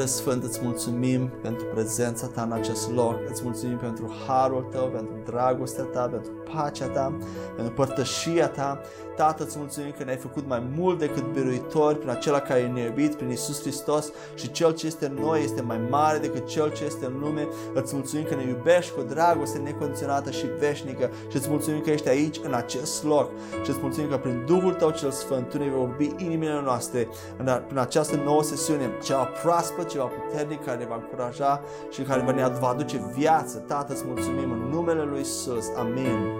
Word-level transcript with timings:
Duhule 0.00 0.18
Sfânt, 0.18 0.42
îți 0.42 0.60
mulțumim 0.62 1.30
pentru 1.42 1.66
prezența 1.66 2.26
Ta 2.26 2.42
în 2.42 2.52
acest 2.52 2.90
loc, 2.90 3.16
îți 3.30 3.42
mulțumim 3.44 3.76
pentru 3.76 4.12
harul 4.26 4.62
Tău, 4.62 4.88
pentru 4.88 5.14
dragostea 5.24 5.84
Ta, 5.84 6.08
pentru 6.08 6.32
pacea 6.54 6.86
Ta, 6.86 7.12
pentru 7.56 7.74
părtășia 7.74 8.48
Ta. 8.48 8.80
Tată, 9.16 9.44
îți 9.44 9.58
mulțumim 9.58 9.94
că 9.98 10.04
ne-ai 10.04 10.16
făcut 10.16 10.46
mai 10.46 10.62
mult 10.76 10.98
decât 10.98 11.32
biruitori 11.32 11.98
prin 11.98 12.10
acela 12.10 12.40
care 12.40 12.66
ne 12.66 12.80
iubit, 12.80 13.14
prin 13.14 13.30
Isus 13.30 13.60
Hristos 13.60 14.12
și 14.34 14.50
Cel 14.50 14.74
ce 14.74 14.86
este 14.86 15.06
în 15.06 15.14
noi 15.14 15.42
este 15.42 15.60
mai 15.60 15.80
mare 15.90 16.18
decât 16.18 16.46
Cel 16.46 16.72
ce 16.72 16.84
este 16.84 17.06
în 17.06 17.18
lume. 17.20 17.48
Îți 17.74 17.94
mulțumim 17.94 18.24
că 18.24 18.34
ne 18.34 18.42
iubești 18.42 18.92
cu 18.92 19.02
dragoste 19.02 19.58
necondiționată 19.58 20.30
și 20.30 20.46
veșnică 20.58 21.10
și 21.28 21.36
îți 21.36 21.48
mulțumim 21.48 21.80
că 21.80 21.90
ești 21.90 22.08
aici, 22.08 22.40
în 22.42 22.54
acest 22.54 23.04
loc 23.04 23.30
și 23.62 23.70
îți 23.70 23.78
mulțumim 23.82 24.08
că 24.08 24.16
prin 24.16 24.42
Duhul 24.46 24.74
Tău 24.74 24.90
cel 24.90 25.10
Sfânt 25.10 25.48
Tu 25.48 25.58
ne 25.58 25.64
vei 25.64 25.78
vorbi 25.78 26.14
inimile 26.16 26.60
noastre 26.64 27.08
în 27.68 27.78
această 27.78 28.16
nouă 28.16 28.42
sesiune, 28.42 28.90
ceva 29.02 29.24
proaspăt, 29.24 29.88
ceva 29.88 30.04
puternic 30.04 30.64
care 30.64 30.78
ne 30.78 30.86
va 30.86 30.94
încuraja 30.94 31.62
și 31.90 32.02
care 32.02 32.22
ne 32.22 32.48
va 32.60 32.68
aduce 32.68 33.10
viață. 33.16 33.58
Tată, 33.58 33.92
îți 33.92 34.04
mulțumim 34.06 34.52
în 34.52 34.58
numele 34.58 35.02
Lui 35.02 35.20
Isus. 35.20 35.66
Amin. 35.78 36.39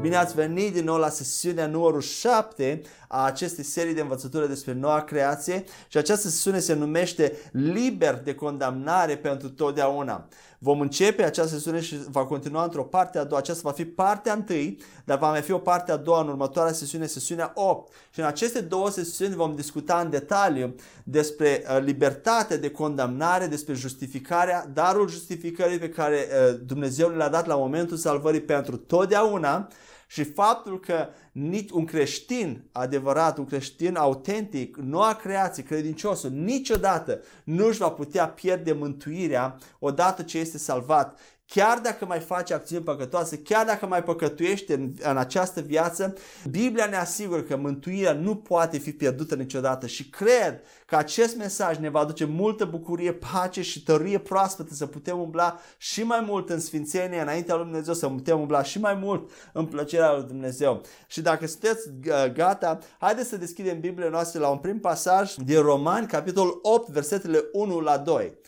Bine 0.00 0.16
ați 0.16 0.34
venit 0.34 0.72
din 0.72 0.84
nou 0.84 0.96
la 0.96 1.08
sesiunea 1.08 1.66
numărul 1.66 2.00
7 2.00 2.82
a 3.08 3.24
acestei 3.24 3.64
serii 3.64 3.94
de 3.94 4.00
învățătură 4.00 4.46
despre 4.46 4.72
noua 4.72 5.00
creație 5.00 5.64
și 5.88 5.96
această 5.96 6.28
sesiune 6.28 6.58
se 6.58 6.74
numește 6.74 7.32
Liber 7.52 8.20
de 8.24 8.34
condamnare 8.34 9.16
pentru 9.16 9.48
totdeauna. 9.48 10.28
Vom 10.58 10.80
începe 10.80 11.22
această 11.22 11.54
sesiune 11.54 11.80
și 11.80 11.96
va 12.10 12.24
continua 12.24 12.64
într-o 12.64 12.84
parte 12.84 13.18
a 13.18 13.24
doua. 13.24 13.40
Aceasta 13.40 13.62
va 13.64 13.74
fi 13.74 13.84
partea 13.84 14.32
întâi, 14.32 14.80
dar 15.04 15.18
va 15.18 15.30
mai 15.30 15.40
fi 15.40 15.52
o 15.52 15.58
parte 15.58 15.92
a 15.92 15.96
doua 15.96 16.20
în 16.20 16.28
următoarea 16.28 16.72
sesiune, 16.72 17.06
sesiunea 17.06 17.52
8. 17.54 17.92
Și 18.10 18.20
în 18.20 18.26
aceste 18.26 18.60
două 18.60 18.90
sesiuni 18.90 19.34
vom 19.34 19.54
discuta 19.54 20.00
în 20.00 20.10
detaliu 20.10 20.74
despre 21.04 21.64
uh, 21.64 21.82
libertate 21.84 22.56
de 22.56 22.70
condamnare, 22.70 23.46
despre 23.46 23.74
justificarea, 23.74 24.70
darul 24.72 25.08
justificării 25.08 25.78
pe 25.78 25.88
care 25.88 26.26
uh, 26.28 26.58
Dumnezeu 26.66 27.08
le-a 27.08 27.28
dat 27.28 27.46
la 27.46 27.56
momentul 27.56 27.96
salvării 27.96 28.40
pentru 28.40 28.76
totdeauna 28.76 29.68
și 30.10 30.24
faptul 30.24 30.80
că 30.80 31.08
nici 31.32 31.70
un 31.70 31.84
creștin 31.84 32.68
adevărat, 32.72 33.38
un 33.38 33.44
creștin 33.44 33.96
autentic, 33.96 34.76
noua 34.76 35.14
creație, 35.14 35.62
credinciosul, 35.62 36.30
niciodată 36.30 37.20
nu 37.44 37.66
își 37.66 37.78
va 37.78 37.90
putea 37.90 38.28
pierde 38.28 38.72
mântuirea 38.72 39.58
odată 39.78 40.22
ce 40.22 40.38
este 40.38 40.58
salvat 40.58 41.18
chiar 41.50 41.78
dacă 41.78 42.04
mai 42.06 42.20
face 42.20 42.54
acțiuni 42.54 42.84
păcătoase, 42.84 43.38
chiar 43.38 43.66
dacă 43.66 43.86
mai 43.86 44.02
păcătuiește 44.02 44.74
în, 44.74 44.92
în 45.00 45.16
această 45.16 45.60
viață, 45.60 46.14
Biblia 46.50 46.86
ne 46.86 46.96
asigură 46.96 47.42
că 47.42 47.56
mântuirea 47.56 48.12
nu 48.12 48.36
poate 48.36 48.78
fi 48.78 48.92
pierdută 48.92 49.34
niciodată 49.34 49.86
și 49.86 50.08
cred 50.08 50.60
că 50.86 50.96
acest 50.96 51.36
mesaj 51.36 51.76
ne 51.76 51.88
va 51.88 52.00
aduce 52.00 52.24
multă 52.24 52.64
bucurie, 52.64 53.12
pace 53.12 53.62
și 53.62 53.82
tărie 53.82 54.18
proaspătă 54.18 54.74
să 54.74 54.86
putem 54.86 55.18
umbla 55.18 55.60
și 55.76 56.02
mai 56.02 56.24
mult 56.26 56.50
în 56.50 56.60
sfințenie 56.60 57.20
înaintea 57.20 57.54
lui 57.54 57.64
Dumnezeu, 57.64 57.94
să 57.94 58.06
putem 58.08 58.40
umbla 58.40 58.62
și 58.62 58.80
mai 58.80 58.94
mult 58.94 59.30
în 59.52 59.66
plăcerea 59.66 60.12
lui 60.12 60.24
Dumnezeu. 60.26 60.82
Și 61.06 61.20
dacă 61.20 61.46
sunteți 61.46 61.90
gata, 62.32 62.78
haideți 62.98 63.28
să 63.28 63.36
deschidem 63.36 63.80
Biblia 63.80 64.08
noastră 64.08 64.40
la 64.40 64.48
un 64.48 64.58
prim 64.58 64.80
pasaj 64.80 65.34
din 65.34 65.60
Romani, 65.60 66.06
capitolul 66.06 66.58
8, 66.62 66.88
versetele 66.88 67.44
1 67.52 67.80
la 67.80 67.98
2. 67.98 68.38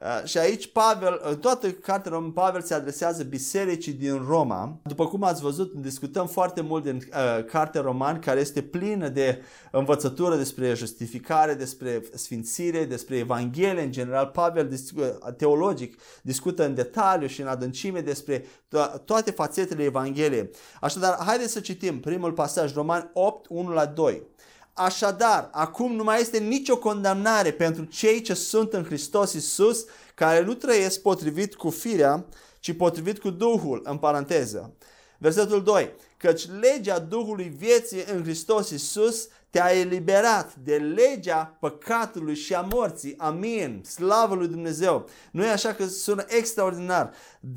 Uh, 0.00 0.22
și 0.24 0.38
aici 0.38 0.72
Pavel, 0.72 1.20
în 1.24 1.36
toată 1.38 1.70
cartea 1.70 2.10
Roman, 2.12 2.30
Pavel 2.30 2.62
se 2.62 2.74
adresează 2.74 3.22
bisericii 3.22 3.92
din 3.92 4.24
Roma. 4.28 4.80
După 4.82 5.06
cum 5.06 5.22
ați 5.22 5.42
văzut, 5.42 5.72
discutăm 5.72 6.26
foarte 6.26 6.60
mult 6.60 6.82
din 6.82 6.96
uh, 6.96 7.44
cartea 7.44 7.80
Roman, 7.80 8.18
care 8.18 8.40
este 8.40 8.62
plină 8.62 9.08
de 9.08 9.42
învățătură 9.70 10.36
despre 10.36 10.74
justificare, 10.74 11.54
despre 11.54 12.02
sfințire, 12.14 12.84
despre 12.84 13.16
Evanghelie 13.16 13.82
în 13.82 13.92
general. 13.92 14.26
Pavel, 14.26 14.68
discu- 14.68 15.18
teologic, 15.36 16.00
discută 16.22 16.64
în 16.64 16.74
detaliu 16.74 17.26
și 17.26 17.40
în 17.40 17.46
adâncime 17.46 18.00
despre 18.00 18.44
to- 18.44 19.04
toate 19.04 19.30
fațetele 19.30 19.82
Evangheliei. 19.82 20.50
Așadar, 20.80 21.16
haideți 21.26 21.52
să 21.52 21.60
citim 21.60 22.00
primul 22.00 22.32
pasaj, 22.32 22.74
Roman 22.74 23.10
8, 23.12 23.46
1 23.48 23.72
la 23.72 23.86
2. 23.86 24.22
Așadar, 24.74 25.48
acum 25.52 25.94
nu 25.94 26.04
mai 26.04 26.20
este 26.20 26.38
nicio 26.38 26.78
condamnare 26.78 27.52
pentru 27.52 27.84
cei 27.84 28.20
ce 28.20 28.34
sunt 28.34 28.72
în 28.72 28.84
Hristos 28.84 29.32
Isus, 29.32 29.84
care 30.14 30.44
nu 30.44 30.54
trăiesc 30.54 31.00
potrivit 31.00 31.54
cu 31.54 31.70
firea, 31.70 32.24
ci 32.60 32.76
potrivit 32.76 33.18
cu 33.18 33.30
Duhul, 33.30 33.80
în 33.84 33.98
paranteză. 33.98 34.74
Versetul 35.18 35.62
2. 35.62 35.94
Căci 36.16 36.48
legea 36.60 36.98
Duhului 36.98 37.54
vieții 37.56 38.04
în 38.14 38.22
Hristos 38.22 38.70
Isus 38.70 39.28
te-a 39.50 39.78
eliberat 39.78 40.54
de 40.54 40.76
legea 40.76 41.56
păcatului 41.60 42.34
și 42.34 42.54
a 42.54 42.60
morții. 42.60 43.14
Amin. 43.18 43.82
Slavă 43.84 44.34
lui 44.34 44.48
Dumnezeu. 44.48 45.08
Nu 45.30 45.44
e 45.44 45.50
așa 45.50 45.74
că 45.74 45.86
sună 45.86 46.24
extraordinar. 46.28 47.12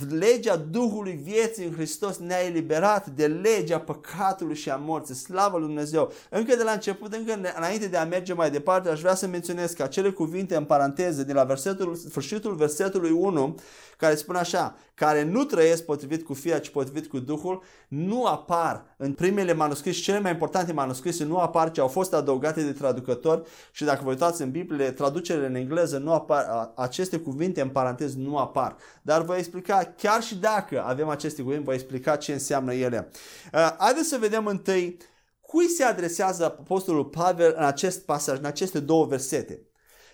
Legea 0.09 0.56
Duhului 0.56 1.19
vieții 1.23 1.66
în 1.66 1.73
Hristos 1.73 2.18
ne-a 2.18 2.46
eliberat 2.46 3.07
de 3.07 3.28
legea 3.28 3.79
păcatului 3.79 4.56
și 4.56 4.69
a 4.69 4.75
morții. 4.75 5.16
Slavă 5.16 5.57
lui 5.57 5.68
Dumnezeu. 5.68 6.12
Încă 6.29 6.56
de 6.56 6.63
la 6.63 6.72
început, 6.72 7.13
încă 7.13 7.34
înainte 7.57 7.88
de 7.88 7.97
a 7.97 8.06
merge 8.06 8.34
mai 8.34 8.51
departe, 8.51 8.90
aș 8.90 9.00
vrea 9.00 9.16
să 9.16 9.28
menționez 9.28 9.72
că 9.72 9.84
acele 9.84 10.09
cuvinte 10.09 10.56
în 10.56 10.63
paranteză 10.63 11.23
de 11.23 11.34
la 11.34 11.44
versetul, 11.44 11.96
sfârșitul 11.96 12.56
versetului 12.56 13.12
1 13.12 13.56
care 13.97 14.16
spune 14.16 14.38
așa, 14.38 14.75
care 14.94 15.23
nu 15.23 15.44
trăiesc 15.44 15.84
potrivit 15.84 16.25
cu 16.25 16.34
fia, 16.34 16.59
ci 16.59 16.69
potrivit 16.69 17.07
cu 17.07 17.19
Duhul, 17.19 17.63
nu 17.88 18.25
apar 18.25 18.96
în 18.97 19.13
primele 19.13 19.53
manuscrise, 19.53 20.02
cele 20.02 20.19
mai 20.19 20.31
importante 20.31 20.73
manuscrise 20.73 21.23
nu 21.23 21.38
apar, 21.38 21.72
ci 21.72 21.78
au 21.78 21.88
fost 21.88 22.13
adăugate 22.13 22.62
de 22.62 22.72
traducători 22.72 23.41
și 23.72 23.84
dacă 23.84 24.02
vă 24.03 24.09
uitați 24.09 24.41
în 24.41 24.52
Biblie, 24.52 24.91
traducerile 24.91 25.46
în 25.46 25.56
engleză 25.56 25.97
nu 25.97 26.13
apar, 26.13 26.72
aceste 26.75 27.17
cuvinte 27.17 27.62
în 27.62 27.69
parantez 27.69 28.16
nu 28.16 28.38
apar. 28.38 28.75
Dar 29.02 29.22
vă 29.22 29.35
explica, 29.35 29.74
chiar 29.83 30.23
și 30.23 30.35
dacă 30.35 30.83
avem 30.83 31.07
aceste 31.09 31.41
cuvinte, 31.41 31.63
vă 31.63 31.73
explica 31.73 32.15
ce 32.15 32.33
înseamnă 32.33 32.73
ele. 32.73 33.09
Uh, 33.53 33.75
haideți 33.77 34.07
să 34.07 34.17
vedem 34.17 34.45
întâi 34.45 34.97
cui 35.41 35.67
se 35.67 35.83
adresează 35.83 36.45
Apostolul 36.45 37.05
Pavel 37.05 37.53
în 37.57 37.63
acest 37.63 37.99
pasaj, 38.05 38.37
în 38.37 38.45
aceste 38.45 38.79
două 38.79 39.05
versete. 39.05 39.61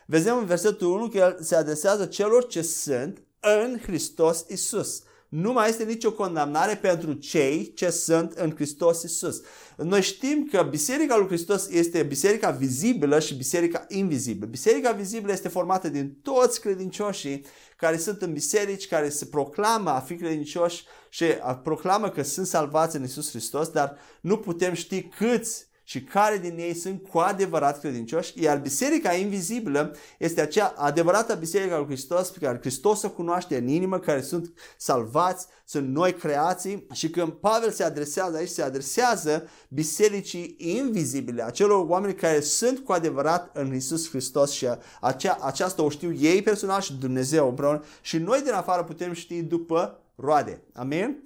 Vedem 0.05 0.37
în 0.37 0.45
versetul 0.45 0.87
1 0.87 1.07
că 1.07 1.17
el 1.17 1.37
se 1.41 1.55
adresează 1.55 2.05
celor 2.05 2.47
ce 2.47 2.61
sunt 2.61 3.21
în 3.39 3.79
Hristos 3.83 4.45
Isus. 4.47 5.03
Nu 5.29 5.51
mai 5.51 5.69
este 5.69 5.83
nicio 5.83 6.11
condamnare 6.11 6.75
pentru 6.75 7.13
cei 7.13 7.73
ce 7.73 7.89
sunt 7.89 8.31
în 8.31 8.51
Hristos 8.55 9.03
Isus. 9.03 9.41
Noi 9.77 10.01
știm 10.01 10.47
că 10.51 10.67
Biserica 10.69 11.17
lui 11.17 11.27
Hristos 11.27 11.69
este 11.69 12.03
biserica 12.03 12.49
vizibilă 12.49 13.19
și 13.19 13.35
biserica 13.35 13.85
invizibilă. 13.87 14.45
Biserica 14.45 14.91
vizibilă 14.91 15.31
este 15.31 15.47
formată 15.47 15.89
din 15.89 16.17
toți 16.21 16.61
credincioșii 16.61 17.45
care 17.81 17.97
sunt 17.97 18.21
în 18.21 18.33
biserici, 18.33 18.87
care 18.87 19.09
se 19.09 19.25
proclamă 19.25 19.89
a 19.89 19.99
fi 19.99 20.15
credincioși 20.15 20.85
și 21.09 21.25
proclamă 21.63 22.09
că 22.09 22.21
sunt 22.23 22.47
salvați 22.47 22.95
în 22.95 23.03
Isus 23.03 23.29
Hristos, 23.29 23.69
dar 23.69 23.97
nu 24.21 24.37
putem 24.37 24.73
ști 24.73 25.03
câți 25.03 25.67
și 25.83 26.03
care 26.03 26.37
din 26.37 26.57
ei 26.57 26.73
sunt 26.73 27.07
cu 27.09 27.17
adevărat 27.17 27.79
credincioși, 27.79 28.43
iar 28.43 28.57
biserica 28.57 29.13
invizibilă 29.13 29.95
este 30.17 30.41
acea 30.41 30.73
adevărată 30.77 31.35
biserică 31.35 31.77
lui 31.77 31.85
Hristos 31.85 32.29
pe 32.29 32.45
care 32.45 32.57
Hristos 32.57 33.01
o 33.01 33.09
cunoaște 33.09 33.57
în 33.57 33.67
inimă, 33.67 33.99
care 33.99 34.21
sunt 34.21 34.53
salvați, 34.77 35.47
sunt 35.65 35.87
noi 35.87 36.13
creații 36.13 36.87
și 36.91 37.09
când 37.09 37.31
Pavel 37.31 37.71
se 37.71 37.83
adresează 37.83 38.37
aici, 38.37 38.49
se 38.49 38.61
adresează 38.61 39.49
bisericii 39.69 40.55
invizibile, 40.57 41.43
acelor 41.43 41.85
oameni 41.87 42.15
care 42.15 42.39
sunt 42.39 42.79
cu 42.79 42.91
adevărat 42.91 43.49
în 43.53 43.75
Isus 43.75 44.09
Hristos 44.09 44.51
și 44.51 44.67
acea, 45.01 45.37
aceasta 45.41 45.83
o 45.83 45.89
știu 45.89 46.13
ei 46.13 46.41
personal 46.41 46.81
și 46.81 46.93
Dumnezeu 46.93 47.47
împreună 47.47 47.83
și 48.01 48.17
noi 48.17 48.41
din 48.41 48.53
afară 48.53 48.83
putem 48.83 49.13
ști 49.13 49.41
după 49.41 49.99
roade. 50.15 50.61
Amin? 50.73 51.23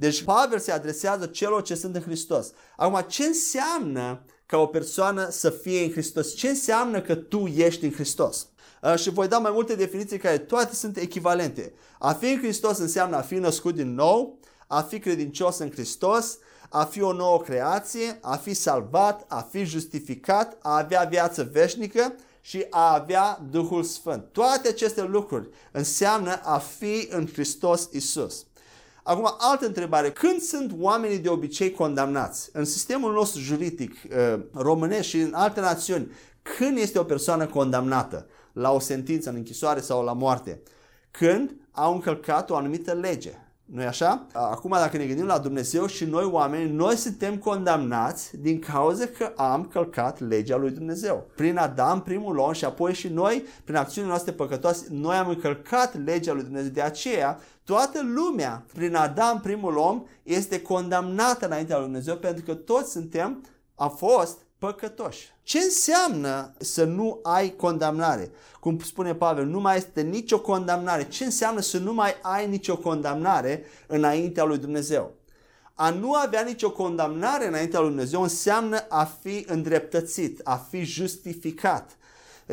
Deci 0.00 0.22
Pavel 0.22 0.58
se 0.58 0.72
adresează 0.72 1.26
celor 1.26 1.62
ce 1.62 1.74
sunt 1.74 1.94
în 1.94 2.02
Hristos. 2.02 2.52
Acum, 2.76 3.04
ce 3.08 3.24
înseamnă 3.24 4.24
ca 4.46 4.56
o 4.56 4.66
persoană 4.66 5.28
să 5.30 5.50
fie 5.50 5.84
în 5.84 5.90
Hristos? 5.90 6.34
Ce 6.34 6.48
înseamnă 6.48 7.00
că 7.00 7.14
tu 7.14 7.46
ești 7.46 7.84
în 7.84 7.92
Hristos? 7.92 8.46
Uh, 8.82 8.94
și 8.96 9.10
voi 9.10 9.28
da 9.28 9.38
mai 9.38 9.50
multe 9.54 9.74
definiții 9.74 10.18
care 10.18 10.38
toate 10.38 10.74
sunt 10.74 10.96
echivalente. 10.96 11.72
A 11.98 12.12
fi 12.12 12.30
în 12.30 12.38
Hristos 12.38 12.78
înseamnă 12.78 13.16
a 13.16 13.20
fi 13.20 13.34
născut 13.34 13.74
din 13.74 13.94
nou, 13.94 14.38
a 14.66 14.80
fi 14.80 14.98
credincios 14.98 15.58
în 15.58 15.70
Hristos, 15.70 16.38
a 16.68 16.84
fi 16.84 17.02
o 17.02 17.12
nouă 17.12 17.40
creație, 17.40 18.18
a 18.20 18.36
fi 18.36 18.54
salvat, 18.54 19.24
a 19.28 19.48
fi 19.50 19.64
justificat, 19.64 20.56
a 20.62 20.76
avea 20.76 21.02
viață 21.10 21.48
veșnică 21.52 22.14
și 22.40 22.66
a 22.70 22.94
avea 22.94 23.40
Duhul 23.50 23.82
Sfânt. 23.82 24.24
Toate 24.32 24.68
aceste 24.68 25.02
lucruri 25.02 25.48
înseamnă 25.72 26.40
a 26.42 26.58
fi 26.58 27.08
în 27.10 27.28
Hristos 27.32 27.88
Isus. 27.92 28.44
Acum, 29.10 29.34
altă 29.38 29.66
întrebare. 29.66 30.10
Când 30.10 30.40
sunt 30.40 30.74
oamenii 30.78 31.18
de 31.18 31.28
obicei 31.28 31.72
condamnați? 31.72 32.50
În 32.52 32.64
sistemul 32.64 33.12
nostru 33.12 33.40
juridic 33.40 33.92
uh, 33.92 34.40
românesc 34.52 35.08
și 35.08 35.20
în 35.20 35.34
alte 35.34 35.60
națiuni, 35.60 36.10
când 36.42 36.78
este 36.78 36.98
o 36.98 37.04
persoană 37.04 37.46
condamnată 37.46 38.26
la 38.52 38.72
o 38.72 38.78
sentință 38.78 39.28
în 39.28 39.34
închisoare 39.34 39.80
sau 39.80 40.04
la 40.04 40.12
moarte? 40.12 40.60
Când 41.10 41.54
au 41.70 41.92
încălcat 41.94 42.50
o 42.50 42.56
anumită 42.56 42.92
lege. 42.92 43.32
nu-i 43.64 43.84
așa? 43.84 44.26
Acum 44.32 44.70
dacă 44.70 44.96
ne 44.96 45.04
gândim 45.04 45.26
la 45.26 45.38
Dumnezeu 45.38 45.86
și 45.86 46.04
noi 46.04 46.24
oameni, 46.24 46.72
noi 46.72 46.96
suntem 46.96 47.36
condamnați 47.36 48.36
din 48.36 48.58
cauza 48.58 49.04
că 49.06 49.32
am 49.36 49.64
călcat 49.64 50.20
legea 50.20 50.56
lui 50.56 50.70
Dumnezeu. 50.70 51.30
Prin 51.36 51.56
Adam, 51.56 52.02
primul 52.02 52.38
om 52.38 52.52
și 52.52 52.64
apoi 52.64 52.94
și 52.94 53.08
noi, 53.08 53.44
prin 53.64 53.76
acțiunile 53.76 54.12
noastre 54.12 54.32
păcătoase, 54.32 54.86
noi 54.90 55.16
am 55.16 55.28
încălcat 55.28 56.04
legea 56.04 56.32
lui 56.32 56.42
Dumnezeu. 56.42 56.70
De 56.70 56.82
aceea, 56.82 57.40
toată 57.70 58.02
lumea, 58.02 58.64
prin 58.74 58.94
Adam, 58.94 59.40
primul 59.40 59.76
om, 59.76 60.02
este 60.22 60.62
condamnată 60.62 61.46
înaintea 61.46 61.76
lui 61.76 61.84
Dumnezeu 61.84 62.16
pentru 62.16 62.44
că 62.44 62.54
toți 62.54 62.90
suntem, 62.90 63.44
am 63.74 63.90
fost 63.90 64.38
păcătoși. 64.58 65.28
Ce 65.42 65.58
înseamnă 65.58 66.52
să 66.58 66.84
nu 66.84 67.20
ai 67.22 67.56
condamnare? 67.56 68.30
Cum 68.60 68.78
spune 68.78 69.14
Pavel, 69.14 69.46
nu 69.46 69.60
mai 69.60 69.76
este 69.76 70.00
nicio 70.00 70.40
condamnare. 70.40 71.08
Ce 71.08 71.24
înseamnă 71.24 71.60
să 71.60 71.78
nu 71.78 71.94
mai 71.94 72.14
ai 72.22 72.48
nicio 72.48 72.76
condamnare 72.76 73.64
înaintea 73.86 74.44
lui 74.44 74.58
Dumnezeu? 74.58 75.12
A 75.74 75.90
nu 75.90 76.12
avea 76.12 76.42
nicio 76.42 76.70
condamnare 76.70 77.46
înaintea 77.46 77.80
lui 77.80 77.88
Dumnezeu 77.88 78.22
înseamnă 78.22 78.78
a 78.88 79.04
fi 79.04 79.44
îndreptățit, 79.48 80.40
a 80.44 80.56
fi 80.56 80.82
justificat 80.82 81.96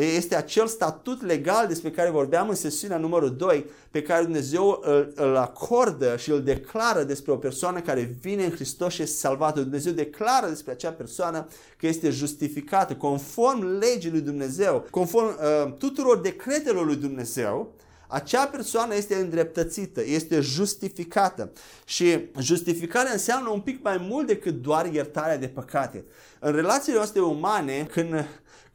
este 0.04 0.36
acel 0.36 0.68
statut 0.68 1.26
legal 1.26 1.68
despre 1.68 1.92
care 1.92 2.10
vorbeam 2.10 2.50
în 2.50 2.56
sesiunea 2.56 2.98
numărul 2.98 3.36
2, 3.36 3.66
pe 3.92 4.02
care 4.02 4.24
Dumnezeu 4.24 4.82
îl, 4.84 5.12
îl 5.16 5.36
acordă 5.36 6.18
și 6.18 6.32
îl 6.32 6.44
declară 6.44 7.04
despre 7.04 7.32
o 7.32 7.36
persoană 7.36 7.80
care 7.80 8.18
vine 8.22 8.44
în 8.44 8.52
Hristos 8.52 8.94
și 8.94 9.02
este 9.02 9.18
salvată. 9.18 9.60
Dumnezeu 9.60 9.92
declară 9.92 10.48
despre 10.48 10.72
acea 10.72 10.92
persoană 10.92 11.48
că 11.78 11.88
este 11.88 12.10
justificată 12.10 12.96
conform 12.96 13.78
legii 13.80 14.12
lui 14.12 14.22
Dumnezeu, 14.22 14.88
conform 14.90 15.28
uh, 15.28 15.74
tuturor 15.78 16.20
decretelor 16.20 16.86
lui 16.86 16.96
Dumnezeu, 16.96 17.74
acea 18.08 18.46
persoană 18.46 18.96
este 18.96 19.16
îndreptățită, 19.16 20.02
este 20.06 20.40
justificată 20.40 21.52
și 21.86 22.20
justificarea 22.40 23.12
înseamnă 23.12 23.50
un 23.50 23.60
pic 23.60 23.84
mai 23.84 24.06
mult 24.10 24.28
decât 24.28 24.62
doar 24.62 24.94
iertarea 24.94 25.38
de 25.38 25.48
păcate. 25.48 26.06
În 26.40 26.52
relațiile 26.52 26.98
noastre 26.98 27.22
umane, 27.22 27.88
când 27.92 28.26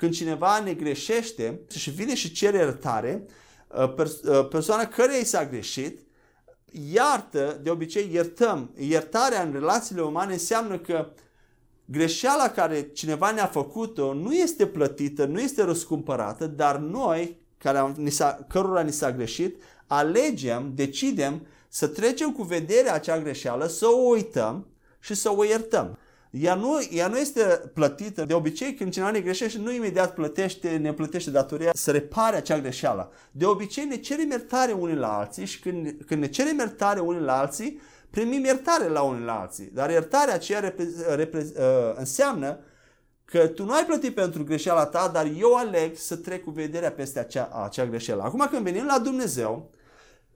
când 0.03 0.15
cineva 0.15 0.61
ne 0.61 0.75
greșește 0.75 1.61
și 1.69 1.91
vine 1.91 2.15
și 2.15 2.33
cere 2.33 2.57
iertare, 2.57 3.27
uh, 3.69 3.93
uh, 3.99 4.49
persoana 4.49 4.87
care 4.87 5.19
i 5.19 5.25
s-a 5.25 5.47
greșit, 5.47 6.01
iartă, 6.93 7.61
de 7.63 7.71
obicei 7.71 8.09
iertăm. 8.13 8.75
Iertarea 8.79 9.43
în 9.43 9.53
relațiile 9.53 10.03
umane 10.03 10.33
înseamnă 10.33 10.79
că 10.79 11.13
greșeala 11.85 12.49
care 12.49 12.83
cineva 12.83 13.31
ne-a 13.31 13.47
făcut-o 13.47 14.15
nu 14.15 14.35
este 14.35 14.67
plătită, 14.67 15.25
nu 15.25 15.41
este 15.41 15.65
răscumpărată, 15.65 16.47
dar 16.47 16.77
noi, 16.77 17.41
care 17.59 17.79
am, 17.79 17.95
ni 17.97 18.11
s-a, 18.11 18.47
cărora 18.49 18.83
ni 18.83 18.93
s-a 18.93 19.13
greșit, 19.13 19.63
alegem, 19.87 20.73
decidem 20.75 21.47
să 21.69 21.87
trecem 21.87 22.33
cu 22.33 22.43
vederea 22.43 22.95
acea 22.95 23.21
greșeală, 23.21 23.67
să 23.67 23.87
o 23.87 24.09
uităm 24.09 24.67
și 25.01 25.15
să 25.15 25.37
o 25.37 25.45
iertăm 25.45 25.99
ea 26.33 26.55
nu, 26.55 26.89
ea 26.91 27.09
nu 27.09 27.19
este 27.19 27.71
plătită. 27.75 28.25
De 28.25 28.35
obicei, 28.35 28.75
când 28.75 28.93
cineva 28.93 29.11
ne 29.11 29.21
greșește, 29.21 29.59
nu 29.59 29.73
imediat 29.73 30.15
plătește, 30.15 30.77
ne 30.77 30.93
plătește 30.93 31.31
datoria 31.31 31.71
să 31.75 31.91
repare 31.91 32.37
acea 32.37 32.61
greșeală. 32.61 33.13
De 33.31 33.47
obicei 33.47 33.85
ne 33.85 33.97
cerem 33.97 34.31
iertare 34.31 34.73
unii 34.73 34.97
la 34.97 35.19
alții 35.19 35.45
și 35.45 35.61
când, 35.61 35.95
când 36.07 36.21
ne 36.21 36.29
cerem 36.29 36.59
iertare 36.59 37.01
unii 37.01 37.21
la 37.21 37.39
alții, 37.39 37.81
primim 38.11 38.45
iertare 38.45 38.89
la 38.89 39.03
unii 39.03 39.25
la 39.25 39.41
alții. 39.41 39.71
Dar 39.73 39.91
iertarea 39.91 40.35
aceea 40.35 40.61
repre, 40.61 40.89
repre, 41.15 41.47
uh, 41.57 41.95
înseamnă 41.95 42.59
că 43.25 43.47
tu 43.47 43.65
nu 43.65 43.73
ai 43.73 43.85
plătit 43.85 44.15
pentru 44.15 44.45
greșeala 44.45 44.87
ta, 44.87 45.11
dar 45.13 45.31
eu 45.39 45.55
aleg 45.55 45.97
să 45.97 46.17
trec 46.17 46.45
cu 46.45 46.51
vederea 46.51 46.93
peste 46.93 47.19
acea, 47.19 47.65
acea 47.65 47.87
greșeală. 47.87 48.23
Acum 48.23 48.47
când 48.51 48.63
venim 48.63 48.85
la 48.85 48.99
Dumnezeu, 48.99 49.71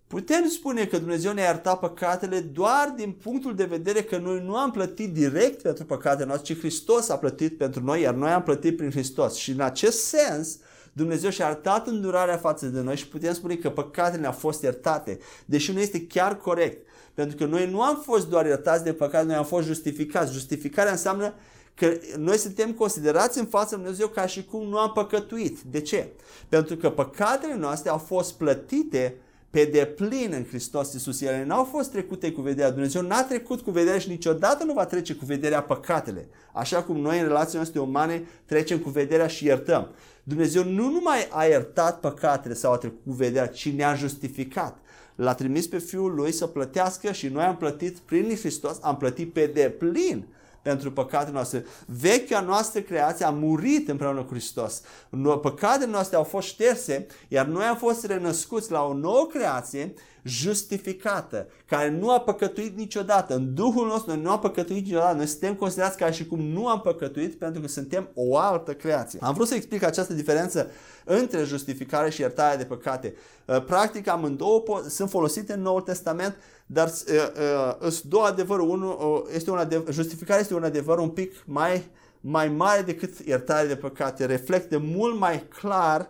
Putem 0.07 0.49
spune 0.49 0.85
că 0.87 0.99
Dumnezeu 0.99 1.33
ne-a 1.33 1.45
iertat 1.45 1.79
păcatele 1.79 2.41
doar 2.41 2.93
din 2.97 3.13
punctul 3.13 3.55
de 3.55 3.65
vedere 3.65 4.03
că 4.03 4.17
noi 4.17 4.43
nu 4.45 4.57
am 4.57 4.71
plătit 4.71 5.13
direct 5.13 5.63
pentru 5.63 5.85
păcatele 5.85 6.27
noastre, 6.27 6.55
ci 6.55 6.59
Hristos 6.59 7.09
a 7.09 7.19
plătit 7.19 7.59
pentru 7.59 7.83
noi, 7.83 8.01
iar 8.01 8.15
noi 8.15 8.31
am 8.31 8.43
plătit 8.43 8.77
prin 8.77 8.91
Hristos. 8.91 9.35
Și 9.35 9.51
în 9.51 9.61
acest 9.61 10.05
sens, 10.05 10.59
Dumnezeu 10.93 11.31
și-a 11.31 11.47
arătat 11.47 11.87
îndurarea 11.87 12.37
față 12.37 12.67
de 12.67 12.81
noi 12.81 12.97
și 12.97 13.09
putem 13.09 13.33
spune 13.33 13.55
că 13.55 13.71
păcatele 13.71 14.21
ne-au 14.21 14.33
fost 14.33 14.63
iertate, 14.63 15.19
deși 15.45 15.73
nu 15.73 15.81
este 15.81 16.07
chiar 16.07 16.37
corect. 16.37 16.87
Pentru 17.15 17.37
că 17.37 17.45
noi 17.45 17.71
nu 17.71 17.83
am 17.83 18.03
fost 18.05 18.29
doar 18.29 18.47
iertați 18.47 18.85
de 18.85 18.93
păcate, 18.93 19.27
noi 19.27 19.35
am 19.35 19.45
fost 19.45 19.67
justificați. 19.67 20.33
Justificarea 20.33 20.93
înseamnă 20.93 21.35
că 21.75 21.99
noi 22.17 22.37
suntem 22.37 22.73
considerați 22.73 23.39
în 23.39 23.47
fața 23.47 23.69
lui 23.77 23.85
Dumnezeu 23.85 24.09
ca 24.09 24.27
și 24.27 24.45
cum 24.45 24.69
nu 24.69 24.79
am 24.79 24.93
păcătuit. 24.93 25.61
De 25.61 25.81
ce? 25.81 26.09
Pentru 26.49 26.77
că 26.77 26.91
păcatele 26.91 27.55
noastre 27.55 27.91
au 27.91 27.99
fost 27.99 28.33
plătite 28.33 29.17
pe 29.57 29.65
deplin 29.65 30.33
în 30.33 30.45
Hristos 30.45 30.93
Iisus. 30.93 31.21
Ele 31.21 31.45
n-au 31.45 31.65
fost 31.65 31.91
trecute 31.91 32.33
cu 32.33 32.41
vederea. 32.41 32.71
Dumnezeu 32.71 33.03
n-a 33.03 33.23
trecut 33.23 33.61
cu 33.61 33.71
vederea 33.71 33.99
și 33.99 34.09
niciodată 34.09 34.65
nu 34.65 34.73
va 34.73 34.85
trece 34.85 35.15
cu 35.15 35.25
vederea 35.25 35.63
păcatele. 35.63 36.29
Așa 36.53 36.83
cum 36.83 36.97
noi 36.97 37.19
în 37.19 37.27
relațiile 37.27 37.57
noastre 37.59 37.81
umane 37.81 38.23
trecem 38.45 38.79
cu 38.79 38.89
vederea 38.89 39.27
și 39.27 39.45
iertăm. 39.45 39.89
Dumnezeu 40.23 40.65
nu 40.65 40.91
numai 40.91 41.29
a 41.31 41.45
iertat 41.45 42.01
păcatele 42.01 42.55
sau 42.55 42.73
a 42.73 42.77
trecut 42.77 43.01
cu 43.05 43.13
vederea, 43.13 43.47
ci 43.47 43.69
ne-a 43.69 43.95
justificat. 43.95 44.79
L-a 45.15 45.35
trimis 45.35 45.67
pe 45.67 45.79
Fiul 45.79 46.15
Lui 46.15 46.33
să 46.33 46.47
plătească 46.47 47.13
și 47.13 47.29
noi 47.29 47.45
am 47.45 47.57
plătit 47.57 47.99
prin 47.99 48.37
Hristos, 48.37 48.79
am 48.81 48.97
plătit 48.97 49.33
pe 49.33 49.51
deplin 49.55 50.27
pentru 50.67 50.93
păcatele 50.93 51.33
noastre. 51.33 51.65
Vechea 51.87 52.41
noastră 52.41 52.81
creație 52.81 53.25
a 53.25 53.31
murit 53.31 53.89
împreună 53.89 54.23
cu 54.23 54.31
Hristos. 54.31 54.83
Păcatele 55.43 55.91
noastre 55.91 56.17
au 56.17 56.23
fost 56.23 56.49
șterse, 56.49 57.07
iar 57.29 57.47
noi 57.47 57.65
am 57.65 57.77
fost 57.77 58.07
renăscuți 58.07 58.71
la 58.71 58.83
o 58.83 58.95
nouă 58.95 59.27
creație 59.27 59.95
justificată, 60.27 61.47
care 61.67 61.91
nu 61.91 62.11
a 62.11 62.21
păcătuit 62.21 62.77
niciodată. 62.77 63.35
În 63.35 63.55
Duhul 63.55 63.87
nostru 63.87 64.13
noi 64.13 64.23
nu 64.23 64.31
am 64.31 64.39
păcătuit 64.39 64.85
niciodată. 64.85 65.17
Noi 65.17 65.27
suntem 65.27 65.55
considerați 65.55 65.97
ca 65.97 66.11
și 66.11 66.27
cum 66.27 66.41
nu 66.41 66.69
am 66.69 66.81
păcătuit 66.81 67.35
pentru 67.35 67.61
că 67.61 67.69
suntem 67.69 68.09
o 68.15 68.37
altă 68.37 68.73
creație. 68.73 69.19
Am 69.23 69.35
vrut 69.35 69.49
să 69.49 69.55
explic 69.55 69.83
această 69.83 70.15
diferență 70.15 70.71
între 71.05 71.43
justificare 71.45 72.11
și 72.11 72.21
iertarea 72.21 72.57
de 72.57 72.65
păcate. 72.65 73.15
Uh, 73.45 73.65
practic 73.65 74.09
amândouă 74.09 74.63
sunt 74.89 75.11
folosite 75.11 75.53
în 75.53 75.63
Noul 75.63 75.81
Testament, 75.81 76.37
dar 76.67 76.89
uh, 76.89 77.15
uh, 77.81 77.91
sunt 77.91 78.03
două 78.03 78.25
adevăruri. 78.25 78.71
Unul 78.71 79.29
este 79.35 79.51
un 79.51 79.59
adevăr, 79.59 79.93
justificarea 79.93 80.41
este 80.41 80.55
un 80.55 80.65
adevăr 80.65 80.99
un 80.99 81.09
pic 81.09 81.33
mai, 81.45 81.91
mai 82.21 82.49
mare 82.49 82.83
decât 82.83 83.19
iertarea 83.19 83.67
de 83.67 83.77
păcate. 83.77 84.27
Reflectă 84.27 84.79
mult 84.79 85.19
mai 85.19 85.45
clar 85.61 86.09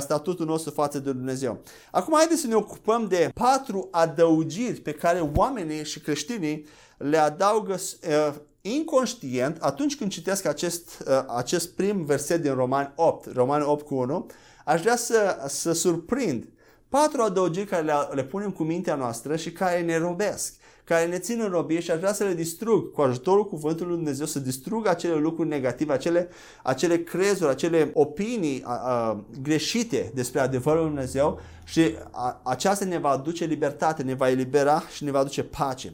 statutul 0.00 0.46
nostru 0.46 0.70
față 0.70 0.98
de 0.98 1.12
Dumnezeu. 1.12 1.60
Acum 1.90 2.14
haideți 2.16 2.40
să 2.40 2.46
ne 2.46 2.54
ocupăm 2.54 3.06
de 3.08 3.30
patru 3.34 3.88
adăugiri 3.90 4.80
pe 4.80 4.92
care 4.92 5.30
oamenii 5.34 5.84
și 5.84 6.00
creștinii 6.00 6.66
le 6.96 7.16
adaugă 7.16 7.72
uh, 7.74 8.34
inconștient 8.60 9.56
atunci 9.60 9.96
când 9.96 10.10
citesc 10.10 10.44
acest, 10.44 11.04
uh, 11.06 11.24
acest 11.36 11.74
prim 11.74 12.04
verset 12.04 12.42
din 12.42 12.54
Romani 12.54 12.92
8, 12.94 13.32
Romani 13.34 13.64
8 13.64 13.86
cu 13.86 13.94
1, 13.94 14.26
aș 14.64 14.80
vrea 14.80 14.96
să, 14.96 15.44
să 15.48 15.72
surprind 15.72 16.48
patru 16.88 17.22
adăugiri 17.22 17.66
care 17.66 17.82
le, 17.82 17.92
le 18.12 18.24
punem 18.24 18.50
cu 18.50 18.62
mintea 18.62 18.94
noastră 18.94 19.36
și 19.36 19.52
care 19.52 19.80
ne 19.80 19.98
robesc, 19.98 20.54
care 20.92 21.06
ne 21.06 21.18
țin 21.18 21.40
în 21.40 21.48
robie 21.48 21.80
și 21.80 21.90
aș 21.90 21.98
vrea 21.98 22.12
să 22.12 22.24
le 22.24 22.34
distrug 22.34 22.92
cu 22.92 23.00
ajutorul 23.00 23.48
cuvântului 23.48 23.88
lui 23.88 23.96
Dumnezeu, 23.96 24.26
să 24.26 24.38
distrug 24.38 24.86
acele 24.86 25.14
lucruri 25.14 25.48
negative, 25.48 25.92
acele, 25.92 26.28
acele 26.62 27.02
crezuri, 27.02 27.50
acele 27.50 27.90
opinii 27.94 28.62
a, 28.64 28.72
a, 28.72 29.24
greșite 29.42 30.10
despre 30.14 30.40
adevărul 30.40 30.80
lui 30.80 30.88
Dumnezeu 30.88 31.40
și 31.64 31.94
a, 32.10 32.40
aceasta 32.44 32.84
ne 32.84 32.98
va 32.98 33.08
aduce 33.08 33.44
libertate, 33.44 34.02
ne 34.02 34.14
va 34.14 34.30
elibera 34.30 34.82
și 34.94 35.04
ne 35.04 35.10
va 35.10 35.18
aduce 35.18 35.42
pace. 35.42 35.92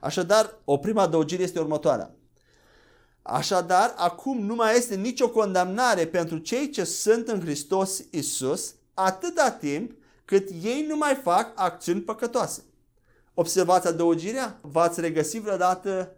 Așadar, 0.00 0.58
o 0.64 0.76
prima 0.76 1.02
adăugire 1.02 1.42
este 1.42 1.58
următoarea. 1.58 2.14
Așadar, 3.22 3.94
acum 3.96 4.38
nu 4.44 4.54
mai 4.54 4.76
este 4.76 4.94
nicio 4.94 5.28
condamnare 5.28 6.06
pentru 6.06 6.38
cei 6.38 6.70
ce 6.70 6.84
sunt 6.84 7.28
în 7.28 7.40
Hristos 7.40 8.02
Isus, 8.10 8.74
atâta 8.94 9.50
timp 9.50 9.90
cât 10.24 10.48
ei 10.62 10.84
nu 10.88 10.96
mai 10.96 11.20
fac 11.22 11.52
acțiuni 11.54 12.00
păcătoase. 12.00 12.62
Observați 13.34 13.86
adăugirea? 13.86 14.58
V-ați 14.60 15.00
regăsit 15.00 15.42
vreodată 15.42 16.12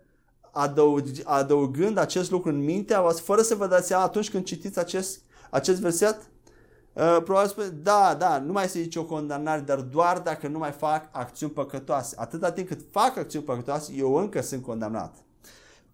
adăug, 0.50 1.02
adăugând 1.24 1.98
acest 1.98 2.30
lucru 2.30 2.48
în 2.48 2.64
mintea 2.64 3.00
voastră, 3.00 3.24
fără 3.24 3.42
să 3.42 3.54
vă 3.54 3.66
dați 3.66 3.86
seama 3.86 4.02
atunci 4.02 4.30
când 4.30 4.44
citiți 4.44 4.78
acest, 4.78 5.20
acest 5.50 5.80
verset? 5.80 6.16
Uh, 6.92 7.18
probabil 7.24 7.48
spune, 7.48 7.66
da, 7.66 8.16
da, 8.18 8.38
nu 8.38 8.52
mai 8.52 8.68
se 8.68 8.80
zice 8.80 8.98
o 8.98 9.04
condamnare, 9.04 9.60
dar 9.60 9.80
doar 9.80 10.18
dacă 10.18 10.48
nu 10.48 10.58
mai 10.58 10.70
fac 10.70 11.08
acțiuni 11.12 11.52
păcătoase. 11.52 12.16
Atâta 12.18 12.52
timp 12.52 12.68
cât 12.68 12.80
fac 12.90 13.16
acțiuni 13.16 13.44
păcătoase, 13.44 13.92
eu 13.96 14.14
încă 14.14 14.42
sunt 14.42 14.62
condamnat. 14.62 15.14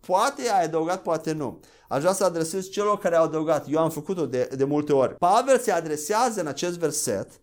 Poate 0.07 0.43
ai 0.51 0.65
adăugat, 0.65 1.03
poate 1.03 1.33
nu. 1.33 1.61
Aș 1.89 2.01
vrea 2.01 2.13
să 2.13 2.25
adresez 2.25 2.69
celor 2.69 2.99
care 2.99 3.17
au 3.17 3.25
adăugat. 3.25 3.67
Eu 3.69 3.79
am 3.79 3.91
făcut-o 3.91 4.27
de, 4.27 4.49
de 4.57 4.65
multe 4.65 4.93
ori. 4.93 5.15
Pavel 5.15 5.59
se 5.59 5.73
adresează 5.73 6.41
în 6.41 6.47
acest 6.47 6.79
verset 6.79 7.41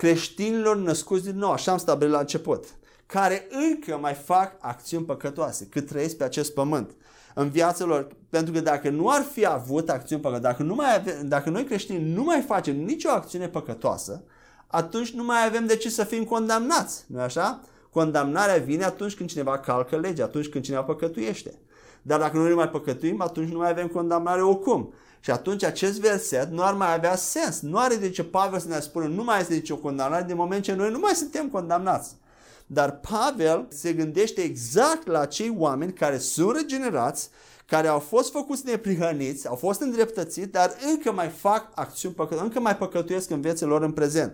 creștinilor 0.00 0.76
născuți 0.76 1.24
din 1.24 1.36
nou, 1.36 1.50
așa 1.50 1.72
am 1.72 1.78
stabilit 1.78 2.12
la 2.12 2.18
început, 2.18 2.64
care 3.10 3.46
încă 3.70 3.98
mai 4.00 4.14
fac 4.14 4.52
acțiuni 4.60 5.04
păcătoase, 5.04 5.66
cât 5.66 5.86
trăiesc 5.86 6.16
pe 6.16 6.24
acest 6.24 6.54
pământ 6.54 6.90
în 7.34 7.48
viața 7.48 7.84
lor. 7.84 8.08
Pentru 8.28 8.52
că 8.52 8.60
dacă 8.60 8.90
nu 8.90 9.08
ar 9.08 9.22
fi 9.32 9.46
avut 9.46 9.90
acțiuni 9.90 10.22
păcătoase, 10.22 10.46
dacă, 10.46 10.62
nu 10.62 10.74
mai 10.74 10.96
ave, 10.96 11.20
dacă 11.24 11.50
noi 11.50 11.64
creștini 11.64 12.12
nu 12.12 12.22
mai 12.22 12.40
facem 12.40 12.84
nicio 12.84 13.10
acțiune 13.10 13.48
păcătoasă, 13.48 14.22
atunci 14.66 15.10
nu 15.10 15.24
mai 15.24 15.46
avem 15.46 15.66
de 15.66 15.76
ce 15.76 15.90
să 15.90 16.04
fim 16.04 16.24
condamnați, 16.24 17.04
nu 17.06 17.20
așa? 17.20 17.60
condamnarea 17.92 18.56
vine 18.56 18.84
atunci 18.84 19.14
când 19.14 19.28
cineva 19.28 19.58
calcă 19.58 19.96
legea, 19.96 20.24
atunci 20.24 20.48
când 20.48 20.64
cineva 20.64 20.82
păcătuiește. 20.82 21.54
Dar 22.02 22.18
dacă 22.18 22.36
noi 22.36 22.48
nu 22.48 22.54
mai 22.54 22.68
păcătuim, 22.68 23.20
atunci 23.20 23.52
nu 23.52 23.58
mai 23.58 23.70
avem 23.70 23.86
condamnare 23.86 24.42
oricum. 24.42 24.92
Și 25.20 25.30
atunci 25.30 25.64
acest 25.64 26.00
verset 26.00 26.50
nu 26.50 26.62
ar 26.62 26.74
mai 26.74 26.94
avea 26.94 27.16
sens. 27.16 27.60
Nu 27.60 27.78
are 27.78 27.94
de 27.94 28.10
ce 28.10 28.24
Pavel 28.24 28.58
să 28.58 28.68
ne 28.68 28.80
spună, 28.80 29.06
nu 29.06 29.24
mai 29.24 29.40
este 29.40 29.54
nicio 29.54 29.76
condamnare 29.76 30.24
din 30.26 30.36
moment 30.36 30.62
ce 30.62 30.74
noi 30.74 30.90
nu 30.90 30.98
mai 30.98 31.14
suntem 31.14 31.48
condamnați. 31.48 32.16
Dar 32.72 33.00
Pavel 33.00 33.66
se 33.68 33.92
gândește 33.92 34.40
exact 34.40 35.06
la 35.06 35.26
cei 35.26 35.54
oameni 35.58 35.92
care 35.92 36.18
sunt 36.18 36.56
regenerați, 36.56 37.30
care 37.66 37.88
au 37.88 37.98
fost 37.98 38.32
făcuți 38.32 38.66
neprihăniți, 38.66 39.48
au 39.48 39.54
fost 39.54 39.80
îndreptățiți, 39.80 40.48
dar 40.48 40.76
încă 40.90 41.12
mai 41.12 41.28
fac 41.28 41.72
acțiuni 41.74 42.14
păcătoase, 42.14 42.44
încă 42.44 42.60
mai 42.60 42.76
păcătuiesc 42.76 43.30
în 43.30 43.40
viețile 43.40 43.68
lor 43.68 43.82
în 43.82 43.92
prezent. 43.92 44.32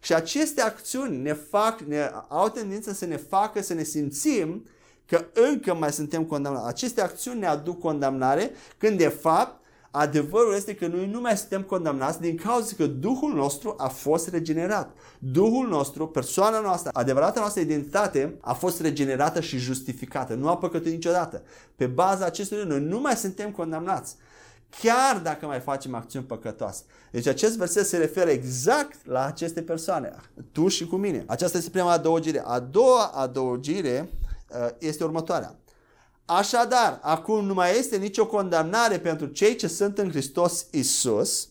Și 0.00 0.14
aceste 0.14 0.60
acțiuni 0.60 1.16
ne 1.16 1.32
fac, 1.32 1.80
ne, 1.80 2.10
au 2.28 2.48
tendință 2.48 2.92
să 2.92 3.04
ne 3.04 3.16
facă 3.16 3.62
să 3.62 3.74
ne 3.74 3.82
simțim 3.82 4.66
că 5.06 5.24
încă 5.32 5.74
mai 5.74 5.92
suntem 5.92 6.24
condamnați. 6.24 6.68
Aceste 6.68 7.00
acțiuni 7.00 7.38
ne 7.38 7.46
aduc 7.46 7.78
condamnare 7.78 8.50
când 8.78 8.98
de 8.98 9.08
fapt 9.08 9.60
Adevărul 9.98 10.54
este 10.54 10.74
că 10.74 10.86
noi 10.86 11.06
nu 11.06 11.20
mai 11.20 11.36
suntem 11.36 11.62
condamnați 11.62 12.20
din 12.20 12.36
cauza 12.36 12.72
că 12.76 12.86
Duhul 12.86 13.34
nostru 13.34 13.74
a 13.78 13.88
fost 13.88 14.28
regenerat. 14.28 14.90
Duhul 15.18 15.68
nostru, 15.68 16.08
persoana 16.08 16.60
noastră, 16.60 16.90
adevărata 16.92 17.40
noastră 17.40 17.60
identitate 17.60 18.38
a 18.40 18.52
fost 18.52 18.80
regenerată 18.80 19.40
și 19.40 19.58
justificată. 19.58 20.34
Nu 20.34 20.48
a 20.48 20.56
păcătuit 20.56 20.92
niciodată. 20.92 21.42
Pe 21.76 21.86
baza 21.86 22.24
acestui 22.24 22.64
noi 22.66 22.80
nu 22.80 23.00
mai 23.00 23.14
suntem 23.14 23.50
condamnați. 23.50 24.16
Chiar 24.80 25.20
dacă 25.22 25.46
mai 25.46 25.60
facem 25.60 25.94
acțiuni 25.94 26.24
păcătoase. 26.24 26.82
Deci 27.10 27.26
acest 27.26 27.56
verset 27.56 27.86
se 27.86 27.96
referă 27.96 28.30
exact 28.30 29.06
la 29.06 29.24
aceste 29.24 29.62
persoane. 29.62 30.14
Tu 30.52 30.68
și 30.68 30.86
cu 30.86 30.96
mine. 30.96 31.24
Aceasta 31.26 31.58
este 31.58 31.70
prima 31.70 31.92
adăugire. 31.92 32.42
A 32.44 32.58
doua 32.58 33.04
adăugire 33.04 34.10
uh, 34.50 34.68
este 34.78 35.04
următoarea. 35.04 35.57
Așadar, 36.30 36.98
acum 37.02 37.44
nu 37.44 37.54
mai 37.54 37.78
este 37.78 37.96
nicio 37.96 38.26
condamnare 38.26 38.98
pentru 38.98 39.26
cei 39.26 39.56
ce 39.56 39.66
sunt 39.66 39.98
în 39.98 40.10
Hristos 40.10 40.66
Isus 40.70 41.48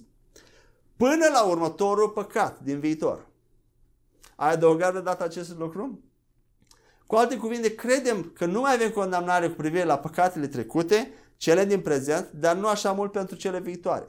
până 0.95 1.27
la 1.31 1.43
următorul 1.43 2.09
păcat 2.09 2.59
din 2.59 2.79
viitor. 2.79 3.27
Ai 4.35 4.51
adăugat 4.51 4.93
de 4.93 5.01
data 5.01 5.23
acest 5.23 5.57
lucru? 5.57 5.99
Cu 7.07 7.15
alte 7.15 7.37
cuvinte, 7.37 7.75
credem 7.75 8.31
că 8.35 8.45
nu 8.45 8.61
mai 8.61 8.73
avem 8.73 8.89
condamnare 8.89 9.49
cu 9.49 9.55
privire 9.55 9.83
la 9.83 9.97
păcatele 9.97 10.47
trecute, 10.47 11.13
cele 11.37 11.65
din 11.65 11.81
prezent, 11.81 12.31
dar 12.31 12.55
nu 12.55 12.67
așa 12.67 12.91
mult 12.91 13.11
pentru 13.11 13.35
cele 13.35 13.59
viitoare. 13.59 14.07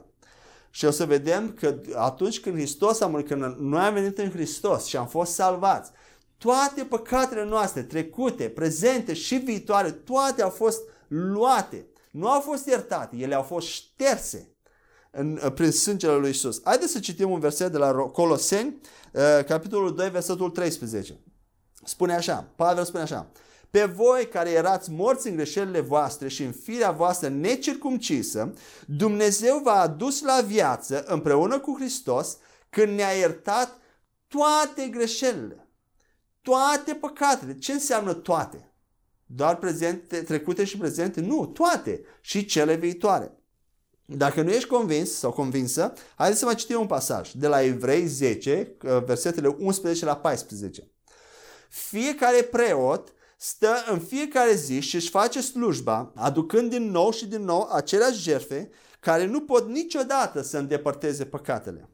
Și 0.69 0.85
o 0.85 0.91
să 0.91 1.05
vedem 1.05 1.51
că 1.51 1.79
atunci 1.95 2.39
când 2.39 2.55
Hristos 2.55 3.01
a 3.01 3.07
murit, 3.07 3.27
când 3.27 3.55
noi 3.59 3.81
am 3.81 3.93
venit 3.93 4.17
în 4.17 4.31
Hristos 4.31 4.85
și 4.85 4.97
am 4.97 5.07
fost 5.07 5.33
salvați, 5.33 5.91
toate 6.39 6.83
păcatele 6.83 7.43
noastre, 7.43 7.83
trecute, 7.83 8.49
prezente 8.49 9.13
și 9.13 9.35
viitoare, 9.35 9.91
toate 9.91 10.41
au 10.41 10.49
fost 10.49 10.81
luate. 11.07 11.85
Nu 12.11 12.29
au 12.29 12.39
fost 12.39 12.67
iertate, 12.67 13.15
ele 13.17 13.35
au 13.35 13.41
fost 13.41 13.67
șterse 13.67 14.49
în, 15.11 15.39
prin 15.55 15.71
sângele 15.71 16.15
lui 16.15 16.29
Isus. 16.29 16.61
Haideți 16.63 16.91
să 16.91 16.99
citim 16.99 17.31
un 17.31 17.39
verset 17.39 17.71
de 17.71 17.77
la 17.77 17.91
Coloseni, 17.91 18.75
uh, 19.13 19.45
capitolul 19.45 19.95
2, 19.95 20.09
versetul 20.09 20.49
13. 20.49 21.19
Spune 21.83 22.13
așa, 22.13 22.51
Pavel 22.55 22.83
spune 22.83 23.03
așa, 23.03 23.31
pe 23.69 23.85
voi 23.85 24.27
care 24.27 24.49
erați 24.49 24.91
morți 24.91 25.27
în 25.27 25.35
greșelile 25.35 25.79
voastre 25.79 26.27
și 26.27 26.43
în 26.43 26.51
firea 26.51 26.91
voastră 26.91 27.27
necircumcisă, 27.27 28.53
Dumnezeu 28.85 29.61
v-a 29.63 29.79
adus 29.79 30.21
la 30.21 30.41
viață 30.45 31.03
împreună 31.07 31.59
cu 31.59 31.75
Hristos 31.79 32.37
când 32.69 32.95
ne-a 32.95 33.11
iertat 33.11 33.77
toate 34.27 34.87
greșelile 34.87 35.68
toate 36.41 36.93
păcatele. 36.93 37.57
Ce 37.57 37.71
înseamnă 37.71 38.13
toate? 38.13 38.73
Doar 39.25 39.57
prezente, 39.57 40.21
trecute 40.21 40.63
și 40.63 40.77
prezente? 40.77 41.21
Nu, 41.21 41.45
toate. 41.45 42.01
Și 42.21 42.45
cele 42.45 42.75
viitoare. 42.75 43.33
Dacă 44.05 44.41
nu 44.41 44.49
ești 44.49 44.67
convins 44.67 45.11
sau 45.11 45.31
convinsă, 45.31 45.93
haideți 46.15 46.39
să 46.39 46.45
mai 46.45 46.55
citim 46.55 46.79
un 46.79 46.87
pasaj 46.87 47.31
de 47.31 47.47
la 47.47 47.61
Evrei 47.61 48.05
10, 48.05 48.75
versetele 49.05 49.55
11 49.59 50.05
la 50.05 50.15
14. 50.15 50.91
Fiecare 51.69 52.41
preot 52.41 53.13
stă 53.37 53.75
în 53.87 53.99
fiecare 53.99 54.53
zi 54.53 54.79
și 54.79 54.95
își 54.95 55.09
face 55.09 55.41
slujba, 55.41 56.11
aducând 56.15 56.69
din 56.69 56.91
nou 56.91 57.11
și 57.11 57.27
din 57.27 57.43
nou 57.43 57.69
aceleași 57.71 58.21
jerfe 58.21 58.69
care 58.99 59.25
nu 59.25 59.41
pot 59.41 59.67
niciodată 59.67 60.41
să 60.41 60.57
îndepărteze 60.57 61.25
păcatele. 61.25 61.89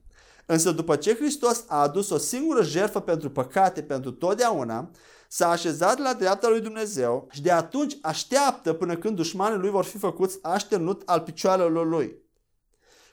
Însă 0.46 0.72
după 0.72 0.96
ce 0.96 1.16
Hristos 1.16 1.64
a 1.68 1.82
adus 1.82 2.10
o 2.10 2.18
singură 2.18 2.64
jertfă 2.64 3.00
pentru 3.00 3.30
păcate 3.30 3.84
pentru 3.84 4.12
totdeauna, 4.12 4.92
s-a 5.28 5.50
așezat 5.50 6.00
la 6.00 6.14
dreapta 6.14 6.48
lui 6.50 6.62
Dumnezeu 6.62 7.28
și 7.32 7.42
de 7.42 7.52
atunci 7.52 7.98
așteaptă 8.02 8.74
până 8.74 8.98
când 8.98 9.16
dușmanii 9.16 9.58
lui 9.58 9.70
vor 9.70 9.84
fi 9.84 9.98
făcuți 9.98 10.40
așternut 10.42 11.02
al 11.06 11.22
picioarelor 11.22 11.88
lui. 11.88 12.24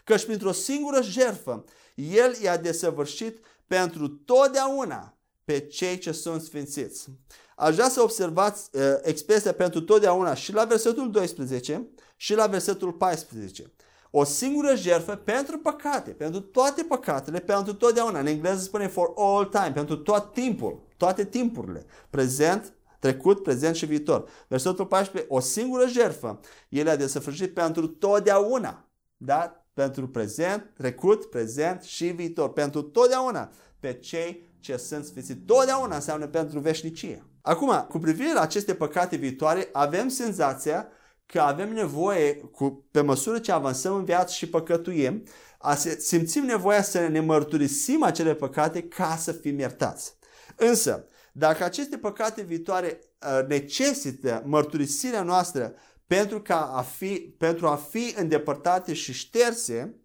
Căci 0.05 0.25
printr-o 0.25 0.53
singură 0.53 1.03
jertfă, 1.03 1.65
El 1.95 2.37
i-a 2.43 2.57
desăvârșit 2.57 3.45
pentru 3.67 4.09
totdeauna 4.09 5.17
pe 5.45 5.61
cei 5.61 5.99
ce 5.99 6.12
sunt 6.12 6.43
sfințiți. 6.43 7.09
Aș 7.57 7.75
vrea 7.75 7.89
să 7.89 8.03
observați 8.03 8.69
uh, 8.73 8.83
expresia 9.03 9.53
pentru 9.53 9.81
totdeauna 9.81 10.35
și 10.35 10.53
la 10.53 10.65
versetul 10.65 11.11
12 11.11 11.89
și 12.17 12.35
la 12.35 12.47
versetul 12.47 12.93
14 12.93 13.73
o 14.14 14.25
singură 14.25 14.75
jertfă 14.75 15.14
pentru 15.14 15.59
păcate, 15.59 16.11
pentru 16.11 16.40
toate 16.40 16.83
păcatele, 16.83 17.38
pentru 17.38 17.75
totdeauna. 17.75 18.19
În 18.19 18.26
engleză 18.26 18.62
spune 18.62 18.87
for 18.87 19.12
all 19.16 19.45
time, 19.45 19.73
pentru 19.75 19.97
tot 19.97 20.33
timpul, 20.33 20.83
toate 20.97 21.25
timpurile, 21.25 21.85
prezent, 22.11 22.73
trecut, 22.99 23.42
prezent 23.42 23.75
și 23.75 23.87
viitor. 23.87 24.28
Versetul 24.49 24.87
14, 24.87 25.31
o 25.33 25.40
singură 25.40 25.87
jertfă, 25.87 26.40
el 26.69 26.88
a 26.88 26.97
desăvârșit 26.97 27.54
pentru 27.54 27.87
totdeauna, 27.87 28.88
da? 29.16 29.66
Pentru 29.75 30.09
prezent, 30.09 30.71
trecut, 30.76 31.25
prezent 31.25 31.83
și 31.83 32.07
viitor, 32.07 32.52
pentru 32.52 32.83
totdeauna, 32.83 33.50
pe 33.81 33.92
cei 33.92 34.50
ce 34.61 34.76
sunt 34.76 35.04
sfințiți. 35.04 35.38
Totdeauna 35.38 35.95
înseamnă 35.95 36.26
pentru 36.26 36.59
veșnicie. 36.59 37.26
Acum, 37.40 37.87
cu 37.88 37.99
privire 37.99 38.33
la 38.33 38.40
aceste 38.40 38.75
păcate 38.75 39.16
viitoare, 39.16 39.69
avem 39.73 40.09
senzația 40.09 40.88
că 41.33 41.41
avem 41.41 41.73
nevoie, 41.73 42.35
cu, 42.35 42.87
pe 42.91 43.01
măsură 43.01 43.39
ce 43.39 43.53
avansăm 43.53 43.95
în 43.95 44.05
viață 44.05 44.33
și 44.33 44.49
păcătuim, 44.49 45.23
a 45.59 45.75
simțim 45.99 46.45
nevoia 46.45 46.83
să 46.83 47.07
ne 47.07 47.21
mărturisim 47.21 48.03
acele 48.03 48.35
păcate 48.35 48.83
ca 48.83 49.17
să 49.17 49.33
fim 49.33 49.59
iertați. 49.59 50.15
Însă, 50.57 51.07
dacă 51.33 51.65
aceste 51.65 51.99
păcate 51.99 52.43
viitoare 52.43 52.99
uh, 52.99 53.47
necesită 53.47 54.43
mărturisirea 54.47 55.23
noastră 55.23 55.75
pentru, 56.07 56.41
ca 56.41 56.73
a 56.75 56.83
fi, 56.83 57.35
pentru 57.39 57.67
a 57.67 57.77
fi 57.77 58.15
îndepărtate 58.17 58.93
și 58.93 59.12
șterse, 59.12 59.97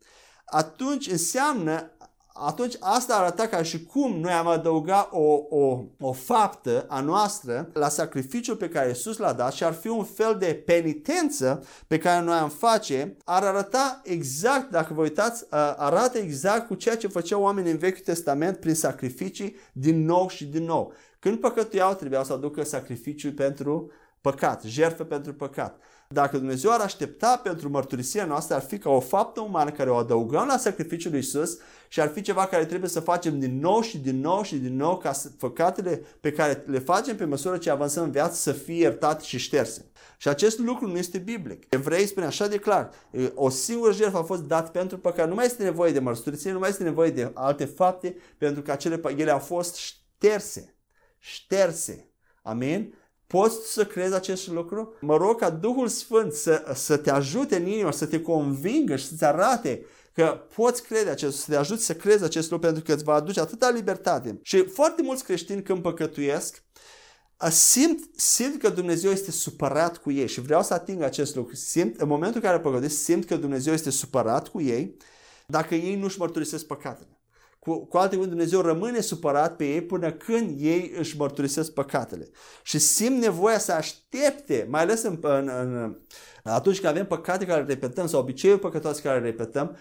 atunci 0.46 1.08
înseamnă 1.08 1.92
atunci 2.46 2.76
asta 2.80 3.16
arăta 3.16 3.48
ca 3.48 3.64
și 3.64 3.86
cum 3.86 4.20
noi 4.20 4.32
am 4.32 4.48
adăugat 4.48 5.10
o, 5.12 5.40
o, 5.50 5.84
o 6.00 6.12
faptă 6.12 6.86
a 6.88 7.02
noastră 7.02 7.70
la 7.74 7.90
sacrificiul 7.90 8.56
pe 8.56 8.70
care 8.70 8.88
Iisus 8.88 9.18
l-a 9.18 9.34
dat 9.34 9.54
și 9.54 9.64
ar 9.64 9.74
fi 9.74 9.88
un 9.88 10.04
fel 10.04 10.36
de 10.40 10.64
penitență 10.66 11.64
pe 11.88 11.98
care 11.98 12.24
noi 12.24 12.38
am 12.38 12.50
face, 12.50 13.18
ar 13.24 13.44
arăta 13.44 14.02
exact, 14.04 14.72
dacă 14.72 14.94
vă 14.94 15.02
uitați, 15.02 15.46
arată 15.78 16.18
exact 16.18 16.68
cu 16.68 16.76
ceea 16.76 16.98
ce 16.98 17.08
făceau 17.08 17.42
oamenii 17.42 17.72
în 17.72 17.78
Vechiul 17.78 18.04
Testament 18.04 18.58
prin 18.58 18.76
sacrificii 18.76 19.56
din 19.74 20.06
nou 20.06 20.28
și 20.30 20.46
din 20.46 20.64
nou. 20.64 20.94
Când 21.20 21.40
păcătuiau, 21.40 21.94
trebuiau 21.94 22.24
să 22.24 22.34
aducă 22.34 22.64
sacrificiul 22.64 23.32
pentru 23.32 23.92
păcat, 24.22 24.64
jertfă 24.64 25.04
pentru 25.04 25.34
păcat. 25.34 25.80
Dacă 26.10 26.38
Dumnezeu 26.38 26.72
ar 26.72 26.80
aștepta 26.80 27.40
pentru 27.44 27.70
mărturisirea 27.70 28.26
noastră, 28.26 28.56
ar 28.56 28.62
fi 28.62 28.78
ca 28.78 28.90
o 28.90 29.00
faptă 29.00 29.42
umană 29.42 29.72
care 29.72 29.90
o 29.90 29.96
adăugăm 29.96 30.48
la 30.48 30.58
sacrificiul 30.58 31.12
lui 31.12 31.20
Isus 31.20 31.58
și 31.88 32.02
ar 32.02 32.08
fi 32.08 32.22
ceva 32.22 32.46
care 32.46 32.66
trebuie 32.66 32.90
să 32.90 33.00
facem 33.00 33.40
din 33.40 33.60
nou 33.60 33.82
și 33.82 33.98
din 33.98 34.20
nou 34.20 34.44
și 34.44 34.56
din 34.56 34.76
nou 34.76 34.98
ca 34.98 35.12
păcatele 35.40 36.02
pe 36.20 36.32
care 36.32 36.64
le 36.68 36.80
facem 36.80 37.16
pe 37.16 37.26
măsură 37.26 37.58
ce 37.58 37.70
avansăm 37.70 38.04
în 38.04 38.12
viață 38.12 38.36
să 38.36 38.52
fie 38.52 38.76
iertate 38.76 39.24
și 39.24 39.38
șterse. 39.38 39.92
Și 40.18 40.28
acest 40.28 40.60
lucru 40.60 40.88
nu 40.88 40.98
este 40.98 41.18
biblic. 41.18 41.64
Evrei 41.70 42.06
spune 42.06 42.26
așa 42.26 42.48
de 42.48 42.58
clar, 42.58 42.90
o 43.34 43.50
singură 43.50 43.94
jertfă 43.94 44.18
a 44.18 44.24
fost 44.24 44.42
dat 44.42 44.72
pentru 44.72 44.98
păcat. 44.98 45.28
Nu 45.28 45.36
mai 45.36 45.46
este 45.46 45.64
nevoie 45.64 45.92
de 45.92 46.00
mărturisire, 46.00 46.54
nu 46.54 46.60
mai 46.60 46.70
este 46.70 46.84
nevoie 46.84 47.10
de 47.10 47.32
alte 47.34 47.66
fapte, 47.66 48.16
pentru 48.38 48.62
că 48.62 48.72
acele, 48.72 49.02
ele 49.18 49.32
au 49.32 49.40
fost 49.40 49.76
șterse. 49.76 50.76
Șterse. 51.18 52.12
Amin? 52.42 52.94
Poți 53.28 53.72
să 53.72 53.86
crezi 53.86 54.16
acest 54.16 54.48
lucru? 54.48 54.94
Mă 55.02 55.18
rog 55.18 55.40
ca 55.40 55.50
Duhul 55.50 55.88
Sfânt 55.88 56.34
să, 56.34 56.72
să 56.74 56.98
te 56.98 57.12
ajute 57.12 57.56
în 57.56 57.68
inimă, 57.68 57.92
să 57.92 58.06
te 58.06 58.22
convingă 58.22 58.96
și 58.96 59.08
să-ți 59.08 59.24
arate 59.24 59.86
că 60.18 60.42
poți 60.56 60.84
crede 60.84 61.10
acest 61.10 61.38
să 61.38 61.52
te 61.52 61.56
ajut 61.56 61.80
să 61.80 61.96
crezi 61.96 62.24
acest 62.24 62.52
lucru 62.52 62.66
pentru 62.66 62.84
că 62.84 62.94
îți 62.94 63.04
va 63.04 63.14
aduce 63.14 63.40
atâta 63.40 63.70
libertate. 63.70 64.40
Și 64.42 64.66
foarte 64.66 65.02
mulți 65.02 65.24
creștini 65.24 65.64
când 65.64 65.82
păcătuiesc, 65.82 66.64
simt, 67.50 68.00
simt 68.16 68.62
că 68.62 68.70
Dumnezeu 68.70 69.12
este 69.12 69.32
supărat 69.32 69.98
cu 69.98 70.12
ei 70.12 70.28
și 70.28 70.42
vreau 70.42 70.64
să 70.64 70.74
ating 70.74 71.02
acest 71.02 71.36
lucru. 71.36 71.56
Simt, 71.56 72.00
în 72.00 72.08
momentul 72.08 72.42
în 72.44 72.50
care 72.50 72.60
păcătuiesc, 72.60 73.04
simt 73.04 73.26
că 73.26 73.36
Dumnezeu 73.36 73.74
este 73.74 73.90
supărat 73.90 74.48
cu 74.48 74.62
ei 74.62 74.98
dacă 75.46 75.76
ei 75.76 75.96
nu-și 75.96 76.20
mărturisesc 76.20 76.66
păcatele. 76.66 77.22
Cu, 77.60 77.86
cu 77.86 77.98
alte 77.98 78.16
cuvinte, 78.16 78.36
Dumnezeu 78.36 78.62
rămâne 78.62 79.00
supărat 79.00 79.56
pe 79.56 79.66
ei 79.66 79.82
până 79.82 80.12
când 80.12 80.62
ei 80.62 80.94
își 80.98 81.18
mărturisesc 81.18 81.72
păcatele. 81.74 82.30
Și 82.64 82.80
simt 82.80 83.22
nevoia 83.22 83.60
să 83.60 83.72
aștepte, 83.72 84.68
mai 84.70 84.82
ales 84.82 85.04
în, 85.04 85.18
în, 85.22 85.50
în, 85.50 85.98
atunci 86.44 86.80
când 86.80 86.92
avem 86.92 87.08
păcate 87.08 87.46
care 87.46 87.62
le 87.62 87.68
repetăm 87.68 88.08
sau 88.08 88.20
obiceiuri 88.20 88.60
păcătoase 88.60 89.02
care 89.02 89.20
le 89.20 89.26
repetăm, 89.26 89.78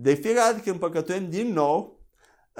de 0.00 0.14
fiecare 0.14 0.52
dată 0.52 0.62
când 0.64 0.78
păcătuim 0.78 1.30
din 1.30 1.52
nou, 1.52 2.00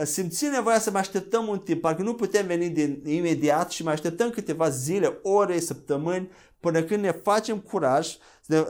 simțim 0.05 0.51
nevoia 0.51 0.79
să 0.79 0.91
mai 0.91 1.01
așteptăm 1.01 1.49
un 1.49 1.59
timp, 1.59 1.81
parcă 1.81 2.03
nu 2.03 2.15
putem 2.15 2.47
veni 2.47 2.69
din 2.69 3.03
imediat 3.05 3.71
și 3.71 3.83
mai 3.83 3.93
așteptăm 3.93 4.31
câteva 4.31 4.69
zile, 4.69 5.19
ore, 5.23 5.61
săptămâni, 5.61 6.31
până 6.61 6.83
când 6.83 7.03
ne 7.03 7.11
facem 7.11 7.59
curaj 7.59 8.17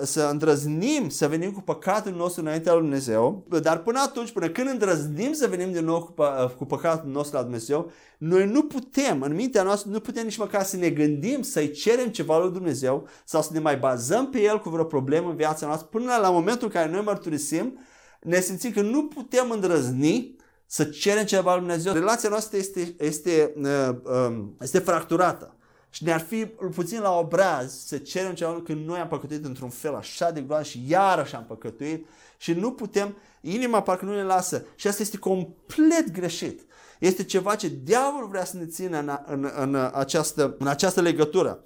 să 0.03 0.29
îndrăznim 0.31 1.09
să 1.09 1.29
venim 1.29 1.53
cu 1.53 1.61
păcatul 1.61 2.13
nostru 2.13 2.41
înaintea 2.41 2.73
lui 2.73 2.81
Dumnezeu, 2.81 3.47
dar 3.63 3.79
până 3.79 4.01
atunci, 4.01 4.31
până 4.31 4.49
când 4.49 4.69
îndrăznim 4.69 5.33
să 5.33 5.47
venim 5.47 5.73
din 5.73 5.85
nou 5.85 6.03
cu, 6.03 6.13
pă, 6.13 6.55
cu 6.57 6.65
păcatul 6.65 7.11
nostru 7.11 7.37
la 7.37 7.43
Dumnezeu, 7.43 7.91
noi 8.19 8.47
nu 8.47 8.63
putem, 8.63 9.23
în 9.23 9.35
mintea 9.35 9.63
noastră, 9.63 9.91
nu 9.91 10.01
putem 10.01 10.25
nici 10.25 10.37
măcar 10.37 10.63
să 10.63 10.77
ne 10.77 10.91
gândim, 10.91 11.43
să-i 11.43 11.71
cerem 11.71 12.09
ceva 12.09 12.39
lui 12.39 12.53
Dumnezeu 12.53 13.09
sau 13.25 13.43
să 13.43 13.51
ne 13.53 13.59
mai 13.59 13.77
bazăm 13.77 14.31
pe 14.31 14.41
El 14.41 14.61
cu 14.61 14.69
vreo 14.71 14.85
problemă 14.85 15.31
în 15.31 15.37
viața 15.37 15.67
noastră, 15.67 15.89
până 15.91 16.17
la 16.21 16.31
momentul 16.31 16.67
în 16.67 16.73
care 16.73 16.91
noi 16.91 17.03
mărturisim, 17.05 17.79
ne 18.21 18.41
simțim 18.41 18.71
că 18.71 18.81
nu 18.81 19.07
putem 19.07 19.51
îndrăzni 19.51 20.37
să 20.67 20.85
cerem 20.85 21.25
ceva 21.25 21.51
lui 21.55 21.65
Dumnezeu. 21.65 21.93
Relația 21.93 22.29
noastră 22.29 22.57
este, 22.57 22.95
este, 22.99 23.53
uh, 23.57 23.97
um, 24.29 24.57
este 24.61 24.79
fracturată. 24.79 25.53
Și 25.91 26.05
ne-ar 26.05 26.21
fi 26.21 26.47
puțin 26.75 27.01
la 27.01 27.19
obraz 27.19 27.85
să 27.87 27.99
cerem 27.99 28.35
ceva 28.35 28.63
când 28.65 28.87
noi 28.87 28.99
am 28.99 29.09
păcătuit 29.09 29.45
într-un 29.45 29.69
fel 29.69 29.95
așa 29.95 30.31
de 30.31 30.41
groaz 30.41 30.67
și 30.67 30.85
iarăși 30.89 31.35
am 31.35 31.45
păcătuit 31.45 32.07
și 32.37 32.53
nu 32.53 32.73
putem, 32.73 33.17
inima 33.41 33.83
parcă 33.83 34.05
nu 34.05 34.15
ne 34.15 34.23
lasă. 34.23 34.65
Și 34.75 34.89
asta 34.89 35.03
este 35.03 35.19
complet 35.19 36.11
greșit. 36.11 36.61
Este 36.99 37.25
ceva 37.25 37.55
ce 37.55 37.73
diavolul 37.83 38.29
vrea 38.29 38.45
să 38.45 38.57
ne 38.57 38.67
țină 38.67 38.99
în, 38.99 39.19
în, 39.27 39.51
în, 39.57 39.91
această, 39.93 40.57
în 40.59 40.67
această 40.67 41.01
legătură. 41.01 41.63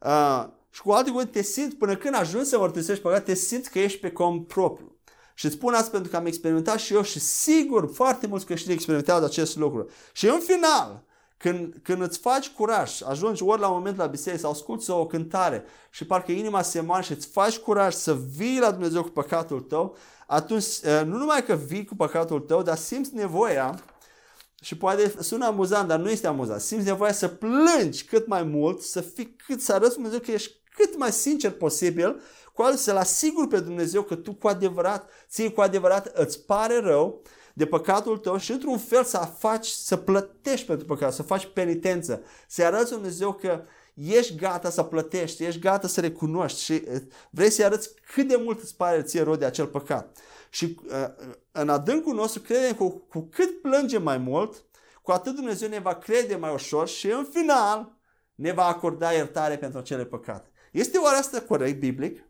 Uh, 0.00 0.48
și 0.70 0.82
cu 0.82 0.90
alte 0.90 1.10
cuvinte, 1.10 1.38
te 1.38 1.42
simți, 1.42 1.76
până 1.76 1.96
când 1.96 2.14
ajungi 2.14 2.48
să 2.48 2.58
mărturisești 2.58 3.02
păcat, 3.02 3.24
te 3.24 3.34
simți 3.34 3.70
că 3.70 3.78
ești 3.78 3.98
pe 3.98 4.10
cont 4.10 4.46
propriu. 4.46 4.91
Și 5.34 5.46
îți 5.46 5.54
spun 5.54 5.74
asta 5.74 5.90
pentru 5.90 6.10
că 6.10 6.16
am 6.16 6.26
experimentat 6.26 6.78
și 6.78 6.94
eu 6.94 7.02
și 7.02 7.20
sigur 7.20 7.90
foarte 7.94 8.26
mulți 8.26 8.46
creștini 8.46 8.74
experimentează 8.74 9.24
acest 9.24 9.56
lucru. 9.56 9.90
Și 10.12 10.26
în 10.26 10.38
final, 10.38 11.04
când, 11.36 11.74
când 11.82 12.02
îți 12.02 12.18
faci 12.18 12.48
curaj, 12.48 13.02
ajungi 13.04 13.42
ori 13.42 13.60
la 13.60 13.68
un 13.68 13.76
moment 13.76 13.96
la 13.96 14.06
biserică 14.06 14.42
sau 14.42 14.50
asculti 14.50 14.90
o 14.90 15.06
cântare 15.06 15.64
și 15.90 16.06
parcă 16.06 16.32
inima 16.32 16.62
se 16.62 16.80
moare 16.80 17.02
și 17.02 17.12
îți 17.12 17.26
faci 17.26 17.58
curaj 17.58 17.94
să 17.94 18.16
vii 18.36 18.58
la 18.60 18.70
Dumnezeu 18.70 19.02
cu 19.02 19.08
păcatul 19.08 19.60
tău, 19.60 19.96
atunci 20.26 20.64
eh, 20.82 21.02
nu 21.04 21.16
numai 21.16 21.44
că 21.44 21.54
vii 21.54 21.84
cu 21.84 21.94
păcatul 21.94 22.40
tău, 22.40 22.62
dar 22.62 22.76
simți 22.76 23.14
nevoia 23.14 23.82
și 24.62 24.76
poate 24.76 25.14
sună 25.20 25.46
amuzant, 25.46 25.88
dar 25.88 25.98
nu 25.98 26.10
este 26.10 26.26
amuzant. 26.26 26.60
Simți 26.60 26.86
nevoia 26.86 27.12
să 27.12 27.28
plângi 27.28 28.04
cât 28.04 28.26
mai 28.26 28.42
mult, 28.42 28.80
să 28.80 29.00
fii 29.00 29.36
cât 29.46 29.60
să 29.60 29.72
arăți 29.72 29.94
Dumnezeu 29.94 30.18
că 30.18 30.30
ești 30.30 30.52
cât 30.74 30.98
mai 30.98 31.12
sincer 31.12 31.50
posibil, 31.50 32.20
cu 32.52 32.62
altul 32.62 32.78
să-L 32.78 32.96
asiguri 32.96 33.48
pe 33.48 33.60
Dumnezeu 33.60 34.02
că 34.02 34.14
tu 34.14 34.34
cu 34.34 34.48
adevărat, 34.48 35.10
ție 35.28 35.50
cu 35.50 35.60
adevărat 35.60 36.06
îți 36.06 36.44
pare 36.44 36.80
rău 36.80 37.22
de 37.54 37.66
păcatul 37.66 38.18
tău 38.18 38.36
și 38.36 38.52
într-un 38.52 38.78
fel 38.78 39.04
să 39.04 39.18
faci, 39.38 39.66
să 39.66 39.96
plătești 39.96 40.66
pentru 40.66 40.86
păcat, 40.86 41.12
să 41.12 41.22
faci 41.22 41.46
penitență, 41.46 42.22
să 42.48 42.64
arăți 42.64 42.90
Dumnezeu 42.90 43.32
că 43.32 43.62
ești 43.94 44.34
gata 44.34 44.70
să 44.70 44.82
plătești, 44.82 45.44
ești 45.44 45.60
gata 45.60 45.86
să 45.86 46.00
recunoști 46.00 46.62
și 46.62 46.82
vrei 47.30 47.50
să-i 47.50 47.64
arăți 47.64 47.90
cât 48.14 48.28
de 48.28 48.36
mult 48.36 48.62
îți 48.62 48.76
pare 48.76 49.02
ție 49.02 49.22
rău 49.22 49.36
de 49.36 49.44
acel 49.44 49.66
păcat. 49.66 50.18
Și 50.50 50.80
în 51.52 51.68
adâncul 51.68 52.14
nostru 52.14 52.40
credem 52.40 52.74
cu, 52.74 52.90
cu 52.90 53.20
cât 53.20 53.60
plângem 53.62 54.02
mai 54.02 54.18
mult, 54.18 54.64
cu 55.02 55.10
atât 55.10 55.34
Dumnezeu 55.34 55.68
ne 55.68 55.78
va 55.78 55.94
crede 55.94 56.34
mai 56.34 56.52
ușor 56.52 56.88
și 56.88 57.10
în 57.10 57.26
final 57.30 57.98
ne 58.34 58.52
va 58.52 58.64
acorda 58.64 59.12
iertare 59.12 59.58
pentru 59.58 59.78
acele 59.78 60.04
păcate. 60.04 60.50
Este 60.72 60.98
oare 60.98 61.16
asta 61.16 61.40
corect 61.40 61.78
biblic? 61.78 62.24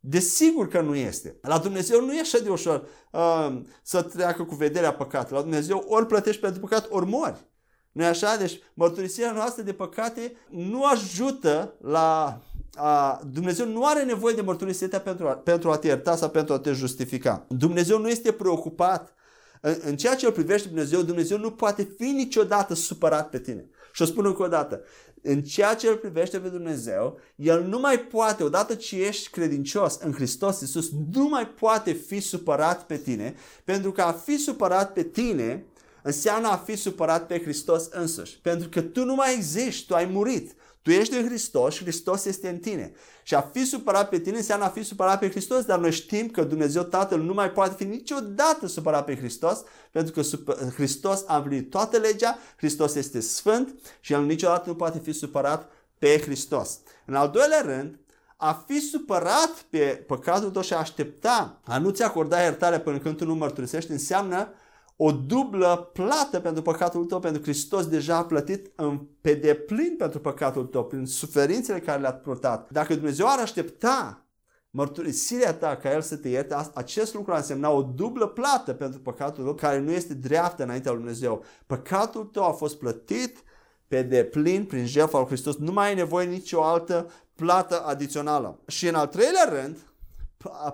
Desigur 0.00 0.68
că 0.68 0.80
nu 0.80 0.94
este. 0.94 1.38
La 1.42 1.58
Dumnezeu 1.58 2.04
nu 2.04 2.14
e 2.14 2.20
așa 2.20 2.38
de 2.38 2.48
ușor 2.48 2.88
uh, 3.12 3.60
să 3.82 4.02
treacă 4.02 4.44
cu 4.44 4.54
vederea 4.54 4.92
păcatelor. 4.92 5.38
La 5.38 5.48
Dumnezeu 5.48 5.84
ori 5.88 6.06
plătești 6.06 6.40
pentru 6.40 6.60
păcat, 6.60 6.86
ori 6.90 7.06
mori. 7.06 7.48
nu 7.92 8.02
e 8.02 8.06
așa? 8.06 8.36
Deci 8.36 8.60
mărturisirea 8.74 9.32
noastră 9.32 9.62
de 9.62 9.72
păcate 9.72 10.36
nu 10.48 10.84
ajută 10.84 11.74
la... 11.80 12.40
A, 12.74 13.20
Dumnezeu 13.32 13.66
nu 13.66 13.86
are 13.86 14.02
nevoie 14.02 14.34
de 14.34 14.40
mărturisirea 14.40 15.00
pentru 15.00 15.28
a, 15.28 15.32
pentru 15.32 15.70
a 15.70 15.76
te 15.76 15.86
ierta 15.86 16.16
sau 16.16 16.28
pentru 16.28 16.54
a 16.54 16.58
te 16.58 16.72
justifica. 16.72 17.46
Dumnezeu 17.48 17.98
nu 17.98 18.08
este 18.08 18.32
preocupat 18.32 19.14
în, 19.60 19.76
în 19.84 19.96
ceea 19.96 20.14
ce 20.14 20.26
îl 20.26 20.32
privește 20.32 20.68
Dumnezeu, 20.68 21.02
Dumnezeu 21.02 21.38
nu 21.38 21.50
poate 21.50 21.94
fi 21.98 22.04
niciodată 22.04 22.74
supărat 22.74 23.28
pe 23.28 23.38
tine. 23.38 23.68
Și 23.92 24.02
o 24.02 24.04
spun 24.04 24.26
încă 24.26 24.42
o 24.42 24.48
dată, 24.48 24.80
în 25.22 25.42
ceea 25.42 25.74
ce 25.74 25.88
îl 25.88 25.96
privește 25.96 26.38
pe 26.38 26.48
Dumnezeu, 26.48 27.18
El 27.36 27.62
nu 27.62 27.78
mai 27.78 27.98
poate, 27.98 28.42
odată 28.42 28.74
ce 28.74 29.06
ești 29.06 29.30
credincios 29.30 29.98
în 30.02 30.12
Hristos 30.12 30.60
Iisus, 30.60 30.90
nu 31.12 31.28
mai 31.28 31.46
poate 31.46 31.92
fi 31.92 32.20
supărat 32.20 32.86
pe 32.86 32.96
tine, 32.96 33.34
pentru 33.64 33.92
că 33.92 34.02
a 34.02 34.12
fi 34.12 34.36
supărat 34.36 34.92
pe 34.92 35.02
tine 35.02 35.64
înseamnă 36.02 36.48
a 36.48 36.56
fi 36.56 36.76
supărat 36.76 37.26
pe 37.26 37.40
Hristos 37.42 37.88
însuși. 37.90 38.38
Pentru 38.42 38.68
că 38.68 38.80
tu 38.80 39.04
nu 39.04 39.14
mai 39.14 39.34
existi, 39.34 39.86
tu 39.86 39.94
ai 39.94 40.04
murit. 40.04 40.54
Tu 40.82 40.90
ești 40.90 41.16
în 41.16 41.26
Hristos 41.26 41.74
și 41.74 41.82
Hristos 41.82 42.24
este 42.24 42.48
în 42.48 42.58
tine. 42.58 42.92
Și 43.22 43.34
a 43.34 43.40
fi 43.40 43.64
supărat 43.64 44.08
pe 44.08 44.18
tine 44.18 44.36
înseamnă 44.36 44.64
a 44.64 44.68
fi 44.68 44.82
supărat 44.82 45.18
pe 45.18 45.30
Hristos, 45.30 45.64
dar 45.64 45.78
noi 45.78 45.92
știm 45.92 46.28
că 46.28 46.44
Dumnezeu 46.44 46.82
Tatăl 46.82 47.20
nu 47.20 47.34
mai 47.34 47.50
poate 47.50 47.74
fi 47.74 47.84
niciodată 47.84 48.66
supărat 48.66 49.04
pe 49.04 49.16
Hristos, 49.16 49.62
pentru 49.90 50.12
că 50.12 50.22
Hristos 50.74 51.24
a 51.26 51.36
împlinit 51.36 51.70
toată 51.70 51.96
legea, 51.96 52.38
Hristos 52.56 52.94
este 52.94 53.20
sfânt 53.20 53.74
și 54.00 54.12
El 54.12 54.24
niciodată 54.24 54.68
nu 54.68 54.74
poate 54.74 54.98
fi 54.98 55.12
supărat 55.12 55.70
pe 55.98 56.20
Hristos. 56.20 56.78
În 57.06 57.14
al 57.14 57.30
doilea 57.30 57.60
rând, 57.60 57.98
a 58.36 58.64
fi 58.66 58.80
supărat 58.80 59.64
pe 59.70 60.04
păcatul 60.06 60.50
tău 60.50 60.62
și 60.62 60.72
a 60.72 60.78
aștepta 60.78 61.60
a 61.64 61.78
nu-ți 61.78 62.02
acorda 62.02 62.42
iertare 62.42 62.80
până 62.80 62.98
când 62.98 63.16
tu 63.16 63.24
nu 63.24 63.34
mărturisești 63.34 63.90
înseamnă 63.90 64.48
o 65.02 65.12
dublă 65.12 65.90
plată 65.92 66.40
pentru 66.40 66.62
păcatul 66.62 67.04
tău, 67.04 67.20
pentru 67.20 67.42
Hristos 67.42 67.86
deja 67.86 68.16
a 68.16 68.24
plătit 68.24 68.72
în, 68.74 69.00
pe 69.20 69.34
deplin 69.34 69.94
pentru 69.98 70.20
păcatul 70.20 70.64
tău, 70.64 70.84
prin 70.84 71.06
suferințele 71.06 71.80
care 71.80 72.00
le-a 72.00 72.12
purtat. 72.12 72.70
Dacă 72.70 72.94
Dumnezeu 72.94 73.26
ar 73.28 73.38
aștepta 73.38 74.26
mărturisirea 74.70 75.54
ta 75.54 75.76
ca 75.76 75.92
El 75.92 76.00
să 76.00 76.16
te 76.16 76.28
ierte, 76.28 76.56
acest 76.74 77.14
lucru 77.14 77.32
ar 77.32 77.38
însemna 77.38 77.70
o 77.70 77.82
dublă 77.82 78.26
plată 78.26 78.72
pentru 78.72 79.00
păcatul 79.00 79.44
tău, 79.44 79.54
care 79.54 79.78
nu 79.78 79.90
este 79.90 80.14
dreaptă 80.14 80.62
înaintea 80.62 80.90
lui 80.90 81.00
Dumnezeu. 81.00 81.44
Păcatul 81.66 82.24
tău 82.24 82.44
a 82.44 82.52
fost 82.52 82.78
plătit 82.78 83.42
pe 83.88 84.02
deplin 84.02 84.64
prin 84.64 84.86
jertfa 84.86 85.18
lui 85.18 85.26
Hristos. 85.26 85.56
Nu 85.56 85.72
mai 85.72 85.86
ai 85.86 85.94
nevoie 85.94 86.26
nicio 86.26 86.64
altă 86.64 87.10
plată 87.34 87.84
adițională. 87.86 88.60
Și 88.66 88.88
în 88.88 88.94
al 88.94 89.06
treilea 89.06 89.48
rând, 89.48 89.76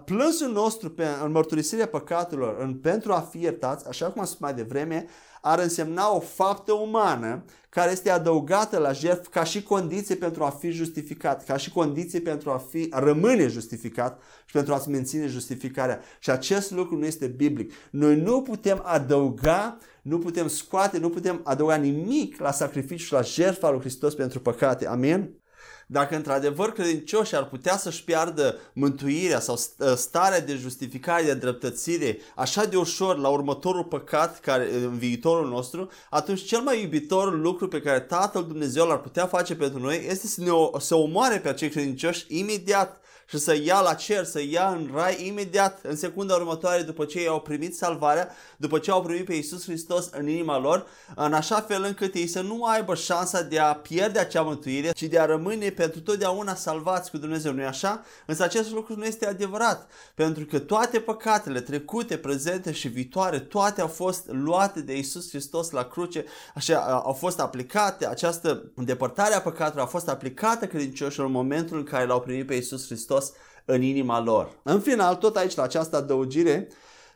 plânsul 0.04 0.52
nostru 0.52 0.90
pe, 0.90 1.06
în 1.24 1.30
mărturisirea 1.30 1.86
păcatelor 1.86 2.56
în, 2.60 2.74
pentru 2.74 3.12
a 3.12 3.20
fi 3.20 3.40
iertați, 3.40 3.88
așa 3.88 4.06
cum 4.06 4.20
am 4.20 4.26
spus 4.26 4.40
mai 4.40 4.54
devreme, 4.54 5.06
ar 5.40 5.58
însemna 5.58 6.14
o 6.14 6.20
faptă 6.20 6.72
umană 6.72 7.44
care 7.68 7.90
este 7.90 8.10
adăugată 8.10 8.78
la 8.78 8.92
jertfă 8.92 9.28
ca 9.30 9.44
și 9.44 9.62
condiție 9.62 10.14
pentru 10.14 10.44
a 10.44 10.50
fi 10.50 10.70
justificat, 10.70 11.44
ca 11.44 11.56
și 11.56 11.70
condiție 11.70 12.20
pentru 12.20 12.50
a 12.50 12.56
fi 12.56 12.86
a 12.90 12.98
rămâne 12.98 13.46
justificat 13.46 14.22
și 14.44 14.52
pentru 14.52 14.74
a-ți 14.74 14.88
menține 14.88 15.26
justificarea. 15.26 16.00
Și 16.18 16.30
acest 16.30 16.70
lucru 16.70 16.96
nu 16.96 17.04
este 17.04 17.26
biblic. 17.26 17.72
Noi 17.90 18.20
nu 18.20 18.42
putem 18.42 18.82
adăuga, 18.84 19.78
nu 20.02 20.18
putem 20.18 20.48
scoate, 20.48 20.98
nu 20.98 21.10
putem 21.10 21.40
adăuga 21.44 21.74
nimic 21.74 22.40
la 22.40 22.52
sacrificiul, 22.52 23.16
la 23.16 23.22
jertfa 23.22 23.70
lui 23.70 23.80
Hristos 23.80 24.14
pentru 24.14 24.40
păcate. 24.40 24.86
Amin? 24.86 25.44
Dacă 25.88 26.16
într-adevăr 26.16 26.72
credincioși 26.72 27.36
ar 27.36 27.48
putea 27.48 27.76
să-și 27.76 28.04
piardă 28.04 28.58
mântuirea 28.72 29.40
sau 29.40 29.58
ă, 29.80 29.94
starea 29.94 30.40
de 30.40 30.54
justificare, 30.54 31.22
de 31.22 31.34
dreptățire 31.34 32.18
așa 32.34 32.64
de 32.64 32.76
ușor 32.76 33.18
la 33.18 33.28
următorul 33.28 33.84
păcat 33.84 34.40
care, 34.40 34.74
în 34.74 34.98
viitorul 34.98 35.48
nostru, 35.48 35.90
atunci 36.10 36.44
cel 36.44 36.60
mai 36.60 36.82
iubitor 36.82 37.38
lucru 37.38 37.68
pe 37.68 37.80
care 37.80 38.00
Tatăl 38.00 38.44
Dumnezeu 38.46 38.86
l-ar 38.86 39.00
putea 39.00 39.26
face 39.26 39.56
pentru 39.56 39.78
noi 39.78 40.06
este 40.08 40.26
să 40.26 40.40
ne 40.40 40.50
să 40.78 40.94
omoare 40.94 41.38
pe 41.38 41.48
acei 41.48 41.68
credincioși 41.68 42.24
imediat 42.28 43.00
și 43.28 43.38
să 43.38 43.56
ia 43.62 43.80
la 43.80 43.94
cer, 43.94 44.24
să 44.24 44.40
ia 44.48 44.68
în 44.68 44.90
rai 44.94 45.26
imediat, 45.26 45.78
în 45.82 45.96
secunda 45.96 46.34
următoare, 46.34 46.82
după 46.82 47.04
ce 47.04 47.18
ei 47.18 47.26
au 47.26 47.40
primit 47.40 47.76
salvarea, 47.76 48.28
după 48.56 48.78
ce 48.78 48.90
au 48.90 49.02
primit 49.02 49.24
pe 49.24 49.34
Iisus 49.34 49.64
Hristos 49.64 50.08
în 50.12 50.28
inima 50.28 50.58
lor, 50.58 50.86
în 51.14 51.32
așa 51.32 51.60
fel 51.60 51.82
încât 51.82 52.14
ei 52.14 52.26
să 52.26 52.40
nu 52.40 52.64
aibă 52.64 52.94
șansa 52.94 53.42
de 53.42 53.58
a 53.58 53.74
pierde 53.74 54.18
acea 54.18 54.42
mântuire, 54.42 54.90
ci 54.90 55.02
de 55.02 55.18
a 55.18 55.24
rămâne 55.24 55.70
pentru 55.70 56.00
totdeauna 56.00 56.54
salvați 56.54 57.10
cu 57.10 57.18
Dumnezeu, 57.18 57.52
nu-i 57.52 57.64
așa? 57.64 58.04
Însă 58.26 58.42
acest 58.42 58.70
lucru 58.70 58.96
nu 58.96 59.04
este 59.04 59.26
adevărat, 59.26 59.90
pentru 60.14 60.44
că 60.44 60.58
toate 60.58 60.98
păcatele 60.98 61.60
trecute, 61.60 62.16
prezente 62.16 62.72
și 62.72 62.88
viitoare, 62.88 63.38
toate 63.38 63.80
au 63.80 63.88
fost 63.88 64.26
luate 64.26 64.80
de 64.80 64.96
Iisus 64.96 65.28
Hristos 65.28 65.70
la 65.70 65.84
cruce, 65.84 66.24
așa 66.54 67.02
au 67.04 67.12
fost 67.12 67.40
aplicate, 67.40 68.06
această 68.06 68.70
îndepărtare 68.74 69.34
a 69.34 69.40
păcatelor 69.40 69.84
a 69.84 69.88
fost 69.88 70.08
aplicată 70.08 70.66
credincioșilor 70.66 71.26
în 71.26 71.32
momentul 71.32 71.76
în 71.76 71.84
care 71.84 72.06
l-au 72.06 72.20
primit 72.20 72.46
pe 72.46 72.54
Iisus 72.54 72.86
Hristos 72.86 73.15
Hristos 73.16 73.32
în 73.64 73.82
inima 73.82 74.20
lor. 74.20 74.60
În 74.62 74.80
final, 74.80 75.14
tot 75.14 75.36
aici, 75.36 75.54
la 75.54 75.62
această 75.62 75.96
adăugire 75.96 76.68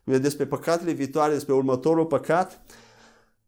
despre 0.04 0.46
păcatele 0.46 0.92
viitoare, 0.92 1.32
despre 1.32 1.54
următorul 1.54 2.06
păcat, 2.06 2.60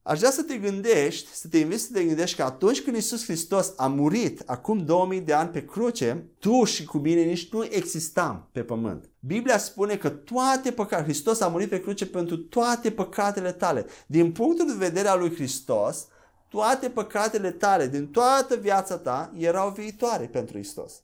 Aș 0.05 0.19
vrea 0.19 0.31
să 0.31 0.43
te 0.43 0.57
gândești, 0.57 1.35
să 1.35 1.49
te 1.49 1.59
invit 1.59 1.81
să 1.81 1.89
te 1.93 2.05
gândești 2.05 2.37
că 2.37 2.43
atunci 2.43 2.83
când 2.83 2.97
Isus 2.97 3.25
Hristos 3.25 3.73
a 3.77 3.87
murit 3.87 4.43
acum 4.47 4.85
2000 4.85 5.21
de 5.21 5.33
ani 5.33 5.49
pe 5.49 5.65
cruce, 5.65 6.27
tu 6.39 6.65
și 6.65 6.85
cu 6.85 6.99
mine 6.99 7.23
nici 7.23 7.53
nu 7.53 7.65
existam 7.71 8.49
pe 8.53 8.63
pământ. 8.63 9.11
Biblia 9.21 9.59
spune 9.59 9.97
că 9.97 10.09
toate 10.09 10.71
păcatele, 10.71 11.09
Hristos 11.09 11.41
a 11.41 11.49
murit 11.49 11.69
pe 11.69 11.81
cruce 11.81 12.07
pentru 12.07 12.37
toate 12.37 12.91
păcatele 12.91 13.53
tale. 13.53 13.87
Din 14.07 14.33
punctul 14.33 14.67
de 14.67 14.85
vedere 14.87 15.09
al 15.09 15.19
lui 15.19 15.35
Hristos, 15.35 16.07
toate 16.49 16.89
păcatele 16.89 17.51
tale 17.51 17.87
din 17.87 18.07
toată 18.07 18.57
viața 18.57 18.99
ta 18.99 19.33
erau 19.39 19.71
viitoare 19.71 20.27
pentru 20.27 20.55
Hristos. 20.55 21.03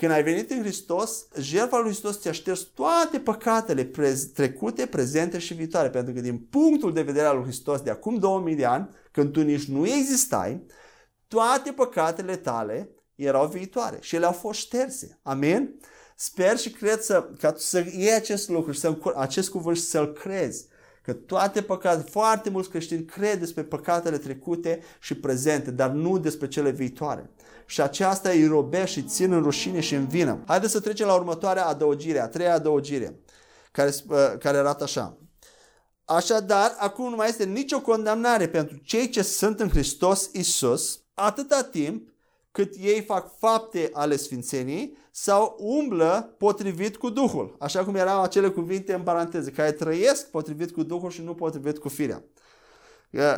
Când 0.00 0.12
ai 0.12 0.22
venit 0.22 0.50
în 0.50 0.60
Hristos, 0.60 1.26
jertfa 1.38 1.78
lui 1.78 1.90
Hristos 1.90 2.20
ți-a 2.20 2.32
șters 2.32 2.60
toate 2.60 3.18
păcatele 3.18 3.84
prez- 3.84 4.32
trecute, 4.34 4.86
prezente 4.86 5.38
și 5.38 5.54
viitoare. 5.54 5.90
Pentru 5.90 6.12
că 6.12 6.20
din 6.20 6.38
punctul 6.38 6.92
de 6.92 7.02
vedere 7.02 7.26
al 7.26 7.36
lui 7.36 7.44
Hristos 7.44 7.80
de 7.80 7.90
acum 7.90 8.18
2000 8.18 8.54
de 8.54 8.64
ani, 8.64 8.88
când 9.10 9.32
tu 9.32 9.42
nici 9.42 9.64
nu 9.64 9.86
existai, 9.86 10.66
toate 11.28 11.72
păcatele 11.72 12.36
tale 12.36 12.90
erau 13.14 13.46
viitoare 13.46 13.98
și 14.00 14.16
ele 14.16 14.26
au 14.26 14.32
fost 14.32 14.58
șterse. 14.58 15.18
Amen? 15.22 15.74
Sper 16.16 16.58
și 16.58 16.70
cred 16.70 17.00
să, 17.00 17.28
ca 17.38 17.52
tu 17.52 17.58
să 17.58 17.78
iei 17.78 18.14
acest 18.14 18.48
lucru 18.48 18.72
și 18.72 18.80
să, 18.80 18.98
acest 19.16 19.50
cuvânt 19.50 19.76
și 19.76 19.82
să-l 19.82 20.12
crezi. 20.12 20.66
Că 21.02 21.12
toate 21.12 21.62
păcatele, 21.62 22.08
foarte 22.10 22.50
mulți 22.50 22.70
creștini 22.70 23.04
cred 23.04 23.38
despre 23.38 23.62
păcatele 23.62 24.18
trecute 24.18 24.82
și 25.00 25.14
prezente, 25.14 25.70
dar 25.70 25.90
nu 25.90 26.18
despre 26.18 26.48
cele 26.48 26.70
viitoare 26.70 27.30
și 27.70 27.80
aceasta 27.80 28.28
îi 28.28 28.46
robește 28.46 29.00
și 29.00 29.06
țin 29.06 29.32
în 29.32 29.42
rușine 29.42 29.80
și 29.80 29.94
în 29.94 30.06
vină. 30.06 30.42
Haideți 30.46 30.72
să 30.72 30.80
trecem 30.80 31.06
la 31.06 31.14
următoarea 31.14 31.66
adăugire, 31.66 32.20
a 32.20 32.28
treia 32.28 32.54
adăugire, 32.54 33.20
care, 33.72 33.94
uh, 34.08 34.16
care 34.38 34.56
arată 34.56 34.84
așa. 34.84 35.16
Așadar, 36.04 36.74
acum 36.78 37.10
nu 37.10 37.16
mai 37.16 37.28
este 37.28 37.44
nicio 37.44 37.80
condamnare 37.80 38.48
pentru 38.48 38.76
cei 38.76 39.08
ce 39.08 39.22
sunt 39.22 39.60
în 39.60 39.68
Hristos 39.68 40.30
Isus, 40.32 41.00
atâta 41.14 41.62
timp 41.62 42.08
cât 42.52 42.74
ei 42.80 43.02
fac 43.02 43.38
fapte 43.38 43.90
ale 43.92 44.16
Sfințenii 44.16 44.96
sau 45.10 45.56
umblă 45.58 46.34
potrivit 46.38 46.96
cu 46.96 47.10
Duhul. 47.10 47.56
Așa 47.58 47.84
cum 47.84 47.94
erau 47.94 48.22
acele 48.22 48.48
cuvinte 48.48 48.94
în 48.94 49.02
paranteză, 49.02 49.50
care 49.50 49.72
trăiesc 49.72 50.30
potrivit 50.30 50.70
cu 50.70 50.82
Duhul 50.82 51.10
și 51.10 51.22
nu 51.22 51.34
potrivit 51.34 51.78
cu 51.78 51.88
firea. 51.88 52.24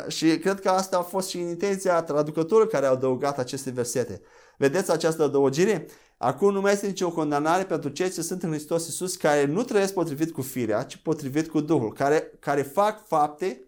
Și 0.07 0.37
cred 0.37 0.59
că 0.59 0.69
asta 0.69 0.97
a 0.97 1.01
fost 1.01 1.29
și 1.29 1.39
intenția 1.39 2.01
traducătorului 2.01 2.71
care 2.71 2.85
au 2.85 2.93
adăugat 2.93 3.39
aceste 3.39 3.69
versete. 3.69 4.21
Vedeți 4.57 4.91
această 4.91 5.23
adăugire? 5.23 5.85
Acum 6.17 6.53
nu 6.53 6.61
mai 6.61 6.71
este 6.71 6.87
nicio 6.87 7.11
condamnare 7.11 7.63
pentru 7.63 7.89
cei 7.89 8.09
ce 8.09 8.21
sunt 8.21 8.43
în 8.43 8.49
Hristos 8.49 8.85
Iisus 8.85 9.15
care 9.15 9.45
nu 9.45 9.63
trăiesc 9.63 9.93
potrivit 9.93 10.31
cu 10.31 10.41
firea, 10.41 10.83
ci 10.83 10.95
potrivit 10.95 11.49
cu 11.49 11.59
Duhul, 11.59 11.93
care, 11.93 12.31
care 12.39 12.61
fac 12.61 13.07
fapte 13.07 13.63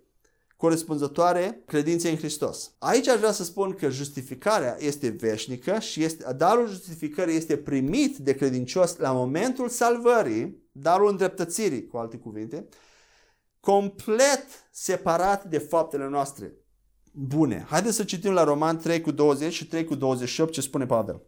corespunzătoare 0.57 1.61
credinței 1.65 2.11
în 2.11 2.17
Hristos. 2.17 2.71
Aici 2.79 3.07
aș 3.07 3.17
vrea 3.17 3.31
să 3.31 3.43
spun 3.43 3.73
că 3.73 3.89
justificarea 3.89 4.75
este 4.79 5.09
veșnică 5.09 5.79
și 5.79 6.03
este, 6.03 6.33
darul 6.37 6.67
justificării 6.67 7.35
este 7.35 7.57
primit 7.57 8.17
de 8.17 8.33
credincios 8.33 8.97
la 8.97 9.11
momentul 9.11 9.69
salvării, 9.69 10.63
darul 10.71 11.09
îndreptățirii, 11.09 11.87
cu 11.87 11.97
alte 11.97 12.17
cuvinte, 12.17 12.67
complet 13.65 14.45
separat 14.71 15.43
de 15.43 15.58
faptele 15.58 16.08
noastre 16.08 16.54
bune. 17.12 17.65
Haideți 17.69 17.95
să 17.95 18.04
citim 18.04 18.32
la 18.32 18.43
Roman 18.43 18.78
3 18.78 19.01
cu 19.01 19.12
20 19.12 19.54
și 19.54 19.67
3 19.67 19.84
cu 19.84 19.95
28 19.95 20.51
ce 20.54 20.62
spune 20.62 20.86
Pavel. 20.86 21.21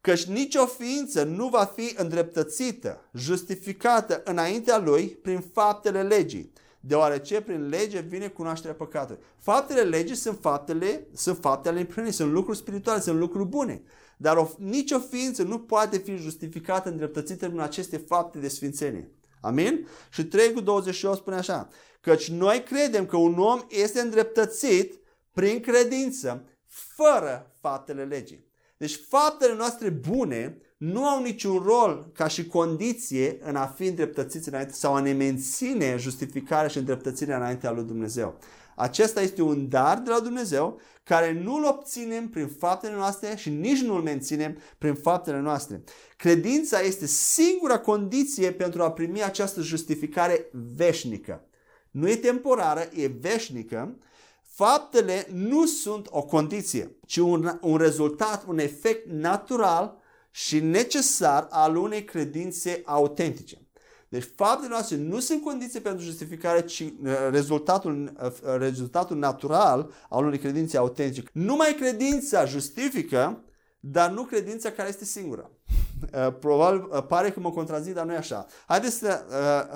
Căci 0.00 0.24
nicio 0.24 0.66
ființă 0.66 1.24
nu 1.24 1.48
va 1.48 1.64
fi 1.64 1.94
îndreptățită, 1.96 3.08
justificată 3.14 4.22
înaintea 4.24 4.78
lui 4.78 5.06
prin 5.06 5.40
faptele 5.52 6.02
legii, 6.02 6.52
deoarece 6.80 7.40
prin 7.40 7.68
lege 7.68 8.00
vine 8.00 8.28
cunoașterea 8.28 8.76
păcatului. 8.76 9.22
Faptele 9.38 9.82
legii 9.82 10.16
sunt 10.16 10.38
faptele, 10.40 11.06
sunt 11.14 11.38
faptele 11.40 11.80
împlinirii, 11.80 12.14
sunt 12.14 12.32
lucruri 12.32 12.58
spirituale, 12.58 13.00
sunt 13.00 13.18
lucruri 13.18 13.48
bune. 13.48 13.82
Dar 14.16 14.36
o, 14.36 14.48
nicio 14.58 14.98
ființă 14.98 15.42
nu 15.42 15.58
poate 15.58 15.98
fi 15.98 16.16
justificată, 16.16 16.88
îndreptățită 16.88 17.46
în 17.46 17.60
aceste 17.60 17.96
fapte 17.96 18.38
de 18.38 18.48
sfințenie. 18.48 19.10
Amin? 19.40 19.86
Și 20.10 20.24
3 20.24 20.52
cu 20.52 20.60
28 20.60 21.16
spune 21.16 21.36
așa. 21.36 21.68
Căci 22.00 22.30
noi 22.30 22.62
credem 22.62 23.06
că 23.06 23.16
un 23.16 23.38
om 23.38 23.60
este 23.68 24.00
îndreptățit 24.00 25.00
prin 25.32 25.60
credință, 25.60 26.44
fără 26.66 27.54
faptele 27.60 28.04
legii. 28.04 28.48
Deci 28.76 29.00
faptele 29.08 29.54
noastre 29.54 29.88
bune 29.88 30.58
nu 30.76 31.08
au 31.08 31.22
niciun 31.22 31.58
rol 31.58 32.10
ca 32.14 32.28
și 32.28 32.46
condiție 32.46 33.38
în 33.40 33.56
a 33.56 33.66
fi 33.66 33.86
îndreptățiți 33.86 34.48
înainte 34.48 34.72
sau 34.72 34.94
a 34.94 35.00
ne 35.00 35.12
menține 35.12 35.96
justificarea 35.96 36.68
și 36.68 36.78
îndreptățirea 36.78 37.36
înaintea 37.36 37.70
lui 37.70 37.84
Dumnezeu. 37.84 38.38
Acesta 38.80 39.20
este 39.20 39.42
un 39.42 39.68
dar 39.68 39.98
de 39.98 40.10
la 40.10 40.20
Dumnezeu 40.20 40.80
care 41.02 41.32
nu-l 41.32 41.64
obținem 41.64 42.28
prin 42.28 42.48
faptele 42.48 42.94
noastre 42.94 43.36
și 43.36 43.50
nici 43.50 43.80
nu-l 43.80 44.02
menținem 44.02 44.58
prin 44.78 44.94
faptele 44.94 45.40
noastre. 45.40 45.82
Credința 46.16 46.80
este 46.80 47.06
singura 47.06 47.78
condiție 47.78 48.52
pentru 48.52 48.82
a 48.82 48.92
primi 48.92 49.22
această 49.22 49.60
justificare 49.60 50.48
veșnică. 50.74 51.44
Nu 51.90 52.08
e 52.08 52.16
temporară, 52.16 52.88
e 52.94 53.06
veșnică. 53.06 53.98
Faptele 54.42 55.26
nu 55.32 55.66
sunt 55.66 56.06
o 56.10 56.22
condiție, 56.22 56.96
ci 57.06 57.16
un, 57.16 57.58
un 57.60 57.76
rezultat, 57.76 58.44
un 58.46 58.58
efect 58.58 59.06
natural 59.10 59.98
și 60.30 60.60
necesar 60.60 61.46
al 61.50 61.76
unei 61.76 62.04
credințe 62.04 62.82
autentice. 62.84 63.69
Deci 64.10 64.30
faptele 64.36 64.68
noastre 64.68 64.96
nu 64.96 65.20
sunt 65.20 65.42
condiții 65.42 65.80
pentru 65.80 66.04
justificare, 66.04 66.64
ci 66.64 66.80
uh, 66.80 67.12
rezultatul, 67.30 68.12
uh, 68.22 68.56
rezultatul 68.58 69.16
natural 69.16 69.90
al 70.08 70.24
unei 70.24 70.38
credințe 70.38 70.76
autentice. 70.76 71.28
Numai 71.32 71.74
credința 71.78 72.44
justifică, 72.44 73.44
dar 73.80 74.10
nu 74.10 74.22
credința 74.22 74.70
care 74.70 74.88
este 74.88 75.04
singură. 75.04 75.50
Uh, 76.00 76.34
probabil 76.40 77.02
pare 77.08 77.30
că 77.30 77.40
mă 77.40 77.50
contrazic, 77.50 77.94
dar 77.94 78.04
nu 78.04 78.12
e 78.12 78.16
așa. 78.16 78.46
Haideți 78.66 78.98
să, 78.98 79.24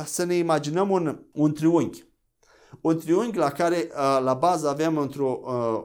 să 0.04 0.24
ne 0.24 0.34
imaginăm 0.34 0.90
un, 0.90 1.18
un 1.32 1.52
triunghi 1.52 2.04
un 2.80 2.98
triunghi 2.98 3.38
la 3.38 3.50
care 3.50 3.90
la 4.20 4.34
bază 4.34 4.68
avem 4.68 4.98
într-o, 4.98 5.40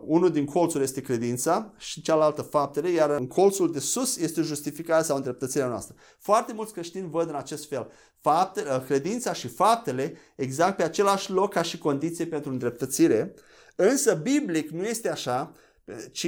unul 0.05 0.31
din 0.31 0.45
colțuri 0.45 0.83
este 0.83 1.01
credința 1.01 1.73
și 1.77 2.01
cealaltă 2.01 2.41
faptele, 2.41 2.89
iar 2.89 3.09
în 3.09 3.27
colțul 3.27 3.71
de 3.71 3.79
sus 3.79 4.17
este 4.17 4.41
justificarea 4.41 5.03
sau 5.03 5.15
îndreptățirea 5.15 5.67
noastră. 5.67 5.95
Foarte 6.17 6.53
mulți 6.53 6.73
creștini 6.73 7.09
văd 7.09 7.29
în 7.29 7.35
acest 7.35 7.67
fel 7.67 7.91
faptele, 8.21 8.83
credința 8.85 9.33
și 9.33 9.47
faptele 9.47 10.17
exact 10.35 10.75
pe 10.77 10.83
același 10.83 11.31
loc 11.31 11.53
ca 11.53 11.61
și 11.61 11.77
condiție 11.77 12.25
pentru 12.25 12.51
îndreptățire, 12.51 13.33
însă 13.75 14.13
biblic 14.13 14.69
nu 14.69 14.83
este 14.83 15.09
așa, 15.09 15.53
ci 16.11 16.27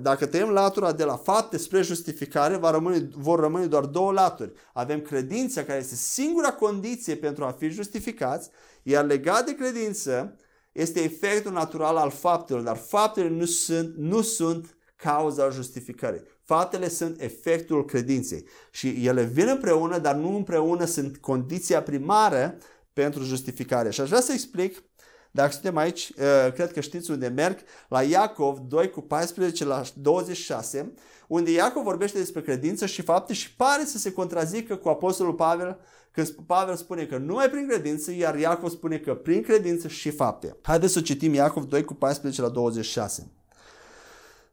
dacă 0.00 0.26
tăiem 0.26 0.48
latura 0.48 0.92
de 0.92 1.04
la 1.04 1.16
fapte 1.16 1.58
spre 1.58 1.82
justificare, 1.82 2.56
va 2.56 2.70
rămâne, 2.70 3.08
vor 3.16 3.40
rămâne 3.40 3.66
doar 3.66 3.84
două 3.84 4.12
laturi. 4.12 4.52
Avem 4.72 5.00
credința 5.00 5.64
care 5.64 5.78
este 5.78 5.94
singura 5.94 6.52
condiție 6.52 7.16
pentru 7.16 7.44
a 7.44 7.50
fi 7.58 7.68
justificați, 7.68 8.50
iar 8.82 9.04
legat 9.04 9.44
de 9.44 9.54
credință 9.54 10.36
este 10.72 11.02
efectul 11.02 11.52
natural 11.52 11.96
al 11.96 12.10
faptelor, 12.10 12.62
dar 12.62 12.76
faptele 12.76 13.28
nu 13.28 13.44
sunt, 13.44 13.94
nu 13.96 14.20
sunt 14.22 14.76
cauza 14.96 15.50
justificării. 15.50 16.22
Faptele 16.48 16.88
sunt 16.88 17.20
efectul 17.20 17.84
credinței 17.84 18.44
și 18.70 19.06
ele 19.06 19.22
vin 19.22 19.48
împreună, 19.48 19.98
dar 19.98 20.14
nu 20.14 20.36
împreună 20.36 20.84
sunt 20.84 21.16
condiția 21.16 21.82
primară 21.82 22.56
pentru 22.92 23.22
justificare. 23.22 23.90
Și 23.90 24.00
aș 24.00 24.08
vrea 24.08 24.20
să 24.20 24.32
explic 24.32 24.82
dacă 25.30 25.52
suntem 25.52 25.76
aici, 25.76 26.12
uh, 26.18 26.52
cred 26.52 26.72
că 26.72 26.80
știți 26.80 27.10
unde 27.10 27.26
merg, 27.28 27.58
la 27.88 28.02
Iacov 28.02 28.58
2 28.58 28.90
cu 28.90 29.00
14 29.00 29.64
la 29.64 29.82
26, 29.94 30.92
unde 31.26 31.50
Iacov 31.50 31.82
vorbește 31.82 32.18
despre 32.18 32.42
credință 32.42 32.86
și 32.86 33.02
fapte 33.02 33.32
și 33.32 33.54
pare 33.54 33.84
să 33.84 33.98
se 33.98 34.12
contrazică 34.12 34.76
cu 34.76 34.88
Apostolul 34.88 35.34
Pavel, 35.34 35.78
când 36.10 36.28
Pavel 36.46 36.76
spune 36.76 37.04
că 37.04 37.16
numai 37.16 37.50
prin 37.50 37.68
credință, 37.68 38.12
iar 38.12 38.38
Iacov 38.38 38.70
spune 38.70 38.98
că 38.98 39.14
prin 39.14 39.42
credință 39.42 39.88
și 39.88 40.10
fapte. 40.10 40.56
Haideți 40.62 40.92
să 40.92 41.00
citim 41.00 41.34
Iacov 41.34 41.64
2 41.64 41.84
cu 41.84 41.94
14 41.94 42.42
la 42.42 42.48
26. 42.48 43.32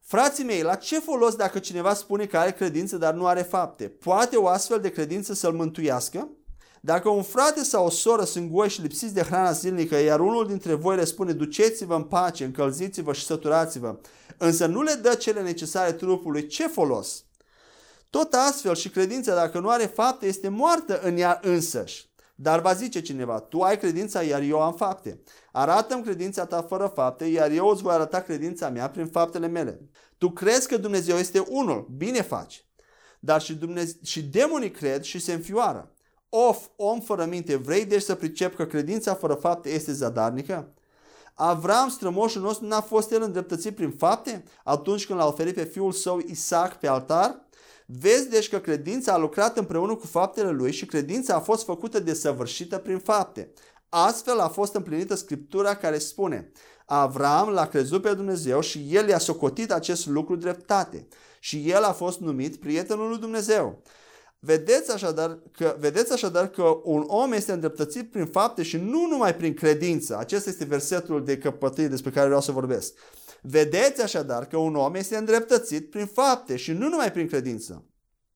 Frații 0.07 0.43
mei, 0.43 0.61
la 0.61 0.75
ce 0.75 0.99
folos 0.99 1.35
dacă 1.35 1.59
cineva 1.59 1.93
spune 1.93 2.25
că 2.25 2.37
are 2.37 2.51
credință, 2.51 2.97
dar 2.97 3.13
nu 3.13 3.25
are 3.25 3.41
fapte? 3.41 3.87
Poate 3.87 4.35
o 4.35 4.47
astfel 4.47 4.79
de 4.79 4.89
credință 4.89 5.33
să-l 5.33 5.53
mântuiască? 5.53 6.29
Dacă 6.81 7.09
un 7.09 7.23
frate 7.23 7.63
sau 7.63 7.85
o 7.85 7.89
soră 7.89 8.23
sunt 8.23 8.51
goi 8.51 8.69
și 8.69 8.81
lipsiți 8.81 9.13
de 9.13 9.21
hrana 9.21 9.51
zilnică, 9.51 9.95
iar 9.95 10.19
unul 10.19 10.47
dintre 10.47 10.73
voi 10.73 10.95
le 10.95 11.05
spune, 11.05 11.31
duceți-vă 11.31 11.95
în 11.95 12.03
pace, 12.03 12.43
încălziți-vă 12.43 13.13
și 13.13 13.25
săturați-vă, 13.25 13.97
însă 14.37 14.65
nu 14.65 14.81
le 14.81 14.93
dă 14.93 15.13
cele 15.13 15.41
necesare 15.41 15.91
trupului, 15.91 16.47
ce 16.47 16.67
folos? 16.67 17.23
Tot 18.09 18.33
astfel 18.33 18.75
și 18.75 18.89
credința, 18.89 19.35
dacă 19.35 19.59
nu 19.59 19.69
are 19.69 19.85
fapte, 19.85 20.25
este 20.25 20.47
moartă 20.47 20.99
în 21.01 21.17
ea 21.17 21.39
însăși. 21.43 22.09
Dar 22.35 22.61
va 22.61 22.73
zice 22.73 23.01
cineva, 23.01 23.39
tu 23.39 23.61
ai 23.61 23.77
credința, 23.77 24.21
iar 24.21 24.41
eu 24.41 24.61
am 24.61 24.73
fapte. 24.73 25.21
Arată-mi 25.51 26.03
credința 26.03 26.45
ta 26.45 26.61
fără 26.61 26.91
fapte, 26.95 27.25
iar 27.25 27.51
eu 27.51 27.67
îți 27.67 27.81
voi 27.81 27.93
arăta 27.93 28.21
credința 28.21 28.69
mea 28.69 28.89
prin 28.89 29.07
faptele 29.07 29.47
mele. 29.47 29.89
Tu 30.17 30.29
crezi 30.29 30.67
că 30.67 30.77
Dumnezeu 30.77 31.17
este 31.17 31.39
unul, 31.39 31.87
bine 31.97 32.21
faci. 32.21 32.65
Dar 33.19 33.41
și, 33.41 33.53
Dumnezeu, 33.53 33.99
și 34.03 34.23
demonii 34.23 34.71
cred 34.71 35.01
și 35.01 35.19
se 35.19 35.33
înfioară. 35.33 35.91
Of, 36.29 36.67
om 36.75 36.99
fără 36.99 37.25
minte, 37.25 37.55
vrei 37.55 37.85
deci 37.85 38.01
să 38.01 38.15
pricep 38.15 38.55
că 38.55 38.65
credința 38.65 39.13
fără 39.13 39.33
fapte 39.33 39.69
este 39.69 39.91
zadarnică? 39.93 40.73
Avram, 41.33 41.89
strămoșul 41.89 42.41
nostru, 42.41 42.67
n-a 42.67 42.81
fost 42.81 43.11
el 43.11 43.21
îndreptățit 43.21 43.75
prin 43.75 43.91
fapte 43.91 44.43
atunci 44.63 45.05
când 45.05 45.19
l-a 45.19 45.27
oferit 45.27 45.55
pe 45.55 45.63
fiul 45.63 45.91
său 45.91 46.19
Isaac 46.25 46.79
pe 46.79 46.87
altar? 46.87 47.44
Vezi 47.85 48.29
deci 48.29 48.49
că 48.49 48.59
credința 48.59 49.13
a 49.13 49.17
lucrat 49.17 49.57
împreună 49.57 49.95
cu 49.95 50.05
faptele 50.05 50.51
lui 50.51 50.71
și 50.71 50.85
credința 50.85 51.35
a 51.35 51.39
fost 51.39 51.63
făcută 51.63 51.99
de 51.99 52.13
săvârșită 52.13 52.77
prin 52.77 52.99
fapte. 52.99 53.53
Astfel 53.89 54.39
a 54.39 54.47
fost 54.47 54.75
împlinită 54.75 55.15
Scriptura 55.15 55.75
care 55.75 55.97
spune 55.97 56.51
Avram 56.85 57.49
l-a 57.49 57.67
crezut 57.67 58.01
pe 58.01 58.13
Dumnezeu 58.13 58.61
și 58.61 58.87
el 58.89 59.07
i-a 59.07 59.17
socotit 59.17 59.71
acest 59.71 60.07
lucru 60.07 60.35
dreptate 60.35 61.07
și 61.39 61.69
el 61.69 61.83
a 61.83 61.91
fost 61.91 62.19
numit 62.19 62.55
prietenul 62.55 63.09
lui 63.09 63.19
Dumnezeu. 63.19 63.81
Vedeți 64.39 64.91
așadar, 64.91 65.39
că, 65.51 65.75
vedeți 65.79 66.13
așadar 66.13 66.47
că 66.47 66.79
un 66.83 67.03
om 67.07 67.31
este 67.31 67.51
îndreptățit 67.51 68.11
prin 68.11 68.25
fapte 68.25 68.63
și 68.63 68.77
nu 68.77 69.07
numai 69.09 69.35
prin 69.35 69.53
credință. 69.53 70.17
Acesta 70.17 70.49
este 70.49 70.65
versetul 70.65 71.23
de 71.23 71.37
căpătâi 71.37 71.87
despre 71.87 72.11
care 72.11 72.25
vreau 72.25 72.41
să 72.41 72.51
vorbesc. 72.51 72.93
Vedeți 73.47 74.01
așadar 74.01 74.45
că 74.45 74.57
un 74.57 74.75
om 74.75 74.95
este 74.95 75.17
îndreptățit 75.17 75.89
prin 75.89 76.05
fapte 76.05 76.55
și 76.55 76.71
nu 76.71 76.87
numai 76.87 77.11
prin 77.11 77.27
credință. 77.27 77.85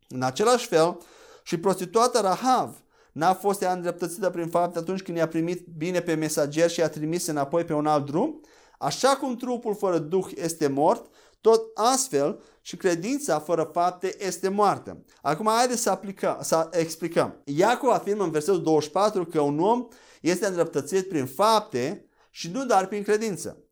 În 0.08 0.22
același 0.22 0.68
fel, 0.68 0.98
și 1.44 1.60
prostituata 1.60 2.22
Rahav 2.22 2.84
n-a 3.12 3.34
fost 3.34 3.62
ea 3.62 3.72
îndreptățită 3.72 4.30
prin 4.30 4.48
fapte 4.48 4.78
atunci 4.78 5.02
când 5.02 5.18
i-a 5.18 5.28
primit 5.28 5.68
bine 5.78 6.02
pe 6.02 6.14
mesager 6.14 6.70
și 6.70 6.80
i-a 6.80 6.90
trimis 6.90 7.26
înapoi 7.26 7.64
pe 7.64 7.74
un 7.74 7.86
alt 7.86 8.06
drum? 8.06 8.42
Așa 8.78 9.16
cum 9.16 9.36
trupul 9.36 9.76
fără 9.76 9.98
duh 9.98 10.28
este 10.36 10.68
mort, 10.68 11.14
tot 11.42 11.62
astfel 11.74 12.42
și 12.62 12.78
credința 12.78 13.40
fără 13.40 13.70
fapte 13.74 14.16
este 14.26 14.50
moartă. 14.50 15.04
Acum 15.22 15.48
haideți 15.48 15.82
să, 15.82 15.90
aplicăm, 15.90 16.38
să 16.42 16.70
explicăm. 16.72 17.42
Iacov 17.44 17.90
afirmă 17.90 18.24
în 18.24 18.32
versetul 18.32 18.64
24 18.64 19.26
că 19.26 19.42
un 19.42 19.60
om 19.60 19.88
este 20.22 20.46
îndreptățit 20.46 21.08
prin 21.08 21.26
fapte 21.26 22.06
și 22.30 22.52
nu 22.52 22.66
doar 22.66 22.88
prin 22.88 23.04
credință. 23.04 23.64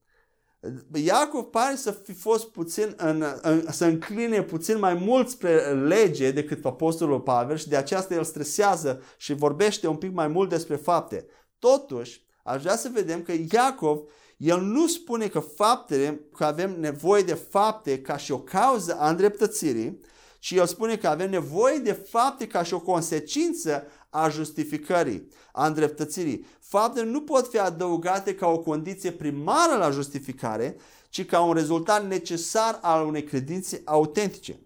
Iacov 0.93 1.43
pare 1.43 1.76
să 1.76 1.91
fi 1.91 2.13
fost 2.13 2.48
puțin 2.48 2.93
în, 2.98 3.24
în, 3.41 3.65
să 3.72 3.86
încline 3.86 4.43
puțin 4.43 4.80
mai 4.80 4.93
mult 4.93 5.30
spre 5.30 5.74
lege 5.74 6.32
decât 6.32 6.65
apostolul 6.65 7.20
Pavel 7.20 7.58
și 7.58 7.67
de 7.67 7.76
aceasta 7.76 8.13
el 8.13 8.24
stresează 8.24 9.02
și 9.17 9.34
vorbește 9.34 9.88
un 9.88 9.96
pic 9.96 10.13
mai 10.13 10.28
mult 10.28 10.50
despre 10.50 10.76
fapte. 10.76 11.26
Totuși, 11.60 12.26
aș 12.43 12.62
vrea 12.62 12.76
să 12.76 12.89
vedem 12.93 13.22
că 13.22 13.34
Iacov 13.52 14.00
el 14.38 14.62
nu 14.62 14.88
spune 14.88 15.28
că 15.28 15.39
faptele, 15.39 16.22
că 16.36 16.46
avem 16.46 16.80
nevoie 16.80 17.22
de 17.22 17.34
fapte 17.34 18.02
ca 18.02 18.17
și 18.17 18.32
o 18.32 18.39
cauză 18.39 18.98
a 19.00 19.10
îndreptățirii, 19.10 20.00
ci 20.39 20.52
el 20.52 20.65
spune 20.65 20.98
că 20.98 21.08
avem 21.08 21.30
nevoie 21.30 21.78
de 21.78 21.91
fapte 21.91 22.48
ca 22.48 22.63
și 22.63 22.74
o 22.74 22.80
consecință 22.80 23.84
a 24.23 24.30
justificării, 24.30 25.27
a 25.51 25.67
îndreptățirii. 25.67 26.45
Faptele 26.60 27.10
nu 27.10 27.21
pot 27.21 27.47
fi 27.47 27.60
adăugate 27.60 28.36
ca 28.36 28.47
o 28.47 28.60
condiție 28.60 29.12
primară 29.12 29.77
la 29.77 29.89
justificare, 29.89 30.75
ci 31.10 31.25
ca 31.25 31.41
un 31.41 31.53
rezultat 31.53 32.08
necesar 32.08 32.80
al 32.82 33.06
unei 33.06 33.23
credințe 33.23 33.82
autentice. 33.86 34.60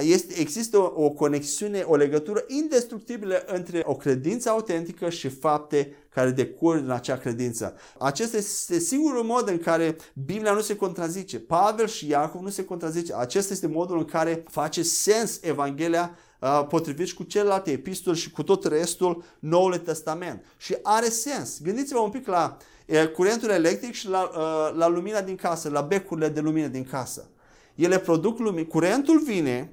Este, 0.00 0.40
există 0.40 0.78
o, 0.78 1.04
o 1.04 1.10
conexiune, 1.10 1.80
o 1.80 1.96
legătură 1.96 2.44
indestructibilă 2.46 3.44
între 3.46 3.82
o 3.84 3.94
credință 3.94 4.50
autentică 4.50 5.10
și 5.10 5.28
fapte 5.28 5.96
care 6.18 6.30
decurg 6.30 6.80
din 6.80 6.90
acea 6.90 7.16
credință. 7.16 7.76
Acesta 7.98 8.36
este 8.36 8.78
singurul 8.78 9.22
mod 9.22 9.48
în 9.48 9.58
care 9.58 9.96
Biblia 10.26 10.52
nu 10.52 10.60
se 10.60 10.76
contrazice. 10.76 11.38
Pavel 11.38 11.86
și 11.86 12.08
Iacov 12.08 12.42
nu 12.42 12.48
se 12.48 12.64
contrazice. 12.64 13.14
Acesta 13.14 13.52
este 13.52 13.66
modul 13.66 13.98
în 13.98 14.04
care 14.04 14.44
face 14.50 14.82
sens 14.82 15.38
Evanghelia 15.42 16.16
uh, 16.40 16.66
potrivit 16.68 17.10
cu 17.10 17.22
celelalte 17.22 17.70
epistole 17.70 18.16
și 18.16 18.30
cu 18.30 18.42
tot 18.42 18.64
restul 18.64 19.24
Noului 19.38 19.78
Testament. 19.78 20.44
Și 20.56 20.76
are 20.82 21.08
sens. 21.08 21.60
Gândiți-vă 21.62 21.98
un 21.98 22.10
pic 22.10 22.26
la 22.26 22.56
uh, 22.86 23.10
curentul 23.10 23.50
electric 23.50 23.94
și 23.94 24.08
la, 24.08 24.22
uh, 24.22 24.76
la 24.76 24.88
lumina 24.88 25.20
din 25.20 25.36
casă, 25.36 25.68
la 25.68 25.80
becurile 25.80 26.28
de 26.28 26.40
lumină 26.40 26.66
din 26.66 26.84
casă. 26.84 27.28
Ele 27.74 27.98
produc 27.98 28.38
lumină. 28.38 28.66
Curentul 28.66 29.20
vine, 29.20 29.72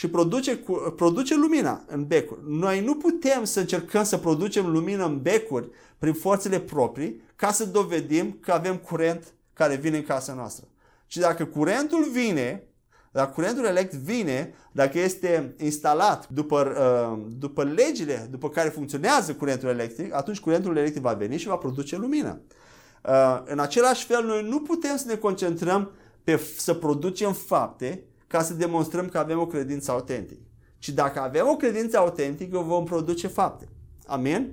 și 0.00 0.08
produce, 0.08 0.64
produce 0.96 1.34
lumina 1.34 1.84
în 1.86 2.06
becuri. 2.06 2.40
Noi 2.46 2.80
nu 2.84 2.94
putem 2.94 3.44
să 3.44 3.60
încercăm 3.60 4.04
să 4.04 4.16
producem 4.16 4.66
lumină 4.66 5.04
în 5.04 5.22
becuri 5.22 5.68
prin 5.98 6.12
forțele 6.12 6.60
proprii 6.60 7.22
ca 7.36 7.52
să 7.52 7.64
dovedim 7.64 8.38
că 8.40 8.52
avem 8.52 8.76
curent 8.76 9.34
care 9.52 9.74
vine 9.74 9.96
în 9.96 10.02
casa 10.02 10.32
noastră. 10.32 10.66
Și 11.06 11.18
dacă 11.18 11.44
curentul 11.44 12.08
vine, 12.12 12.62
dacă 13.12 13.32
curentul 13.32 13.64
electric 13.64 14.00
vine, 14.00 14.54
dacă 14.72 14.98
este 14.98 15.54
instalat 15.58 16.28
după, 16.28 16.72
uh, 16.78 17.32
după 17.38 17.64
legile 17.64 18.28
după 18.30 18.48
care 18.48 18.68
funcționează 18.68 19.34
curentul 19.34 19.68
electric, 19.68 20.14
atunci 20.14 20.40
curentul 20.40 20.76
electric 20.76 21.02
va 21.02 21.12
veni 21.12 21.36
și 21.36 21.46
va 21.46 21.56
produce 21.56 21.96
lumină. 21.96 22.40
Uh, 23.04 23.42
în 23.44 23.58
același 23.58 24.04
fel, 24.04 24.24
noi 24.24 24.42
nu 24.48 24.60
putem 24.60 24.96
să 24.96 25.04
ne 25.06 25.16
concentrăm 25.16 25.90
pe 26.24 26.40
să 26.56 26.74
producem 26.74 27.32
fapte 27.32 28.04
ca 28.30 28.42
să 28.42 28.54
demonstrăm 28.54 29.08
că 29.08 29.18
avem 29.18 29.40
o 29.40 29.46
credință 29.46 29.90
autentică. 29.90 30.40
Și 30.78 30.92
dacă 30.92 31.20
avem 31.20 31.48
o 31.48 31.56
credință 31.56 31.98
autentică, 31.98 32.58
vom 32.58 32.84
produce 32.84 33.26
fapte. 33.26 33.68
Amen? 34.06 34.50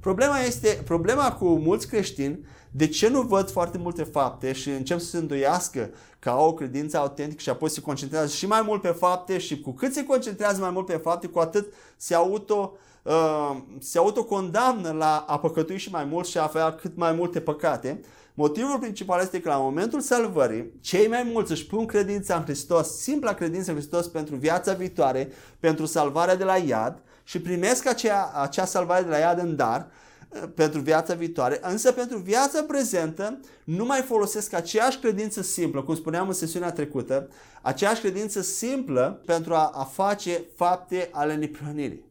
Problema 0.00 0.38
este, 0.38 0.82
problema 0.84 1.32
cu 1.32 1.46
mulți 1.46 1.88
creștini, 1.88 2.46
de 2.70 2.86
ce 2.86 3.08
nu 3.08 3.22
văd 3.22 3.50
foarte 3.50 3.78
multe 3.78 4.02
fapte 4.02 4.52
și 4.52 4.68
încep 4.68 4.98
să 4.98 5.06
se 5.06 5.16
îndoiască 5.16 5.90
că 6.18 6.30
au 6.30 6.48
o 6.48 6.54
credință 6.54 6.98
autentică 6.98 7.40
și 7.40 7.48
apoi 7.48 7.70
se 7.70 7.80
concentrează 7.80 8.34
și 8.34 8.46
mai 8.46 8.62
mult 8.62 8.80
pe 8.80 8.88
fapte 8.88 9.38
și 9.38 9.60
cu 9.60 9.72
cât 9.72 9.92
se 9.92 10.04
concentrează 10.04 10.60
mai 10.60 10.70
mult 10.70 10.86
pe 10.86 10.96
fapte, 10.96 11.26
cu 11.26 11.38
atât 11.38 11.72
se 11.96 12.14
auto 12.14 12.72
uh, 13.02 13.56
se 13.78 13.98
autocondamnă 13.98 14.90
la 14.90 15.24
a 15.28 15.38
păcătui 15.38 15.78
și 15.78 15.90
mai 15.90 16.04
mult 16.04 16.26
și 16.26 16.38
a 16.38 16.42
avea 16.42 16.72
cât 16.72 16.96
mai 16.96 17.12
multe 17.12 17.40
păcate 17.40 18.00
Motivul 18.40 18.78
principal 18.78 19.20
este 19.20 19.40
că 19.40 19.48
la 19.48 19.56
momentul 19.56 20.00
salvării, 20.00 20.72
cei 20.80 21.08
mai 21.08 21.22
mulți 21.32 21.50
își 21.50 21.66
pun 21.66 21.86
credința 21.86 22.36
în 22.36 22.42
Hristos, 22.42 22.96
simpla 22.96 23.32
credință 23.32 23.70
în 23.70 23.76
Hristos 23.76 24.08
pentru 24.08 24.36
viața 24.36 24.72
viitoare, 24.72 25.32
pentru 25.60 25.86
salvarea 25.86 26.36
de 26.36 26.44
la 26.44 26.56
iad 26.56 27.02
și 27.24 27.40
primesc 27.40 27.86
acea, 27.86 28.32
acea 28.34 28.64
salvare 28.64 29.02
de 29.02 29.08
la 29.08 29.16
iad 29.16 29.38
în 29.38 29.56
dar 29.56 29.90
eh, 30.32 30.42
pentru 30.54 30.80
viața 30.80 31.14
viitoare, 31.14 31.58
însă 31.62 31.92
pentru 31.92 32.18
viața 32.18 32.62
prezentă 32.62 33.40
nu 33.64 33.84
mai 33.84 34.00
folosesc 34.00 34.52
aceeași 34.52 34.98
credință 34.98 35.42
simplă, 35.42 35.82
cum 35.82 35.94
spuneam 35.94 36.28
în 36.28 36.34
sesiunea 36.34 36.72
trecută, 36.72 37.28
aceeași 37.62 38.00
credință 38.00 38.40
simplă 38.40 39.22
pentru 39.26 39.54
a, 39.54 39.70
a 39.74 39.84
face 39.84 40.44
fapte 40.56 41.08
ale 41.12 41.34
neprihănirii 41.34 42.07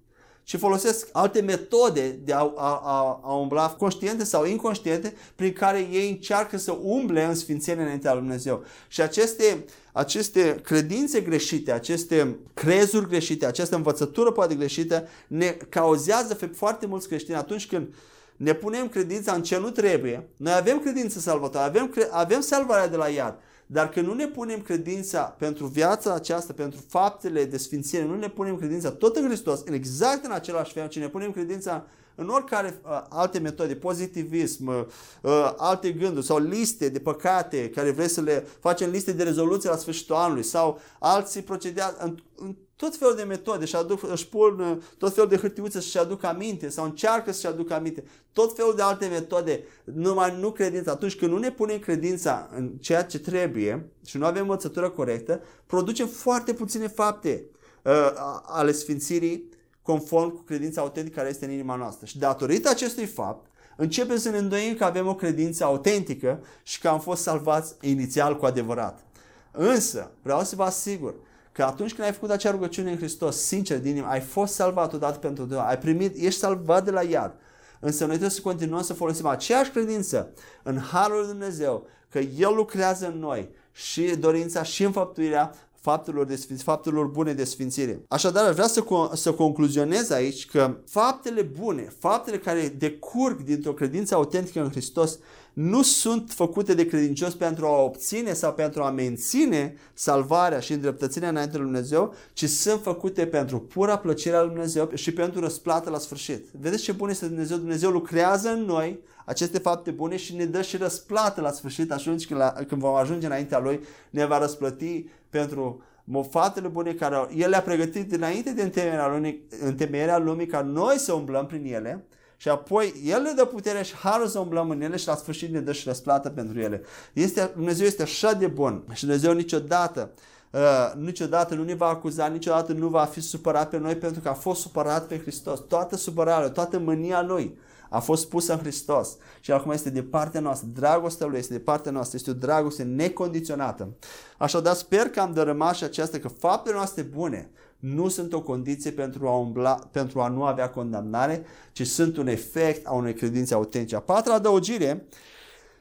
și 0.49 0.57
folosesc 0.57 1.07
alte 1.11 1.41
metode 1.41 2.19
de 2.23 2.33
a, 2.33 2.51
a, 2.55 2.81
a, 2.83 3.19
a 3.23 3.33
umbla 3.33 3.69
conștiente 3.69 4.23
sau 4.23 4.45
inconștiente 4.45 5.13
prin 5.35 5.53
care 5.53 5.87
ei 5.91 6.09
încearcă 6.09 6.57
să 6.57 6.77
umble 6.81 7.23
în 7.23 7.35
sfințenie 7.35 7.83
înaintea 7.83 8.11
lui 8.13 8.21
Dumnezeu. 8.21 8.63
Și 8.87 9.01
aceste, 9.01 9.65
aceste 9.91 10.59
credințe 10.63 11.21
greșite, 11.21 11.71
aceste 11.71 12.37
crezuri 12.53 13.07
greșite, 13.07 13.45
această 13.45 13.75
învățătură 13.75 14.31
poate 14.31 14.55
greșită 14.55 15.07
ne 15.27 15.57
cauzează 15.69 16.37
foarte 16.53 16.85
mulți 16.85 17.07
creștini 17.07 17.37
atunci 17.37 17.67
când 17.67 17.93
ne 18.35 18.53
punem 18.53 18.87
credința 18.87 19.33
în 19.33 19.43
ce 19.43 19.57
nu 19.57 19.69
trebuie. 19.69 20.27
Noi 20.37 20.53
avem 20.53 20.79
credință 20.79 21.19
salvatoare, 21.19 21.67
avem, 21.67 21.93
avem 22.11 22.41
salvarea 22.41 22.87
de 22.87 22.95
la 22.95 23.07
iad, 23.07 23.39
dar 23.69 23.89
când 23.89 24.07
nu 24.07 24.13
ne 24.13 24.27
punem 24.27 24.61
credința 24.61 25.21
pentru 25.21 25.65
viața 25.65 26.13
aceasta, 26.13 26.53
pentru 26.53 26.79
faptele 26.87 27.45
de 27.45 27.57
sfințire, 27.57 28.05
nu 28.05 28.15
ne 28.15 28.29
punem 28.29 28.57
credința 28.57 28.91
tot 28.91 29.15
în 29.15 29.25
Hristos, 29.25 29.61
în 29.65 29.73
exact 29.73 30.25
în 30.25 30.31
același 30.31 30.73
fel, 30.73 30.87
ci 30.87 30.99
ne 30.99 31.07
punem 31.07 31.31
credința 31.31 31.85
în 32.15 32.29
oricare 32.29 32.81
uh, 32.83 33.01
alte 33.09 33.39
metode, 33.39 33.75
pozitivism, 33.75 34.67
uh, 34.67 34.85
uh, 35.21 35.53
alte 35.57 35.91
gânduri 35.91 36.25
sau 36.25 36.37
liste 36.37 36.89
de 36.89 36.99
păcate 36.99 37.69
care 37.69 37.91
vrei 37.91 38.07
să 38.07 38.21
le 38.21 38.47
facem 38.59 38.89
liste 38.89 39.11
de 39.11 39.23
rezoluție 39.23 39.69
la 39.69 39.75
sfârșitul 39.75 40.15
anului 40.15 40.43
sau 40.43 40.79
alții 40.99 41.41
procedează 41.41 41.97
în, 41.99 42.17
în 42.35 42.55
tot 42.77 42.95
felul 42.95 43.15
de 43.15 43.23
metode 43.23 43.65
și 43.65 43.75
aduc, 43.75 44.11
își 44.11 44.27
pun 44.27 44.59
uh, 44.59 44.77
tot 44.97 45.13
felul 45.13 45.29
de 45.29 45.37
hârtiuțe 45.37 45.81
să-și 45.81 45.97
aducă 45.97 46.27
aminte 46.27 46.69
sau 46.69 46.85
încearcă 46.85 47.31
să-și 47.31 47.47
aducă 47.47 47.73
aminte. 47.73 48.03
Tot 48.33 48.55
felul 48.55 48.75
de 48.75 48.81
alte 48.81 49.05
metode, 49.05 49.63
numai 49.83 50.37
nu 50.39 50.51
credința. 50.51 50.91
Atunci 50.91 51.15
când 51.15 51.31
nu 51.31 51.37
ne 51.37 51.51
punem 51.51 51.79
credința 51.79 52.49
în 52.55 52.69
ceea 52.69 53.03
ce 53.03 53.19
trebuie 53.19 53.89
și 54.05 54.17
nu 54.17 54.25
avem 54.25 54.41
învățătură 54.41 54.89
corectă, 54.89 55.41
producem 55.65 56.07
foarte 56.07 56.53
puține 56.53 56.87
fapte 56.87 57.43
uh, 57.83 58.11
ale 58.45 58.71
sfințirii 58.71 59.49
conform 59.81 60.35
cu 60.35 60.41
credința 60.41 60.81
autentică 60.81 61.15
care 61.15 61.29
este 61.29 61.45
în 61.45 61.51
inima 61.51 61.75
noastră. 61.75 62.05
Și 62.05 62.17
datorită 62.17 62.69
acestui 62.69 63.05
fapt, 63.05 63.45
începem 63.77 64.17
să 64.17 64.29
ne 64.29 64.37
îndoim 64.37 64.75
că 64.75 64.83
avem 64.83 65.07
o 65.07 65.15
credință 65.15 65.63
autentică 65.63 66.43
și 66.63 66.79
că 66.79 66.87
am 66.87 66.99
fost 66.99 67.21
salvați 67.21 67.75
inițial 67.81 68.37
cu 68.37 68.45
adevărat. 68.45 69.05
Însă, 69.51 70.11
vreau 70.21 70.43
să 70.43 70.55
vă 70.55 70.63
asigur 70.63 71.15
că 71.57 71.63
atunci 71.63 71.93
când 71.93 72.07
ai 72.07 72.13
făcut 72.13 72.29
acea 72.29 72.51
rugăciune 72.51 72.91
în 72.91 72.97
Hristos, 72.97 73.37
sincer 73.37 73.79
din 73.79 73.91
inimă, 73.91 74.07
ai 74.07 74.19
fost 74.19 74.53
salvat 74.53 74.93
odată 74.93 75.17
pentru 75.17 75.45
tine, 75.45 75.59
ai 75.59 75.77
primit, 75.77 76.15
ești 76.15 76.39
salvat 76.39 76.85
de 76.85 76.91
la 76.91 77.01
iad. 77.01 77.33
Însă 77.79 77.99
noi 77.99 78.09
trebuie 78.09 78.29
să 78.29 78.41
continuăm 78.41 78.81
să 78.81 78.93
folosim 78.93 79.25
aceeași 79.25 79.71
credință 79.71 80.29
în 80.63 80.79
Harul 80.79 81.17
Lui 81.17 81.27
Dumnezeu, 81.27 81.87
că 82.09 82.19
El 82.19 82.53
lucrează 82.55 83.07
în 83.07 83.19
noi 83.19 83.49
și 83.71 84.15
dorința 84.15 84.63
și 84.63 84.83
înfăptuirea 84.83 85.53
faptelor, 85.81 86.25
de 86.25 86.35
sfinț, 86.35 86.61
faptelor 86.61 87.05
bune 87.05 87.33
de 87.33 87.43
sfințire. 87.43 88.01
Așadar, 88.07 88.47
aș 88.47 88.53
vrea 88.53 88.67
să, 88.67 88.83
să 89.13 89.33
concluzionez 89.33 90.09
aici 90.09 90.45
că 90.45 90.77
faptele 90.87 91.41
bune, 91.41 91.93
faptele 91.99 92.37
care 92.37 92.75
decurg 92.77 93.41
dintr-o 93.41 93.73
credință 93.73 94.15
autentică 94.15 94.61
în 94.61 94.69
Hristos, 94.69 95.19
nu 95.57 95.81
sunt 95.81 96.31
făcute 96.31 96.73
de 96.73 96.85
credincios 96.85 97.35
pentru 97.35 97.65
a 97.65 97.81
obține 97.81 98.33
sau 98.33 98.53
pentru 98.53 98.83
a 98.83 98.91
menține 98.91 99.75
salvarea 99.93 100.59
și 100.59 100.73
îndreptățirea 100.73 101.29
înainte 101.29 101.57
lui 101.57 101.65
Dumnezeu, 101.65 102.13
ci 102.33 102.45
sunt 102.45 102.81
făcute 102.81 103.25
pentru 103.27 103.59
pura 103.59 103.97
plăcere 103.97 104.35
a 104.35 104.41
lui 104.41 104.49
Dumnezeu 104.49 104.91
și 104.93 105.11
pentru 105.11 105.39
răsplată 105.39 105.89
la 105.89 105.97
sfârșit. 105.97 106.45
Vedeți 106.59 106.83
ce 106.83 106.91
bun 106.91 107.09
este 107.09 107.25
Dumnezeu? 107.25 107.57
Dumnezeu 107.57 107.89
lucrează 107.89 108.49
în 108.49 108.61
noi 108.61 108.99
aceste 109.25 109.57
fapte 109.57 109.91
bune 109.91 110.17
și 110.17 110.35
ne 110.35 110.45
dă 110.45 110.61
și 110.61 110.77
răsplată 110.77 111.41
la 111.41 111.51
sfârșit, 111.51 111.91
atunci 111.91 112.27
când, 112.27 112.39
la, 112.39 112.53
când 112.67 112.81
vom 112.81 112.93
ajunge 112.93 113.25
înaintea 113.25 113.59
Lui, 113.59 113.79
ne 114.09 114.25
va 114.25 114.37
răsplăti 114.37 115.05
pentru 115.29 115.81
faptele 116.29 116.67
bune 116.67 116.93
care 116.93 117.27
El 117.35 117.49
le-a 117.49 117.61
pregătit 117.61 118.09
dinainte 118.09 118.51
de 118.51 118.61
întemeierea 118.61 119.07
lumii, 119.07 119.41
întemeierea 119.61 120.17
lumii 120.17 120.47
ca 120.47 120.61
noi 120.61 120.97
să 120.97 121.13
umblăm 121.13 121.45
prin 121.45 121.73
ele 121.73 122.05
și 122.37 122.49
apoi 122.49 123.01
El 123.05 123.21
ne 123.21 123.31
dă 123.31 123.45
puterea 123.45 123.81
și 123.81 123.95
harul 123.95 124.27
să 124.27 124.39
umblăm 124.39 124.69
în 124.69 124.81
ele 124.81 124.97
și 124.97 125.07
la 125.07 125.15
sfârșit 125.15 125.49
ne 125.49 125.59
dă 125.59 125.71
și 125.71 125.87
răsplată 125.87 126.29
pentru 126.29 126.59
ele. 126.59 126.81
Este, 127.13 127.51
Dumnezeu 127.55 127.85
este 127.85 128.01
așa 128.01 128.33
de 128.33 128.47
bun 128.47 128.83
și 128.93 129.03
Dumnezeu 129.03 129.33
niciodată 129.33 130.11
Uh, 130.51 130.91
niciodată 130.95 131.55
nu 131.55 131.63
ne 131.63 131.73
va 131.73 131.87
acuza, 131.87 132.27
niciodată 132.27 132.73
nu 132.73 132.87
va 132.87 133.03
fi 133.03 133.21
supărat 133.21 133.69
pe 133.69 133.77
noi 133.77 133.95
pentru 133.95 134.21
că 134.21 134.29
a 134.29 134.33
fost 134.33 134.61
supărat 134.61 135.07
pe 135.07 135.19
Hristos. 135.19 135.59
Toată 135.59 135.95
supărarea, 135.95 136.49
toată 136.49 136.79
mânia 136.79 137.21
Lui 137.21 137.57
a 137.89 137.99
fost 137.99 138.29
pusă 138.29 138.53
în 138.53 138.59
Hristos 138.59 139.17
și 139.39 139.51
acum 139.51 139.71
este 139.71 139.89
de 139.89 140.03
partea 140.03 140.39
noastră. 140.39 140.67
Dragostea 140.73 141.27
Lui 141.27 141.37
este 141.37 141.53
de 141.53 141.59
partea 141.59 141.91
noastră, 141.91 142.17
este 142.17 142.29
o 142.29 142.33
dragoste 142.33 142.83
necondiționată. 142.83 143.89
Așadar 144.37 144.73
sper 144.73 145.09
că 145.09 145.19
am 145.19 145.33
dărâmat 145.33 145.75
și 145.75 145.83
aceasta 145.83 146.17
că 146.17 146.27
faptele 146.27 146.75
noastre 146.75 147.01
bune 147.01 147.49
nu 147.79 148.07
sunt 148.07 148.33
o 148.33 148.41
condiție 148.41 148.91
pentru 148.91 149.27
a, 149.27 149.37
umbla, 149.37 149.73
pentru 149.91 150.21
a 150.21 150.27
nu 150.27 150.43
avea 150.43 150.69
condamnare, 150.69 151.45
ci 151.71 151.87
sunt 151.87 152.17
un 152.17 152.27
efect 152.27 152.87
a 152.87 152.93
unei 152.93 153.13
credințe 153.13 153.53
autentice. 153.53 153.95
A 153.95 153.99
patra 153.99 154.33
adăugire 154.33 155.07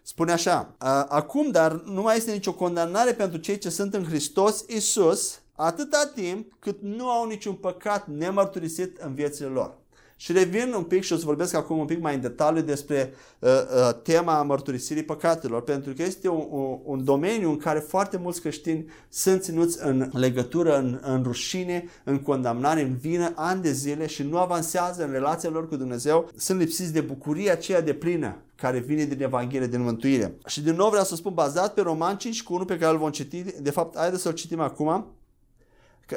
spune 0.03 0.33
așa, 0.33 0.75
acum 1.09 1.51
dar 1.51 1.73
nu 1.73 2.03
mai 2.03 2.17
este 2.17 2.33
nicio 2.33 2.55
condamnare 2.55 3.13
pentru 3.13 3.39
cei 3.39 3.59
ce 3.59 3.69
sunt 3.69 3.95
în 3.95 4.05
Hristos 4.05 4.65
Isus, 4.69 5.41
atâta 5.55 6.11
timp 6.15 6.53
cât 6.59 6.83
nu 6.83 7.09
au 7.09 7.27
niciun 7.27 7.55
păcat 7.55 8.07
nemărturisit 8.07 8.97
în 8.97 9.15
viețile 9.15 9.49
lor. 9.49 9.75
Și 10.19 10.33
revin 10.33 10.73
un 10.77 10.83
pic 10.83 11.03
și 11.03 11.13
o 11.13 11.17
să 11.17 11.25
vorbesc 11.25 11.55
acum 11.55 11.79
un 11.79 11.87
pic 11.87 12.01
mai 12.01 12.15
în 12.15 12.21
detaliu 12.21 12.63
despre 12.63 13.13
uh, 13.39 13.51
uh, 13.51 14.03
tema 14.03 14.43
mărturisirii 14.43 15.03
păcatelor, 15.03 15.63
pentru 15.63 15.93
că 15.93 16.03
este 16.03 16.29
un, 16.29 16.47
un, 16.51 16.79
un 16.85 17.05
domeniu 17.05 17.51
în 17.51 17.57
care 17.57 17.79
foarte 17.79 18.17
mulți 18.17 18.41
creștini 18.41 18.85
sunt 19.09 19.43
ținuți 19.43 19.79
în 19.81 20.11
legătură, 20.13 20.79
în, 20.79 20.99
în 21.03 21.23
rușine, 21.23 21.85
în 22.05 22.19
condamnare, 22.19 22.81
în 22.81 22.97
vină, 22.97 23.33
ani 23.35 23.63
de 23.63 23.73
zile 23.73 24.07
și 24.07 24.23
nu 24.23 24.39
avansează 24.39 25.05
în 25.05 25.11
relația 25.11 25.51
lor 25.51 25.69
cu 25.69 25.77
Dumnezeu, 25.77 26.31
sunt 26.37 26.59
lipsiți 26.59 26.93
de 26.93 27.01
bucuria 27.01 27.53
aceea 27.53 27.81
de 27.81 27.95
plină 27.95 28.37
care 28.55 28.79
vine 28.79 29.05
din 29.05 29.23
Evanghelie, 29.23 29.67
din 29.67 29.83
mântuire. 29.83 30.35
Și 30.47 30.63
din 30.63 30.75
nou 30.75 30.89
vreau 30.89 31.05
să 31.05 31.15
spun, 31.15 31.35
bazat 31.35 31.75
pe 31.75 31.81
Roman 31.81 32.17
5 32.17 32.43
cu 32.43 32.55
1 32.55 32.65
pe 32.65 32.79
care 32.79 32.93
îl 32.93 32.99
vom 32.99 33.11
citi, 33.11 33.45
de 33.61 33.71
fapt, 33.71 33.97
haideți 33.97 34.23
să-l 34.23 34.33
citim 34.33 34.61
acum, 34.61 35.07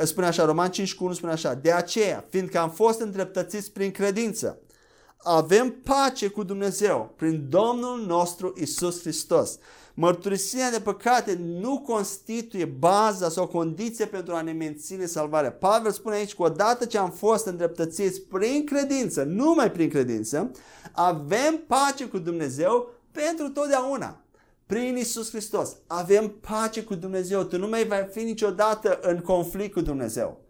spune 0.04 0.26
așa, 0.26 0.46
Roman 0.46 0.72
5 0.72 0.96
cu 0.96 1.04
1 1.04 1.14
spune 1.14 1.32
așa, 1.32 1.54
de 1.54 1.72
aceea, 1.72 2.26
fiindcă 2.30 2.60
am 2.60 2.70
fost 2.70 3.00
îndreptățiți 3.00 3.72
prin 3.72 3.92
credință, 3.92 4.60
avem 5.24 5.76
pace 5.84 6.28
cu 6.28 6.44
Dumnezeu 6.44 7.14
prin 7.16 7.46
Domnul 7.50 8.06
nostru 8.06 8.54
Isus 8.58 9.02
Hristos. 9.02 9.58
Mărturisirea 9.94 10.72
de 10.72 10.80
păcate 10.80 11.40
nu 11.40 11.80
constituie 11.80 12.66
baza 12.66 13.30
sau 13.30 13.48
condiție 13.48 14.06
pentru 14.06 14.34
a 14.34 14.42
ne 14.42 14.52
menține 14.52 15.06
salvarea. 15.06 15.52
Pavel 15.52 15.92
spune 15.92 16.16
aici 16.16 16.36
că 16.36 16.42
odată 16.42 16.86
ce 16.86 16.98
am 16.98 17.12
fost 17.12 17.46
îndreptățiți 17.46 18.22
prin 18.22 18.66
credință, 18.66 19.24
numai 19.24 19.72
prin 19.72 19.90
credință, 19.90 20.52
avem 20.92 21.64
pace 21.68 22.06
cu 22.06 22.18
Dumnezeu 22.18 22.90
pentru 23.12 23.50
totdeauna 23.50 24.24
prin 24.70 24.98
Isus 24.98 25.30
Hristos. 25.30 25.76
Avem 25.88 26.28
pace 26.28 26.84
cu 26.84 26.96
Dumnezeu. 26.96 27.44
Tu 27.44 27.58
nu 27.58 27.68
mai 27.68 27.84
vei 27.84 28.08
fi 28.12 28.24
niciodată 28.24 29.00
în 29.02 29.18
conflict 29.20 29.74
cu 29.74 29.82
Dumnezeu. 29.82 30.42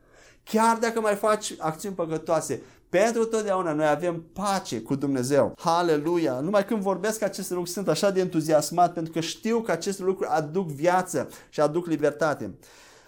Chiar 0.44 0.78
dacă 0.78 1.02
mai 1.02 1.16
faci 1.16 1.54
acțiuni 1.58 1.96
păcătoase, 1.96 2.62
pentru 2.90 3.26
totdeauna 3.26 3.74
noi 3.74 3.88
avem 3.88 4.24
pace 4.34 4.82
cu 4.82 4.96
Dumnezeu. 4.96 5.54
Haleluia! 5.58 6.40
Numai 6.40 6.66
când 6.66 6.82
vorbesc 6.82 7.22
aceste 7.22 7.54
lucruri 7.54 7.74
sunt 7.74 7.88
așa 7.88 8.12
de 8.12 8.20
entuziasmat 8.20 8.94
pentru 8.94 9.12
că 9.14 9.20
știu 9.20 9.62
că 9.62 9.72
aceste 9.72 10.04
lucruri 10.04 10.30
aduc 10.30 10.68
viață 10.68 11.30
și 11.50 11.62
aduc 11.62 11.86
libertate. 11.86 12.58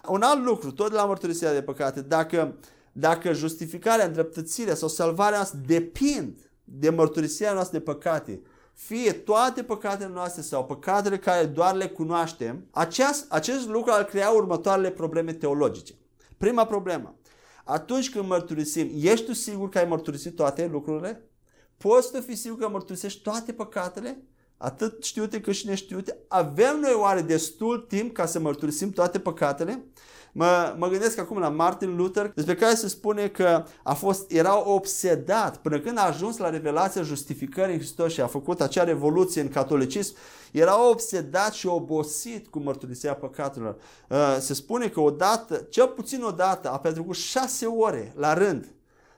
Un 0.08 0.22
alt 0.22 0.44
lucru, 0.46 0.72
tot 0.72 0.90
de 0.90 0.96
la 0.96 1.06
mărturisirea 1.06 1.54
de 1.54 1.62
păcate, 1.62 2.02
dacă, 2.02 2.56
dacă 2.92 3.34
justificarea, 3.34 4.06
îndreptățirea 4.06 4.76
sau 4.76 4.88
salvarea 4.88 5.36
noastră 5.38 5.60
depind 5.66 6.40
de 6.64 6.90
mărturisirea 6.90 7.54
noastră 7.54 7.78
de 7.78 7.84
păcate, 7.84 8.42
fie 8.74 9.12
toate 9.12 9.64
păcatele 9.64 10.10
noastre 10.14 10.42
sau 10.42 10.66
păcatele 10.66 11.18
care 11.18 11.46
doar 11.46 11.76
le 11.76 11.88
cunoaștem, 11.88 12.68
acest, 12.72 13.26
acest 13.32 13.68
lucru 13.68 13.92
ar 13.92 14.04
crea 14.04 14.30
următoarele 14.30 14.92
probleme 14.92 15.34
teologice. 15.34 15.94
Prima 16.38 16.66
problemă. 16.66 17.16
Atunci 17.64 18.10
când 18.10 18.28
mărturisim, 18.28 18.92
ești 19.02 19.26
tu 19.26 19.34
sigur 19.34 19.70
că 19.70 19.78
ai 19.78 19.86
mărturisit 19.86 20.36
toate 20.36 20.70
lucrurile? 20.72 21.30
Poți 21.78 22.12
tu 22.12 22.22
fi 22.22 22.36
sigur 22.36 22.58
că 22.58 22.70
mărturisești 22.70 23.22
toate 23.22 23.54
păcatele? 23.54 24.24
Atât 24.58 25.04
știute 25.04 25.42
cât 25.42 25.54
și 25.54 25.68
neștiute? 25.68 26.18
Avem 26.28 26.80
noi 26.80 26.94
oare 26.94 27.22
destul 27.22 27.78
timp 27.78 28.14
ca 28.14 28.26
să 28.26 28.40
mărturisim 28.40 28.92
toate 28.92 29.20
păcatele? 29.20 29.86
Mă, 30.32 30.76
mă 30.78 30.88
gândesc 30.88 31.20
acum 31.20 31.38
la 31.38 31.50
Martin 31.50 31.96
Luther, 31.96 32.32
despre 32.36 32.56
care 32.56 32.76
se 32.76 32.88
spune 32.88 33.28
că 33.28 33.64
a 33.84 33.94
fost, 33.94 34.32
era 34.32 34.70
obsedat 34.70 35.58
până 35.58 35.80
când 35.80 35.98
a 35.98 36.06
ajuns 36.06 36.38
la 36.38 36.50
revelația 36.50 37.02
justificării 37.02 37.74
în 37.74 37.80
Hristos 37.80 38.12
și 38.14 38.22
a 38.22 38.28
făcut 38.28 38.62
acea 38.62 38.84
revoluție 38.84 39.42
în 39.42 39.50
catolicism, 39.50 40.16
era 40.52 40.90
obsedat 40.90 41.54
și 41.54 41.68
obosit 41.68 42.48
cu 42.48 42.60
mărturisirea 42.60 43.16
păcatelor. 43.16 43.76
Uh, 44.10 44.38
se 44.40 44.54
spune 44.54 44.88
că 44.88 45.00
odată, 45.00 45.56
cel 45.70 45.88
puțin 45.88 46.24
odată, 46.24 46.72
a 46.72 46.80
petrecut 46.80 47.16
șase 47.16 47.66
ore 47.66 48.14
la 48.16 48.34
rând 48.34 48.66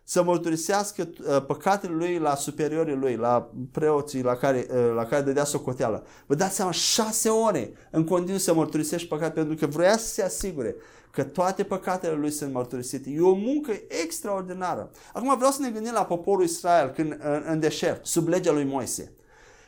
să 0.04 0.24
mărturisească 0.24 1.10
uh, 1.28 1.46
păcatele 1.46 1.94
lui 1.94 2.18
la 2.18 2.36
superiorii 2.36 2.96
lui, 2.96 3.16
la 3.16 3.52
preoții 3.72 4.22
la 4.22 4.36
care, 4.36 4.68
uh, 4.70 4.94
la 4.96 5.06
care 5.06 5.22
dădea 5.22 5.44
socoteală. 5.44 6.06
Vă 6.26 6.36
dați 6.36 6.56
seama, 6.56 6.72
șase 6.72 7.30
ore 7.30 7.74
în 7.92 8.04
continuu 8.04 8.40
să 8.40 8.54
mărturisești 8.54 9.08
păcat 9.08 9.34
pentru 9.34 9.56
că 9.56 9.66
vrea 9.66 9.98
să 9.98 10.08
se 10.08 10.24
asigure 10.24 10.76
că 11.12 11.24
toate 11.24 11.64
păcatele 11.64 12.14
lui 12.14 12.32
sunt 12.32 12.54
mărturisite. 12.54 13.10
E 13.10 13.22
o 13.22 13.34
muncă 13.34 13.72
extraordinară. 14.04 14.92
Acum 15.14 15.36
vreau 15.38 15.52
să 15.52 15.62
ne 15.62 15.70
gândim 15.70 15.92
la 15.94 16.06
poporul 16.06 16.44
Israel 16.44 16.90
când, 16.90 17.12
în, 17.12 17.44
în 17.48 17.60
deșert, 17.60 18.06
sub 18.06 18.28
legea 18.28 18.52
lui 18.52 18.64
Moise. 18.64 19.12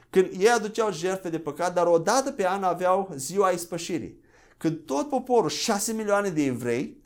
Când 0.09 0.29
ei 0.37 0.49
aduceau 0.49 0.91
jertfe 0.91 1.29
de 1.29 1.39
păcat, 1.39 1.73
dar 1.73 1.85
o 1.85 1.97
dată 1.97 2.31
pe 2.31 2.47
an 2.47 2.63
aveau 2.63 3.09
ziua 3.15 3.49
ispășirii. 3.49 4.19
Când 4.57 4.79
tot 4.85 5.09
poporul, 5.09 5.49
șase 5.49 5.93
milioane 5.93 6.29
de 6.29 6.43
evrei, 6.43 7.01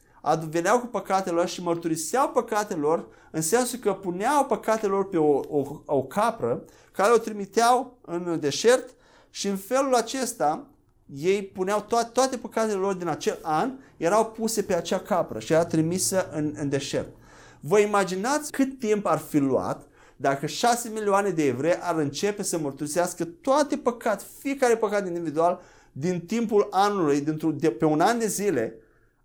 veneau 0.50 0.80
cu 0.80 0.86
păcatele 0.86 1.36
lor 1.36 1.48
și 1.48 1.64
mărturiseau 1.64 2.30
păcatele 2.30 2.80
lor 2.80 3.08
în 3.32 3.42
sensul 3.42 3.80
că 3.80 3.94
puneau 3.94 4.46
păcatele 4.46 4.92
lor 4.92 5.10
pe 5.10 5.18
o, 5.18 5.40
o, 5.50 5.82
o 5.86 6.04
capră 6.04 6.64
care 6.92 7.14
o 7.14 7.18
trimiteau 7.18 7.98
în 8.02 8.40
deșert 8.40 8.90
și 9.30 9.48
în 9.48 9.58
felul 9.58 9.96
acesta 9.96 10.68
ei 11.16 11.44
puneau 11.44 11.86
to- 11.86 12.12
toate 12.14 12.38
păcatele 12.38 12.78
lor 12.78 12.94
din 12.94 13.08
acel 13.08 13.40
an, 13.42 13.72
erau 13.98 14.26
puse 14.26 14.64
pe 14.64 14.76
acea 14.76 15.00
capră 15.00 15.40
și 15.40 15.54
era 15.54 15.66
trimisă 15.66 16.30
în, 16.32 16.54
în 16.56 16.70
deșert. 16.70 17.16
Vă 17.60 17.80
imaginați 17.80 18.52
cât 18.52 18.80
timp 18.80 19.06
ar 19.06 19.18
fi 19.18 19.38
luat 19.38 19.88
dacă 20.16 20.46
6 20.46 20.90
milioane 20.90 21.30
de 21.30 21.46
evrei 21.46 21.78
ar 21.82 21.96
începe 21.96 22.44
să 22.44 22.58
mărturisească 22.58 23.26
toate 23.26 23.78
păcat, 23.78 24.26
fiecare 24.40 24.76
păcat 24.76 25.08
individual, 25.08 25.62
din 25.92 26.20
timpul 26.20 26.68
anului, 26.72 27.22
de, 27.56 27.70
pe 27.70 27.86
un 27.86 28.00
an 28.00 28.20
de 28.20 28.28
zile, 28.28 28.76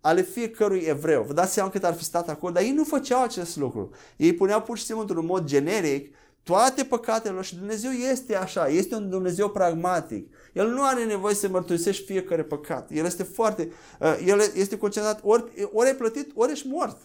ale 0.04 0.22
fiecărui 0.22 0.78
evreu. 0.78 1.22
Vă 1.22 1.32
dați 1.32 1.52
seama 1.52 1.70
cât 1.70 1.84
ar 1.84 1.94
fi 1.94 2.04
stat 2.04 2.28
acolo, 2.28 2.52
dar 2.52 2.62
ei 2.62 2.72
nu 2.72 2.84
făceau 2.84 3.22
acest 3.22 3.56
lucru. 3.56 3.90
Ei 4.16 4.32
puneau 4.32 4.62
pur 4.62 4.78
și 4.78 4.84
simplu 4.84 5.02
într-un 5.02 5.24
mod 5.26 5.44
generic 5.44 6.14
toate 6.42 6.84
păcatele 6.84 7.34
lor 7.34 7.44
și 7.44 7.56
Dumnezeu 7.56 7.90
este 7.90 8.36
așa, 8.36 8.68
este 8.68 8.94
un 8.94 9.10
Dumnezeu 9.10 9.48
pragmatic. 9.50 10.34
El 10.52 10.68
nu 10.68 10.84
are 10.84 11.04
nevoie 11.04 11.34
să 11.34 11.48
mărturisești 11.48 12.04
fiecare 12.04 12.42
păcat. 12.42 12.90
El 12.92 13.04
este 13.04 13.22
foarte, 13.22 13.72
uh, 14.00 14.22
el 14.26 14.40
este 14.54 14.78
concentrat, 14.78 15.20
ori, 15.22 15.68
ori 15.72 15.88
ai 15.88 15.94
plătit, 15.94 16.30
ori 16.34 16.52
ești 16.52 16.68
mort. 16.68 16.96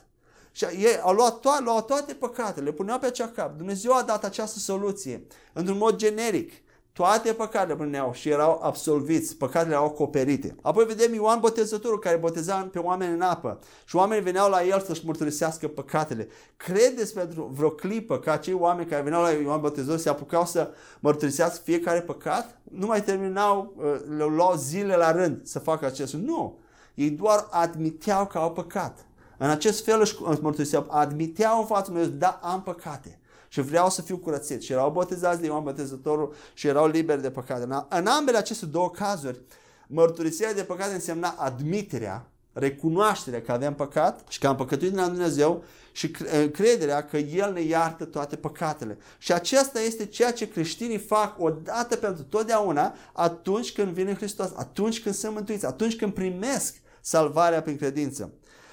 Și 0.51 0.65
ei 0.65 0.99
au 1.01 1.13
luat, 1.13 1.39
to- 1.39 1.63
luat 1.63 1.85
toate 1.85 2.13
păcatele, 2.13 2.65
le 2.65 2.71
puneau 2.71 2.99
pe 2.99 3.05
acea 3.05 3.27
cap. 3.27 3.57
Dumnezeu 3.57 3.93
a 3.93 4.01
dat 4.01 4.23
această 4.23 4.59
soluție 4.59 5.23
într-un 5.53 5.77
mod 5.77 5.95
generic. 5.95 6.51
Toate 6.99 7.33
păcatele 7.33 7.75
puneau 7.75 8.13
și 8.13 8.29
erau 8.29 8.59
absolviți, 8.63 9.35
păcatele 9.35 9.73
erau 9.73 9.85
acoperite. 9.85 10.55
Apoi 10.61 10.85
vedem 10.85 11.13
Ioan 11.13 11.39
Botezătorul 11.39 11.99
care 11.99 12.17
boteza 12.17 12.69
pe 12.71 12.79
oameni 12.79 13.13
în 13.13 13.21
apă 13.21 13.59
și 13.85 13.95
oamenii 13.95 14.23
veneau 14.23 14.49
la 14.49 14.63
el 14.63 14.81
să-și 14.81 15.05
mărturisească 15.05 15.67
păcatele. 15.67 16.27
Credeți 16.57 17.13
pentru 17.13 17.51
vreo 17.53 17.69
clipă 17.69 18.19
că 18.19 18.31
acei 18.31 18.53
oameni 18.53 18.89
care 18.89 19.01
veneau 19.01 19.21
la 19.21 19.29
Ioan 19.29 19.59
Botezătorul 19.59 19.99
se 19.99 20.09
apucau 20.09 20.45
să 20.45 20.71
mărturisească 20.99 21.61
fiecare 21.63 22.01
păcat? 22.01 22.59
Nu 22.63 22.85
mai 22.85 23.03
terminau, 23.03 23.73
uh, 23.77 23.83
le 24.17 24.23
luau 24.23 24.55
zile 24.55 24.95
la 24.95 25.11
rând 25.11 25.39
să 25.43 25.59
facă 25.59 25.85
acest 25.85 26.13
lucru. 26.13 26.31
Nu! 26.31 26.57
Ei 26.93 27.09
doar 27.09 27.47
admiteau 27.49 28.25
că 28.25 28.37
au 28.37 28.51
păcat. 28.51 29.05
În 29.37 29.49
acest 29.49 29.83
fel 29.83 30.01
își 30.01 30.41
mărturiseau, 30.41 30.85
admiteau 30.89 31.59
în 31.59 31.65
fața 31.65 31.91
lui 31.91 32.07
da, 32.07 32.39
am 32.43 32.61
păcate. 32.61 33.19
Și 33.49 33.61
vreau 33.61 33.89
să 33.89 34.01
fiu 34.01 34.17
curățit. 34.17 34.61
Și 34.61 34.71
erau 34.71 34.91
botezați 34.91 35.39
de 35.39 35.45
Ioan 35.45 35.63
Botezătorul 35.63 36.33
și 36.53 36.67
erau 36.67 36.87
liberi 36.87 37.21
de 37.21 37.31
păcate. 37.31 37.67
În 37.89 38.07
ambele 38.07 38.37
aceste 38.37 38.65
două 38.65 38.89
cazuri, 38.89 39.41
mărturisirea 39.87 40.53
de 40.53 40.63
păcate 40.63 40.93
însemna 40.93 41.35
admiterea, 41.37 42.31
recunoașterea 42.53 43.41
că 43.41 43.51
avem 43.51 43.73
păcat 43.73 44.23
și 44.27 44.39
că 44.39 44.47
am 44.47 44.55
păcătuit 44.55 44.95
la 44.95 45.07
Dumnezeu 45.07 45.63
și 45.91 46.11
crederea 46.51 47.05
că 47.05 47.17
El 47.17 47.53
ne 47.53 47.61
iartă 47.61 48.05
toate 48.05 48.35
păcatele. 48.35 48.97
Și 49.17 49.33
aceasta 49.33 49.79
este 49.79 50.05
ceea 50.05 50.33
ce 50.33 50.49
creștinii 50.49 50.97
fac 50.97 51.39
odată 51.39 51.95
pentru 51.95 52.23
totdeauna 52.23 52.93
atunci 53.13 53.73
când 53.73 53.93
vin 53.93 54.07
în 54.07 54.15
Hristos, 54.15 54.51
atunci 54.55 55.01
când 55.01 55.15
sunt 55.15 55.33
mântuiți, 55.33 55.65
atunci 55.65 55.95
când 55.95 56.13
primesc 56.13 56.75
salvarea 57.01 57.61
prin 57.61 57.77
credință. 57.77 58.31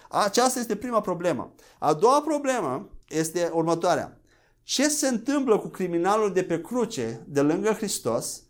Aceasta 0.09 0.59
este 0.59 0.77
prima 0.77 1.01
problemă. 1.01 1.55
A 1.79 1.93
doua 1.93 2.20
problemă 2.20 2.89
este 3.09 3.51
următoarea. 3.53 4.18
Ce 4.69 4.89
se 4.89 5.09
întâmplă 5.09 5.59
cu 5.59 5.69
criminalul 5.69 6.33
de 6.33 6.43
pe 6.43 6.61
cruce, 6.61 7.25
de 7.29 7.41
lângă 7.41 7.71
Hristos, 7.71 8.43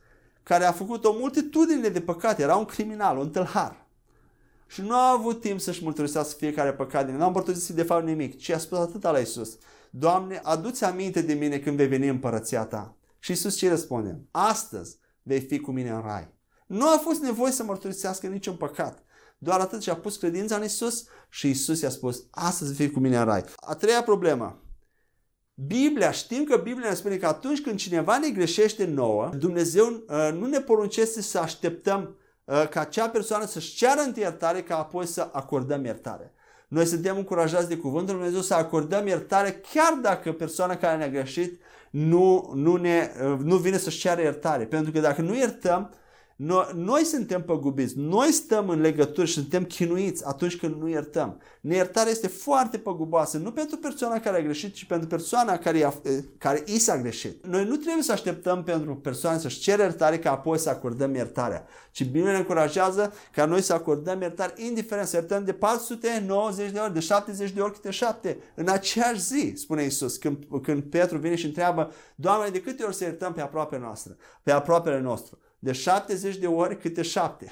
care 0.43 0.65
a 0.65 0.73
făcut 0.73 1.05
o 1.05 1.13
multitudine 1.19 1.89
de 1.89 2.01
păcate, 2.01 2.43
era 2.43 2.57
un 2.57 2.65
criminal, 2.65 3.19
un 3.19 3.31
tâlhar. 3.31 3.87
Și 4.67 4.81
nu 4.81 4.95
a 4.95 5.11
avut 5.11 5.41
timp 5.41 5.61
să-și 5.61 5.85
mărturisească 5.85 6.35
fiecare 6.39 6.73
păcat 6.73 7.07
din 7.07 7.17
Nu 7.17 7.25
a 7.25 7.29
mărturisit 7.29 7.75
de 7.75 7.83
fapt 7.83 8.05
nimic, 8.05 8.39
ci 8.39 8.49
a 8.49 8.59
spus 8.59 8.79
atât 8.79 9.03
la 9.03 9.19
Isus. 9.19 9.59
Doamne, 9.91 10.41
adu-ți 10.43 10.85
aminte 10.85 11.23
de 11.23 11.35
mine 11.35 11.59
când 11.59 11.77
vei 11.77 11.87
veni 11.87 12.09
în 12.09 12.19
părăția 12.19 12.65
ta. 12.65 12.97
Și 13.19 13.33
Isus 13.33 13.57
ce 13.57 13.69
răspunde? 13.69 14.21
Astăzi 14.31 14.97
vei 15.23 15.41
fi 15.41 15.59
cu 15.59 15.71
mine 15.71 15.91
în 15.91 16.01
rai. 16.01 16.29
Nu 16.67 16.89
a 16.89 16.99
fost 16.99 17.21
nevoie 17.21 17.53
să 17.53 17.63
mărturisească 17.63 18.27
niciun 18.27 18.57
păcat. 18.57 19.05
Doar 19.39 19.61
atât 19.61 19.83
și-a 19.83 19.97
pus 19.97 20.17
credința 20.17 20.57
în 20.57 20.65
Isus 20.65 21.05
și 21.29 21.51
Isus 21.51 21.81
i-a 21.81 21.91
spus, 21.91 22.25
astăzi 22.31 22.75
vei 22.75 22.87
fi 22.87 22.93
cu 22.93 23.01
mine 23.01 23.19
în 23.19 23.25
rai. 23.25 23.45
A 23.57 23.75
treia 23.75 24.03
problemă. 24.03 24.61
Biblia, 25.65 26.11
știm 26.11 26.45
că 26.45 26.57
Biblia 26.57 26.89
ne 26.89 26.95
spune 26.95 27.17
că 27.17 27.27
atunci 27.27 27.61
când 27.61 27.79
cineva 27.79 28.19
ne 28.19 28.31
greșește 28.31 28.85
nouă, 28.85 29.31
Dumnezeu 29.39 29.87
uh, 29.87 30.29
nu 30.39 30.47
ne 30.47 30.61
poruncește 30.61 31.23
să 31.23 31.39
așteptăm 31.39 32.17
uh, 32.45 32.69
ca 32.69 32.81
acea 32.81 33.09
persoană 33.09 33.47
să-și 33.47 33.75
ceară 33.77 34.13
iertare 34.15 34.63
ca 34.63 34.79
apoi 34.79 35.07
să 35.07 35.29
acordăm 35.33 35.85
iertare. 35.85 36.33
Noi 36.69 36.87
suntem 36.87 37.17
încurajați 37.17 37.69
de 37.69 37.77
Cuvântul 37.77 38.15
Lui 38.15 38.25
Dumnezeu 38.25 38.41
să 38.41 38.55
acordăm 38.55 39.07
iertare 39.07 39.63
chiar 39.73 39.99
dacă 40.03 40.33
persoana 40.33 40.77
care 40.77 40.97
ne-a 40.97 41.09
greșit 41.09 41.61
nu, 41.91 42.53
nu, 42.55 42.77
ne, 42.77 43.11
uh, 43.23 43.39
nu 43.43 43.57
vine 43.57 43.79
să-și 43.79 43.99
ceară 43.99 44.21
iertare. 44.21 44.65
Pentru 44.65 44.93
că 44.93 45.01
dacă 45.01 45.23
nu 45.23 45.35
iertăm, 45.35 45.91
noi, 46.37 46.67
noi 46.75 47.05
suntem 47.05 47.43
păgubiți, 47.43 47.99
noi 47.99 48.33
stăm 48.33 48.69
în 48.69 48.81
legături 48.81 49.27
și 49.27 49.33
suntem 49.33 49.65
chinuiți 49.65 50.27
atunci 50.27 50.57
când 50.57 50.75
nu 50.81 50.89
iertăm. 50.89 51.41
Neiertarea 51.61 52.11
este 52.11 52.27
foarte 52.27 52.79
păguboasă, 52.79 53.39
nu 53.39 53.53
pentru 53.53 53.77
persoana 53.77 54.21
care 54.21 54.37
a 54.37 54.43
greșit, 54.43 54.75
ci 54.75 54.85
pentru 54.85 55.09
persoana 55.09 55.57
care, 55.57 55.79
i-a, 55.79 55.95
care 56.39 56.63
i 56.67 56.79
s-a 56.79 57.01
greșit. 57.01 57.47
Noi 57.47 57.65
nu 57.65 57.77
trebuie 57.77 58.03
să 58.03 58.13
așteptăm 58.13 58.63
pentru 58.63 58.97
persoane 58.97 59.39
să-și 59.39 59.61
cere 59.61 59.83
iertare 59.83 60.19
ca 60.19 60.31
apoi 60.31 60.59
să 60.59 60.69
acordăm 60.69 61.15
iertarea, 61.15 61.67
ci 61.91 62.05
Biblia 62.05 62.33
ne 62.33 62.39
încurajează 62.39 63.13
ca 63.33 63.45
noi 63.45 63.61
să 63.61 63.73
acordăm 63.73 64.21
iertare, 64.21 64.53
indiferent 64.57 65.09
să 65.09 65.17
iertăm 65.17 65.45
de 65.45 65.53
490 65.53 66.71
de 66.71 66.79
ori, 66.79 66.93
de 66.93 67.01
70 67.01 67.51
de 67.51 67.61
ori 67.61 67.73
câte 67.73 67.91
7, 67.91 68.39
în 68.55 68.69
aceeași 68.69 69.21
zi, 69.21 69.53
spune 69.55 69.85
Isus, 69.85 70.17
când, 70.17 70.45
când 70.63 70.83
Petru 70.83 71.19
vine 71.19 71.35
și 71.35 71.47
întreabă, 71.47 71.93
Doamne, 72.15 72.49
de 72.49 72.61
câte 72.61 72.83
ori 72.83 72.95
să 72.95 73.05
iertăm 73.05 73.33
pe 73.33 73.41
aproape 73.41 73.79
noastră, 73.79 74.17
pe 74.43 74.53
aproapele 74.53 75.01
nostru? 75.01 75.39
De 75.67 75.73
70 75.73 76.37
de 76.37 76.47
ori 76.47 76.79
câte 76.79 77.03
7. 77.03 77.49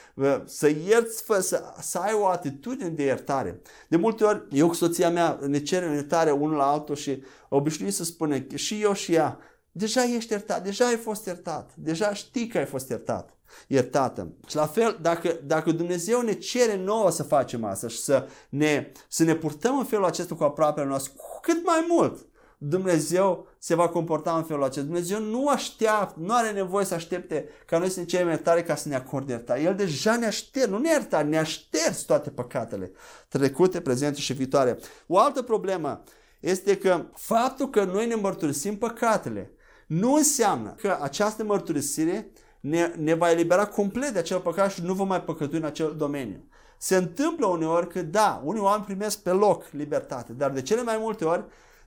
să 0.44 0.68
ierți, 0.68 1.22
fă, 1.22 1.40
să, 1.40 1.62
să 1.80 1.98
ai 1.98 2.12
o 2.12 2.26
atitudine 2.26 2.88
de 2.88 3.02
iertare. 3.02 3.60
De 3.88 3.96
multe 3.96 4.24
ori, 4.24 4.46
eu 4.50 4.68
cu 4.68 4.74
soția 4.74 5.10
mea 5.10 5.38
ne 5.46 5.58
cerem 5.58 5.92
iertare 5.92 6.30
unul 6.30 6.56
la 6.56 6.70
altul 6.70 6.94
și 6.94 7.22
obișnuit 7.48 7.94
să 7.94 8.04
spune 8.04 8.46
și 8.54 8.82
eu 8.82 8.92
și 8.92 9.14
ea, 9.14 9.38
deja 9.72 10.04
ești 10.04 10.32
iertat, 10.32 10.64
deja 10.64 10.86
ai 10.86 10.96
fost 10.96 11.26
iertat, 11.26 11.70
deja 11.76 12.14
știi 12.14 12.46
că 12.46 12.58
ai 12.58 12.66
fost 12.66 12.88
iertat 12.88 13.36
iertată. 13.66 14.32
Și 14.46 14.56
la 14.56 14.66
fel, 14.66 14.98
dacă, 15.00 15.38
dacă 15.44 15.72
Dumnezeu 15.72 16.20
ne 16.20 16.32
cere 16.32 16.76
nouă 16.76 17.10
să 17.10 17.22
facem 17.22 17.64
asta 17.64 17.88
și 17.88 17.98
să 17.98 18.28
ne, 18.48 18.92
să 19.08 19.24
ne 19.24 19.34
purtăm 19.34 19.78
în 19.78 19.84
felul 19.84 20.04
acesta 20.04 20.34
cu 20.34 20.44
aproapele 20.44 20.86
noastre, 20.86 21.12
cu 21.16 21.40
cât 21.42 21.64
mai 21.64 21.86
mult, 21.88 22.26
Dumnezeu 22.68 23.46
se 23.58 23.74
va 23.74 23.88
comporta 23.88 24.36
în 24.36 24.42
felul 24.42 24.62
acesta. 24.62 24.82
Dumnezeu 24.82 25.20
nu 25.20 25.48
așteaptă, 25.48 26.20
nu 26.20 26.34
are 26.34 26.50
nevoie 26.50 26.84
să 26.84 26.94
aștepte 26.94 27.48
ca 27.66 27.78
noi 27.78 27.88
să 27.88 28.00
ne 28.00 28.06
cerem 28.06 28.28
iertare 28.28 28.62
ca 28.62 28.74
să 28.74 28.88
ne 28.88 28.94
acorde 28.94 29.32
iertare. 29.32 29.60
El 29.62 29.74
deja 29.74 30.16
ne-a 30.16 30.30
șters, 30.30 30.66
nu 30.66 30.78
ne 30.78 30.88
iertare, 30.88 31.28
ne-a 31.28 31.42
șters 31.42 32.00
toate 32.00 32.30
păcatele 32.30 32.92
trecute, 33.28 33.80
prezente 33.80 34.20
și 34.20 34.32
viitoare. 34.32 34.78
O 35.06 35.18
altă 35.18 35.42
problemă 35.42 36.02
este 36.40 36.76
că 36.76 37.04
faptul 37.14 37.70
că 37.70 37.84
noi 37.84 38.06
ne 38.06 38.14
mărturisim 38.14 38.76
păcatele 38.76 39.52
nu 39.86 40.14
înseamnă 40.14 40.74
că 40.78 40.98
această 41.00 41.44
mărturisire 41.44 42.30
ne, 42.60 42.92
ne 42.98 43.14
va 43.14 43.30
elibera 43.30 43.66
complet 43.66 44.10
de 44.10 44.18
acel 44.18 44.38
păcat 44.38 44.72
și 44.72 44.82
nu 44.82 44.94
vom 44.94 45.08
mai 45.08 45.22
păcătui 45.22 45.58
în 45.58 45.64
acel 45.64 45.94
domeniu. 45.96 46.44
Se 46.78 46.96
întâmplă 46.96 47.46
uneori 47.46 47.88
că 47.88 48.02
da, 48.02 48.42
unii 48.44 48.60
oameni 48.60 48.84
primesc 48.84 49.22
pe 49.22 49.30
loc 49.30 49.64
libertate, 49.70 50.32
dar 50.32 50.50
de 50.50 50.62
cele 50.62 50.82
mai 50.82 50.96
multe 50.98 51.24
ori 51.24 51.44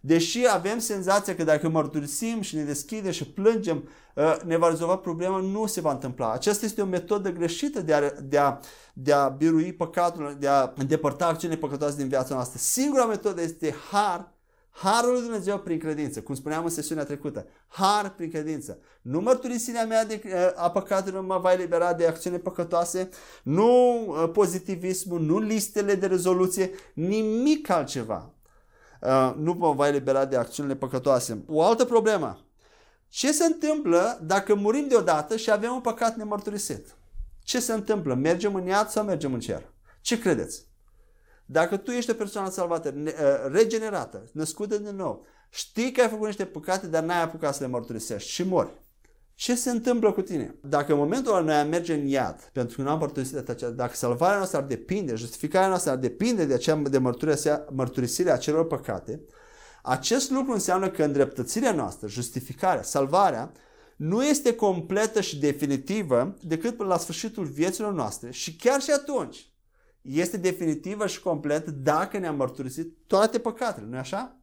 Deși 0.07 0.47
avem 0.49 0.79
senzația 0.79 1.35
că 1.35 1.43
dacă 1.43 1.69
mărturisim 1.69 2.41
și 2.41 2.55
ne 2.55 2.63
deschidem 2.63 3.11
și 3.11 3.27
plângem, 3.27 3.89
ă, 4.17 4.37
ne 4.45 4.57
va 4.57 4.69
rezolva 4.69 4.97
problema, 4.97 5.39
nu 5.39 5.65
se 5.65 5.81
va 5.81 5.91
întâmpla. 5.91 6.31
Aceasta 6.31 6.65
este 6.65 6.81
o 6.81 6.85
metodă 6.85 7.31
greșită 7.31 7.81
de 7.81 7.93
a, 7.93 8.11
de 8.21 8.37
a, 8.37 8.59
de 8.93 9.13
a 9.13 9.27
birui 9.27 9.73
păcatul, 9.73 10.35
de 10.39 10.47
a 10.47 10.71
îndepărta 10.75 11.27
acțiunile 11.27 11.59
păcătoase 11.59 11.95
din 11.95 12.07
viața 12.07 12.33
noastră. 12.33 12.59
Singura 12.61 13.05
metodă 13.05 13.41
este 13.41 13.75
har, 13.91 14.31
Harul 14.69 15.11
lui 15.11 15.21
Dumnezeu 15.21 15.59
prin 15.59 15.79
credință, 15.79 16.21
cum 16.21 16.35
spuneam 16.35 16.63
în 16.63 16.69
sesiunea 16.69 17.03
trecută. 17.03 17.45
Har 17.67 18.13
prin 18.15 18.29
credință. 18.29 18.79
Nu 19.01 19.19
mărturisirea 19.19 19.85
mea 19.85 20.05
de, 20.05 20.21
ă, 20.33 20.53
a 20.55 20.71
păcatelor 20.71 21.23
mă 21.23 21.37
va 21.37 21.51
elibera 21.51 21.93
de 21.93 22.07
acțiuni 22.07 22.39
păcătoase, 22.39 23.09
nu 23.43 24.05
ă, 24.21 24.27
pozitivismul, 24.27 25.21
nu 25.21 25.39
listele 25.39 25.95
de 25.95 26.07
rezoluție, 26.07 26.71
nimic 26.93 27.69
altceva. 27.69 28.31
Uh, 29.01 29.33
nu 29.37 29.53
vă 29.53 29.71
va 29.71 29.87
elibera 29.87 30.25
de 30.25 30.35
acțiunile 30.35 30.75
păcătoase. 30.75 31.43
O 31.47 31.63
altă 31.63 31.85
problemă. 31.85 32.45
Ce 33.09 33.31
se 33.31 33.45
întâmplă 33.45 34.19
dacă 34.21 34.55
murim 34.55 34.87
deodată 34.87 35.35
și 35.35 35.51
avem 35.51 35.73
un 35.73 35.81
păcat 35.81 36.15
nemărturisit? 36.15 36.95
Ce 37.43 37.59
se 37.59 37.73
întâmplă? 37.73 38.13
Mergem 38.13 38.55
în 38.55 38.65
iad 38.65 38.89
sau 38.89 39.03
mergem 39.03 39.33
în 39.33 39.39
cer? 39.39 39.71
Ce 40.01 40.19
credeți? 40.19 40.65
Dacă 41.45 41.77
tu 41.77 41.91
ești 41.91 42.11
o 42.11 42.13
persoană 42.13 42.49
salvată, 42.49 42.93
uh, 42.95 43.11
regenerată, 43.51 44.23
născută 44.31 44.77
din 44.77 44.95
nou, 44.95 45.25
știi 45.49 45.91
că 45.91 46.01
ai 46.01 46.09
făcut 46.09 46.25
niște 46.25 46.45
păcate, 46.45 46.87
dar 46.87 47.03
n-ai 47.03 47.21
apucat 47.21 47.55
să 47.55 47.63
le 47.63 47.69
mărturisești 47.69 48.29
și 48.29 48.43
mori. 48.43 48.71
Ce 49.39 49.55
se 49.55 49.69
întâmplă 49.69 50.11
cu 50.11 50.21
tine? 50.21 50.55
Dacă 50.61 50.91
în 50.91 50.97
momentul 50.97 51.31
ăla 51.31 51.43
noi 51.43 51.55
am 51.55 51.67
merge 51.67 51.93
în 51.93 52.05
iad, 52.05 52.49
pentru 52.53 52.75
că 52.75 52.81
nu 52.81 52.89
am 52.89 52.99
mărturisit 52.99 53.49
acea, 53.49 53.69
dacă 53.69 53.95
salvarea 53.95 54.37
noastră 54.37 54.57
ar 54.57 54.63
depinde, 54.63 55.15
justificarea 55.15 55.67
noastră 55.67 55.91
ar 55.91 55.97
depinde 55.97 56.45
de 56.45 56.53
acea 56.53 56.75
de 56.75 56.97
mărturisire 57.69 58.31
a 58.31 58.37
celor 58.37 58.67
păcate, 58.67 59.21
acest 59.83 60.31
lucru 60.31 60.51
înseamnă 60.51 60.89
că 60.89 61.03
îndreptățirea 61.03 61.71
noastră, 61.71 62.07
justificarea, 62.07 62.83
salvarea, 62.83 63.51
nu 63.95 64.25
este 64.25 64.55
completă 64.55 65.21
și 65.21 65.39
definitivă 65.39 66.35
decât 66.41 66.75
până 66.75 66.89
la 66.89 66.97
sfârșitul 66.97 67.45
vieților 67.45 67.93
noastre 67.93 68.31
și 68.31 68.55
chiar 68.55 68.81
și 68.81 68.91
atunci 68.91 69.51
este 70.01 70.37
definitivă 70.37 71.07
și 71.07 71.21
completă 71.21 71.71
dacă 71.71 72.17
ne-am 72.17 72.35
mărturisit 72.35 72.97
toate 73.07 73.39
păcatele, 73.39 73.85
nu-i 73.89 73.99
așa? 73.99 74.41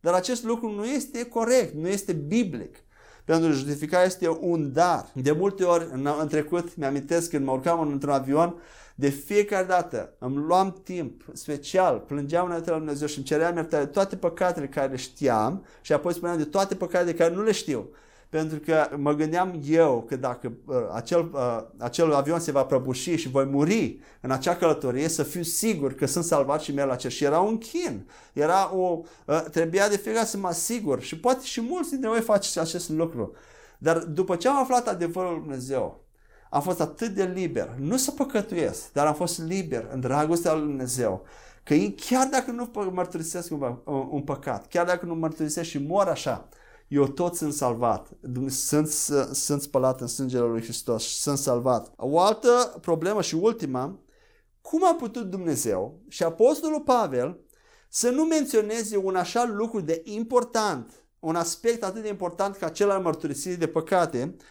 Dar 0.00 0.14
acest 0.14 0.44
lucru 0.44 0.70
nu 0.70 0.84
este 0.84 1.24
corect, 1.24 1.74
nu 1.74 1.88
este 1.88 2.12
biblic. 2.12 2.76
Pentru 3.24 3.48
că 3.48 3.54
justificarea 3.54 4.06
este 4.06 4.28
un 4.40 4.72
dar. 4.72 5.06
De 5.14 5.32
multe 5.32 5.64
ori, 5.64 5.88
în, 5.92 6.08
în 6.20 6.28
trecut, 6.28 6.76
mi-amintesc 6.76 7.30
când 7.30 7.44
mă 7.44 7.52
urcam 7.52 7.80
într-un 7.80 8.12
avion, 8.12 8.54
de 8.94 9.08
fiecare 9.08 9.66
dată 9.66 10.12
îmi 10.18 10.36
luam 10.36 10.80
timp 10.84 11.22
special, 11.32 11.98
plângeam 11.98 12.46
înainte 12.46 12.70
la 12.70 12.76
Dumnezeu 12.76 13.06
și 13.06 13.16
îmi 13.16 13.26
ceream 13.26 13.54
iertare 13.56 13.86
toate 13.86 14.16
păcatele 14.16 14.66
care 14.66 14.90
le 14.90 14.96
știam 14.96 15.64
și 15.80 15.92
apoi 15.92 16.14
spuneam 16.14 16.36
de 16.36 16.44
toate 16.44 16.74
păcatele 16.74 17.14
care 17.14 17.34
nu 17.34 17.42
le 17.42 17.52
știu. 17.52 17.88
Pentru 18.28 18.58
că 18.58 18.88
mă 18.96 19.14
gândeam 19.14 19.60
eu 19.66 20.04
că 20.08 20.16
dacă 20.16 20.52
uh, 20.64 20.76
acel, 20.92 21.30
uh, 21.32 21.62
acel 21.78 22.14
avion 22.14 22.40
se 22.40 22.52
va 22.52 22.64
prăbuși 22.64 23.16
și 23.16 23.28
voi 23.28 23.44
muri 23.44 23.98
în 24.20 24.30
acea 24.30 24.56
călătorie, 24.56 25.08
să 25.08 25.22
fiu 25.22 25.42
sigur 25.42 25.94
că 25.94 26.06
sunt 26.06 26.24
salvat 26.24 26.60
și 26.60 26.72
merg 26.72 26.88
la 26.88 26.96
cer. 26.96 27.10
Și 27.10 27.24
era 27.24 27.40
un 27.40 27.58
chin. 27.58 28.08
Era 28.32 28.74
o, 28.74 29.00
uh, 29.26 29.42
trebuia 29.50 29.88
de 29.88 29.96
fiecare 29.96 30.26
să 30.26 30.36
mă 30.36 30.48
asigur. 30.48 31.02
Și 31.02 31.18
poate 31.18 31.44
și 31.44 31.60
mulți 31.60 31.90
dintre 31.90 32.08
voi 32.08 32.20
face 32.20 32.60
acest 32.60 32.88
lucru. 32.88 33.32
Dar 33.78 33.98
după 33.98 34.36
ce 34.36 34.48
am 34.48 34.56
aflat 34.56 34.88
adevărul 34.88 35.30
lui 35.30 35.40
Dumnezeu, 35.40 36.04
am 36.50 36.62
fost 36.62 36.80
atât 36.80 37.08
de 37.08 37.24
liber, 37.24 37.74
nu 37.78 37.96
să 37.96 38.10
păcătuiesc, 38.10 38.92
dar 38.92 39.06
am 39.06 39.14
fost 39.14 39.42
liber 39.42 39.88
în 39.92 40.00
dragostea 40.00 40.52
lui 40.52 40.62
Dumnezeu, 40.62 41.24
că 41.62 41.74
chiar 41.96 42.28
dacă 42.30 42.50
nu 42.50 42.70
mărturisesc 42.92 43.52
un, 43.52 43.76
un 44.10 44.20
păcat, 44.20 44.66
chiar 44.68 44.86
dacă 44.86 45.06
nu 45.06 45.14
mărturisesc 45.14 45.68
și 45.68 45.78
mor 45.78 46.06
așa, 46.06 46.48
eu 46.94 47.06
tot 47.06 47.34
sunt 47.34 47.52
salvat. 47.52 48.08
Sunt, 48.48 48.88
sunt 49.32 49.62
spălat 49.62 50.00
în 50.00 50.06
sângele 50.06 50.46
lui 50.46 50.62
Hristos 50.62 51.02
și 51.02 51.16
sunt 51.16 51.38
salvat. 51.38 51.92
O 51.96 52.20
altă 52.20 52.78
problemă 52.80 53.22
și 53.22 53.34
ultima, 53.34 53.98
cum 54.60 54.86
a 54.86 54.94
putut 54.94 55.30
Dumnezeu 55.30 56.00
și 56.08 56.22
Apostolul 56.22 56.80
Pavel 56.80 57.38
să 57.88 58.10
nu 58.10 58.24
menționeze 58.24 58.96
un 58.96 59.16
așa 59.16 59.44
lucru 59.44 59.80
de 59.80 60.02
important, 60.04 60.92
un 61.18 61.36
aspect 61.36 61.84
atât 61.84 62.02
de 62.02 62.08
important 62.08 62.56
ca 62.56 62.68
cel 62.68 62.90
al 62.90 63.02
mărturisirii 63.02 63.56
de 63.56 63.66
păcate, 63.66 64.34
uh, 64.36 64.44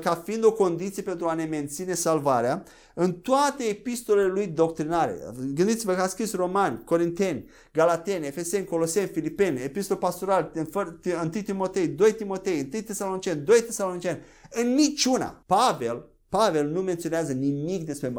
ca 0.00 0.22
fiind 0.24 0.44
o 0.44 0.52
condiție 0.52 1.02
pentru 1.02 1.26
a 1.26 1.34
ne 1.34 1.44
menține 1.44 1.94
salvarea, 1.94 2.62
în 2.94 3.12
toate 3.12 3.64
epistolele 3.64 4.28
lui 4.28 4.46
doctrinare. 4.46 5.18
Gândiți-vă 5.54 5.94
că 5.94 6.00
a 6.00 6.06
scris 6.06 6.34
Romani, 6.34 6.82
Corinteni, 6.84 7.48
Galateni, 7.72 8.26
Efeseni, 8.26 8.64
Coloseni, 8.64 9.08
Filipeni, 9.08 9.62
epistol 9.62 9.96
pastoral, 9.96 10.52
1 10.54 11.28
Timotei, 11.28 11.88
2 11.88 12.12
Timotei, 12.12 12.68
1 12.72 12.82
Tesaloniceni, 12.82 13.40
2 13.40 13.62
Tesaloniceni. 13.62 14.20
În 14.50 14.74
niciuna, 14.74 15.42
Pavel 15.46 16.06
Pavel 16.38 16.68
nu 16.68 16.80
menționează 16.80 17.32
nimic 17.32 17.84
despre 17.84 18.12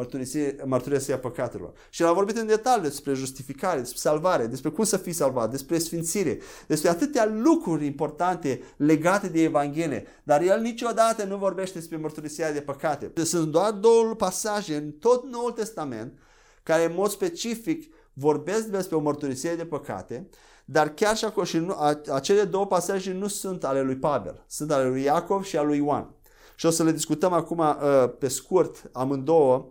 mărturisirea 0.65 1.17
păcatelor. 1.19 1.73
Și 1.89 2.01
el 2.01 2.07
a 2.07 2.13
vorbit 2.13 2.37
în 2.37 2.45
detaliu 2.45 2.83
despre 2.83 3.13
justificare, 3.13 3.79
despre 3.79 3.97
salvare, 3.97 4.45
despre 4.45 4.69
cum 4.69 4.83
să 4.83 4.97
fii 4.97 5.11
salvat, 5.11 5.51
despre 5.51 5.77
sfințire, 5.77 6.39
despre 6.67 6.89
atâtea 6.89 7.25
lucruri 7.25 7.85
importante 7.85 8.61
legate 8.77 9.27
de 9.27 9.43
Evanghelie. 9.43 10.05
Dar 10.23 10.41
el 10.41 10.61
niciodată 10.61 11.23
nu 11.23 11.37
vorbește 11.37 11.77
despre 11.77 11.97
mărturisirea 11.97 12.53
de 12.53 12.61
păcate. 12.61 13.11
Sunt 13.23 13.51
doar 13.51 13.71
două 13.71 14.13
pasaje 14.17 14.75
în 14.75 14.91
tot 14.91 15.25
Noul 15.25 15.51
Testament 15.51 16.17
care 16.63 16.85
în 16.85 16.93
mod 16.95 17.09
specific 17.09 17.93
vorbesc 18.13 18.65
despre 18.65 18.95
o 18.95 18.99
mărturisire 18.99 19.55
de 19.55 19.65
păcate, 19.65 20.29
dar 20.65 20.93
chiar 20.93 21.17
și 21.17 21.25
acolo 21.25 21.45
și 21.45 21.57
nu, 21.57 21.75
acele 22.13 22.43
două 22.43 22.67
pasaje 22.67 23.13
nu 23.13 23.27
sunt 23.27 23.63
ale 23.63 23.81
lui 23.81 23.95
Pavel, 23.95 24.43
sunt 24.47 24.71
ale 24.71 24.87
lui 24.87 25.03
Iacov 25.03 25.43
și 25.43 25.57
ale 25.57 25.67
lui 25.67 25.77
Ioan 25.77 26.15
și 26.55 26.65
o 26.65 26.69
să 26.69 26.83
le 26.83 26.91
discutăm 26.91 27.33
acum 27.33 27.57
uh, 27.57 27.75
pe 28.19 28.27
scurt 28.27 28.89
amândouă, 28.91 29.65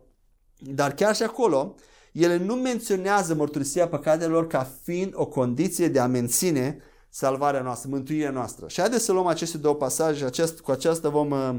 dar 0.58 0.94
chiar 0.94 1.14
și 1.14 1.22
acolo 1.22 1.74
ele 2.12 2.36
nu 2.36 2.54
menționează 2.54 3.34
mărturisirea 3.34 3.88
păcatelor 3.88 4.46
ca 4.46 4.70
fiind 4.82 5.12
o 5.16 5.26
condiție 5.26 5.88
de 5.88 5.98
a 5.98 6.06
menține 6.06 6.78
salvarea 7.08 7.62
noastră, 7.62 7.88
mântuirea 7.90 8.30
noastră. 8.30 8.68
Și 8.68 8.80
haideți 8.80 9.04
să 9.04 9.12
luăm 9.12 9.26
aceste 9.26 9.58
două 9.58 9.74
pasaje, 9.74 10.24
acest, 10.24 10.60
cu 10.60 10.70
aceasta 10.70 11.08
vom 11.08 11.30
uh, 11.30 11.56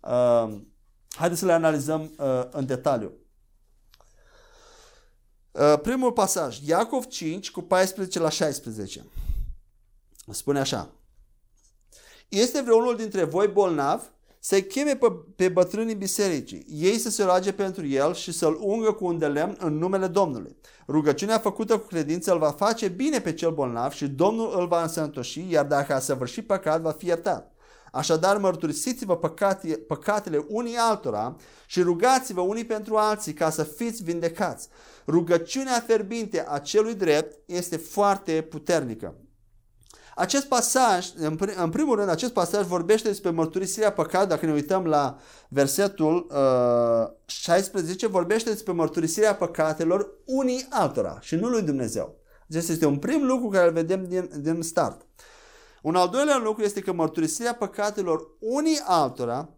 uh, 0.00 0.60
haideți 1.10 1.40
să 1.40 1.46
le 1.46 1.52
analizăm 1.52 2.14
uh, 2.18 2.42
în 2.50 2.66
detaliu. 2.66 3.12
Uh, 5.50 5.80
primul 5.82 6.12
pasaj, 6.12 6.58
Iacov 6.66 7.04
5 7.04 7.50
cu 7.50 7.60
14 7.60 8.18
la 8.18 8.28
16. 8.28 9.06
Spune 10.30 10.58
așa. 10.58 10.90
Este 12.28 12.60
vreunul 12.60 12.96
dintre 12.96 13.24
voi 13.24 13.46
bolnav? 13.46 14.12
Să-i 14.40 14.66
cheme 14.66 14.96
pe, 14.96 15.06
pe 15.36 15.48
bătrânii 15.48 15.94
bisericii, 15.94 16.66
ei 16.68 16.98
să 16.98 17.10
se 17.10 17.24
roage 17.24 17.52
pentru 17.52 17.86
el 17.86 18.14
și 18.14 18.32
să-l 18.32 18.58
ungă 18.60 18.92
cu 18.92 19.06
un 19.06 19.18
de 19.18 19.26
lemn 19.26 19.56
în 19.60 19.78
numele 19.78 20.06
Domnului. 20.06 20.56
Rugăciunea 20.88 21.38
făcută 21.38 21.78
cu 21.78 21.86
credință 21.86 22.32
îl 22.32 22.38
va 22.38 22.50
face 22.50 22.88
bine 22.88 23.20
pe 23.20 23.32
cel 23.32 23.50
bolnav 23.50 23.92
și 23.92 24.06
Domnul 24.06 24.54
îl 24.56 24.66
va 24.66 24.82
însănătoși, 24.82 25.46
iar 25.50 25.64
dacă 25.64 25.94
a 25.94 25.98
săvârșit 25.98 26.46
păcat, 26.46 26.80
va 26.80 26.90
fi 26.90 27.06
iertat. 27.06 27.52
Așadar, 27.92 28.36
mărturisiți-vă 28.36 29.16
păcate, 29.16 29.68
păcatele 29.68 30.44
unii 30.48 30.76
altora 30.76 31.36
și 31.66 31.82
rugați-vă 31.82 32.40
unii 32.40 32.64
pentru 32.64 32.96
alții 32.96 33.32
ca 33.32 33.50
să 33.50 33.62
fiți 33.62 34.02
vindecați. 34.02 34.68
Rugăciunea 35.06 35.84
ferbinte 35.86 36.44
a 36.48 36.58
celui 36.58 36.94
drept 36.94 37.38
este 37.46 37.76
foarte 37.76 38.42
puternică. 38.42 39.14
Acest 40.18 40.46
pasaj, 40.46 41.06
în, 41.16 41.36
prim, 41.36 41.54
în 41.56 41.70
primul 41.70 41.96
rând, 41.96 42.08
acest 42.08 42.32
pasaj 42.32 42.66
vorbește 42.66 43.08
despre 43.08 43.30
mărturisirea 43.30 43.92
păcatului. 43.92 44.28
Dacă 44.28 44.46
ne 44.46 44.52
uităm 44.52 44.84
la 44.84 45.18
versetul 45.48 46.26
uh, 46.30 47.10
16, 47.26 48.06
vorbește 48.06 48.50
despre 48.50 48.72
mărturisirea 48.72 49.34
păcatelor 49.34 50.08
unii 50.24 50.66
altora 50.70 51.18
și 51.20 51.34
nu 51.34 51.48
lui 51.48 51.62
Dumnezeu. 51.62 52.16
Acesta 52.48 52.72
este 52.72 52.86
un 52.86 52.98
prim 52.98 53.26
lucru 53.26 53.48
care 53.48 53.66
îl 53.66 53.72
vedem 53.72 54.04
din, 54.04 54.30
din 54.40 54.62
start. 54.62 55.06
Un 55.82 55.94
al 55.94 56.08
doilea 56.08 56.38
lucru 56.38 56.62
este 56.62 56.80
că 56.80 56.92
mărturisirea 56.92 57.54
păcatelor 57.54 58.26
unii 58.38 58.80
altora, 58.84 59.48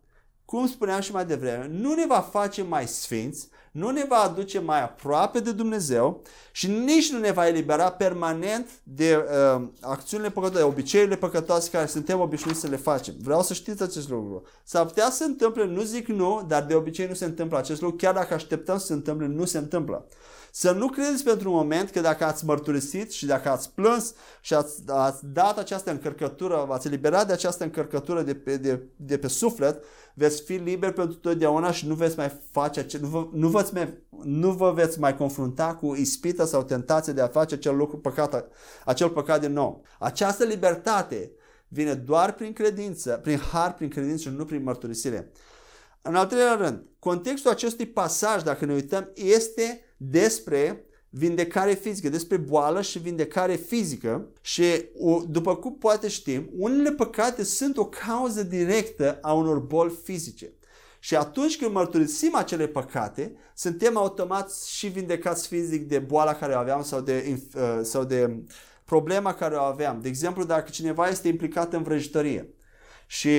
cum 0.45 0.67
spuneam 0.67 1.01
și 1.01 1.13
mai 1.13 1.27
devreme, 1.27 1.67
nu 1.71 1.95
ne 1.95 2.07
va 2.07 2.21
face 2.21 2.63
mai 2.63 2.87
sfinți, 2.87 3.49
nu 3.71 3.91
ne 3.91 4.05
va 4.09 4.17
aduce 4.17 4.59
mai 4.59 4.83
aproape 4.83 5.41
de 5.41 5.53
Dumnezeu 5.53 6.23
și 6.53 6.71
nici 6.71 7.13
nu 7.13 7.19
ne 7.19 7.33
va 7.33 7.47
elibera 7.47 7.91
permanent 7.91 8.69
de 8.83 9.17
uh, 9.57 9.63
acțiunile 9.81 10.31
păcătoase, 10.31 10.59
de 10.59 10.71
obiceiurile 10.71 11.17
păcătoase 11.17 11.71
care 11.71 11.87
suntem 11.87 12.21
obișnuiți 12.21 12.61
să 12.61 12.67
le 12.67 12.77
facem. 12.77 13.15
Vreau 13.23 13.43
să 13.43 13.55
știți 13.55 13.83
acest 13.83 14.09
lucru. 14.09 14.43
S-ar 14.65 14.87
putea 14.87 15.11
să 15.11 15.17
se 15.17 15.25
întâmple, 15.25 15.65
nu 15.65 15.83
zic 15.83 16.07
nu, 16.07 16.45
dar 16.49 16.65
de 16.65 16.75
obicei 16.75 17.07
nu 17.07 17.15
se 17.15 17.25
întâmplă 17.25 17.59
acest 17.59 17.81
lucru, 17.81 17.97
chiar 17.97 18.15
dacă 18.15 18.35
așteptăm 18.35 18.79
să 18.79 18.87
se 18.87 18.93
întâmple, 18.93 19.27
nu 19.27 19.45
se 19.45 19.59
întâmplă. 19.59 20.07
Să 20.53 20.71
nu 20.73 20.89
credeți 20.89 21.25
pentru 21.25 21.51
un 21.51 21.57
moment 21.57 21.91
că 21.91 22.01
dacă 22.01 22.25
ați 22.25 22.45
mărturisit 22.45 23.13
și 23.13 23.27
dacă 23.27 23.49
ați 23.49 23.71
plâns 23.75 24.15
și 24.41 24.55
ați, 24.55 24.83
ați 24.87 25.27
dat 25.27 25.59
această 25.59 25.91
încărcătură, 25.91 26.65
v-ați 26.69 26.87
eliberat 26.87 27.27
de 27.27 27.33
această 27.33 27.65
încărcătură 27.65 28.23
de 28.23 28.35
pe, 28.35 28.57
de, 28.57 28.83
de 28.97 29.19
pe 29.19 29.29
suflet, 29.29 29.85
veți 30.15 30.43
fi 30.43 30.53
liberi 30.53 30.93
pentru 30.93 31.17
totdeauna 31.17 31.71
și 31.71 31.87
nu 31.87 31.95
veți 31.95 32.17
mai 32.17 32.41
face, 32.51 32.87
nu 33.01 33.09
vă, 33.09 33.29
nu, 33.33 33.49
veți 33.49 33.75
mai, 33.75 33.99
nu 34.23 34.51
vă 34.51 34.73
veți 34.73 35.01
mai 35.01 35.17
confrunta 35.17 35.75
cu 35.75 35.95
ispită 35.95 36.45
sau 36.45 36.63
tentație 36.63 37.13
de 37.13 37.21
a 37.21 37.29
face 37.29 37.55
acel 37.55 37.77
lucru 37.77 37.99
păcat, 37.99 38.49
acel 38.85 39.09
păcat 39.09 39.41
din 39.41 39.53
nou. 39.53 39.85
Această 39.99 40.45
libertate 40.45 41.33
vine 41.69 41.95
doar 41.95 42.33
prin 42.33 42.53
credință, 42.53 43.19
prin 43.23 43.39
har, 43.39 43.75
prin 43.75 43.89
credință 43.89 44.29
și 44.29 44.35
nu 44.37 44.45
prin 44.45 44.63
mărturisire. 44.63 45.33
În 46.03 46.15
al 46.15 46.27
treilea 46.27 46.55
rând, 46.55 46.85
contextul 46.99 47.51
acestui 47.51 47.87
pasaj, 47.87 48.43
dacă 48.43 48.65
ne 48.65 48.73
uităm, 48.73 49.11
este 49.15 49.85
despre 50.03 50.85
vindecare 51.09 51.75
fizică, 51.75 52.09
despre 52.09 52.37
boală 52.37 52.83
și 52.83 52.99
vindecare 52.99 53.55
fizică 53.55 54.29
și 54.41 54.63
după 55.29 55.57
cum 55.57 55.75
poate 55.75 56.09
știm, 56.09 56.51
unele 56.57 56.93
păcate 56.93 57.45
sunt 57.45 57.77
o 57.77 57.85
cauză 57.85 58.43
directă 58.43 59.19
a 59.23 59.33
unor 59.33 59.59
boli 59.59 59.99
fizice. 60.03 60.53
Și 60.99 61.17
atunci 61.17 61.59
când 61.59 61.73
mărturisim 61.73 62.35
acele 62.35 62.67
păcate, 62.67 63.37
suntem 63.55 63.97
automat 63.97 64.53
și 64.53 64.87
vindecați 64.87 65.49
fizic 65.49 65.89
de 65.89 65.99
boala 65.99 66.35
care 66.35 66.55
o 66.55 66.59
aveam 66.59 66.83
sau 66.83 67.01
de, 67.01 67.41
uh, 67.55 67.81
sau 67.83 68.05
de 68.05 68.45
problema 68.85 69.35
care 69.35 69.55
o 69.55 69.61
aveam. 69.63 70.01
De 70.01 70.09
exemplu, 70.09 70.45
dacă 70.45 70.71
cineva 70.71 71.09
este 71.09 71.29
implicat 71.29 71.73
în 71.73 71.83
vrăjitorie, 71.83 72.55
și 73.13 73.31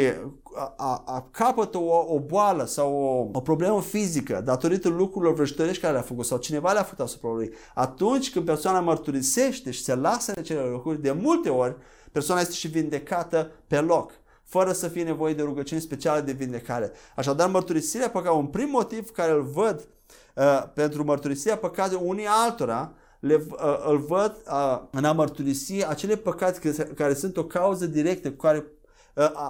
a, 0.55 0.73
a, 0.77 1.03
a 1.05 1.27
capătă 1.31 1.77
o, 1.77 2.13
o 2.13 2.19
boală 2.19 2.65
sau 2.65 2.93
o, 2.93 3.37
o 3.37 3.41
problemă 3.41 3.81
fizică 3.81 4.41
datorită 4.45 4.89
lucrurilor 4.89 5.33
vrăjitorești 5.33 5.81
care 5.81 5.93
le-a 5.93 6.01
făcut 6.01 6.25
sau 6.25 6.37
cineva 6.37 6.71
le-a 6.71 6.83
făcut 6.83 6.99
asupra 6.99 7.29
lui, 7.29 7.53
atunci 7.73 8.31
când 8.31 8.45
persoana 8.45 8.79
mărturisește 8.79 9.71
și 9.71 9.83
se 9.83 9.95
lasă 9.95 10.33
în 10.35 10.43
cele 10.43 10.69
lucruri, 10.69 11.01
de 11.01 11.11
multe 11.11 11.49
ori 11.49 11.75
persoana 12.11 12.41
este 12.41 12.53
și 12.53 12.67
vindecată 12.67 13.51
pe 13.67 13.79
loc 13.79 14.11
fără 14.43 14.71
să 14.71 14.87
fie 14.87 15.03
nevoie 15.03 15.33
de 15.33 15.41
rugăciuni 15.41 15.81
speciale 15.81 16.21
de 16.21 16.31
vindecare. 16.31 16.91
Așadar, 17.15 17.49
mărturisirea 17.49 18.09
păcatului, 18.09 18.43
un 18.43 18.47
prim 18.47 18.69
motiv 18.69 19.09
care 19.09 19.31
îl 19.31 19.41
văd 19.41 19.87
uh, 20.35 20.63
pentru 20.73 21.03
mărturisirea 21.03 21.57
păcatului 21.57 22.07
unii 22.07 22.27
altora, 22.27 22.93
le, 23.19 23.45
uh, 23.49 23.85
îl 23.87 23.97
văd 23.97 24.37
uh, 24.47 24.81
în 24.91 25.03
a 25.03 25.11
mărturisi 25.11 25.85
acele 25.85 26.15
păcate 26.15 26.59
care, 26.59 26.89
care 26.89 27.13
sunt 27.13 27.37
o 27.37 27.43
cauză 27.43 27.85
directă 27.85 28.29
cu 28.29 28.37
care 28.37 28.57
Ă, 28.57 28.80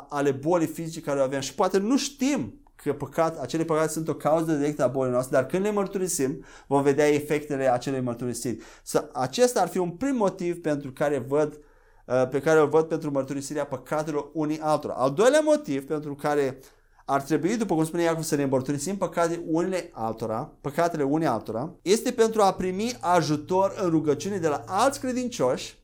ale 0.09 0.31
bolii 0.31 0.67
fizice 0.67 1.01
care 1.01 1.19
o 1.19 1.23
avem 1.23 1.39
și 1.39 1.55
poate 1.55 1.77
nu 1.77 1.97
știm 1.97 2.61
că 2.83 2.93
păcat, 2.93 3.39
acele 3.39 3.63
păcate 3.63 3.87
sunt 3.87 4.07
o 4.07 4.13
cauză 4.13 4.51
directă 4.51 4.83
a 4.83 4.87
bolii 4.87 5.11
noastre, 5.11 5.35
dar 5.37 5.45
când 5.45 5.63
le 5.63 5.71
mărturisim, 5.71 6.43
vom 6.67 6.83
vedea 6.83 7.07
efectele 7.07 7.71
acelei 7.71 8.01
mărturisiri. 8.01 8.57
Să, 8.83 9.09
acesta 9.13 9.61
ar 9.61 9.67
fi 9.67 9.77
un 9.77 9.89
prim 9.89 10.15
motiv 10.15 10.61
pentru 10.61 10.91
care 10.91 11.17
văd 11.17 11.59
ă, 12.07 12.25
pe 12.25 12.39
care 12.39 12.59
îl 12.59 12.67
văd 12.67 12.85
pentru 12.85 13.11
mărturisirea 13.11 13.65
păcatelor 13.65 14.29
unii 14.33 14.59
altora. 14.59 14.93
Al 14.93 15.13
doilea 15.13 15.41
motiv 15.43 15.85
pentru 15.85 16.15
care 16.15 16.59
ar 17.05 17.21
trebui, 17.21 17.57
după 17.57 17.75
cum 17.75 17.85
spune 17.85 18.03
Iacov, 18.03 18.23
să 18.23 18.35
ne 18.35 18.45
mărturisim 18.45 18.97
păcate 18.97 19.43
unele 19.45 19.89
altora, 19.93 20.51
păcatele 20.61 21.03
unii 21.03 21.27
altora, 21.27 21.73
este 21.81 22.11
pentru 22.11 22.41
a 22.41 22.53
primi 22.53 22.97
ajutor 22.99 23.73
în 23.83 23.89
rugăciune 23.89 24.37
de 24.37 24.47
la 24.47 24.63
alți 24.65 24.99
credincioși 24.99 25.80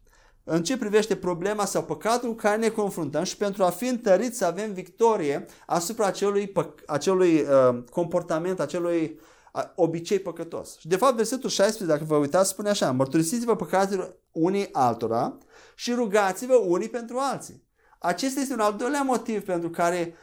în 0.50 0.64
ce 0.64 0.78
privește 0.78 1.16
problema 1.16 1.66
sau 1.66 1.84
păcatul 1.84 2.30
cu 2.30 2.36
care 2.36 2.58
ne 2.58 2.70
confruntăm 2.70 3.24
și 3.24 3.38
pentru 3.38 3.64
a 3.64 3.70
fi 3.70 3.88
întăriți 3.88 4.38
să 4.38 4.45
avem 4.45 4.74
victorie 4.74 5.45
asupra 5.66 6.06
acelui, 6.06 6.52
acelui 6.86 7.39
uh, 7.41 7.84
comportament, 7.89 8.60
acelui 8.60 9.20
uh, 9.54 9.64
obicei 9.76 10.20
păcătos. 10.20 10.78
Și 10.80 10.88
de 10.88 10.95
fapt 10.95 11.16
versetul 11.16 11.50
16, 11.50 11.98
dacă 11.98 12.14
vă 12.14 12.16
uitați, 12.16 12.50
spune 12.50 12.70
așa, 12.70 12.91
mărturisiți-vă 12.91 13.56
păcatele 13.56 14.16
unii 14.32 14.70
altora 14.72 15.38
și 15.76 15.93
rugați-vă 15.93 16.56
unii 16.56 16.89
pentru 16.89 17.18
alții. 17.20 17.64
Acesta 18.00 18.39
este 18.39 18.54
un 18.54 18.60
al 18.60 18.76
doilea 18.78 19.02
motiv 19.02 19.43
pentru 19.43 19.70
care 19.70 20.14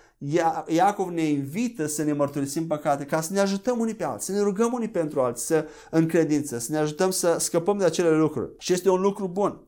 Iacov 0.66 1.08
ne 1.08 1.22
invită 1.22 1.86
să 1.86 2.02
ne 2.02 2.12
mărturisim 2.12 2.66
păcate, 2.66 3.04
ca 3.04 3.20
să 3.20 3.32
ne 3.32 3.40
ajutăm 3.40 3.78
unii 3.78 3.94
pe 3.94 4.04
alții, 4.04 4.32
să 4.32 4.38
ne 4.38 4.44
rugăm 4.44 4.72
unii 4.72 4.88
pentru 4.88 5.20
alții, 5.20 5.46
să, 5.46 5.66
în 5.90 6.06
credință, 6.06 6.58
să 6.58 6.72
ne 6.72 6.78
ajutăm 6.78 7.10
să 7.10 7.36
scăpăm 7.38 7.78
de 7.78 7.84
acele 7.84 8.10
lucruri. 8.10 8.52
Și 8.58 8.72
este 8.72 8.88
un 8.88 9.00
lucru 9.00 9.28
bun. 9.28 9.66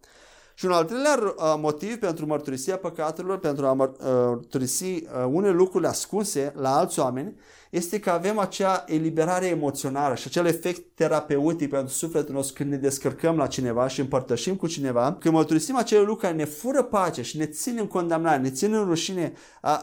Și 0.59 0.65
un 0.65 0.71
al 0.71 0.85
treilea 0.85 1.19
uh, 1.23 1.55
motiv 1.59 1.97
pentru 1.97 2.27
mărturisirea 2.27 2.77
păcatelor, 2.77 3.39
pentru 3.39 3.67
a 3.67 3.71
uh, 3.71 3.77
mărturisi 3.77 4.85
uh, 4.85 5.01
unele 5.31 5.53
lucruri 5.53 5.87
ascunse 5.87 6.53
la 6.57 6.77
alți 6.77 6.99
oameni, 6.99 7.35
este 7.71 8.01
că 8.01 8.11
avem 8.11 8.39
acea 8.39 8.85
eliberare 8.87 9.47
emoțională 9.47 10.15
și 10.15 10.25
acel 10.27 10.47
efect 10.47 10.83
terapeutic 10.95 11.71
pentru 11.71 11.95
sufletul 11.95 12.35
nostru 12.35 12.55
când 12.55 12.71
ne 12.71 12.77
descărcăm 12.77 13.37
la 13.37 13.47
cineva 13.47 13.89
și 13.89 14.01
împărtășim 14.01 14.57
cu 14.57 14.67
cineva, 14.67 15.17
când 15.21 15.35
mărturisim 15.35 15.77
acele 15.77 16.01
lucruri 16.01 16.21
care 16.21 16.35
ne 16.35 16.45
fură 16.45 16.83
pace 16.83 17.23
și 17.23 17.37
ne 17.37 17.47
țin 17.47 17.77
în 17.81 17.87
condamnare, 17.87 18.43
ne 18.43 18.51
țin 18.51 18.75
în 18.75 18.85
rușine, 18.85 19.33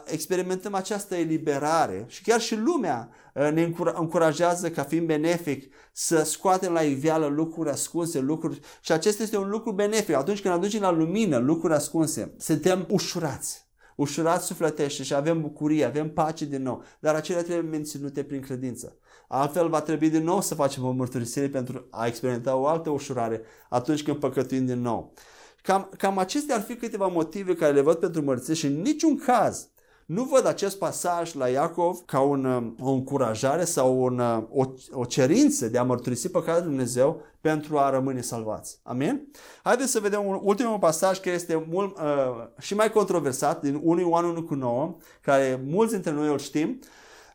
experimentăm 0.05 0.73
această 0.73 1.15
eliberare 1.15 2.05
și 2.07 2.21
chiar 2.21 2.39
și 2.39 2.55
lumea 2.55 3.09
ne 3.33 3.73
încurajează 3.93 4.69
ca 4.69 4.83
fiind 4.83 5.07
benefic 5.07 5.73
să 5.91 6.23
scoatem 6.23 6.73
la 6.73 6.81
iveală 6.81 7.25
lucruri 7.25 7.69
ascunse, 7.69 8.19
lucruri 8.19 8.59
și 8.81 8.91
acesta 8.91 9.23
este 9.23 9.37
un 9.37 9.49
lucru 9.49 9.71
benefic. 9.71 10.15
Atunci 10.15 10.41
când 10.41 10.53
aducem 10.53 10.81
la 10.81 10.91
lumină 10.91 11.37
lucruri 11.37 11.73
ascunse, 11.73 12.35
suntem 12.37 12.85
ușurați 12.89 13.63
ușurat 13.95 14.43
sufletește 14.43 15.03
și 15.03 15.13
avem 15.13 15.41
bucurie, 15.41 15.85
avem 15.85 16.09
pace 16.09 16.45
din 16.45 16.61
nou, 16.61 16.83
dar 16.99 17.15
acelea 17.15 17.43
trebuie 17.43 17.69
menținute 17.69 18.23
prin 18.23 18.41
credință. 18.41 18.97
Altfel 19.27 19.69
va 19.69 19.81
trebui 19.81 20.09
din 20.09 20.23
nou 20.23 20.41
să 20.41 20.55
facem 20.55 20.83
o 20.83 20.91
mărturisire 20.91 21.49
pentru 21.49 21.87
a 21.91 22.05
experimenta 22.05 22.55
o 22.55 22.67
altă 22.67 22.89
ușurare 22.89 23.41
atunci 23.69 24.03
când 24.03 24.17
păcătuim 24.17 24.65
din 24.65 24.81
nou. 24.81 25.13
Cam, 25.61 25.89
cam 25.97 26.17
acestea 26.17 26.55
ar 26.55 26.61
fi 26.61 26.75
câteva 26.75 27.07
motive 27.07 27.55
care 27.55 27.73
le 27.73 27.81
văd 27.81 27.95
pentru 27.95 28.21
mărturisire 28.21 28.57
și 28.57 28.65
în 28.75 28.81
niciun 28.81 29.17
caz 29.17 29.69
nu 30.05 30.23
văd 30.23 30.45
acest 30.47 30.77
pasaj 30.77 31.33
la 31.33 31.47
Iacov 31.47 31.97
ca 32.05 32.19
un, 32.19 32.45
um, 32.45 32.75
o 32.79 32.91
încurajare 32.91 33.63
sau 33.63 34.03
un, 34.03 34.19
uh, 34.19 34.43
o, 34.51 34.63
o 34.91 35.05
cerință 35.05 35.67
de 35.69 35.77
a 35.77 35.83
mărturisi 35.83 36.29
păcatul 36.29 36.61
lui 36.61 36.69
Dumnezeu 36.69 37.21
pentru 37.41 37.77
a 37.77 37.89
rămâne 37.89 38.21
salvați. 38.21 38.79
Amin? 38.83 39.27
Haideți 39.63 39.91
să 39.91 39.99
vedem 39.99 40.25
un 40.25 40.39
ultimul 40.41 40.79
pasaj 40.79 41.19
care 41.19 41.35
este 41.35 41.65
mult 41.69 41.97
uh, 41.97 42.03
și 42.59 42.75
mai 42.75 42.91
controversat 42.91 43.61
din 43.61 43.79
1 43.83 43.99
Ioan 43.99 44.25
1 44.25 44.43
cu 44.43 44.53
9, 44.53 44.95
care 45.21 45.63
mulți 45.65 45.93
dintre 45.93 46.11
noi 46.11 46.27
îl 46.27 46.39
știm 46.39 46.79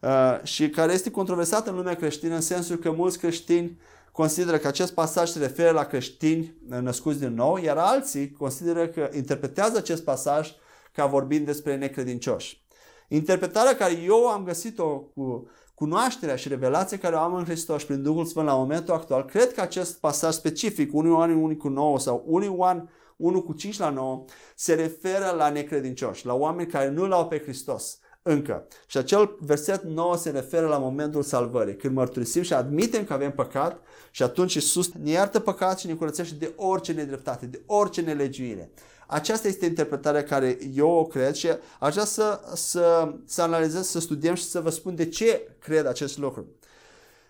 uh, 0.02 0.42
și 0.42 0.70
care 0.70 0.92
este 0.92 1.10
controversat 1.10 1.66
în 1.66 1.74
lumea 1.74 1.94
creștină 1.94 2.34
în 2.34 2.40
sensul 2.40 2.76
că 2.76 2.90
mulți 2.90 3.18
creștini 3.18 3.78
consideră 4.12 4.58
că 4.58 4.66
acest 4.66 4.92
pasaj 4.92 5.28
se 5.28 5.38
referă 5.38 5.70
la 5.70 5.84
creștini 5.84 6.54
născuți 6.68 7.18
din 7.18 7.34
nou, 7.34 7.56
iar 7.56 7.76
alții 7.76 8.32
consideră 8.32 8.86
că 8.86 9.10
interpretează 9.14 9.76
acest 9.76 10.04
pasaj 10.04 10.50
ca 10.92 11.06
vorbind 11.06 11.46
despre 11.46 11.76
necredincioși. 11.76 12.62
Interpretarea 13.08 13.76
care 13.76 13.92
eu 13.92 14.26
am 14.28 14.44
găsit-o 14.44 14.98
cu 14.98 15.50
cunoașterea 15.74 16.36
și 16.36 16.48
revelația 16.48 16.98
care 16.98 17.14
o 17.14 17.18
am 17.18 17.34
în 17.34 17.44
Hristos 17.44 17.84
prin 17.84 18.02
Duhul 18.02 18.24
Sfânt 18.24 18.46
la 18.46 18.54
momentul 18.54 18.94
actual, 18.94 19.24
cred 19.24 19.52
că 19.52 19.60
acest 19.60 19.98
pasaj 20.00 20.34
specific, 20.34 20.94
1 20.94 21.08
Ioan 21.08 21.30
1 21.30 21.56
cu 21.56 21.68
9 21.68 21.98
sau 21.98 22.24
1 22.26 22.44
Ioan 22.44 22.90
1 23.16 23.42
cu 23.42 23.52
5 23.52 23.78
la 23.78 23.90
9, 23.90 24.24
se 24.54 24.74
referă 24.74 25.34
la 25.36 25.48
necredincioși, 25.50 26.26
la 26.26 26.34
oameni 26.34 26.70
care 26.70 26.88
nu 26.88 27.06
l-au 27.06 27.26
pe 27.28 27.38
Hristos 27.38 27.98
încă. 28.22 28.66
Și 28.86 28.96
acel 28.96 29.36
verset 29.40 29.82
9 29.82 30.16
se 30.16 30.30
referă 30.30 30.66
la 30.66 30.78
momentul 30.78 31.22
salvării, 31.22 31.76
când 31.76 31.94
mărturisim 31.94 32.42
și 32.42 32.52
admitem 32.52 33.04
că 33.04 33.12
avem 33.12 33.32
păcat 33.32 33.80
și 34.10 34.22
atunci 34.22 34.54
Iisus 34.54 34.92
ne 34.92 35.10
iartă 35.10 35.40
păcat 35.40 35.78
și 35.78 35.86
ne 35.86 35.94
curățește 35.94 36.34
de 36.34 36.52
orice 36.56 36.92
nedreptate, 36.92 37.46
de 37.46 37.62
orice 37.66 38.00
nelegiuire. 38.00 38.70
Aceasta 39.10 39.48
este 39.48 39.66
interpretarea 39.66 40.22
care 40.22 40.58
eu 40.74 40.90
o 40.90 41.04
cred 41.04 41.34
și 41.34 41.48
aș 41.78 41.92
vrea 41.92 42.04
să, 42.04 42.40
să, 42.54 43.14
să 43.24 43.42
analizez, 43.42 43.88
să 43.88 44.00
studiem 44.00 44.34
și 44.34 44.44
să 44.44 44.60
vă 44.60 44.70
spun 44.70 44.94
de 44.94 45.08
ce 45.08 45.48
cred 45.58 45.86
acest 45.86 46.18
lucru. 46.18 46.46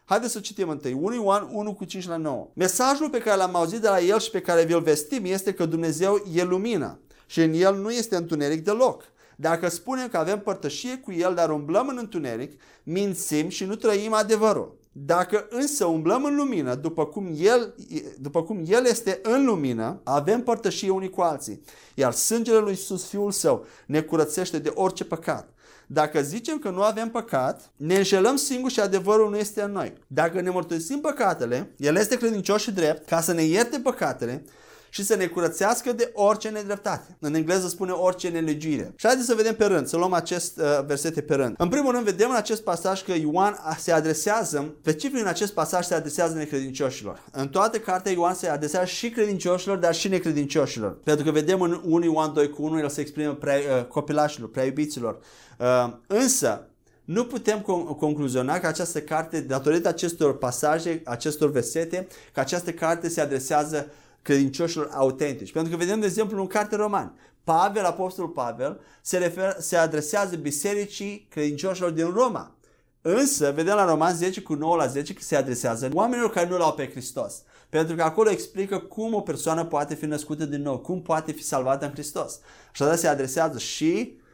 Haideți 0.04 0.32
să 0.32 0.40
citim 0.40 0.68
întâi. 0.68 0.92
1 0.92 1.14
Ioan 1.14 1.48
1 1.52 1.74
cu 1.74 1.84
5 1.84 2.06
la 2.06 2.16
9. 2.16 2.48
Mesajul 2.54 3.10
pe 3.10 3.18
care 3.18 3.36
l-am 3.36 3.54
auzit 3.54 3.80
de 3.80 3.88
la 3.88 4.00
el 4.00 4.18
și 4.18 4.30
pe 4.30 4.40
care 4.40 4.64
vi-l 4.64 4.80
vestim 4.80 5.24
este 5.24 5.52
că 5.52 5.66
Dumnezeu 5.66 6.24
e 6.32 6.42
lumină 6.42 6.98
și 7.26 7.40
în 7.40 7.52
el 7.52 7.76
nu 7.76 7.90
este 7.90 8.16
întuneric 8.16 8.64
deloc. 8.64 9.04
Dacă 9.36 9.68
spunem 9.68 10.08
că 10.08 10.16
avem 10.16 10.40
părtășie 10.40 10.96
cu 10.96 11.12
el, 11.12 11.34
dar 11.34 11.50
umblăm 11.50 11.88
în 11.88 11.96
întuneric, 11.98 12.60
mințim 12.82 13.48
și 13.48 13.64
nu 13.64 13.74
trăim 13.74 14.12
adevărul. 14.12 14.77
Dacă 14.92 15.46
însă 15.50 15.84
umblăm 15.84 16.24
în 16.24 16.36
lumină, 16.36 16.74
după 16.74 17.06
cum, 17.06 17.34
el, 17.36 17.74
după 18.20 18.42
cum 18.42 18.62
El 18.66 18.86
este 18.86 19.20
în 19.22 19.44
lumină, 19.44 20.00
avem 20.04 20.42
părtășie 20.42 20.90
unii 20.90 21.10
cu 21.10 21.20
alții. 21.20 21.62
Iar 21.94 22.12
sângele 22.12 22.58
lui 22.58 22.70
Iisus, 22.70 23.04
Fiul 23.04 23.30
Său, 23.30 23.66
ne 23.86 24.00
curățește 24.00 24.58
de 24.58 24.72
orice 24.74 25.04
păcat. 25.04 25.52
Dacă 25.86 26.22
zicem 26.22 26.58
că 26.58 26.70
nu 26.70 26.82
avem 26.82 27.10
păcat, 27.10 27.70
ne 27.76 27.96
înșelăm 27.96 28.36
singuri 28.36 28.72
și 28.72 28.80
adevărul 28.80 29.30
nu 29.30 29.36
este 29.36 29.62
în 29.62 29.72
noi. 29.72 29.92
Dacă 30.06 30.40
ne 30.40 30.50
mărturisim 30.50 31.00
păcatele, 31.00 31.74
El 31.76 31.96
este 31.96 32.16
credincios 32.16 32.62
și 32.62 32.72
drept 32.72 33.08
ca 33.08 33.20
să 33.20 33.32
ne 33.32 33.42
ierte 33.42 33.78
păcatele 33.78 34.44
și 34.90 35.04
să 35.04 35.16
ne 35.16 35.26
curățească 35.26 35.92
de 35.92 36.10
orice 36.14 36.48
nedreptate. 36.48 37.16
În 37.20 37.34
engleză 37.34 37.68
spune 37.68 37.92
orice 37.92 38.28
nelegiuire. 38.28 38.92
Și 38.96 39.06
haideți 39.06 39.26
să 39.26 39.34
vedem 39.34 39.54
pe 39.54 39.64
rând, 39.64 39.86
să 39.86 39.96
luăm 39.96 40.12
acest 40.12 40.58
uh, 40.58 40.84
versete 40.86 41.20
pe 41.20 41.34
rând. 41.34 41.54
În 41.58 41.68
primul 41.68 41.92
rând 41.92 42.04
vedem 42.04 42.30
în 42.30 42.36
acest 42.36 42.62
pasaj 42.62 43.02
că 43.02 43.12
Ioan 43.12 43.58
se 43.78 43.92
adresează, 43.92 44.74
specific 44.80 45.20
în 45.20 45.26
acest 45.26 45.52
pasaj 45.52 45.86
se 45.86 45.94
adresează 45.94 46.34
necredincioșilor. 46.34 47.22
În 47.32 47.48
toată 47.48 47.78
cartea 47.78 48.12
Ioan 48.12 48.34
se 48.34 48.48
adresează 48.48 48.86
și 48.86 49.10
credincioșilor, 49.10 49.76
dar 49.76 49.94
și 49.94 50.08
necredincioșilor. 50.08 50.98
Pentru 51.04 51.24
că 51.24 51.30
vedem 51.30 51.60
în 51.60 51.80
1 51.84 52.04
Ioan 52.04 52.32
2 52.32 52.48
cu 52.48 52.62
1, 52.62 52.78
el 52.78 52.88
se 52.88 53.00
exprimă 53.00 53.32
prea, 53.32 53.56
uh, 53.56 53.84
copilașilor, 53.84 54.50
prea 54.50 54.64
iubiților. 54.64 55.18
Uh, 55.58 55.92
însă, 56.06 56.68
nu 57.04 57.24
putem 57.24 57.60
concluziona 57.98 58.58
că 58.58 58.66
această 58.66 59.00
carte, 59.00 59.40
datorită 59.40 59.88
acestor 59.88 60.38
pasaje, 60.38 61.02
acestor 61.04 61.50
versete, 61.50 62.06
că 62.32 62.40
această 62.40 62.72
carte 62.72 63.08
se 63.08 63.20
adresează 63.20 63.90
credincioșilor 64.28 64.88
autentici. 64.92 65.52
Pentru 65.52 65.70
că 65.70 65.76
vedem, 65.76 66.00
de 66.00 66.06
exemplu, 66.06 66.40
în 66.40 66.46
carte 66.46 66.76
roman, 66.76 67.14
Pavel, 67.44 67.84
apostolul 67.84 68.30
Pavel, 68.30 68.80
se, 69.02 69.18
refer, 69.18 69.56
se 69.58 69.76
adresează 69.76 70.36
bisericii 70.36 71.26
credincioșilor 71.30 71.90
din 71.90 72.12
Roma. 72.14 72.56
Însă, 73.02 73.52
vedem 73.54 73.74
la 73.74 73.84
Roman 73.84 74.14
10 74.14 74.40
cu 74.40 74.54
9 74.54 74.76
la 74.76 74.86
10 74.86 75.12
că 75.12 75.22
se 75.22 75.36
adresează 75.36 75.88
oamenilor 75.92 76.30
care 76.30 76.48
nu 76.48 76.56
l-au 76.56 76.72
pe 76.72 76.90
Hristos. 76.90 77.42
Pentru 77.68 77.96
că 77.96 78.02
acolo 78.02 78.30
explică 78.30 78.78
cum 78.78 79.14
o 79.14 79.20
persoană 79.20 79.64
poate 79.64 79.94
fi 79.94 80.04
născută 80.04 80.44
din 80.44 80.62
nou, 80.62 80.78
cum 80.78 81.02
poate 81.02 81.32
fi 81.32 81.42
salvată 81.42 81.84
în 81.84 81.92
Hristos. 81.92 82.40
Așadar 82.72 82.96
se 82.96 83.06
adresează 83.06 83.58
și 83.58 84.18
Uh, 84.18 84.26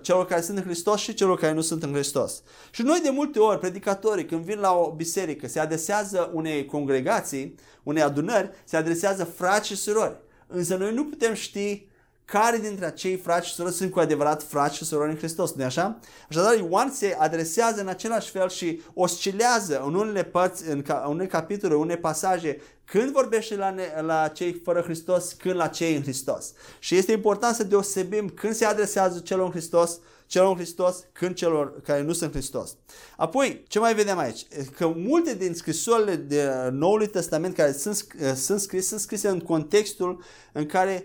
celor 0.00 0.26
care 0.26 0.40
sunt 0.40 0.56
în 0.56 0.62
Hristos 0.62 1.00
și 1.00 1.14
celor 1.14 1.38
care 1.38 1.52
nu 1.52 1.60
sunt 1.60 1.82
în 1.82 1.92
Hristos. 1.92 2.42
Și 2.70 2.82
noi 2.82 3.00
de 3.02 3.10
multe 3.10 3.38
ori, 3.38 3.58
predicatorii, 3.58 4.26
când 4.26 4.40
vin 4.40 4.58
la 4.58 4.72
o 4.72 4.90
biserică, 4.90 5.48
se 5.48 5.60
adresează 5.60 6.30
unei 6.32 6.66
congregații, 6.66 7.54
unei 7.82 8.02
adunări, 8.02 8.50
se 8.64 8.76
adresează 8.76 9.24
frați 9.24 9.66
și 9.66 9.76
surori. 9.76 10.16
Însă 10.46 10.76
noi 10.76 10.94
nu 10.94 11.04
putem 11.04 11.34
ști 11.34 11.86
care 12.30 12.58
dintre 12.58 12.86
acei 12.86 13.16
frați 13.16 13.48
și 13.48 13.54
surori 13.54 13.74
sunt 13.74 13.90
cu 13.90 13.98
adevărat 13.98 14.42
frați 14.42 14.76
și 14.76 14.84
surori 14.84 15.10
în 15.10 15.16
Hristos, 15.16 15.52
nu 15.52 15.64
așa? 15.64 15.98
Așadar, 16.30 16.56
Ioan 16.56 16.90
se 16.92 17.16
adresează 17.18 17.80
în 17.80 17.88
același 17.88 18.30
fel 18.30 18.48
și 18.48 18.80
oscilează 18.94 19.82
în 19.86 19.94
unele 19.94 20.24
părți, 20.24 20.68
în, 20.68 20.82
ca, 20.82 21.02
în 21.06 21.12
unele 21.12 21.28
capitole, 21.28 21.74
în 21.74 21.80
unele 21.80 21.98
pasaje, 21.98 22.60
când 22.84 23.12
vorbește 23.12 23.56
la, 23.56 23.70
ne, 23.70 23.82
la 24.00 24.28
cei 24.28 24.60
fără 24.64 24.80
Hristos, 24.80 25.32
când 25.32 25.54
la 25.54 25.66
cei 25.66 25.96
în 25.96 26.02
Hristos. 26.02 26.52
Și 26.78 26.96
este 26.96 27.12
important 27.12 27.54
să 27.54 27.64
deosebim 27.64 28.28
când 28.28 28.54
se 28.54 28.64
adresează 28.64 29.18
celor 29.18 29.44
în 29.44 29.50
Hristos, 29.50 29.98
celor 30.26 30.48
în 30.48 30.56
Hristos, 30.56 31.04
când 31.12 31.34
celor 31.34 31.80
care 31.80 32.02
nu 32.02 32.12
sunt 32.12 32.32
Hristos. 32.32 32.76
Apoi, 33.16 33.64
ce 33.68 33.78
mai 33.78 33.94
vedem 33.94 34.18
aici? 34.18 34.46
Că 34.76 34.92
multe 34.96 35.34
din 35.34 35.54
scrisorile 35.54 36.16
de 36.16 36.50
Noului 36.70 37.08
Testament 37.08 37.54
care 37.54 37.72
sunt, 37.72 38.06
sunt 38.34 38.60
scrise, 38.60 38.86
sunt 38.88 39.00
scrise 39.00 39.28
în 39.28 39.40
contextul 39.40 40.22
în 40.52 40.66
care 40.66 41.04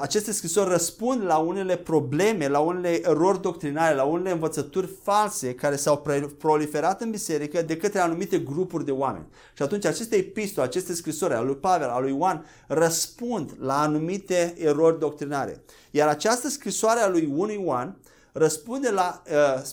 aceste 0.00 0.32
scrisori 0.32 0.70
răspund 0.70 1.24
la 1.24 1.36
unele 1.36 1.76
probleme, 1.76 2.48
la 2.48 2.58
unele 2.58 3.08
erori 3.08 3.40
doctrinare, 3.40 3.94
la 3.94 4.02
unele 4.04 4.30
învățături 4.30 4.90
false 5.02 5.54
care 5.54 5.76
s-au 5.76 6.06
proliferat 6.38 7.00
în 7.00 7.10
biserică 7.10 7.62
de 7.62 7.76
către 7.76 7.98
anumite 7.98 8.38
grupuri 8.38 8.84
de 8.84 8.90
oameni. 8.90 9.26
Și 9.56 9.62
atunci 9.62 9.84
aceste 9.84 10.16
epistole, 10.16 10.66
aceste 10.66 10.94
scrisori 10.94 11.34
al 11.34 11.46
lui 11.46 11.56
Pavel, 11.56 11.88
al 11.88 12.02
lui 12.02 12.12
Ioan, 12.12 12.46
răspund 12.66 13.50
la 13.58 13.80
anumite 13.80 14.54
erori 14.58 14.98
doctrinare. 14.98 15.64
Iar 15.90 16.08
această 16.08 16.48
scrisoare 16.48 17.00
a 17.00 17.08
lui 17.08 17.32
1 17.36 17.52
Ioan 17.52 17.96
răspunde 18.32 18.90
la, 18.90 19.22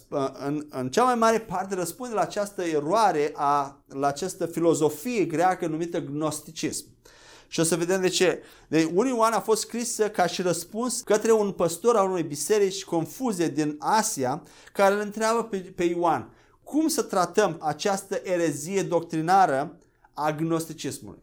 uh, 0.09 0.27
în, 0.45 0.65
în 0.69 0.89
cea 0.89 1.03
mai 1.03 1.15
mare 1.15 1.39
parte 1.39 1.75
răspunde 1.75 2.13
la 2.13 2.21
această 2.21 2.63
eroare, 2.63 3.31
a, 3.35 3.81
la 3.87 4.07
această 4.07 4.45
filozofie 4.45 5.25
greacă 5.25 5.67
numită 5.67 5.99
gnosticism. 5.99 6.85
Și 7.51 7.59
o 7.59 7.63
să 7.63 7.75
vedem 7.75 8.01
de 8.01 8.07
ce. 8.07 8.43
De 8.67 8.91
1 8.93 9.07
Ioan 9.07 9.33
a 9.33 9.39
fost 9.39 9.61
scris 9.61 9.99
ca 10.13 10.25
și 10.25 10.41
răspuns 10.41 11.01
către 11.01 11.31
un 11.31 11.51
păstor 11.51 11.95
al 11.95 12.09
unei 12.09 12.23
biserici 12.23 12.83
confuze 12.83 13.47
din 13.47 13.75
Asia, 13.79 14.43
care 14.73 14.93
îl 14.93 14.99
întreabă 14.99 15.43
pe, 15.43 15.57
pe 15.57 15.83
Ioan, 15.83 16.29
cum 16.63 16.87
să 16.87 17.01
tratăm 17.01 17.57
această 17.61 18.21
erezie 18.23 18.83
doctrinară 18.83 19.77
a 20.13 20.31
gnosticismului. 20.31 21.21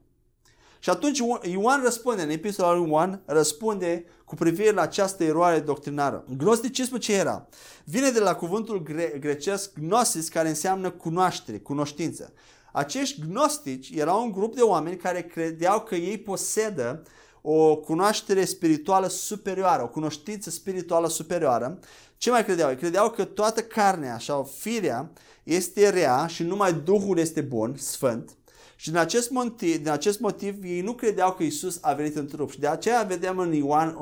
Și 0.79 0.91
atunci 0.91 1.23
Ioan 1.43 1.83
răspunde, 1.83 2.23
în 2.23 2.31
epistola 2.31 2.75
lui 2.75 2.89
Ioan, 2.89 3.23
răspunde 3.25 4.05
cu 4.25 4.35
privire 4.35 4.71
la 4.71 4.83
această 4.83 5.25
eroare 5.25 5.61
doctrinară. 5.61 6.25
Gnosticismul 6.37 7.01
ce 7.01 7.15
era? 7.15 7.49
Vine 7.85 8.11
de 8.11 8.21
la 8.21 8.35
cuvântul 8.35 8.83
gre- 8.83 9.17
grecesc 9.21 9.73
gnosis, 9.79 10.29
care 10.29 10.49
înseamnă 10.49 10.91
cunoaștere, 10.91 11.59
cunoștință. 11.59 12.33
Acești 12.73 13.21
gnostici 13.21 13.91
erau 13.91 14.25
un 14.25 14.33
grup 14.33 14.55
de 14.55 14.63
oameni 14.63 14.97
care 14.97 15.23
credeau 15.23 15.81
că 15.81 15.95
ei 15.95 16.19
posedă 16.19 17.03
o 17.43 17.77
cunoaștere 17.77 18.45
spirituală 18.45 19.07
superioară, 19.09 19.83
o 19.83 19.89
cunoștință 19.89 20.51
spirituală 20.51 21.09
superioară, 21.09 21.79
Ce 22.17 22.31
mai 22.31 22.45
credeau? 22.45 22.75
Credeau 22.75 23.11
că 23.11 23.25
toată 23.25 23.61
carnea 23.63 24.19
sau 24.19 24.51
firea 24.59 25.11
este 25.43 25.89
rea 25.89 26.27
și 26.27 26.43
numai 26.43 26.73
Duhul 26.73 27.19
este 27.19 27.41
bun, 27.41 27.75
sfânt. 27.77 28.37
Și 28.77 28.91
din 28.91 28.99
acest, 28.99 29.31
motiv, 29.31 29.77
din 29.77 29.91
acest 29.91 30.21
motiv 30.21 30.65
ei 30.65 30.81
nu 30.81 30.93
credeau 30.93 31.33
că 31.33 31.43
Isus 31.43 31.79
a 31.81 31.93
venit 31.93 32.17
în 32.17 32.27
trup. 32.27 32.51
Și 32.51 32.61
de 32.61 32.67
aceea 32.67 33.03
vedem 33.03 33.39
în 33.39 33.53
Ioan, 33.53 33.97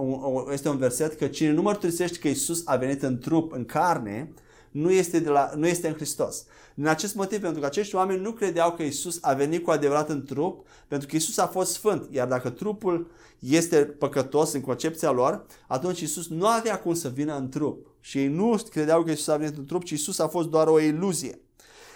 este 0.53 0.69
un 0.69 0.77
verset, 0.77 1.15
că 1.15 1.27
cine 1.27 1.51
nu 1.51 1.63
mărturisește 1.63 2.19
că 2.19 2.29
Isus 2.29 2.63
a 2.65 2.77
venit 2.77 3.03
în 3.03 3.19
trup, 3.19 3.53
în 3.53 3.65
carne, 3.65 4.33
nu 4.77 4.91
este, 4.91 5.19
de 5.19 5.29
la, 5.29 5.51
nu 5.57 5.67
este 5.67 5.89
în 5.89 5.95
Hristos. 5.95 6.45
Din 6.75 6.87
acest 6.87 7.15
motiv, 7.15 7.41
pentru 7.41 7.61
că 7.61 7.67
acești 7.67 7.95
oameni 7.95 8.21
nu 8.21 8.33
credeau 8.33 8.73
că 8.73 8.83
Isus 8.83 9.19
a 9.21 9.33
venit 9.33 9.65
cu 9.65 9.71
adevărat 9.71 10.09
în 10.09 10.25
trup, 10.25 10.67
pentru 10.89 11.09
că 11.09 11.17
Isus 11.17 11.39
a 11.39 11.47
fost 11.47 11.73
sfânt. 11.73 12.09
Iar 12.11 12.29
dacă 12.29 12.51
trupul 12.51 13.11
este 13.39 13.77
păcătos 13.77 14.53
în 14.53 14.61
concepția 14.61 15.11
lor, 15.11 15.47
atunci 15.69 16.01
Isus 16.01 16.29
nu 16.29 16.47
avea 16.47 16.79
cum 16.79 16.95
să 16.95 17.09
vină 17.09 17.37
în 17.37 17.49
trup. 17.49 17.87
Și 18.01 18.19
ei 18.19 18.29
nu 18.29 18.57
credeau 18.71 19.03
că 19.03 19.11
Isus 19.11 19.29
a 19.29 19.37
venit 19.37 19.57
în 19.57 19.65
trup, 19.65 19.85
ci 19.85 19.91
Isus 19.91 20.19
a 20.19 20.29
fost 20.29 20.49
doar 20.49 20.67
o 20.67 20.81
iluzie. 20.81 21.41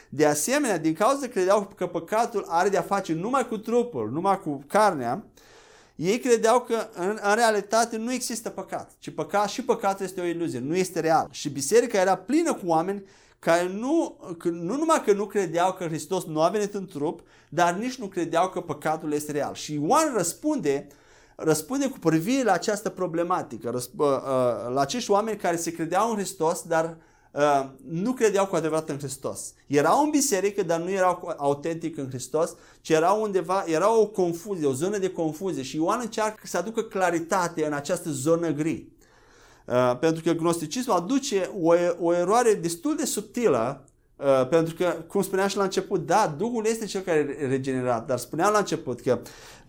De 0.09 0.27
asemenea, 0.27 0.79
din 0.79 0.95
cauza 0.95 1.21
că 1.21 1.27
credeau 1.27 1.73
că 1.77 1.87
păcatul 1.87 2.45
are 2.49 2.69
de-a 2.69 2.83
face 2.83 3.13
numai 3.13 3.49
cu 3.49 3.59
trupul, 3.59 4.11
numai 4.11 4.41
cu 4.41 4.65
carnea, 4.67 5.25
ei 6.01 6.19
credeau 6.19 6.61
că 6.61 6.89
în, 6.95 7.19
în 7.23 7.35
realitate 7.35 7.97
nu 7.97 8.13
există 8.13 8.51
păcat, 8.51 8.91
ci 8.99 9.11
păcat 9.11 9.49
și 9.49 9.63
păcatul 9.63 10.05
este 10.05 10.21
o 10.21 10.25
iluzie, 10.25 10.59
nu 10.59 10.77
este 10.77 11.01
real. 11.01 11.29
Și 11.31 11.49
biserica 11.49 12.01
era 12.01 12.17
plină 12.17 12.55
cu 12.55 12.67
oameni 12.67 13.05
care 13.39 13.69
nu, 13.69 14.17
nu 14.45 14.77
numai 14.77 15.03
că 15.05 15.13
nu 15.13 15.27
credeau 15.27 15.73
că 15.73 15.85
Hristos 15.85 16.25
nu 16.25 16.43
a 16.43 16.49
venit 16.49 16.75
în 16.75 16.87
trup, 16.87 17.21
dar 17.49 17.75
nici 17.75 17.95
nu 17.95 18.07
credeau 18.07 18.49
că 18.49 18.61
păcatul 18.61 19.13
este 19.13 19.33
real. 19.33 19.55
Și 19.55 19.75
Ioan 19.75 20.13
răspunde, 20.15 20.87
răspunde 21.37 21.89
cu 21.89 21.99
privire 21.99 22.43
la 22.43 22.53
această 22.53 22.89
problematică, 22.89 23.71
răsp- 23.71 23.97
uh, 23.97 24.07
uh, 24.07 24.73
la 24.75 24.81
acești 24.81 25.11
oameni 25.11 25.39
care 25.39 25.57
se 25.57 25.73
credeau 25.73 26.11
în 26.11 26.17
Hristos, 26.17 26.63
dar 26.63 26.97
Uh, 27.33 27.65
nu 27.89 28.13
credeau 28.13 28.47
cu 28.47 28.57
adevărat 28.57 28.89
în 28.89 28.99
Hristos. 28.99 29.53
Erau 29.67 30.03
în 30.03 30.11
biserică, 30.11 30.63
dar 30.63 30.81
nu 30.81 30.91
erau 30.91 31.35
autentic 31.37 31.97
în 31.97 32.09
Hristos, 32.09 32.55
ci 32.81 32.91
erau 32.91 33.23
undeva, 33.23 33.65
era 33.67 33.99
o 33.99 34.07
confuzie, 34.07 34.67
o 34.67 34.73
zonă 34.73 34.99
de 34.99 35.11
confuzie 35.11 35.63
și 35.63 35.77
Ioan 35.77 36.01
încearcă 36.03 36.47
să 36.47 36.57
aducă 36.57 36.83
claritate 36.83 37.67
în 37.67 37.73
această 37.73 38.11
zonă 38.11 38.51
gri. 38.51 38.87
Uh, 39.67 39.99
pentru 39.99 40.23
că 40.23 40.33
gnosticismul 40.33 40.97
aduce 40.97 41.51
o, 41.61 41.75
o 42.01 42.15
eroare 42.15 42.55
destul 42.55 42.97
de 42.97 43.05
subtilă 43.05 43.85
Uh, 44.21 44.49
pentru 44.49 44.75
că, 44.75 44.97
cum 45.07 45.23
spuneam 45.23 45.49
și 45.49 45.57
la 45.57 45.63
început, 45.63 46.07
da, 46.07 46.35
Duhul 46.39 46.67
este 46.67 46.85
cel 46.85 47.01
care 47.01 47.37
e 47.41 47.47
regenerat, 47.47 48.07
dar 48.07 48.19
spuneam 48.19 48.53
la 48.53 48.59
început 48.59 49.01
că 49.01 49.21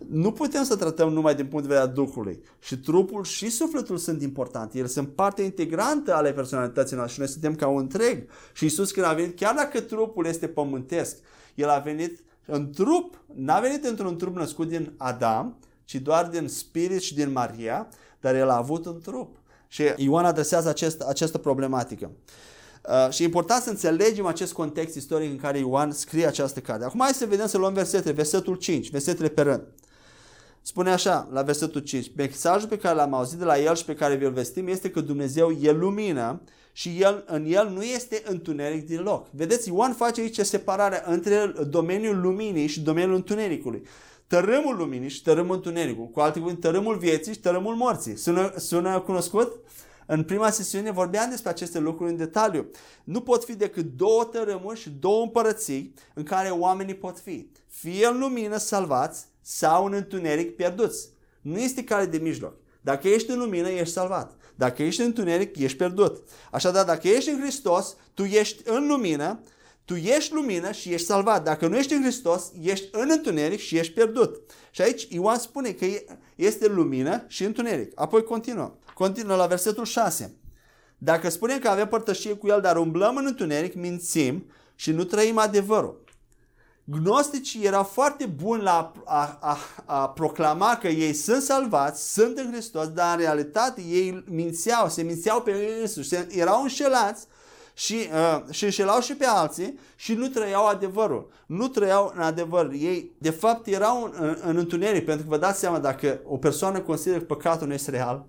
nu 0.08 0.32
putem 0.32 0.64
să 0.64 0.76
tratăm 0.76 1.12
numai 1.12 1.34
din 1.34 1.46
punct 1.46 1.66
de 1.66 1.74
vedere 1.74 1.90
a 1.90 1.94
Duhului. 1.94 2.42
Și 2.58 2.78
trupul 2.78 3.24
și 3.24 3.50
sufletul 3.50 3.96
sunt 3.96 4.22
importante. 4.22 4.78
Ele 4.78 4.86
sunt 4.86 5.08
parte 5.08 5.42
integrantă 5.42 6.14
ale 6.14 6.32
personalității 6.32 6.96
noastre 6.96 7.14
și 7.14 7.20
noi 7.20 7.28
suntem 7.28 7.54
ca 7.54 7.66
un 7.66 7.80
întreg. 7.80 8.28
Și 8.52 8.64
Isus 8.64 8.90
când 8.90 9.06
a 9.06 9.12
venit, 9.12 9.36
chiar 9.36 9.54
dacă 9.54 9.80
trupul 9.80 10.26
este 10.26 10.48
pământesc, 10.48 11.16
El 11.54 11.68
a 11.68 11.78
venit 11.78 12.24
în 12.46 12.70
trup, 12.70 13.20
n-a 13.34 13.60
venit 13.60 13.84
într-un 13.84 14.16
trup 14.16 14.36
născut 14.36 14.68
din 14.68 14.92
Adam, 14.96 15.58
ci 15.84 15.94
doar 15.94 16.26
din 16.26 16.48
Spirit 16.48 17.00
și 17.00 17.14
din 17.14 17.32
Maria, 17.32 17.88
dar 18.20 18.34
El 18.34 18.48
a 18.48 18.56
avut 18.56 18.86
un 18.86 19.00
trup. 19.00 19.36
Și 19.68 19.82
Ioan 19.96 20.24
adresează 20.24 20.68
acest, 20.68 21.00
această 21.00 21.38
problematică. 21.38 22.10
Uh, 22.88 23.12
și 23.12 23.22
e 23.22 23.24
important 23.24 23.62
să 23.62 23.70
înțelegem 23.70 24.26
acest 24.26 24.52
context 24.52 24.94
istoric 24.94 25.30
în 25.30 25.36
care 25.36 25.58
Ioan 25.58 25.90
scrie 25.90 26.26
această 26.26 26.60
carte. 26.60 26.84
Acum 26.84 27.00
hai 27.00 27.12
să 27.12 27.26
vedem, 27.26 27.46
să 27.46 27.58
luăm 27.58 27.72
versetele, 27.72 28.12
versetul 28.12 28.54
5, 28.54 28.90
versetele 28.90 29.28
pe 29.28 29.42
rând. 29.42 29.62
Spune 30.62 30.90
așa, 30.90 31.28
la 31.32 31.42
versetul 31.42 31.80
5, 31.80 32.12
mesajul 32.16 32.68
pe 32.68 32.78
care 32.78 32.94
l-am 32.94 33.14
auzit 33.14 33.38
de 33.38 33.44
la 33.44 33.58
el 33.58 33.74
și 33.74 33.84
pe 33.84 33.94
care 33.94 34.14
vi-l 34.14 34.32
vestim 34.32 34.68
este 34.68 34.90
că 34.90 35.00
Dumnezeu 35.00 35.50
e 35.50 35.70
lumină 35.70 36.40
și 36.72 36.96
el, 37.00 37.24
în 37.26 37.44
el 37.48 37.68
nu 37.68 37.82
este 37.82 38.22
întuneric 38.24 38.88
deloc. 38.88 39.26
Vedeți, 39.30 39.68
Ioan 39.68 39.92
face 39.92 40.20
aici 40.20 40.40
separarea 40.40 41.04
între 41.06 41.52
domeniul 41.68 42.20
luminii 42.20 42.66
și 42.66 42.80
domeniul 42.80 43.14
întunericului. 43.14 43.82
Tărâmul 44.26 44.76
luminii 44.76 45.08
și 45.08 45.22
tărâmul 45.22 45.54
întunericului. 45.54 46.10
Cu 46.12 46.20
alte 46.20 46.38
cuvinte, 46.38 46.60
tărâmul 46.60 46.96
vieții 46.96 47.32
și 47.32 47.40
tărâmul 47.40 47.74
morții. 47.74 48.16
Sună, 48.16 48.52
sună 48.56 49.00
cunoscut? 49.00 49.52
În 50.14 50.24
prima 50.24 50.50
sesiune 50.50 50.90
vorbeam 50.90 51.30
despre 51.30 51.50
aceste 51.50 51.78
lucruri 51.78 52.10
în 52.10 52.16
detaliu. 52.16 52.70
Nu 53.04 53.20
pot 53.20 53.44
fi 53.44 53.54
decât 53.54 53.84
două 53.96 54.24
tărâmuri 54.24 54.80
și 54.80 54.90
două 54.90 55.22
împărății 55.22 55.94
în 56.14 56.22
care 56.22 56.48
oamenii 56.48 56.94
pot 56.94 57.18
fi. 57.18 57.50
Fie 57.66 58.06
în 58.06 58.18
lumină 58.18 58.56
salvați 58.56 59.24
sau 59.40 59.84
în 59.84 59.92
întuneric 59.92 60.56
pierduți. 60.56 61.08
Nu 61.40 61.58
este 61.58 61.84
cale 61.84 62.06
de 62.06 62.18
mijloc. 62.18 62.54
Dacă 62.80 63.08
ești 63.08 63.30
în 63.30 63.38
lumină, 63.38 63.68
ești 63.68 63.92
salvat. 63.92 64.36
Dacă 64.54 64.82
ești 64.82 65.00
în 65.00 65.06
întuneric, 65.06 65.58
ești 65.58 65.76
pierdut. 65.76 66.28
Așadar, 66.50 66.84
dacă 66.84 67.08
ești 67.08 67.30
în 67.30 67.40
Hristos, 67.40 67.96
tu 68.14 68.22
ești 68.22 68.62
în 68.64 68.86
lumină, 68.86 69.40
tu 69.84 69.94
ești 69.94 70.34
lumină 70.34 70.72
și 70.72 70.92
ești 70.92 71.06
salvat. 71.06 71.44
Dacă 71.44 71.66
nu 71.66 71.76
ești 71.76 71.92
în 71.92 72.02
Hristos, 72.02 72.52
ești 72.62 72.88
în 72.92 73.08
întuneric 73.10 73.60
și 73.60 73.76
ești 73.76 73.92
pierdut. 73.92 74.40
Și 74.70 74.82
aici 74.82 75.06
Ioan 75.10 75.38
spune 75.38 75.70
că 75.70 75.86
este 76.34 76.66
lumină 76.66 77.24
și 77.26 77.44
întuneric. 77.44 77.92
Apoi 77.94 78.22
continuă. 78.22 78.76
Continuă 79.02 79.36
la 79.36 79.46
versetul 79.46 79.84
6. 79.84 80.36
Dacă 80.98 81.28
spunem 81.28 81.58
că 81.58 81.68
avem 81.68 81.88
părtășie 81.88 82.34
cu 82.34 82.46
El, 82.46 82.60
dar 82.60 82.76
umblăm 82.76 83.16
în 83.16 83.26
întuneric, 83.26 83.74
mințim 83.74 84.50
și 84.74 84.92
nu 84.92 85.04
trăim 85.04 85.38
adevărul. 85.38 86.04
Gnosticii 86.84 87.64
erau 87.64 87.82
foarte 87.82 88.26
buni 88.26 88.62
la 88.62 88.92
a, 89.04 89.38
a, 89.40 89.58
a 89.84 90.08
proclama 90.08 90.76
că 90.76 90.88
ei 90.88 91.12
sunt 91.12 91.42
salvați, 91.42 92.12
sunt 92.12 92.38
în 92.38 92.50
Hristos, 92.52 92.88
dar 92.88 93.14
în 93.14 93.20
realitate 93.20 93.80
ei 93.80 94.24
mințeau, 94.26 94.88
se 94.88 95.02
mințeau 95.02 95.42
pe 95.42 95.50
ei 95.50 95.80
însuși, 95.80 96.08
se, 96.08 96.26
erau 96.30 96.62
înșelați 96.62 97.26
și, 97.74 97.94
uh, 97.94 98.42
și 98.50 98.64
înșelau 98.64 99.00
și 99.00 99.14
pe 99.14 99.26
alții 99.26 99.78
și 99.96 100.14
nu 100.14 100.28
trăiau 100.28 100.66
adevărul. 100.66 101.30
Nu 101.46 101.68
trăiau 101.68 102.12
în 102.16 102.22
adevăr. 102.22 102.70
Ei, 102.72 103.10
de 103.18 103.30
fapt, 103.30 103.66
erau 103.66 104.02
în, 104.02 104.12
în, 104.18 104.36
în 104.42 104.56
întuneric, 104.56 105.04
pentru 105.04 105.22
că 105.22 105.30
vă 105.30 105.38
dați 105.38 105.58
seama, 105.58 105.78
dacă 105.78 106.20
o 106.24 106.36
persoană 106.36 106.80
consideră 106.80 107.18
că 107.18 107.24
păcatul 107.24 107.66
nu 107.66 107.72
este 107.72 107.90
real, 107.90 108.26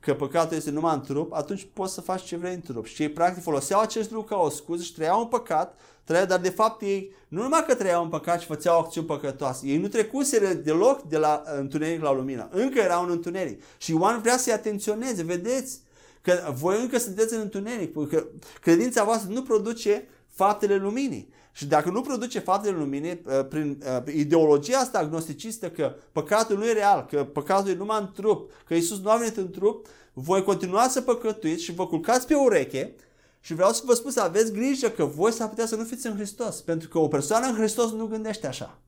că 0.00 0.14
păcatul 0.14 0.56
este 0.56 0.70
numai 0.70 0.94
în 0.94 1.00
trup, 1.00 1.32
atunci 1.32 1.68
poți 1.72 1.94
să 1.94 2.00
faci 2.00 2.22
ce 2.22 2.36
vrei 2.36 2.54
în 2.54 2.60
trup. 2.60 2.86
Și 2.86 3.02
ei 3.02 3.08
practic 3.08 3.42
foloseau 3.42 3.80
acest 3.80 4.10
lucru 4.10 4.26
ca 4.26 4.36
o 4.36 4.48
scuză 4.48 4.82
și 4.82 4.94
trăiau 4.94 5.20
în 5.20 5.26
păcat, 5.26 5.78
trăiau, 6.04 6.26
dar 6.26 6.40
de 6.40 6.48
fapt 6.48 6.82
ei 6.82 7.12
nu 7.28 7.42
numai 7.42 7.64
că 7.66 7.74
trăiau 7.74 8.02
în 8.02 8.08
păcat 8.08 8.40
și 8.40 8.46
făceau 8.46 8.78
acțiuni 8.78 9.06
păcătoase, 9.06 9.66
ei 9.66 9.78
nu 9.78 9.88
trecuseră 9.88 10.52
deloc 10.52 11.02
de 11.02 11.18
la 11.18 11.42
întuneric 11.58 12.02
la 12.02 12.12
lumină. 12.12 12.48
Încă 12.50 12.78
erau 12.78 13.04
în 13.04 13.10
întuneric. 13.10 13.62
Și 13.78 13.90
Ioan 13.90 14.20
vrea 14.20 14.36
să-i 14.36 14.52
atenționeze, 14.52 15.22
vedeți? 15.22 15.80
Că 16.22 16.52
voi 16.54 16.80
încă 16.80 16.98
sunteți 16.98 17.34
în 17.34 17.40
întuneric, 17.40 17.92
pentru 17.92 18.16
că 18.16 18.26
credința 18.60 19.04
voastră 19.04 19.32
nu 19.32 19.42
produce 19.42 20.08
faptele 20.28 20.76
luminii. 20.76 21.34
Și 21.56 21.66
dacă 21.66 21.90
nu 21.90 22.00
produce 22.00 22.38
faptele 22.38 22.76
luminii, 22.76 23.20
uh, 23.24 23.46
prin 23.48 23.82
uh, 24.06 24.14
ideologia 24.14 24.78
asta 24.78 24.98
agnosticistă 24.98 25.70
că 25.70 25.94
păcatul 26.12 26.56
nu 26.56 26.66
e 26.66 26.72
real, 26.72 27.06
că 27.10 27.24
păcatul 27.24 27.70
e 27.70 27.74
numai 27.74 28.00
în 28.00 28.10
trup, 28.14 28.50
că 28.66 28.74
Isus 28.74 29.00
nu 29.00 29.10
a 29.10 29.16
venit 29.16 29.36
în 29.36 29.50
trup, 29.50 29.86
voi 30.12 30.42
continua 30.42 30.88
să 30.88 31.00
păcătuiți 31.00 31.62
și 31.62 31.72
vă 31.72 31.86
culcați 31.86 32.26
pe 32.26 32.34
ureche 32.34 32.94
și 33.40 33.54
vreau 33.54 33.72
să 33.72 33.82
vă 33.84 33.94
spun 33.94 34.10
să 34.10 34.20
aveți 34.20 34.52
grijă 34.52 34.88
că 34.88 35.04
voi 35.04 35.32
s-ar 35.32 35.48
putea 35.48 35.66
să 35.66 35.76
nu 35.76 35.84
fiți 35.84 36.06
în 36.06 36.14
Hristos, 36.16 36.60
pentru 36.60 36.88
că 36.88 36.98
o 36.98 37.08
persoană 37.08 37.46
în 37.46 37.54
Hristos 37.54 37.92
nu 37.92 38.06
gândește 38.06 38.46
așa. 38.46 38.78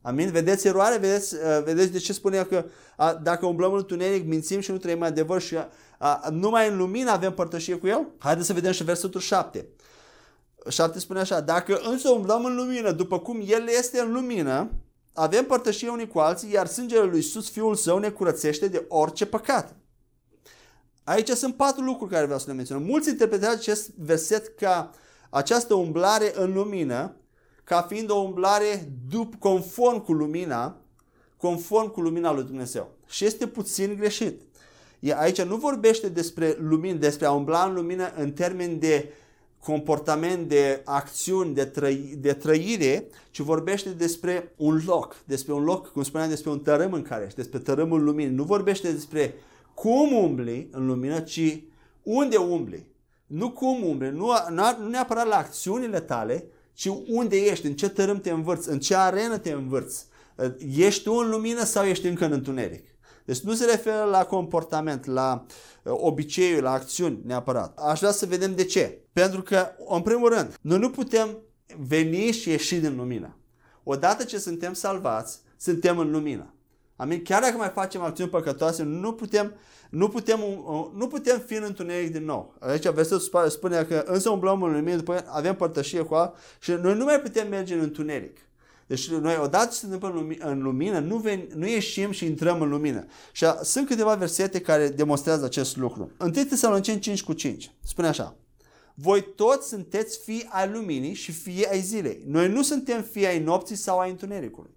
Amin? 0.00 0.30
Vedeți 0.30 0.66
eroare? 0.66 0.98
Vedeți, 0.98 1.34
uh, 1.34 1.62
vedeți 1.64 1.92
de 1.92 1.98
ce 1.98 2.12
spune 2.12 2.42
că 2.42 2.64
a, 2.96 3.14
dacă 3.14 3.46
umblăm 3.46 3.72
în 3.72 3.78
întuneric, 3.78 4.26
mințim 4.26 4.60
și 4.60 4.70
nu 4.70 4.76
trăim 4.76 5.02
adevăr 5.02 5.40
și 5.40 5.56
a, 5.56 5.68
a, 5.98 6.28
numai 6.30 6.68
în 6.68 6.76
lumină 6.76 7.10
avem 7.10 7.32
părtășie 7.32 7.76
cu 7.76 7.86
El? 7.86 8.06
Haideți 8.18 8.46
să 8.46 8.52
vedem 8.52 8.72
și 8.72 8.84
versetul 8.84 9.20
7. 9.20 9.66
7 10.68 10.98
spune 10.98 11.20
așa, 11.20 11.40
dacă 11.40 11.80
însă 11.82 12.10
umblăm 12.10 12.44
în 12.44 12.56
lumină, 12.56 12.90
după 12.90 13.18
cum 13.18 13.42
El 13.46 13.68
este 13.78 14.00
în 14.00 14.12
lumină, 14.12 14.70
avem 15.12 15.44
părtășie 15.44 15.88
unii 15.88 16.08
cu 16.08 16.18
alții, 16.18 16.52
iar 16.52 16.66
sângele 16.66 17.04
lui 17.04 17.16
Iisus, 17.16 17.50
Fiul 17.50 17.74
Său, 17.74 17.98
ne 17.98 18.10
curățește 18.10 18.68
de 18.68 18.84
orice 18.88 19.26
păcat. 19.26 19.76
Aici 21.04 21.28
sunt 21.28 21.54
patru 21.54 21.84
lucruri 21.84 22.10
care 22.10 22.24
vreau 22.24 22.38
să 22.38 22.44
le 22.48 22.52
menționăm. 22.52 22.82
Mulți 22.82 23.08
interpretează 23.08 23.54
acest 23.54 23.90
verset 23.90 24.58
ca 24.58 24.90
această 25.30 25.74
umblare 25.74 26.32
în 26.34 26.52
lumină, 26.52 27.16
ca 27.64 27.82
fiind 27.82 28.10
o 28.10 28.14
umblare 28.14 28.92
dup, 29.08 29.34
conform 29.34 30.04
cu 30.04 30.12
lumina, 30.12 30.76
conform 31.36 31.90
cu 31.90 32.00
lumina 32.00 32.32
lui 32.32 32.44
Dumnezeu. 32.44 32.90
Și 33.06 33.24
este 33.24 33.46
puțin 33.46 33.96
greșit. 33.98 34.40
Aici 35.14 35.42
nu 35.42 35.56
vorbește 35.56 36.08
despre 36.08 36.56
lumină, 36.60 36.98
despre 36.98 37.26
a 37.26 37.32
umbla 37.32 37.64
în 37.64 37.74
lumină 37.74 38.12
în 38.16 38.32
termen 38.32 38.78
de 38.78 39.12
comportament, 39.64 40.48
de 40.48 40.82
acțiuni, 40.84 41.54
de, 41.54 41.64
trăi, 41.64 42.14
de 42.18 42.32
trăire, 42.32 43.06
ci 43.30 43.38
vorbește 43.38 43.90
despre 43.90 44.52
un 44.56 44.82
loc, 44.86 45.16
despre 45.24 45.52
un 45.52 45.64
loc, 45.64 45.92
cum 45.92 46.02
spuneam, 46.02 46.28
despre 46.28 46.50
un 46.50 46.58
tărâm 46.58 46.92
în 46.92 47.02
care 47.02 47.24
ești, 47.24 47.36
despre 47.36 47.58
tărâmul 47.58 48.02
luminii. 48.02 48.34
Nu 48.34 48.42
vorbește 48.42 48.92
despre 48.92 49.34
cum 49.74 50.12
umbli 50.12 50.68
în 50.70 50.86
lumină, 50.86 51.20
ci 51.20 51.62
unde 52.02 52.36
umbli. 52.36 52.90
Nu 53.26 53.50
cum 53.50 53.84
umbli, 53.84 54.10
nu, 54.10 54.30
nu 54.50 54.88
neapărat 54.88 55.26
la 55.26 55.36
acțiunile 55.36 56.00
tale, 56.00 56.46
ci 56.72 56.88
unde 57.08 57.36
ești, 57.36 57.66
în 57.66 57.74
ce 57.74 57.88
tărâm 57.88 58.20
te 58.20 58.30
învârți, 58.30 58.68
în 58.68 58.78
ce 58.78 58.94
arenă 58.94 59.38
te 59.38 59.50
învârți. 59.50 60.06
Ești 60.76 61.02
tu 61.02 61.12
în 61.12 61.30
lumină 61.30 61.64
sau 61.64 61.84
ești 61.84 62.06
încă 62.06 62.24
în 62.24 62.32
întuneric? 62.32 62.84
Deci 63.24 63.40
nu 63.40 63.54
se 63.54 63.64
referă 63.64 64.04
la 64.04 64.24
comportament, 64.24 65.04
la 65.04 65.46
uh, 65.82 65.92
obiceiuri, 65.96 66.62
la 66.62 66.70
acțiuni 66.70 67.20
neapărat. 67.24 67.78
Aș 67.78 67.98
vrea 67.98 68.10
să 68.10 68.26
vedem 68.26 68.54
de 68.54 68.64
ce. 68.64 69.01
Pentru 69.12 69.42
că, 69.42 69.68
în 69.88 70.02
primul 70.02 70.28
rând, 70.28 70.54
noi 70.60 70.78
nu 70.78 70.90
putem 70.90 71.38
veni 71.78 72.30
și 72.30 72.48
ieși 72.48 72.74
din 72.74 72.96
lumină. 72.96 73.36
Odată 73.82 74.24
ce 74.24 74.38
suntem 74.38 74.72
salvați, 74.72 75.40
suntem 75.56 75.98
în 75.98 76.10
lumină. 76.10 76.54
Amin? 76.96 77.22
Chiar 77.22 77.40
dacă 77.40 77.56
mai 77.56 77.70
facem 77.74 78.02
acțiuni 78.02 78.30
păcătoase, 78.30 78.82
nu 78.82 79.12
putem, 79.12 79.54
nu 79.90 80.08
putem, 80.08 80.38
nu 80.96 81.06
putem 81.06 81.38
fi 81.38 81.54
în 81.54 81.62
întuneric 81.62 82.12
din 82.12 82.24
nou. 82.24 82.54
Aici 82.60 82.88
versetul 82.88 83.48
spune 83.48 83.82
că 83.82 84.04
însă 84.06 84.30
umblăm 84.30 84.62
în 84.62 84.72
lumină, 84.72 84.96
după 84.96 85.24
avem 85.28 85.54
părtășie 85.54 86.02
cu 86.02 86.14
a 86.14 86.34
și 86.60 86.70
noi 86.70 86.94
nu 86.94 87.04
mai 87.04 87.20
putem 87.20 87.48
merge 87.48 87.74
în 87.74 87.80
întuneric. 87.80 88.38
Deci 88.86 89.10
noi 89.10 89.38
odată 89.42 89.68
ce 89.70 89.78
se 89.78 89.86
întâmplă 89.86 90.36
în 90.38 90.62
lumină, 90.62 90.98
nu, 90.98 91.16
ven, 91.16 91.48
nu 91.54 91.66
ieșim 91.66 92.10
și 92.10 92.26
intrăm 92.26 92.60
în 92.60 92.68
lumină. 92.68 93.06
Și 93.32 93.46
sunt 93.62 93.86
câteva 93.86 94.14
versete 94.14 94.60
care 94.60 94.88
demonstrează 94.88 95.44
acest 95.44 95.76
lucru. 95.76 96.10
1 96.20 96.30
Tesaloniceni 96.30 97.00
5 97.00 97.22
cu 97.22 97.32
5. 97.32 97.72
Spune 97.82 98.08
așa. 98.08 98.36
Voi 98.94 99.32
toți 99.36 99.68
sunteți 99.68 100.18
fii 100.24 100.46
ai 100.48 100.70
luminii 100.70 101.14
și 101.14 101.32
fii 101.32 101.66
ai 101.66 101.80
zilei. 101.80 102.22
Noi 102.26 102.48
nu 102.48 102.62
suntem 102.62 103.02
fii 103.02 103.26
ai 103.26 103.38
nopții 103.38 103.76
sau 103.76 103.98
ai 103.98 104.10
întunericului. 104.10 104.70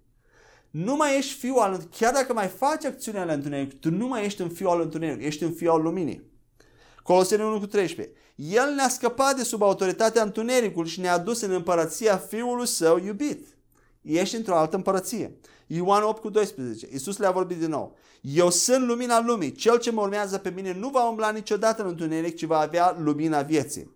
Nu 0.70 0.96
mai 0.96 1.16
ești 1.16 1.38
fiul 1.38 1.58
al 1.58 1.88
chiar 1.96 2.12
dacă 2.12 2.32
mai 2.32 2.46
faci 2.46 2.84
acțiunea 2.84 3.22
al 3.22 3.28
întunericului, 3.28 3.78
tu 3.80 3.90
nu 3.90 4.06
mai 4.06 4.24
ești 4.24 4.40
în 4.40 4.48
fiul 4.48 4.70
al 4.70 4.80
întunericului, 4.80 5.26
ești 5.26 5.42
în 5.42 5.52
fiul 5.52 5.70
al 5.70 5.82
luminii. 5.82 6.22
Coloseni 7.02 7.42
1 7.42 7.58
cu 7.58 7.66
13. 7.66 8.14
El 8.34 8.74
ne-a 8.74 8.88
scăpat 8.88 9.36
de 9.36 9.42
sub 9.42 9.62
autoritatea 9.62 10.22
întunericului 10.22 10.90
și 10.90 11.00
ne-a 11.00 11.18
dus 11.18 11.40
în 11.40 11.50
împărăția 11.50 12.16
fiului 12.16 12.66
său 12.66 12.98
iubit. 12.98 13.46
Ești 14.02 14.36
într-o 14.36 14.56
altă 14.56 14.76
împărăție. 14.76 15.38
Ioan 15.66 16.02
8 16.02 16.20
cu 16.20 16.28
12. 16.28 16.88
Iisus 16.92 17.16
le-a 17.16 17.30
vorbit 17.30 17.58
din 17.58 17.68
nou. 17.68 17.96
Eu 18.20 18.50
sunt 18.50 18.86
lumina 18.86 19.20
lumii. 19.20 19.52
Cel 19.52 19.78
ce 19.78 19.90
mă 19.90 20.00
urmează 20.00 20.38
pe 20.38 20.50
mine 20.50 20.72
nu 20.72 20.88
va 20.88 21.08
umbla 21.08 21.30
niciodată 21.30 21.82
în 21.82 21.88
întuneric, 21.88 22.36
ci 22.36 22.44
va 22.44 22.58
avea 22.58 22.96
lumina 22.98 23.42
vieții. 23.42 23.94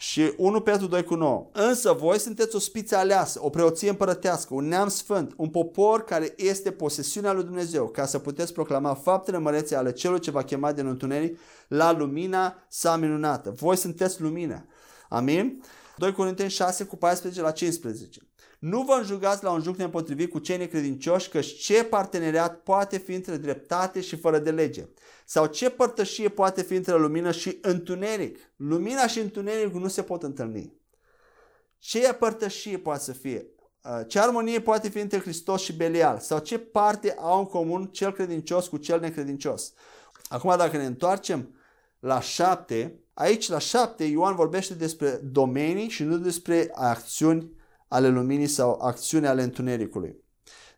Și 0.00 0.32
1 0.36 0.60
Petru 0.60 0.86
2 0.86 1.04
cu 1.04 1.14
9. 1.14 1.48
Însă 1.52 1.92
voi 1.92 2.18
sunteți 2.18 2.56
o 2.56 2.58
spiță 2.58 2.96
aleasă, 2.96 3.40
o 3.42 3.50
preoție 3.50 3.88
împărătească, 3.88 4.54
un 4.54 4.68
neam 4.68 4.88
sfânt, 4.88 5.32
un 5.36 5.48
popor 5.48 6.04
care 6.04 6.34
este 6.36 6.70
posesiunea 6.70 7.32
lui 7.32 7.44
Dumnezeu, 7.44 7.88
ca 7.88 8.06
să 8.06 8.18
puteți 8.18 8.52
proclama 8.52 8.94
faptele 8.94 9.38
mărețe 9.38 9.76
ale 9.76 9.92
celui 9.92 10.20
ce 10.20 10.30
va 10.30 10.42
chema 10.42 10.72
din 10.72 10.86
întuneric 10.86 11.38
la 11.68 11.92
lumina 11.92 12.64
sa 12.68 12.96
minunată. 12.96 13.50
Voi 13.50 13.76
sunteți 13.76 14.20
lumina. 14.20 14.64
Amin? 15.08 15.62
2 15.96 16.12
Corinteni 16.12 16.50
6 16.50 16.84
cu 16.84 16.96
14 16.96 17.40
la 17.40 17.50
15. 17.50 18.20
Nu 18.60 18.82
vă 18.82 18.92
înjugați 18.92 19.44
la 19.44 19.50
un 19.50 19.62
juc 19.62 19.76
nepotrivit 19.76 20.30
cu 20.30 20.38
cei 20.38 20.56
necredincioși, 20.56 21.28
că 21.28 21.40
ce 21.40 21.84
parteneriat 21.84 22.62
poate 22.62 22.98
fi 22.98 23.12
între 23.12 23.36
dreptate 23.36 24.00
și 24.00 24.16
fără 24.16 24.38
de 24.38 24.50
lege? 24.50 24.88
Sau 25.24 25.46
ce 25.46 25.70
părtășie 25.70 26.28
poate 26.28 26.62
fi 26.62 26.74
între 26.74 26.96
lumină 26.96 27.30
și 27.30 27.58
întuneric? 27.62 28.38
Lumina 28.56 29.06
și 29.06 29.18
întunericul 29.18 29.80
nu 29.80 29.88
se 29.88 30.02
pot 30.02 30.22
întâlni. 30.22 30.74
Ce 31.78 32.16
părtășie 32.18 32.78
poate 32.78 33.02
să 33.02 33.12
fie? 33.12 33.46
Uh, 33.84 34.00
ce 34.06 34.18
armonie 34.18 34.60
poate 34.60 34.88
fi 34.88 34.98
între 34.98 35.18
Hristos 35.18 35.62
și 35.62 35.76
Belial? 35.76 36.18
Sau 36.18 36.38
ce 36.38 36.58
parte 36.58 37.16
au 37.18 37.38
în 37.38 37.46
comun 37.46 37.86
cel 37.86 38.12
credincios 38.12 38.68
cu 38.68 38.76
cel 38.76 39.00
necredincios? 39.00 39.72
Acum 40.28 40.56
dacă 40.56 40.76
ne 40.76 40.86
întoarcem 40.86 41.54
la 41.98 42.20
șapte, 42.20 43.00
aici 43.14 43.48
la 43.48 43.58
șapte 43.58 44.04
Ioan 44.04 44.34
vorbește 44.34 44.74
despre 44.74 45.10
domenii 45.10 45.88
și 45.88 46.02
nu 46.02 46.18
despre 46.18 46.70
acțiuni 46.74 47.58
ale 47.90 48.08
luminii 48.08 48.46
sau 48.46 48.78
acțiuni 48.82 49.26
ale 49.26 49.42
întunericului. 49.42 50.16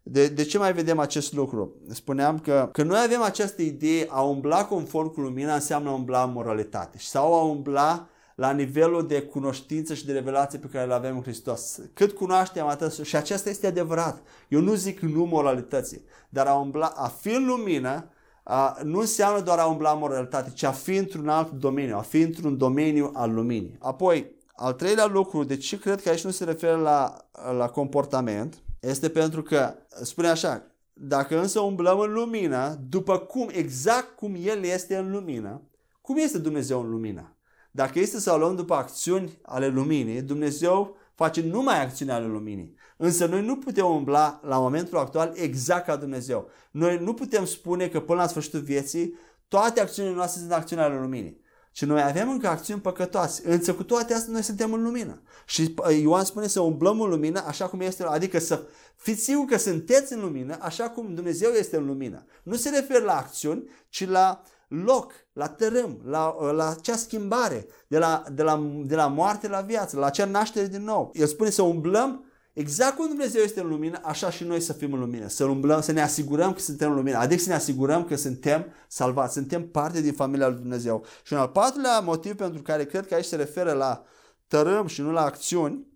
De, 0.02 0.28
de 0.28 0.42
ce 0.42 0.58
mai 0.58 0.72
vedem 0.72 0.98
acest 0.98 1.32
lucru? 1.32 1.76
Spuneam 1.88 2.38
că, 2.38 2.68
că 2.72 2.82
noi 2.82 2.98
avem 3.04 3.22
această 3.22 3.62
idee 3.62 4.06
a 4.08 4.22
umbla 4.22 4.64
conform 4.64 5.12
cu 5.12 5.20
lumina 5.20 5.54
înseamnă 5.54 5.90
a 5.90 5.94
umbla 5.94 6.22
în 6.22 6.32
moralitate 6.32 6.98
sau 6.98 7.34
a 7.34 7.42
umbla 7.42 8.08
la 8.34 8.50
nivelul 8.50 9.06
de 9.06 9.22
cunoștință 9.22 9.94
și 9.94 10.06
de 10.06 10.12
revelație 10.12 10.58
pe 10.58 10.66
care 10.66 10.84
îl 10.84 10.92
avem 10.92 11.16
în 11.16 11.22
Hristos. 11.22 11.80
Cât 11.94 12.12
cunoaștem 12.12 12.66
atât, 12.66 12.92
și 13.04 13.16
acesta 13.16 13.48
este 13.48 13.66
adevărat. 13.66 14.22
Eu 14.48 14.60
nu 14.60 14.74
zic 14.74 15.00
nu 15.00 15.24
moralității, 15.24 16.04
dar 16.28 16.46
a, 16.46 16.54
umbla, 16.54 16.92
a 16.96 17.08
fi 17.08 17.34
în 17.34 17.46
lumină 17.46 18.10
a, 18.42 18.78
nu 18.82 18.98
înseamnă 18.98 19.40
doar 19.40 19.58
a 19.58 19.66
umbla 19.66 19.92
în 19.92 19.98
moralitate, 19.98 20.50
ci 20.54 20.62
a 20.62 20.70
fi 20.70 20.96
într-un 20.96 21.28
alt 21.28 21.50
domeniu, 21.50 21.96
a 21.96 22.00
fi 22.00 22.20
într-un 22.20 22.56
domeniu 22.56 23.10
al 23.14 23.34
luminii. 23.34 23.76
Apoi, 23.80 24.34
al 24.54 24.72
treilea 24.72 25.06
lucru, 25.06 25.44
de 25.44 25.56
ce 25.56 25.78
cred 25.78 26.02
că 26.02 26.08
aici 26.08 26.24
nu 26.24 26.30
se 26.30 26.44
referă 26.44 26.76
la, 26.76 27.16
la 27.56 27.68
comportament, 27.68 28.62
este 28.80 29.08
pentru 29.08 29.42
că 29.42 29.74
spune 30.02 30.28
așa, 30.28 30.62
dacă 30.92 31.40
însă 31.40 31.60
umblăm 31.60 31.98
în 31.98 32.12
lumină, 32.12 32.78
după 32.88 33.18
cum, 33.18 33.48
exact 33.52 34.16
cum 34.16 34.36
El 34.40 34.64
este 34.64 34.96
în 34.96 35.10
lumină, 35.10 35.62
cum 36.00 36.16
este 36.16 36.38
Dumnezeu 36.38 36.80
în 36.80 36.90
lumină? 36.90 37.36
Dacă 37.70 37.98
este 37.98 38.20
să 38.20 38.32
o 38.32 38.38
luăm 38.38 38.56
după 38.56 38.74
acțiuni 38.74 39.38
ale 39.42 39.68
luminii, 39.68 40.22
Dumnezeu 40.22 40.96
face 41.14 41.42
numai 41.42 41.82
acțiuni 41.82 42.10
ale 42.10 42.26
luminii. 42.26 42.74
Însă 42.96 43.26
noi 43.26 43.44
nu 43.44 43.56
putem 43.56 43.86
umbla 43.86 44.40
la 44.42 44.58
momentul 44.58 44.98
actual 44.98 45.32
exact 45.34 45.86
ca 45.86 45.96
Dumnezeu. 45.96 46.48
Noi 46.70 46.98
nu 46.98 47.14
putem 47.14 47.44
spune 47.44 47.88
că 47.88 48.00
până 48.00 48.20
la 48.20 48.26
sfârșitul 48.26 48.60
vieții 48.60 49.14
toate 49.48 49.80
acțiunile 49.80 50.14
noastre 50.14 50.40
sunt 50.40 50.52
acțiuni 50.52 50.82
ale 50.82 50.98
luminii. 51.00 51.40
Și 51.72 51.84
noi 51.84 52.02
avem 52.02 52.30
încă 52.30 52.48
acțiuni 52.48 52.80
păcătoase. 52.80 53.42
Însă 53.50 53.74
cu 53.74 53.82
toate 53.82 54.14
astea 54.14 54.32
noi 54.32 54.42
suntem 54.42 54.72
în 54.72 54.82
lumină. 54.82 55.22
Și 55.46 55.74
Ioan 56.00 56.24
spune 56.24 56.46
să 56.46 56.60
umblăm 56.60 57.00
în 57.00 57.08
lumină 57.08 57.44
așa 57.46 57.66
cum 57.66 57.80
este, 57.80 58.02
adică 58.02 58.38
să 58.38 58.62
fiți 58.96 59.22
siguri 59.22 59.50
că 59.50 59.56
sunteți 59.56 60.12
în 60.12 60.20
lumină 60.20 60.58
așa 60.60 60.90
cum 60.90 61.14
Dumnezeu 61.14 61.50
este 61.50 61.76
în 61.76 61.86
lumină. 61.86 62.24
Nu 62.42 62.54
se 62.54 62.70
referă 62.70 63.04
la 63.04 63.16
acțiuni, 63.16 63.68
ci 63.88 64.08
la 64.08 64.42
loc, 64.68 65.12
la 65.32 65.48
tărâm, 65.48 66.00
la, 66.04 66.52
la 66.52 66.68
acea 66.68 66.96
schimbare 66.96 67.66
de 67.86 67.98
la, 67.98 68.24
de, 68.32 68.42
la, 68.42 68.70
de 68.84 68.94
la 68.94 69.06
moarte 69.06 69.48
la 69.48 69.60
viață, 69.60 69.98
la 69.98 70.06
acea 70.06 70.24
naștere 70.24 70.66
din 70.66 70.84
nou. 70.84 71.10
El 71.14 71.26
spune 71.26 71.50
să 71.50 71.62
umblăm 71.62 72.24
Exact 72.52 72.96
cum 72.96 73.06
Dumnezeu 73.06 73.42
este 73.42 73.60
în 73.60 73.68
lumină, 73.68 74.00
așa 74.02 74.30
și 74.30 74.44
noi 74.44 74.60
să 74.60 74.72
fim 74.72 74.92
în 74.92 74.98
lumină, 74.98 75.28
să 75.28 75.44
umblăm, 75.44 75.80
să 75.80 75.92
ne 75.92 76.02
asigurăm 76.02 76.52
că 76.52 76.60
suntem 76.60 76.90
în 76.90 76.96
lumină, 76.96 77.16
adică 77.16 77.42
să 77.42 77.48
ne 77.48 77.54
asigurăm 77.54 78.04
că 78.04 78.16
suntem 78.16 78.66
salvați, 78.88 79.32
suntem 79.32 79.68
parte 79.68 80.00
din 80.00 80.12
familia 80.12 80.48
lui 80.48 80.58
Dumnezeu. 80.58 81.04
Și 81.24 81.32
un 81.32 81.38
al 81.38 81.48
patrulea 81.48 82.00
motiv 82.00 82.34
pentru 82.34 82.62
care 82.62 82.84
cred 82.84 83.06
că 83.06 83.14
aici 83.14 83.24
se 83.24 83.36
referă 83.36 83.72
la 83.72 84.04
tărâm 84.46 84.86
și 84.86 85.00
nu 85.00 85.12
la 85.12 85.24
acțiuni, 85.24 85.86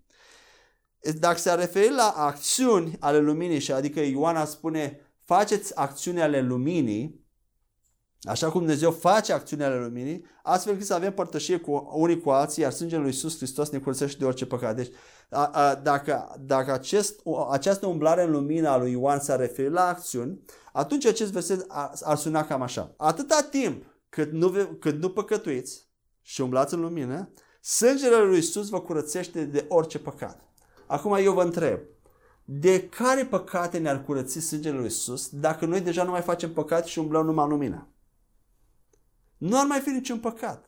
dacă 1.18 1.38
se 1.38 1.52
referi 1.52 1.94
la 1.94 2.08
acțiuni 2.16 2.96
ale 3.00 3.18
luminii, 3.18 3.58
și 3.58 3.72
adică 3.72 4.00
Ioana 4.00 4.44
spune 4.44 5.00
faceți 5.24 5.76
acțiuni 5.76 6.22
ale 6.22 6.40
luminii, 6.40 7.26
Așa 8.26 8.50
cum 8.50 8.60
Dumnezeu 8.60 8.90
face 8.90 9.32
acțiunea 9.32 9.66
ale 9.66 9.78
luminii, 9.78 10.24
astfel 10.42 10.72
încât 10.72 10.86
să 10.86 10.94
avem 10.94 11.12
părtășie 11.12 11.56
cu 11.56 11.90
unii 11.92 12.20
cu 12.20 12.30
alții, 12.30 12.62
iar 12.62 12.72
sângele 12.72 13.00
lui 13.00 13.10
Iisus 13.10 13.36
Hristos 13.36 13.68
ne 13.70 13.78
curățește 13.78 14.18
de 14.18 14.24
orice 14.24 14.46
păcat. 14.46 14.76
Deci, 14.76 14.92
a, 15.30 15.44
a, 15.46 15.74
dacă, 15.74 16.36
dacă 16.40 16.72
acest, 16.72 17.20
această 17.50 17.86
umblare 17.86 18.22
în 18.22 18.30
lumină 18.30 18.68
a 18.68 18.76
lui 18.76 18.90
Ioan 18.90 19.20
s-a 19.20 19.36
referit 19.36 19.72
la 19.72 19.86
acțiuni, 19.86 20.40
atunci 20.72 21.04
acest 21.04 21.32
verset 21.32 21.64
ar, 21.68 21.92
ar 22.02 22.16
suna 22.16 22.44
cam 22.44 22.62
așa. 22.62 22.94
Atâta 22.96 23.46
timp 23.50 23.84
cât 24.08 24.32
nu, 24.32 24.50
cât 24.80 25.02
nu 25.02 25.10
păcătuiți 25.10 25.88
și 26.22 26.40
umblați 26.40 26.74
în 26.74 26.80
lumină, 26.80 27.30
sângele 27.60 28.16
lui 28.16 28.36
Iisus 28.36 28.68
vă 28.68 28.80
curățește 28.80 29.44
de 29.44 29.64
orice 29.68 29.98
păcat. 29.98 30.40
Acum 30.86 31.14
eu 31.14 31.32
vă 31.32 31.42
întreb, 31.42 31.80
de 32.44 32.88
care 32.88 33.24
păcate 33.24 33.78
ne-ar 33.78 34.04
curăți 34.04 34.40
sângele 34.40 34.74
lui 34.74 34.84
Iisus 34.84 35.28
dacă 35.28 35.66
noi 35.66 35.80
deja 35.80 36.04
nu 36.04 36.10
mai 36.10 36.22
facem 36.22 36.52
păcat 36.52 36.86
și 36.86 36.98
umblăm 36.98 37.24
numai 37.24 37.44
în 37.44 37.50
lumină? 37.50 37.88
Nu 39.36 39.58
ar 39.58 39.66
mai 39.66 39.80
fi 39.80 39.88
niciun 39.88 40.18
păcat. 40.18 40.65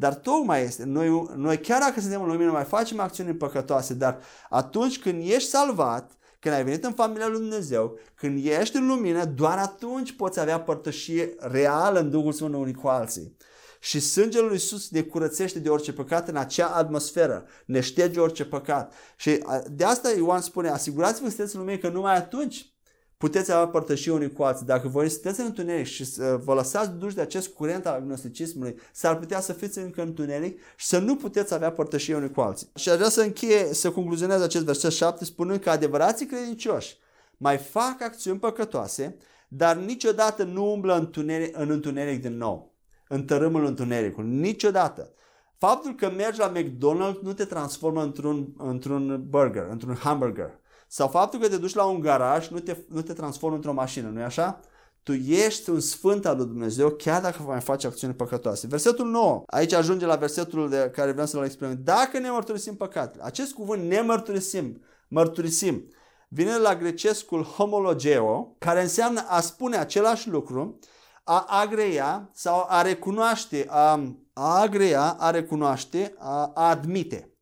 Dar 0.00 0.14
tocmai 0.14 0.62
este, 0.62 0.84
noi, 0.84 1.28
noi 1.36 1.58
chiar 1.58 1.80
dacă 1.80 2.00
suntem 2.00 2.22
în 2.22 2.28
lumină 2.28 2.50
mai 2.50 2.64
facem 2.64 3.00
acțiuni 3.00 3.34
păcătoase, 3.34 3.94
dar 3.94 4.18
atunci 4.48 4.98
când 4.98 5.22
ești 5.22 5.48
salvat, 5.48 6.12
când 6.38 6.54
ai 6.54 6.64
venit 6.64 6.84
în 6.84 6.92
familia 6.92 7.26
lui 7.26 7.38
Dumnezeu, 7.38 7.98
când 8.14 8.46
ești 8.46 8.76
în 8.76 8.86
lumină, 8.86 9.24
doar 9.24 9.58
atunci 9.58 10.16
poți 10.16 10.40
avea 10.40 10.60
părtășie 10.60 11.34
reală 11.38 12.00
în 12.00 12.10
Duhul 12.10 12.32
Sfânt 12.32 12.54
unii 12.54 12.74
cu 12.74 12.88
alții. 12.88 13.36
Și 13.80 14.00
sângele 14.00 14.44
lui 14.44 14.52
Iisus 14.52 14.90
ne 14.90 15.00
curățește 15.00 15.58
de 15.58 15.68
orice 15.68 15.92
păcat 15.92 16.28
în 16.28 16.36
acea 16.36 16.66
atmosferă, 16.66 17.46
ne 17.66 17.80
șterge 17.80 18.20
orice 18.20 18.44
păcat. 18.44 18.94
Și 19.16 19.44
de 19.70 19.84
asta 19.84 20.10
Ioan 20.10 20.40
spune, 20.40 20.68
asigurați-vă 20.68 21.24
că 21.24 21.30
sunteți 21.30 21.54
în 21.54 21.60
lumină, 21.60 21.78
că 21.78 21.88
numai 21.88 22.16
atunci 22.16 22.72
puteți 23.18 23.52
avea 23.52 23.66
părtășie 23.66 24.12
unii 24.12 24.32
cu 24.32 24.42
alții. 24.42 24.66
Dacă 24.66 24.88
voi 24.88 25.08
sunteți 25.08 25.40
în 25.40 25.46
întuneric 25.46 25.86
și 25.86 26.04
să 26.04 26.40
vă 26.44 26.54
lăsați 26.54 26.90
duși 26.90 27.14
de 27.14 27.20
acest 27.20 27.48
curent 27.48 27.86
al 27.86 27.94
agnosticismului, 27.94 28.78
s-ar 28.92 29.18
putea 29.18 29.40
să 29.40 29.52
fiți 29.52 29.78
încă 29.78 30.00
în 30.00 30.06
întuneric 30.06 30.60
și 30.76 30.86
să 30.86 30.98
nu 30.98 31.16
puteți 31.16 31.54
avea 31.54 31.72
părtășie 31.72 32.16
unii 32.16 32.30
cu 32.30 32.40
alții. 32.40 32.68
Și 32.74 32.88
aș 32.88 32.96
vrea 32.96 33.08
să 33.08 33.20
încheie, 33.20 33.74
să 33.74 33.90
concluzionez 33.90 34.40
acest 34.40 34.64
verset 34.64 34.92
7 34.92 35.24
spunând 35.24 35.60
că 35.60 35.70
adevărații 35.70 36.26
credincioși 36.26 36.96
mai 37.36 37.56
fac 37.56 38.02
acțiuni 38.02 38.38
păcătoase, 38.38 39.16
dar 39.48 39.76
niciodată 39.76 40.44
nu 40.44 40.72
umblă 40.72 40.94
în 40.94 41.00
întuneric, 41.00 41.58
în 41.58 41.70
întuneric 41.70 42.20
din 42.20 42.36
nou, 42.36 42.74
în 43.08 43.24
tărâmul 43.24 43.64
întunericului, 43.64 44.30
niciodată. 44.30 45.12
Faptul 45.58 45.94
că 45.94 46.10
mergi 46.10 46.38
la 46.38 46.52
McDonald's 46.52 47.20
nu 47.22 47.32
te 47.32 47.44
transformă 47.44 48.02
într-un, 48.02 48.48
într-un 48.56 49.24
burger, 49.28 49.66
într-un 49.70 49.94
hamburger. 49.94 50.58
Sau 50.88 51.08
faptul 51.08 51.40
că 51.40 51.48
te 51.48 51.56
duci 51.56 51.74
la 51.74 51.84
un 51.84 52.00
garaj 52.00 52.48
nu 52.48 52.58
te, 52.58 52.76
nu 52.88 53.02
te 53.02 53.12
transformă 53.12 53.56
într-o 53.56 53.72
mașină, 53.72 54.08
nu-i 54.08 54.22
așa? 54.22 54.60
tu 55.08 55.14
ești 55.14 55.70
un 55.70 55.80
sfânt 55.80 56.26
al 56.26 56.36
lui 56.36 56.46
Dumnezeu 56.46 56.90
chiar 56.90 57.22
dacă 57.22 57.42
mai 57.42 57.60
faci 57.60 57.84
acțiuni 57.84 58.14
păcătoase. 58.14 58.66
Versetul 58.66 59.06
9, 59.06 59.42
aici 59.46 59.72
ajunge 59.72 60.06
la 60.06 60.16
versetul 60.16 60.68
de 60.68 60.90
care 60.94 61.12
vreau 61.12 61.26
să-l 61.26 61.44
exprimăm. 61.44 61.80
Dacă 61.82 62.18
ne 62.18 62.30
mărturisim 62.30 62.76
păcatele, 62.76 63.24
acest 63.24 63.52
cuvânt 63.52 63.82
ne 63.82 64.00
mărturisim, 64.00 64.82
mărturisim, 65.08 65.88
vine 66.28 66.56
la 66.56 66.76
grecescul 66.76 67.42
homologeo, 67.42 68.54
care 68.58 68.82
înseamnă 68.82 69.24
a 69.28 69.40
spune 69.40 69.76
același 69.76 70.28
lucru, 70.28 70.78
a 71.24 71.44
agreia 71.48 72.30
sau 72.32 72.66
a 72.68 72.82
recunoaște, 72.82 73.66
a, 73.68 74.14
a 74.32 74.60
agreia, 74.60 75.16
a 75.18 75.30
recunoaște, 75.30 76.14
a, 76.18 76.52
a 76.54 76.68
admite. 76.68 77.32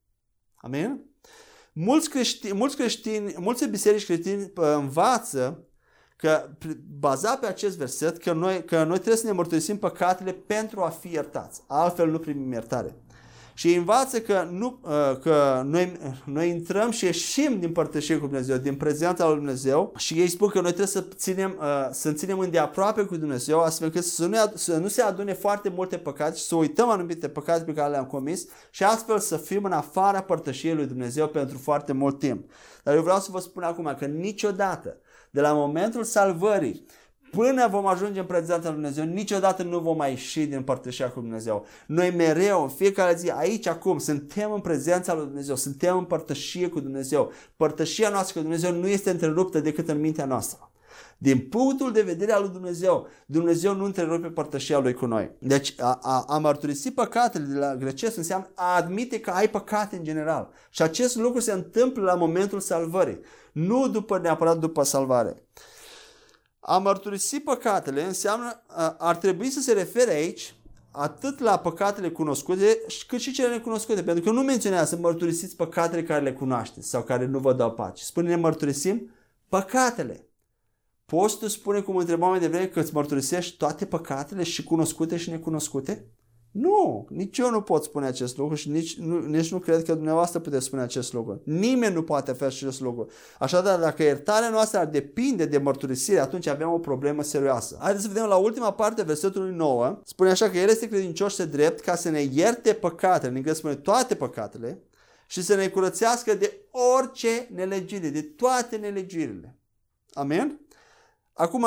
Amin? 0.55 1.05
Mulți 1.79 2.11
creștini, 2.11 2.53
mulți 2.53 2.77
creștini, 2.77 3.35
multe 3.39 3.66
biserici 3.66 4.05
creștini 4.05 4.53
învață 4.55 5.64
că 6.16 6.49
bazat 6.99 7.41
pe 7.41 7.47
acest 7.47 7.77
verset 7.77 8.18
că 8.18 8.33
noi, 8.33 8.64
că 8.64 8.85
noi 8.85 8.97
trebuie 8.97 9.16
să 9.16 9.27
ne 9.27 9.33
mărturisim 9.33 9.79
păcatele 9.79 10.33
pentru 10.33 10.81
a 10.81 10.89
fi 10.89 11.09
iertați. 11.09 11.62
Altfel 11.66 12.11
nu 12.11 12.18
primim 12.18 12.53
iertare. 12.53 12.95
Și 13.59 13.68
ei 13.68 13.76
învață 13.76 14.20
că, 14.20 14.48
nu, 14.50 14.78
uh, 14.82 15.18
că 15.22 15.62
noi, 15.64 15.98
noi 16.24 16.48
intrăm 16.48 16.90
și 16.90 17.04
ieșim 17.04 17.61
din 17.61 17.72
părtășie 17.72 18.16
cu 18.16 18.26
Dumnezeu, 18.26 18.57
din 18.57 18.74
prezența 18.74 19.26
lui 19.26 19.34
Dumnezeu 19.34 19.92
și 19.96 20.14
ei 20.14 20.28
spun 20.28 20.48
că 20.48 20.61
noi 20.61 20.66
trebuie 20.66 20.86
să 20.86 21.00
ținem, 21.14 21.57
uh, 21.61 21.88
să 21.90 22.12
ținem 22.12 22.38
îndeaproape 22.38 23.02
cu 23.02 23.16
Dumnezeu 23.16 23.61
astfel 23.61 23.86
încât 23.86 24.04
să 24.04 24.26
nu, 24.26 24.36
să 24.54 24.76
nu 24.76 24.88
se 24.88 25.02
adune 25.02 25.32
foarte 25.32 25.68
multe 25.68 25.96
păcate 25.98 26.36
și 26.36 26.44
să 26.44 26.54
uităm 26.54 26.88
anumite 26.88 27.28
păcate 27.28 27.64
pe 27.64 27.72
care 27.72 27.90
le-am 27.90 28.07
comis 28.07 28.46
și 28.70 28.84
astfel 28.84 29.18
să 29.18 29.36
fim 29.36 29.64
în 29.64 29.72
afara 29.72 30.20
părtășiei 30.20 30.74
lui 30.74 30.86
Dumnezeu 30.86 31.28
pentru 31.28 31.59
foarte 31.59 31.92
mult 31.92 32.18
timp. 32.18 32.50
Dar 32.82 32.94
eu 32.94 33.02
vreau 33.02 33.18
să 33.18 33.28
vă 33.30 33.38
spun 33.38 33.62
acum 33.62 33.94
că 33.98 34.04
niciodată, 34.04 34.96
de 35.30 35.40
la 35.40 35.52
momentul 35.52 36.04
salvării, 36.04 36.86
Până 37.37 37.68
vom 37.70 37.87
ajunge 37.87 38.20
în 38.20 38.26
prezența 38.26 38.68
lui 38.68 38.72
Dumnezeu, 38.72 39.05
niciodată 39.05 39.62
nu 39.62 39.78
vom 39.78 39.97
mai 39.97 40.11
ieși 40.11 40.47
din 40.47 40.62
părtășia 40.62 41.11
cu 41.11 41.20
Dumnezeu. 41.20 41.66
Noi 41.87 42.11
mereu, 42.11 42.62
în 42.62 42.68
fiecare 42.68 43.14
zi, 43.14 43.30
aici, 43.30 43.66
acum, 43.66 43.99
suntem 43.99 44.53
în 44.53 44.61
prezența 44.61 45.14
lui 45.14 45.24
Dumnezeu, 45.24 45.57
suntem 45.57 45.97
în 45.97 46.05
părtășie 46.05 46.68
cu 46.68 46.80
Dumnezeu. 46.80 47.32
Părtășia 47.57 48.09
noastră 48.09 48.34
cu 48.34 48.41
Dumnezeu 48.41 48.72
nu 48.72 48.87
este 48.87 49.11
întreruptă 49.11 49.61
decât 49.61 49.89
în 49.89 50.01
mintea 50.01 50.24
noastră. 50.24 50.70
Din 51.18 51.39
punctul 51.39 51.93
de 51.93 52.03
vedere 52.03 52.32
al 52.32 52.43
lui 52.43 52.51
Dumnezeu, 52.51 53.07
Dumnezeu 53.26 53.74
nu 53.74 53.84
întrerupe 53.84 54.28
părtășia 54.28 54.78
lui 54.78 54.95
cu 54.95 55.07
noi. 55.07 55.30
Deci 55.39 55.74
a, 55.78 55.99
a, 56.03 56.24
a 56.28 56.39
mărturisi 56.39 56.91
păcatele 56.91 57.45
de 57.45 57.59
la 57.59 57.76
grecesc 57.76 58.16
înseamnă 58.16 58.51
a 58.55 58.76
admite 58.76 59.20
că 59.20 59.30
ai 59.30 59.51
păcate 59.51 59.97
în 59.97 60.05
general. 60.05 60.51
Și 60.70 60.82
acest 60.82 61.16
lucru 61.16 61.41
se 61.41 61.53
întâmplă 61.53 62.03
la 62.03 62.14
momentul 62.14 62.61
salvării, 62.61 63.20
nu 63.53 63.89
după 63.89 64.18
neapărat 64.18 64.59
după 64.59 64.82
salvare. 64.82 65.43
A 66.68 66.78
mărturisi 66.78 67.40
păcatele 67.40 68.02
înseamnă, 68.02 68.62
ar 68.98 69.16
trebui 69.16 69.50
să 69.50 69.60
se 69.60 69.72
refere 69.72 70.10
aici 70.10 70.54
atât 70.90 71.38
la 71.38 71.58
păcatele 71.58 72.10
cunoscute 72.10 72.80
cât 73.06 73.20
și 73.20 73.32
cele 73.32 73.48
necunoscute. 73.48 74.02
Pentru 74.02 74.24
că 74.24 74.30
nu 74.30 74.42
menționează 74.42 74.94
să 74.94 75.00
mărturisiți 75.00 75.56
păcatele 75.56 76.02
care 76.02 76.22
le 76.22 76.32
cunoașteți 76.32 76.88
sau 76.88 77.02
care 77.02 77.26
nu 77.26 77.38
vă 77.38 77.52
dau 77.52 77.72
pace. 77.72 78.04
Spune 78.04 78.28
ne 78.28 78.36
mărturisim 78.36 79.10
păcatele. 79.48 80.28
Poți 81.04 81.38
tu 81.38 81.48
spune 81.48 81.80
cum 81.80 81.96
întrebam 81.96 82.30
mai 82.30 82.40
devreme 82.40 82.66
că 82.66 82.80
îți 82.80 82.94
mărturisești 82.94 83.56
toate 83.56 83.86
păcatele 83.86 84.42
și 84.42 84.64
cunoscute 84.64 85.16
și 85.16 85.30
necunoscute? 85.30 86.06
Nu, 86.59 87.07
nici 87.11 87.38
eu 87.38 87.50
nu 87.50 87.61
pot 87.61 87.84
spune 87.84 88.07
acest 88.07 88.36
lucru 88.36 88.54
și 88.54 88.70
nici 88.70 88.98
nu, 88.98 89.20
nici 89.20 89.52
nu 89.52 89.59
cred 89.59 89.82
că 89.84 89.94
dumneavoastră 89.94 90.38
puteți 90.38 90.64
spune 90.64 90.82
acest 90.82 91.12
lucru. 91.12 91.40
Nimeni 91.44 91.94
nu 91.94 92.02
poate 92.02 92.32
face 92.32 92.64
acest 92.64 92.80
lucru. 92.80 93.09
Așadar, 93.38 93.78
dacă 93.78 94.02
iertarea 94.02 94.48
noastră 94.48 94.78
ar 94.78 94.86
depinde 94.86 95.44
de 95.44 95.59
mărturisire, 95.59 96.18
atunci 96.18 96.46
avem 96.46 96.72
o 96.72 96.78
problemă 96.78 97.22
serioasă. 97.22 97.76
Haideți 97.80 98.04
să 98.04 98.11
vedem 98.12 98.28
la 98.28 98.36
ultima 98.36 98.72
parte 98.72 99.02
versetului 99.02 99.54
9. 99.54 100.00
Spune 100.04 100.30
așa 100.30 100.50
că 100.50 100.59
El 100.59 100.68
este 100.68 100.88
credincios 100.88 101.34
și 101.34 101.46
drept 101.46 101.80
ca 101.80 101.94
să 101.94 102.09
ne 102.09 102.20
ierte 102.20 102.72
păcatele, 102.72 103.30
în 103.30 103.36
engleză 103.36 103.59
spune 103.59 103.74
toate 103.74 104.14
păcatele, 104.14 104.82
și 105.26 105.42
să 105.42 105.54
ne 105.54 105.68
curățească 105.68 106.34
de 106.34 106.61
orice 106.96 107.48
nelegire, 107.54 108.09
de 108.09 108.22
toate 108.22 108.76
nelegirile. 108.76 109.59
Amen? 110.12 110.61
Acum, 111.32 111.64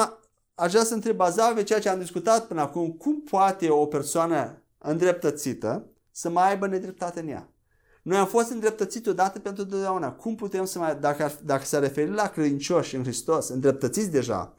aș 0.55 0.71
vrea 0.71 0.83
să 0.83 0.93
întreb 0.93 1.15
bazat 1.15 1.53
pe 1.53 1.63
ceea 1.63 1.79
ce 1.79 1.89
am 1.89 1.99
discutat 1.99 2.47
până 2.47 2.61
acum, 2.61 2.91
cum 2.91 3.21
poate 3.21 3.69
o 3.69 3.85
persoană 3.85 4.58
îndreptățită 4.79 5.91
să 6.11 6.29
mai 6.29 6.49
aibă 6.49 6.67
nedreptate 6.67 7.19
în 7.19 7.27
ea. 7.27 7.53
Noi 8.01 8.17
am 8.17 8.27
fost 8.27 8.49
îndreptățiți 8.49 9.09
odată 9.09 9.39
pentru 9.39 9.65
totdeauna. 9.65 10.11
Cum 10.11 10.35
putem 10.35 10.65
să 10.65 10.79
mai, 10.79 10.95
dacă, 10.95 11.31
dacă 11.43 11.63
s-a 11.63 11.79
referit 11.79 12.13
la 12.13 12.27
credincioși 12.27 12.95
în 12.95 13.03
Hristos, 13.03 13.49
îndreptățiți 13.49 14.11
deja, 14.11 14.53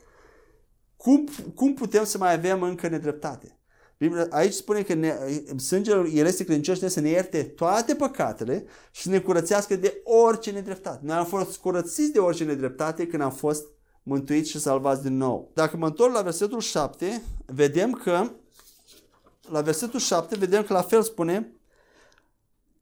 cum, 0.97 1.29
cum 1.55 1.75
putem 1.75 2.05
să 2.05 2.19
mai 2.19 2.33
avem 2.33 2.63
încă 2.63 2.89
nedreptate? 2.89 3.59
Biblia, 3.99 4.27
aici 4.31 4.53
spune 4.53 4.83
că 4.83 4.95
ne, 4.95 5.17
sângele 5.57 6.11
El 6.11 6.27
este 6.27 6.45
credincios 6.45 6.93
să 6.93 7.01
ne 7.01 7.09
ierte 7.09 7.43
toate 7.43 7.95
păcatele 7.95 8.65
și 8.91 9.03
să 9.03 9.09
ne 9.09 9.19
curățească 9.19 9.77
de 9.77 10.01
orice 10.05 10.51
nedreptate. 10.51 11.01
Noi 11.03 11.17
am 11.17 11.25
fost 11.25 11.57
curățiți 11.57 12.13
de 12.13 12.19
orice 12.19 12.45
nedreptate 12.45 13.07
când 13.07 13.23
am 13.23 13.31
fost 13.31 13.67
mântuiți 14.03 14.51
și 14.51 14.61
salvați 14.61 15.03
din 15.03 15.17
nou. 15.17 15.51
Dacă 15.55 15.77
mă 15.77 15.87
întorc 15.87 16.15
la 16.15 16.23
versetul 16.23 16.61
7, 16.61 17.23
vedem 17.47 17.93
că 17.93 18.31
la 19.51 19.61
versetul 19.61 20.01
7 20.01 20.37
vedem 20.37 20.63
că 20.63 20.73
la 20.73 20.83
fel 20.83 21.03
spune 21.03 21.53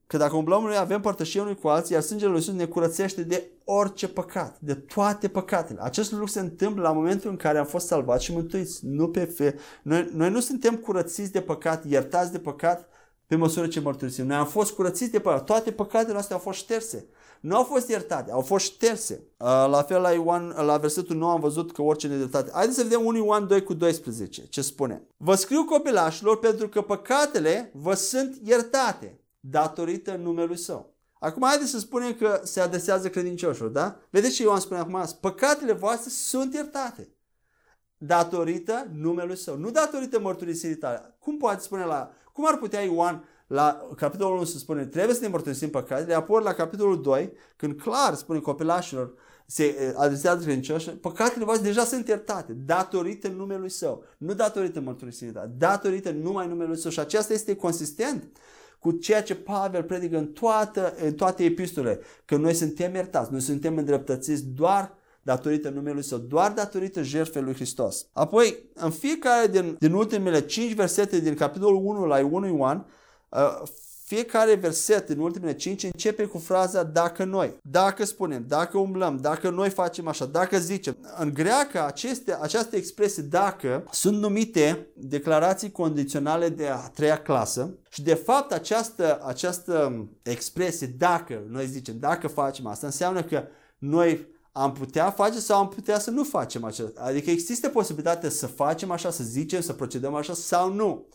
că 0.06 0.16
dacă 0.16 0.36
umblăm 0.36 0.62
noi 0.62 0.76
avem 0.76 1.00
părtășie 1.00 1.40
unui 1.40 1.56
cu 1.56 1.68
alții, 1.68 1.94
iar 1.94 2.02
sângele 2.02 2.30
lui 2.30 2.38
Iisus 2.38 2.54
ne 2.54 2.64
curățește 2.64 3.22
de 3.22 3.50
orice 3.64 4.08
păcat, 4.08 4.56
de 4.60 4.74
toate 4.74 5.28
păcatele. 5.28 5.78
Acest 5.82 6.10
lucru 6.10 6.26
se 6.26 6.40
întâmplă 6.40 6.82
la 6.82 6.92
momentul 6.92 7.30
în 7.30 7.36
care 7.36 7.58
am 7.58 7.66
fost 7.66 7.86
salvați 7.86 8.24
și 8.24 8.32
mântuiți. 8.32 8.86
Nu 8.86 9.08
pe 9.08 9.24
fe... 9.24 9.58
noi, 9.82 10.08
noi 10.12 10.30
nu 10.30 10.40
suntem 10.40 10.76
curățiți 10.76 11.32
de 11.32 11.40
păcat, 11.40 11.84
iertați 11.84 12.32
de 12.32 12.38
păcat 12.38 12.88
pe 13.26 13.36
măsură 13.36 13.66
ce 13.66 13.80
mărturisim. 13.80 14.26
Noi 14.26 14.36
am 14.36 14.46
fost 14.46 14.72
curățiți 14.72 15.10
de 15.10 15.20
păcat. 15.20 15.44
Toate 15.44 15.72
păcatele 15.72 16.12
noastre 16.12 16.34
au 16.34 16.40
fost 16.40 16.58
șterse 16.58 17.06
nu 17.40 17.56
au 17.56 17.62
fost 17.62 17.88
iertate, 17.88 18.30
au 18.30 18.40
fost 18.40 18.64
șterse. 18.64 19.22
La 19.38 19.84
fel 19.88 20.00
la 20.00 20.10
Ioan, 20.10 20.54
la 20.56 20.76
versetul 20.76 21.16
9 21.16 21.32
am 21.32 21.40
văzut 21.40 21.72
că 21.72 21.82
orice 21.82 22.06
nedreptate. 22.06 22.50
Haideți 22.52 22.76
să 22.76 22.82
vedem 22.82 23.04
1 23.04 23.16
Ioan 23.16 23.46
2 23.46 23.62
cu 23.62 23.74
12 23.74 24.46
ce 24.46 24.62
spune. 24.62 25.02
Vă 25.16 25.34
scriu 25.34 25.64
copilașilor 25.64 26.38
pentru 26.38 26.68
că 26.68 26.80
păcatele 26.80 27.70
vă 27.74 27.94
sunt 27.94 28.40
iertate 28.44 29.20
datorită 29.40 30.14
numelui 30.14 30.58
său. 30.58 30.96
Acum 31.20 31.42
haideți 31.46 31.70
să 31.70 31.78
spunem 31.78 32.14
că 32.14 32.40
se 32.44 32.60
adresează 32.60 33.08
credincioșilor, 33.08 33.70
da? 33.70 33.96
Vedeți 34.10 34.34
ce 34.34 34.42
Ioan 34.42 34.60
spune 34.60 34.80
acum? 34.80 35.04
Păcatele 35.20 35.72
voastre 35.72 36.10
sunt 36.10 36.54
iertate 36.54 37.08
datorită 37.96 38.86
numelui 38.94 39.36
său, 39.36 39.56
nu 39.56 39.70
datorită 39.70 40.20
mărturisirii 40.20 40.76
tale. 40.76 41.16
Cum 41.18 41.36
poate 41.36 41.62
spune 41.62 41.84
la... 41.84 42.10
Cum 42.32 42.46
ar 42.46 42.56
putea 42.56 42.80
Ioan 42.80 43.24
la 43.48 43.88
capitolul 43.96 44.36
1 44.36 44.44
se 44.44 44.58
spune 44.58 44.86
trebuie 44.86 45.14
să 45.14 45.20
ne 45.20 45.28
mărturisim 45.28 45.70
păcatele, 45.70 46.14
apoi 46.14 46.42
la 46.42 46.52
capitolul 46.52 47.02
2, 47.02 47.32
când 47.56 47.80
clar 47.80 48.14
spune 48.14 48.38
copilașilor, 48.38 49.12
se 49.46 49.94
adresează 49.96 50.42
credincioși, 50.42 50.90
păcatele 50.90 51.44
voastre 51.44 51.66
deja 51.66 51.84
sunt 51.84 52.08
iertate, 52.08 52.52
datorită 52.52 53.28
numelui 53.28 53.70
său, 53.70 54.04
nu 54.18 54.32
datorită 54.32 54.80
mărturisirii 54.80 55.32
tale, 55.32 55.50
datorită 55.58 56.10
numai 56.10 56.48
numelui 56.48 56.76
său. 56.76 56.90
Și 56.90 57.00
aceasta 57.00 57.32
este 57.32 57.56
consistent 57.56 58.24
cu 58.78 58.90
ceea 58.90 59.22
ce 59.22 59.34
Pavel 59.34 59.82
predică 59.82 60.18
în, 60.18 60.26
toată, 60.26 60.94
în 61.04 61.12
toate 61.12 61.44
epistolele, 61.44 62.00
că 62.24 62.36
noi 62.36 62.54
suntem 62.54 62.94
iertați, 62.94 63.30
noi 63.32 63.40
suntem 63.40 63.76
îndreptățiți 63.76 64.44
doar 64.46 64.96
datorită 65.22 65.68
numelui 65.68 66.02
său, 66.02 66.18
doar 66.18 66.52
datorită 66.52 67.02
jertfei 67.02 67.42
lui 67.42 67.54
Hristos. 67.54 68.06
Apoi, 68.12 68.58
în 68.74 68.90
fiecare 68.90 69.46
din, 69.46 69.76
din 69.78 69.92
ultimele 69.92 70.40
5 70.40 70.74
versete 70.74 71.20
din 71.20 71.34
capitolul 71.34 71.80
1 71.84 72.06
la 72.06 72.26
1 72.26 72.46
Ioan, 72.46 72.76
Uh, 72.76 72.97
fiecare 74.08 74.54
verset 74.54 75.08
în 75.08 75.18
ultimele 75.18 75.54
cinci 75.54 75.82
începe 75.82 76.24
cu 76.24 76.38
fraza 76.38 76.82
dacă 76.82 77.24
noi, 77.24 77.56
dacă 77.62 78.04
spunem, 78.04 78.44
dacă 78.46 78.78
umblăm, 78.78 79.16
dacă 79.16 79.50
noi 79.50 79.70
facem 79.70 80.08
așa, 80.08 80.24
dacă 80.24 80.58
zicem. 80.58 80.96
În 81.18 81.34
greacă 81.34 81.86
aceste, 81.86 82.38
această 82.40 82.76
expresie 82.76 83.22
dacă 83.22 83.84
sunt 83.90 84.18
numite 84.18 84.86
declarații 84.94 85.70
condiționale 85.70 86.48
de 86.48 86.66
a 86.66 86.76
treia 86.76 87.22
clasă 87.22 87.74
și 87.88 88.02
de 88.02 88.14
fapt 88.14 88.52
această, 88.52 89.20
această 89.24 90.06
expresie 90.22 90.86
dacă 90.98 91.42
noi 91.48 91.66
zicem, 91.66 91.98
dacă 91.98 92.28
facem 92.28 92.66
asta, 92.66 92.86
înseamnă 92.86 93.22
că 93.22 93.44
noi 93.78 94.26
am 94.52 94.72
putea 94.72 95.10
face 95.10 95.38
sau 95.38 95.58
am 95.58 95.68
putea 95.68 95.98
să 95.98 96.10
nu 96.10 96.24
facem 96.24 96.64
așa. 96.64 96.92
Adică 96.96 97.30
există 97.30 97.68
posibilitatea 97.68 98.30
să 98.30 98.46
facem 98.46 98.90
așa, 98.90 99.10
să 99.10 99.24
zicem, 99.24 99.60
să 99.60 99.72
procedăm 99.72 100.14
așa 100.14 100.34
sau 100.34 100.72
nu. 100.72 101.06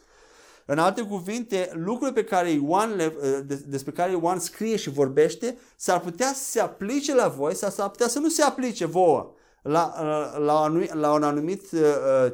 În 0.65 0.77
alte 0.79 1.01
cuvinte, 1.01 1.69
lucrurile 1.73 2.21
pe 2.21 2.23
care 2.23 2.49
Ioan 2.49 2.95
le, 2.95 3.15
ă, 3.23 3.43
despre 3.65 3.91
care 3.91 4.11
Ioan 4.11 4.39
scrie 4.39 4.75
și 4.75 4.89
vorbește 4.89 5.57
s-ar 5.75 5.99
putea 5.99 6.27
să 6.27 6.43
se 6.43 6.59
aplice 6.59 7.15
la 7.15 7.27
voi 7.27 7.55
sau 7.55 7.69
s-ar 7.69 7.89
putea 7.89 8.07
să 8.07 8.19
nu 8.19 8.29
se 8.29 8.43
aplice 8.43 8.85
vouă 8.85 9.31
la, 9.61 9.93
ă, 10.01 10.37
la, 10.39 10.71
la 10.93 11.13
un 11.13 11.23
anumit 11.23 11.71
uh, 11.71 11.79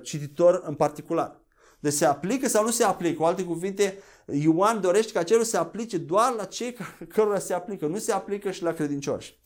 cititor 0.01 0.63
în 0.65 0.73
particular. 0.73 1.37
Deci 1.79 1.93
se 1.93 2.05
aplică 2.05 2.47
sau 2.47 2.63
nu 2.63 2.71
se 2.71 2.83
aplică. 2.83 3.17
Cu 3.17 3.23
alte 3.23 3.43
cuvinte, 3.43 3.97
Ioan 4.25 4.81
dorește 4.81 5.11
ca 5.11 5.23
cerul 5.23 5.43
să 5.43 5.49
se 5.49 5.57
aplice 5.57 5.97
doar 5.97 6.33
la 6.37 6.43
cei 6.43 6.77
cărora 7.13 7.39
se 7.39 7.53
aplică, 7.53 7.85
nu 7.85 7.97
se 7.97 8.11
aplică 8.11 8.51
și 8.51 8.63
la 8.63 8.73
credincioși. 8.73 9.39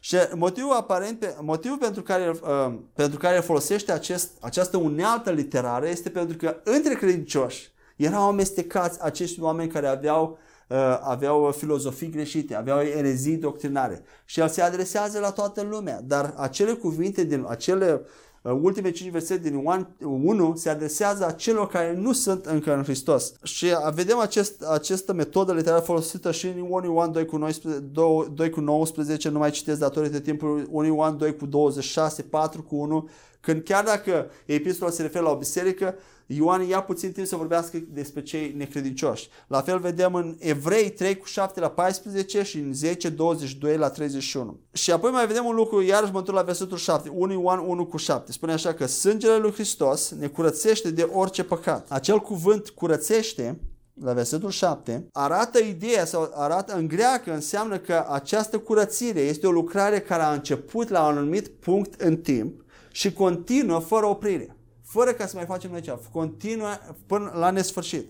Și 0.00 0.16
motivul 0.34 0.72
aparent, 0.72 1.36
motivul 1.40 1.78
pentru 1.78 2.02
care, 2.02 2.28
uh, 2.28 2.74
pentru 2.94 3.18
care 3.18 3.40
folosește 3.40 3.92
acest, 3.92 4.30
această 4.40 4.76
unealtă 4.76 5.30
literară 5.30 5.88
este 5.88 6.10
pentru 6.10 6.36
că 6.36 6.56
între 6.64 6.94
credincioși 6.94 7.72
erau 7.98 8.28
amestecați 8.28 9.02
acești 9.02 9.42
oameni 9.42 9.70
care 9.70 9.86
aveau 9.86 10.38
uh, 10.68 10.98
aveau 11.02 11.50
filozofii 11.50 12.10
greșite, 12.10 12.54
aveau 12.54 12.80
erezii 12.80 13.36
doctrinare 13.36 14.02
și 14.24 14.40
el 14.40 14.48
se 14.48 14.62
adresează 14.62 15.18
la 15.18 15.30
toată 15.30 15.66
lumea, 15.70 16.00
dar 16.04 16.34
acele 16.36 16.72
cuvinte 16.72 17.24
din 17.24 17.46
acele 17.48 18.02
Uh, 18.42 18.58
ultimele 18.62 18.92
5 18.92 19.10
versete 19.10 19.48
din 19.48 19.58
Ioan 19.58 19.88
1 20.00 20.56
se 20.56 20.68
adresează 20.68 21.26
acelor 21.26 21.68
care 21.68 21.94
nu 21.94 22.12
sunt 22.12 22.46
încă 22.46 22.74
în 22.74 22.82
Hristos. 22.82 23.32
Și 23.42 23.66
vedem 23.94 24.18
acest, 24.18 24.62
această 24.62 25.12
metodă 25.12 25.52
literară 25.52 25.82
folosită 25.82 26.32
și 26.32 26.46
în 26.46 26.56
Ioan 26.56 26.84
Ioan 26.84 27.12
2 27.12 27.24
cu, 27.24 27.36
19, 27.36 27.82
2, 27.82 28.30
2 28.34 28.50
cu 28.50 28.60
19, 28.60 29.28
nu 29.28 29.38
mai 29.38 29.50
citesc 29.50 29.78
datorită 29.78 30.18
timpului, 30.18 30.66
1 30.70 30.86
Ioan 30.86 31.18
2 31.18 31.36
cu 31.36 31.46
26, 31.46 32.22
4 32.22 32.62
cu 32.62 32.76
1, 32.76 33.08
când 33.40 33.62
chiar 33.62 33.84
dacă 33.84 34.30
epistola 34.44 34.90
se 34.90 35.02
referă 35.02 35.24
la 35.24 35.30
o 35.30 35.36
biserică, 35.36 35.94
Ioan 36.30 36.68
ia 36.68 36.82
puțin 36.82 37.12
timp 37.12 37.26
să 37.26 37.36
vorbească 37.36 37.82
despre 37.90 38.22
cei 38.22 38.54
necredincioși. 38.56 39.28
La 39.46 39.60
fel 39.60 39.78
vedem 39.78 40.14
în 40.14 40.36
Evrei 40.38 40.90
3 40.90 41.16
cu 41.16 41.26
7 41.26 41.60
la 41.60 41.70
14 41.70 42.42
și 42.42 42.58
în 42.58 42.72
10, 42.74 43.08
22 43.08 43.76
la 43.76 43.90
31. 43.90 44.60
Și 44.72 44.92
apoi 44.92 45.10
mai 45.10 45.26
vedem 45.26 45.44
un 45.44 45.54
lucru, 45.54 45.82
iarăși 45.82 46.12
mă 46.12 46.22
la 46.26 46.42
versetul 46.42 46.76
7, 46.76 47.08
1 47.14 47.32
Ioan 47.32 47.58
1 47.58 47.86
cu 47.86 47.96
7. 47.96 48.32
Spune 48.32 48.52
așa 48.52 48.74
că 48.74 48.86
sângele 48.86 49.36
lui 49.36 49.52
Hristos 49.52 50.10
ne 50.10 50.26
curățește 50.26 50.90
de 50.90 51.02
orice 51.02 51.44
păcat. 51.44 51.90
Acel 51.90 52.18
cuvânt 52.18 52.68
curățește 52.68 53.60
la 54.00 54.12
versetul 54.12 54.50
7, 54.50 55.08
arată 55.12 55.58
ideea 55.58 56.04
sau 56.04 56.30
arată 56.34 56.74
în 56.74 56.88
greacă, 56.88 57.32
înseamnă 57.32 57.78
că 57.78 58.06
această 58.08 58.58
curățire 58.58 59.20
este 59.20 59.46
o 59.46 59.50
lucrare 59.50 60.00
care 60.00 60.22
a 60.22 60.32
început 60.32 60.88
la 60.88 61.06
un 61.06 61.16
anumit 61.16 61.48
punct 61.48 62.00
în 62.00 62.16
timp 62.16 62.64
și 62.92 63.12
continuă 63.12 63.78
fără 63.78 64.06
oprire 64.06 64.57
fără 64.88 65.12
ca 65.12 65.26
să 65.26 65.36
mai 65.36 65.44
facem 65.44 65.70
noi 65.70 65.80
ceva. 65.80 65.98
Continuă 66.12 66.68
până 67.06 67.32
la 67.34 67.50
nesfârșit. 67.50 68.08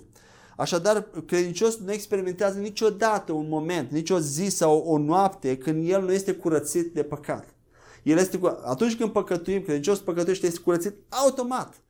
Așadar, 0.57 1.07
credincios 1.27 1.77
nu 1.77 1.93
experimentează 1.93 2.59
niciodată 2.59 3.33
un 3.33 3.49
moment, 3.49 3.91
nici 3.91 4.11
o 4.11 4.19
zi 4.19 4.49
sau 4.49 4.79
o 4.79 4.99
noapte 4.99 5.57
când 5.57 5.89
el 5.89 6.03
nu 6.03 6.13
este 6.13 6.33
curățit 6.33 6.95
de 6.95 7.03
păcat. 7.03 7.55
El 8.03 8.19
este, 8.19 8.41
atunci 8.65 8.97
când 8.97 9.11
păcătuim, 9.11 9.63
credincios 9.63 9.99
păcătuiește, 9.99 10.47
este 10.47 10.61
curățit 10.61 10.95
automat. 11.09 11.83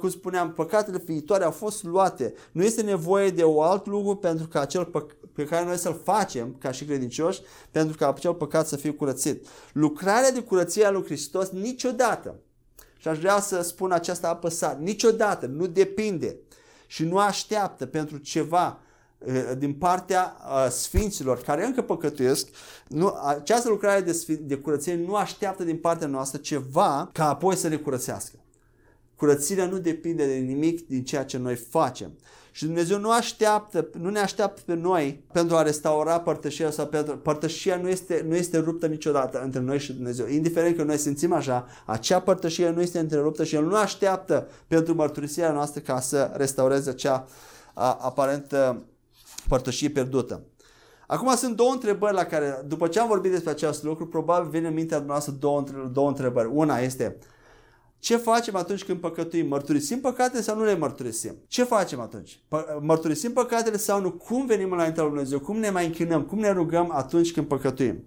Cum 0.00 0.10
spuneam, 0.10 0.52
păcatele 0.52 1.02
viitoare 1.04 1.44
au 1.44 1.50
fost 1.50 1.82
luate. 1.82 2.34
Nu 2.52 2.62
este 2.62 2.82
nevoie 2.82 3.30
de 3.30 3.42
o 3.42 3.62
alt 3.62 3.86
lucru 3.86 4.16
pentru 4.16 4.46
ca 4.46 4.60
acel 4.60 4.84
păc- 4.84 5.32
pe 5.32 5.44
care 5.44 5.64
noi 5.64 5.76
să-l 5.76 6.00
facem 6.04 6.56
ca 6.58 6.70
și 6.70 6.84
credincioși, 6.84 7.40
pentru 7.70 7.96
ca 7.96 8.08
acel 8.08 8.34
păcat 8.34 8.66
să 8.66 8.76
fie 8.76 8.90
curățit. 8.90 9.46
Lucrarea 9.72 10.32
de 10.32 10.42
curăție 10.42 10.84
a 10.84 10.90
lui 10.90 11.04
Hristos 11.04 11.50
niciodată 11.50 12.40
și 13.04 13.10
aș 13.10 13.18
vrea 13.18 13.40
să 13.40 13.62
spun 13.62 13.92
aceasta 13.92 14.28
apăsat. 14.28 14.80
Niciodată 14.80 15.46
nu 15.46 15.66
depinde 15.66 16.36
și 16.86 17.04
nu 17.04 17.18
așteaptă 17.18 17.86
pentru 17.86 18.16
ceva 18.16 18.78
uh, 19.18 19.50
din 19.58 19.74
partea 19.74 20.36
uh, 20.46 20.70
sfinților 20.70 21.40
care 21.42 21.64
încă 21.64 21.82
păcătuiesc, 21.82 22.48
nu, 22.88 23.14
această 23.26 23.68
lucrare 23.68 24.00
de, 24.00 24.12
sfin, 24.12 24.38
de 24.42 24.56
curăție 24.56 24.94
nu 24.94 25.14
așteaptă 25.14 25.64
din 25.64 25.76
partea 25.76 26.06
noastră 26.06 26.38
ceva 26.40 27.10
ca 27.12 27.28
apoi 27.28 27.56
să 27.56 27.68
ne 27.68 27.76
curățească. 27.76 28.38
Curățirea 29.16 29.66
nu 29.66 29.78
depinde 29.78 30.26
de 30.26 30.34
nimic 30.34 30.86
din 30.86 31.04
ceea 31.04 31.24
ce 31.24 31.38
noi 31.38 31.54
facem. 31.54 32.18
Și 32.56 32.64
Dumnezeu 32.64 32.98
nu 32.98 33.10
așteaptă, 33.10 33.88
nu 33.98 34.10
ne 34.10 34.18
așteaptă 34.18 34.62
pe 34.66 34.74
noi 34.74 35.24
pentru 35.32 35.56
a 35.56 35.62
restaura 35.62 36.20
părtășia 36.20 36.70
sau 36.70 36.86
pentru 36.86 37.16
părtășia 37.16 37.76
nu 37.76 37.88
este, 37.88 38.24
nu 38.28 38.34
este 38.34 38.58
ruptă 38.58 38.86
niciodată 38.86 39.42
între 39.42 39.60
noi 39.60 39.78
și 39.78 39.92
Dumnezeu. 39.92 40.26
Indiferent 40.26 40.76
că 40.76 40.82
noi 40.82 40.96
simțim 40.96 41.32
așa, 41.32 41.66
acea 41.86 42.20
părtășie 42.20 42.70
nu 42.70 42.80
este 42.80 42.98
întreruptă 42.98 43.44
și 43.44 43.54
El 43.54 43.64
nu 43.64 43.76
așteaptă 43.76 44.48
pentru 44.66 44.94
mărturisirea 44.94 45.52
noastră 45.52 45.80
ca 45.80 46.00
să 46.00 46.30
restaureze 46.34 46.90
acea 46.90 47.26
a, 47.72 47.98
aparentă 48.00 48.84
părtășie 49.48 49.88
pierdută. 49.88 50.42
Acum 51.06 51.34
sunt 51.36 51.56
două 51.56 51.72
întrebări 51.72 52.14
la 52.14 52.24
care, 52.24 52.64
după 52.66 52.88
ce 52.88 53.00
am 53.00 53.08
vorbit 53.08 53.30
despre 53.30 53.50
acest 53.50 53.82
lucru, 53.82 54.06
probabil 54.06 54.50
vine 54.50 54.68
în 54.68 54.74
mintea 54.74 54.98
noastră 54.98 55.32
două, 55.32 55.64
două 55.92 56.08
întrebări. 56.08 56.50
Una 56.52 56.78
este, 56.78 57.16
ce 58.04 58.16
facem 58.16 58.56
atunci 58.56 58.84
când 58.84 59.00
păcătuim? 59.00 59.46
Mărturisim 59.46 60.00
păcatele 60.00 60.42
sau 60.42 60.56
nu 60.56 60.64
le 60.64 60.76
mărturisim? 60.76 61.34
Ce 61.46 61.64
facem 61.64 62.00
atunci? 62.00 62.42
mărturisim 62.80 63.32
păcatele 63.32 63.76
sau 63.76 64.00
nu? 64.00 64.12
Cum 64.12 64.46
venim 64.46 64.72
înaintea 64.72 65.02
lui 65.02 65.12
Dumnezeu? 65.12 65.40
Cum 65.40 65.56
ne 65.56 65.70
mai 65.70 65.86
închinăm? 65.86 66.22
Cum 66.22 66.38
ne 66.38 66.50
rugăm 66.50 66.90
atunci 66.90 67.32
când 67.32 67.46
păcătuim? 67.46 68.04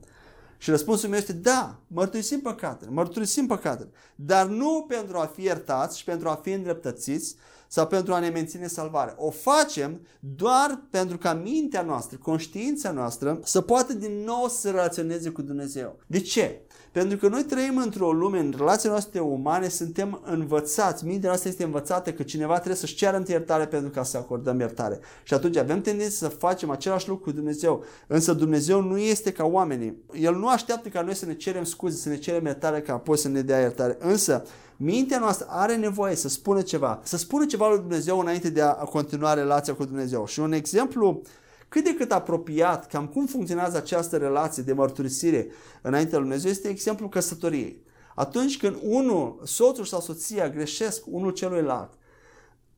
Și 0.57 0.69
răspunsul 0.69 1.09
meu 1.09 1.17
este 1.17 1.33
da, 1.33 1.79
mărturisim 1.87 2.39
păcatele, 2.39 2.91
mărturisim 2.91 3.47
păcatele, 3.47 3.89
dar 4.15 4.47
nu 4.47 4.85
pentru 4.87 5.17
a 5.17 5.31
fi 5.35 5.41
iertați 5.41 5.97
și 5.97 6.03
pentru 6.03 6.29
a 6.29 6.39
fi 6.43 6.51
îndreptățiți 6.51 7.35
sau 7.67 7.87
pentru 7.87 8.13
a 8.13 8.19
ne 8.19 8.29
menține 8.29 8.67
salvarea. 8.67 9.15
O 9.17 9.29
facem 9.29 10.01
doar 10.19 10.81
pentru 10.89 11.17
ca 11.17 11.33
mintea 11.33 11.81
noastră, 11.81 12.17
conștiința 12.17 12.91
noastră 12.91 13.39
să 13.43 13.61
poată 13.61 13.93
din 13.93 14.23
nou 14.25 14.47
să 14.47 14.69
relaționeze 14.69 15.29
cu 15.29 15.41
Dumnezeu. 15.41 15.99
De 16.07 16.19
ce? 16.19 16.61
Pentru 16.97 17.17
că 17.17 17.27
noi 17.27 17.43
trăim 17.43 17.77
într-o 17.77 18.11
lume, 18.11 18.39
în 18.39 18.53
relațiile 18.57 18.91
noastre 18.91 19.19
umane, 19.19 19.67
suntem 19.67 20.21
învățați, 20.25 21.05
mintea 21.05 21.29
noastră 21.29 21.49
este 21.49 21.63
învățată 21.63 22.11
că 22.11 22.23
cineva 22.23 22.53
trebuie 22.53 22.75
să-și 22.75 22.95
ceară 22.95 23.23
iertare 23.27 23.65
pentru 23.65 23.89
ca 23.89 24.03
să 24.03 24.17
acordăm 24.17 24.59
iertare. 24.59 24.99
Și 25.23 25.33
atunci 25.33 25.57
avem 25.57 25.81
tendința 25.81 26.11
să 26.11 26.27
facem 26.27 26.69
același 26.69 27.07
lucru 27.07 27.23
cu 27.23 27.31
Dumnezeu. 27.31 27.83
Însă 28.07 28.33
Dumnezeu 28.33 28.81
nu 28.81 28.97
este 28.97 29.31
ca 29.31 29.45
oamenii. 29.45 30.03
El 30.13 30.35
nu 30.35 30.47
așteaptă 30.47 30.89
ca 30.89 31.01
noi 31.01 31.15
să 31.15 31.25
ne 31.25 31.33
cerem 31.33 31.63
scuze, 31.63 31.95
să 31.95 32.09
ne 32.09 32.17
cerem 32.17 32.45
iertare 32.45 32.81
ca 32.81 32.93
apoi 32.93 33.17
să 33.17 33.27
ne 33.27 33.41
dea 33.41 33.59
iertare. 33.59 33.97
Însă 33.99 34.43
mintea 34.77 35.19
noastră 35.19 35.47
are 35.49 35.75
nevoie 35.75 36.15
să 36.15 36.29
spună 36.29 36.61
ceva, 36.61 36.99
să 37.03 37.17
spună 37.17 37.45
ceva 37.45 37.69
lui 37.69 37.79
Dumnezeu 37.79 38.19
înainte 38.19 38.49
de 38.49 38.61
a 38.61 38.73
continua 38.73 39.33
relația 39.33 39.73
cu 39.73 39.85
Dumnezeu. 39.85 40.25
Și 40.25 40.39
un 40.39 40.51
exemplu 40.51 41.21
cât 41.69 41.83
de 41.83 41.95
cât 41.95 42.11
apropiat, 42.11 42.87
cam 42.87 43.07
cum 43.07 43.25
funcționează 43.25 43.77
această 43.77 44.17
relație 44.17 44.63
de 44.63 44.73
mărturisire 44.73 45.47
înaintea 45.81 46.17
lui 46.17 46.27
Dumnezeu, 46.27 46.51
este 46.51 46.67
exemplul 46.67 47.09
căsătoriei. 47.09 47.85
Atunci 48.15 48.57
când 48.57 48.77
unul, 48.81 49.41
soțul 49.43 49.85
sau 49.85 49.99
soția 49.99 50.49
greșesc 50.49 51.03
unul 51.05 51.31
celuilalt, 51.31 51.91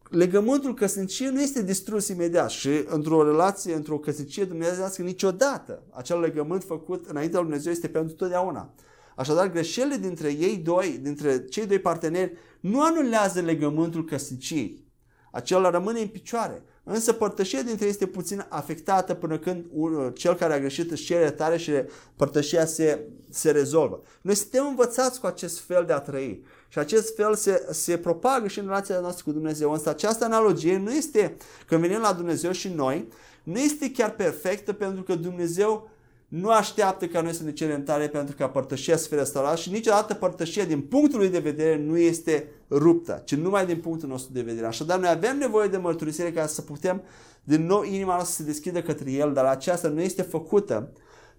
legământul 0.09 0.73
căsniciei 0.73 1.29
nu 1.29 1.41
este 1.41 1.63
distrus 1.63 2.07
imediat 2.07 2.49
și 2.49 2.69
într-o 2.85 3.23
relație, 3.23 3.73
într-o 3.73 3.97
căsnicie 3.97 4.43
dumnezeiască 4.45 5.01
niciodată. 5.01 5.83
Acel 5.89 6.19
legământ 6.19 6.63
făcut 6.63 7.05
înaintea 7.05 7.39
lui 7.39 7.47
Dumnezeu 7.47 7.71
este 7.71 7.87
pentru 7.87 8.15
totdeauna. 8.15 8.73
Așadar, 9.15 9.51
greșelile 9.51 9.97
dintre 9.97 10.27
ei 10.31 10.57
doi, 10.57 10.99
dintre 11.01 11.45
cei 11.45 11.65
doi 11.65 11.79
parteneri, 11.79 12.33
nu 12.59 12.83
anulează 12.83 13.41
legământul 13.41 14.05
căsniciei. 14.05 14.87
Acela 15.31 15.69
rămâne 15.69 15.99
în 15.99 16.07
picioare. 16.07 16.63
Însă 16.91 17.13
părtășia 17.13 17.61
dintre 17.61 17.85
ei 17.85 17.91
este 17.91 18.05
puțin 18.05 18.45
afectată 18.49 19.13
până 19.13 19.37
când 19.37 19.65
cel 20.13 20.35
care 20.35 20.53
a 20.53 20.59
greșit 20.59 20.91
își 20.91 21.05
cere 21.05 21.31
tare 21.31 21.57
și 21.57 21.71
părtășia 22.15 22.65
se, 22.65 22.99
se 23.29 23.51
rezolvă. 23.51 24.01
Noi 24.21 24.35
suntem 24.35 24.67
învățați 24.67 25.19
cu 25.19 25.25
acest 25.25 25.59
fel 25.59 25.83
de 25.85 25.93
a 25.93 25.99
trăi 25.99 26.43
și 26.67 26.79
acest 26.79 27.15
fel 27.15 27.35
se, 27.35 27.67
se 27.71 27.97
propagă 27.97 28.47
și 28.47 28.59
în 28.59 28.65
relația 28.65 28.99
noastră 28.99 29.23
cu 29.25 29.31
Dumnezeu. 29.31 29.71
Însă 29.71 29.89
această 29.89 30.25
analogie 30.25 30.77
nu 30.77 30.91
este, 30.91 31.37
când 31.67 31.81
venim 31.81 31.99
la 31.99 32.13
Dumnezeu 32.13 32.51
și 32.51 32.69
noi, 32.69 33.07
nu 33.43 33.59
este 33.59 33.91
chiar 33.91 34.11
perfectă 34.11 34.73
pentru 34.73 35.03
că 35.03 35.15
Dumnezeu 35.15 35.89
nu 36.29 36.49
așteaptă 36.49 37.05
ca 37.05 37.21
noi 37.21 37.33
să 37.33 37.43
ne 37.43 37.51
cerem 37.51 37.83
tare 37.83 38.07
pentru 38.07 38.35
ca 38.35 38.49
părtășia 38.49 38.97
să 38.97 39.07
fie 39.07 39.17
restaurată 39.17 39.55
și 39.55 39.71
niciodată 39.71 40.13
părtășia 40.13 40.65
din 40.65 40.81
punctul 40.81 41.19
lui 41.19 41.29
de 41.29 41.39
vedere 41.39 41.77
nu 41.77 41.97
este 41.97 42.47
ruptă, 42.69 43.21
ci 43.25 43.35
numai 43.35 43.65
din 43.65 43.77
punctul 43.77 44.09
nostru 44.09 44.33
de 44.33 44.41
vedere. 44.41 44.65
Așadar, 44.65 44.99
noi 44.99 45.09
avem 45.09 45.37
nevoie 45.37 45.67
de 45.67 45.77
mărturisire 45.77 46.31
ca 46.31 46.47
să 46.47 46.61
putem 46.61 47.01
din 47.43 47.65
nou 47.65 47.83
inima 47.83 48.13
noastră 48.13 48.31
să 48.31 48.41
se 48.41 48.43
deschidă 48.43 48.81
către 48.81 49.11
El, 49.11 49.33
dar 49.33 49.45
aceasta 49.45 49.87
nu 49.87 50.01
este 50.01 50.21
făcută 50.21 50.91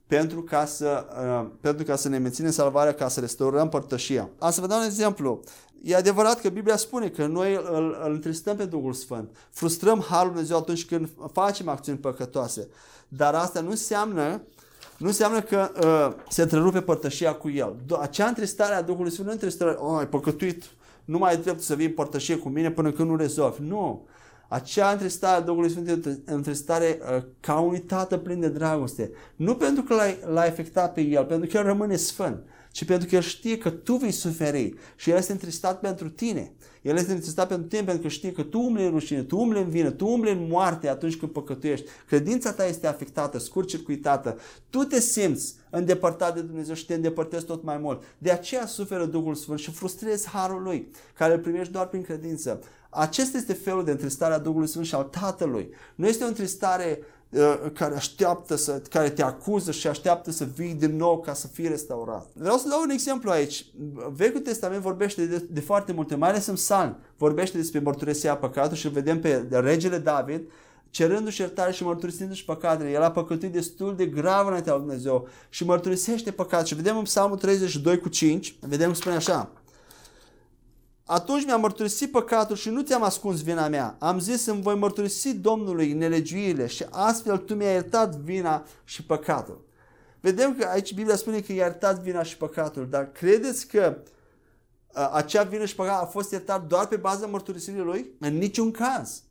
pentru 0.06 0.42
ca 0.42 0.64
să, 0.64 1.06
uh, 1.42 1.50
pentru 1.60 1.84
ca 1.84 1.96
să 1.96 2.08
ne 2.08 2.18
menținem 2.18 2.50
salvarea, 2.50 2.94
ca 2.94 3.08
să 3.08 3.20
restaurăm 3.20 3.68
părtășia. 3.68 4.30
Am 4.38 4.50
să 4.50 4.60
vă 4.60 4.66
dau 4.66 4.78
un 4.78 4.84
exemplu. 4.84 5.40
E 5.82 5.96
adevărat 5.96 6.40
că 6.40 6.48
Biblia 6.48 6.76
spune 6.76 7.08
că 7.08 7.26
noi 7.26 7.54
îl, 7.54 8.00
îl 8.04 8.12
întristăm 8.12 8.56
pe 8.56 8.64
Duhul 8.64 8.92
Sfânt, 8.92 9.36
frustrăm 9.50 10.04
Harul 10.08 10.30
Dumnezeu 10.30 10.56
atunci 10.56 10.86
când 10.86 11.08
facem 11.32 11.68
acțiuni 11.68 11.98
păcătoase, 11.98 12.68
dar 13.08 13.34
asta 13.34 13.60
nu 13.60 13.70
înseamnă 13.70 14.42
nu 15.00 15.06
înseamnă 15.06 15.40
că 15.40 15.70
uh, 15.84 16.22
se 16.28 16.42
întrerupe 16.42 16.80
părtășia 16.80 17.32
cu 17.32 17.50
el. 17.50 17.76
Acea 18.00 18.26
întristare 18.26 18.74
a 18.74 18.82
Duhului 18.82 19.10
Sfânt 19.10 19.26
nu 19.26 19.32
întristare, 19.32 19.76
oh, 19.78 19.98
ai 19.98 20.08
păcătuit, 20.08 20.64
nu 21.04 21.18
mai 21.18 21.30
ai 21.30 21.36
drept 21.36 21.62
să 21.62 21.74
vii 21.74 21.88
părtășie 21.88 22.36
cu 22.36 22.48
mine 22.48 22.70
până 22.70 22.90
când 22.90 23.08
nu 23.08 23.16
rezolvi. 23.16 23.62
Nu. 23.62 24.06
Acea 24.48 24.90
întristare 24.90 25.36
a 25.36 25.40
Duhului 25.40 25.70
Sfânt 25.70 25.88
este 25.88 26.22
întristare 26.24 26.98
uh, 27.16 27.22
ca 27.40 27.58
unitate 27.58 28.18
plin 28.18 28.40
de 28.40 28.48
dragoste. 28.48 29.10
Nu 29.36 29.54
pentru 29.54 29.82
că 29.82 29.94
l-ai, 29.94 30.18
l-ai 30.32 30.48
afectat 30.48 30.92
pe 30.92 31.00
el, 31.00 31.24
pentru 31.24 31.48
că 31.48 31.56
el 31.56 31.62
rămâne 31.62 31.96
sfânt, 31.96 32.42
ci 32.70 32.84
pentru 32.84 33.08
că 33.08 33.14
El 33.14 33.20
știe 33.20 33.58
că 33.58 33.70
tu 33.70 33.94
vei 33.94 34.10
suferi 34.10 34.74
și 34.96 35.10
El 35.10 35.16
este 35.16 35.32
întristat 35.32 35.80
pentru 35.80 36.10
tine. 36.10 36.52
El 36.82 36.96
este 36.96 37.12
întristat 37.12 37.48
pentru 37.48 37.66
tine 37.66 37.82
pentru 37.82 38.02
că 38.02 38.08
știe 38.08 38.32
că 38.32 38.42
tu 38.42 38.60
umbli 38.60 38.84
în 38.84 38.90
rușine, 38.90 39.22
tu 39.22 39.38
umbli 39.38 39.58
în 39.58 39.68
vină, 39.68 39.90
tu 39.90 40.06
umbli 40.06 40.30
în 40.30 40.46
moarte 40.48 40.88
atunci 40.88 41.16
când 41.16 41.32
păcătuiești. 41.32 41.86
Credința 42.06 42.52
ta 42.52 42.66
este 42.66 42.86
afectată, 42.86 43.38
scurt-circuitată. 43.38 44.38
Tu 44.70 44.78
te 44.78 45.00
simți 45.00 45.54
îndepărtat 45.70 46.34
de 46.34 46.40
Dumnezeu 46.40 46.74
și 46.74 46.86
te 46.86 46.94
îndepărtezi 46.94 47.44
tot 47.44 47.62
mai 47.62 47.78
mult. 47.78 48.02
De 48.18 48.30
aceea 48.30 48.66
suferă 48.66 49.04
Duhul 49.04 49.34
Sfânt 49.34 49.58
și 49.58 49.70
frustrezi 49.70 50.28
harul 50.28 50.62
Lui, 50.62 50.90
care 51.14 51.32
îl 51.32 51.38
primești 51.38 51.72
doar 51.72 51.88
prin 51.88 52.02
credință. 52.02 52.60
Acesta 52.90 53.38
este 53.38 53.52
felul 53.52 53.84
de 53.84 53.90
întristare 53.90 54.34
a 54.34 54.38
Duhului 54.38 54.68
Sfânt 54.68 54.86
și 54.86 54.94
al 54.94 55.04
Tatălui. 55.04 55.68
Nu 55.94 56.06
este 56.06 56.24
o 56.24 56.26
întristare 56.26 56.98
uh, 57.00 57.19
care 57.72 57.94
așteaptă 57.94 58.56
să, 58.56 58.82
care 58.90 59.10
te 59.10 59.22
acuză 59.22 59.70
și 59.70 59.86
așteaptă 59.86 60.30
să 60.30 60.46
vii 60.54 60.74
din 60.74 60.96
nou 60.96 61.20
ca 61.20 61.34
să 61.34 61.46
fii 61.46 61.68
restaurat. 61.68 62.26
Vreau 62.32 62.56
să 62.56 62.68
dau 62.68 62.82
un 62.82 62.90
exemplu 62.90 63.30
aici. 63.30 63.66
Vechiul 64.12 64.40
Testament 64.40 64.82
vorbește 64.82 65.26
de, 65.26 65.46
de 65.50 65.60
foarte 65.60 65.92
multe, 65.92 66.14
mai 66.14 66.28
ales 66.28 66.46
în 66.46 66.54
Psalm, 66.54 66.96
vorbește 67.16 67.56
despre 67.56 67.78
mărturisirea 67.78 68.36
păcatului 68.36 68.78
și 68.78 68.88
vedem 68.88 69.20
pe 69.20 69.46
regele 69.50 69.98
David 69.98 70.42
cerându-și 70.90 71.40
iertare 71.40 71.72
și 71.72 71.84
mărturisindu-și 71.84 72.44
păcatele. 72.44 72.90
El 72.90 73.02
a 73.02 73.10
păcătuit 73.10 73.52
destul 73.52 73.96
de 73.96 74.06
grav 74.06 74.46
înaintea 74.46 74.72
lui 74.72 74.82
Dumnezeu 74.82 75.28
și 75.48 75.64
mărturisește 75.64 76.30
păcat. 76.30 76.66
Și 76.66 76.74
vedem 76.74 76.96
în 76.96 77.02
Psalmul 77.02 77.36
32 77.36 77.98
cu 77.98 78.08
5, 78.08 78.54
vedem 78.60 78.86
cum 78.86 78.94
spune 78.94 79.14
așa. 79.14 79.50
Atunci 81.12 81.44
mi-am 81.44 81.60
mărturisit 81.60 82.10
păcatul 82.10 82.56
și 82.56 82.68
nu 82.68 82.82
ți-am 82.82 83.02
ascuns 83.02 83.42
vina 83.42 83.68
mea. 83.68 83.96
Am 83.98 84.18
zis 84.18 84.46
îmi 84.46 84.62
voi 84.62 84.74
mărturisi 84.74 85.34
Domnului 85.34 85.92
nelegiuile 85.92 86.66
și 86.66 86.86
astfel 86.90 87.36
tu 87.36 87.54
mi-ai 87.54 87.72
iertat 87.72 88.16
vina 88.16 88.64
și 88.84 89.04
păcatul. 89.04 89.64
Vedem 90.20 90.56
că 90.56 90.66
aici 90.66 90.94
Biblia 90.94 91.16
spune 91.16 91.40
că 91.40 91.52
i-a 91.52 91.64
iertat 91.64 92.00
vina 92.00 92.22
și 92.22 92.36
păcatul, 92.36 92.86
dar 92.90 93.12
credeți 93.12 93.66
că 93.66 93.96
acea 95.12 95.42
vină 95.42 95.64
și 95.64 95.74
păcat 95.74 96.02
a 96.02 96.04
fost 96.04 96.30
iertat 96.30 96.66
doar 96.66 96.86
pe 96.86 96.96
baza 96.96 97.26
mărturisirii 97.26 97.80
lui? 97.80 98.10
În 98.18 98.38
niciun 98.38 98.70
caz. 98.70 99.22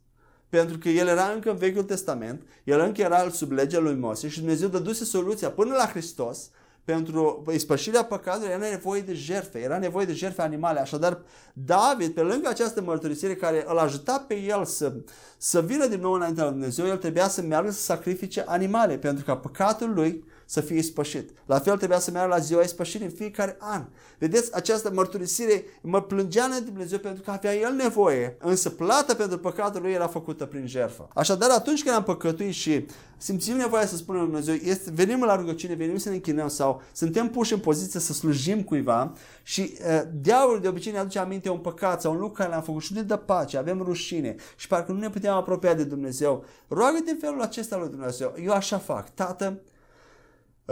Pentru 0.48 0.78
că 0.78 0.88
el 0.88 1.06
era 1.06 1.24
încă 1.24 1.50
în 1.50 1.56
Vechiul 1.56 1.82
Testament, 1.82 2.42
el 2.64 2.80
încă 2.80 3.00
era 3.00 3.30
sub 3.30 3.50
legea 3.50 3.78
lui 3.78 3.94
Moise 3.94 4.28
și 4.28 4.38
Dumnezeu 4.38 4.68
dăduse 4.68 5.04
soluția 5.04 5.50
până 5.50 5.74
la 5.74 5.86
Hristos 5.86 6.50
pentru 6.84 7.44
ispășirea 7.52 8.04
păcatului 8.04 8.48
era 8.48 8.68
nevoie 8.68 9.00
de 9.00 9.14
jertfe, 9.14 9.58
era 9.58 9.78
nevoie 9.78 10.06
de 10.06 10.12
jertfe 10.12 10.42
animale. 10.42 10.80
Așadar, 10.80 11.18
David, 11.52 12.14
pe 12.14 12.20
lângă 12.20 12.48
această 12.48 12.82
mărturisire 12.82 13.34
care 13.34 13.64
îl 13.66 13.78
ajuta 13.78 14.24
pe 14.28 14.34
el 14.34 14.64
să, 14.64 14.92
să 15.36 15.60
vină 15.62 15.86
din 15.86 16.00
nou 16.00 16.12
înaintea 16.12 16.44
lui 16.44 16.52
Dumnezeu, 16.52 16.86
el 16.86 16.96
trebuia 16.96 17.28
să 17.28 17.42
meargă 17.42 17.70
să 17.70 17.80
sacrifice 17.80 18.44
animale, 18.46 18.98
pentru 18.98 19.24
ca 19.24 19.36
păcatul 19.36 19.94
lui 19.94 20.24
să 20.50 20.60
fie 20.60 20.76
ispășit. 20.76 21.30
La 21.46 21.58
fel 21.58 21.76
trebuia 21.76 21.98
să 21.98 22.10
meargă 22.10 22.34
la 22.34 22.40
ziua 22.40 22.62
ispășirii 22.62 23.06
în 23.06 23.12
fiecare 23.12 23.56
an. 23.58 23.84
Vedeți, 24.18 24.54
această 24.54 24.90
mărturisire 24.92 25.64
mă 25.80 26.02
plângea 26.02 26.44
în 26.44 26.64
Dumnezeu 26.64 26.98
pentru 26.98 27.22
că 27.22 27.30
avea 27.30 27.54
el 27.54 27.72
nevoie, 27.72 28.36
însă 28.40 28.70
plata 28.70 29.14
pentru 29.14 29.38
păcatul 29.38 29.82
lui 29.82 29.92
era 29.92 30.06
făcută 30.06 30.44
prin 30.44 30.66
jertfă. 30.66 31.08
Așadar, 31.14 31.50
atunci 31.50 31.82
când 31.82 31.94
am 31.94 32.02
păcătuit 32.02 32.52
și 32.52 32.86
simțim 33.16 33.56
nevoia 33.56 33.86
să 33.86 33.96
spunem 33.96 34.20
lui 34.20 34.30
Dumnezeu, 34.30 34.54
este, 34.70 34.90
venim 34.94 35.22
la 35.22 35.36
rugăciune, 35.36 35.74
venim 35.74 35.96
să 35.96 36.08
ne 36.08 36.14
închinăm 36.14 36.48
sau 36.48 36.82
suntem 36.92 37.28
puși 37.28 37.52
în 37.52 37.58
poziție 37.58 38.00
să 38.00 38.12
slujim 38.12 38.62
cuiva 38.62 39.12
și 39.42 39.60
uh, 39.60 40.02
diavolul 40.20 40.60
de 40.60 40.68
obicei 40.68 40.92
ne 40.92 40.98
aduce 40.98 41.18
aminte 41.18 41.50
un 41.50 41.58
păcat 41.58 42.00
sau 42.00 42.12
un 42.12 42.18
lucru 42.18 42.34
care 42.34 42.50
l-am 42.50 42.62
făcut 42.62 42.82
și 42.82 42.92
nu 42.92 43.00
ne 43.00 43.06
dă 43.06 43.16
pace, 43.16 43.58
avem 43.58 43.82
rușine 43.82 44.34
și 44.56 44.66
parcă 44.66 44.92
nu 44.92 44.98
ne 44.98 45.10
putem 45.10 45.32
apropia 45.32 45.74
de 45.74 45.84
Dumnezeu. 45.84 46.44
Roagă-te 46.68 47.10
în 47.10 47.18
felul 47.20 47.40
acesta 47.40 47.76
lui 47.76 47.88
Dumnezeu. 47.88 48.34
Eu 48.44 48.52
așa 48.52 48.78
fac. 48.78 49.14
Tată, 49.14 49.60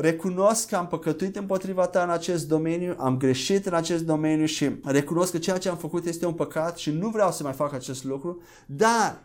recunosc 0.00 0.68
că 0.68 0.76
am 0.76 0.86
păcătuit 0.86 1.36
împotriva 1.36 1.86
ta 1.86 2.02
în 2.02 2.10
acest 2.10 2.48
domeniu, 2.48 2.94
am 2.98 3.16
greșit 3.16 3.66
în 3.66 3.74
acest 3.74 4.04
domeniu 4.04 4.44
și 4.44 4.70
recunosc 4.84 5.32
că 5.32 5.38
ceea 5.38 5.58
ce 5.58 5.68
am 5.68 5.76
făcut 5.76 6.06
este 6.06 6.26
un 6.26 6.32
păcat 6.32 6.76
și 6.76 6.90
nu 6.90 7.08
vreau 7.08 7.32
să 7.32 7.42
mai 7.42 7.52
fac 7.52 7.72
acest 7.72 8.04
lucru, 8.04 8.42
dar 8.66 9.22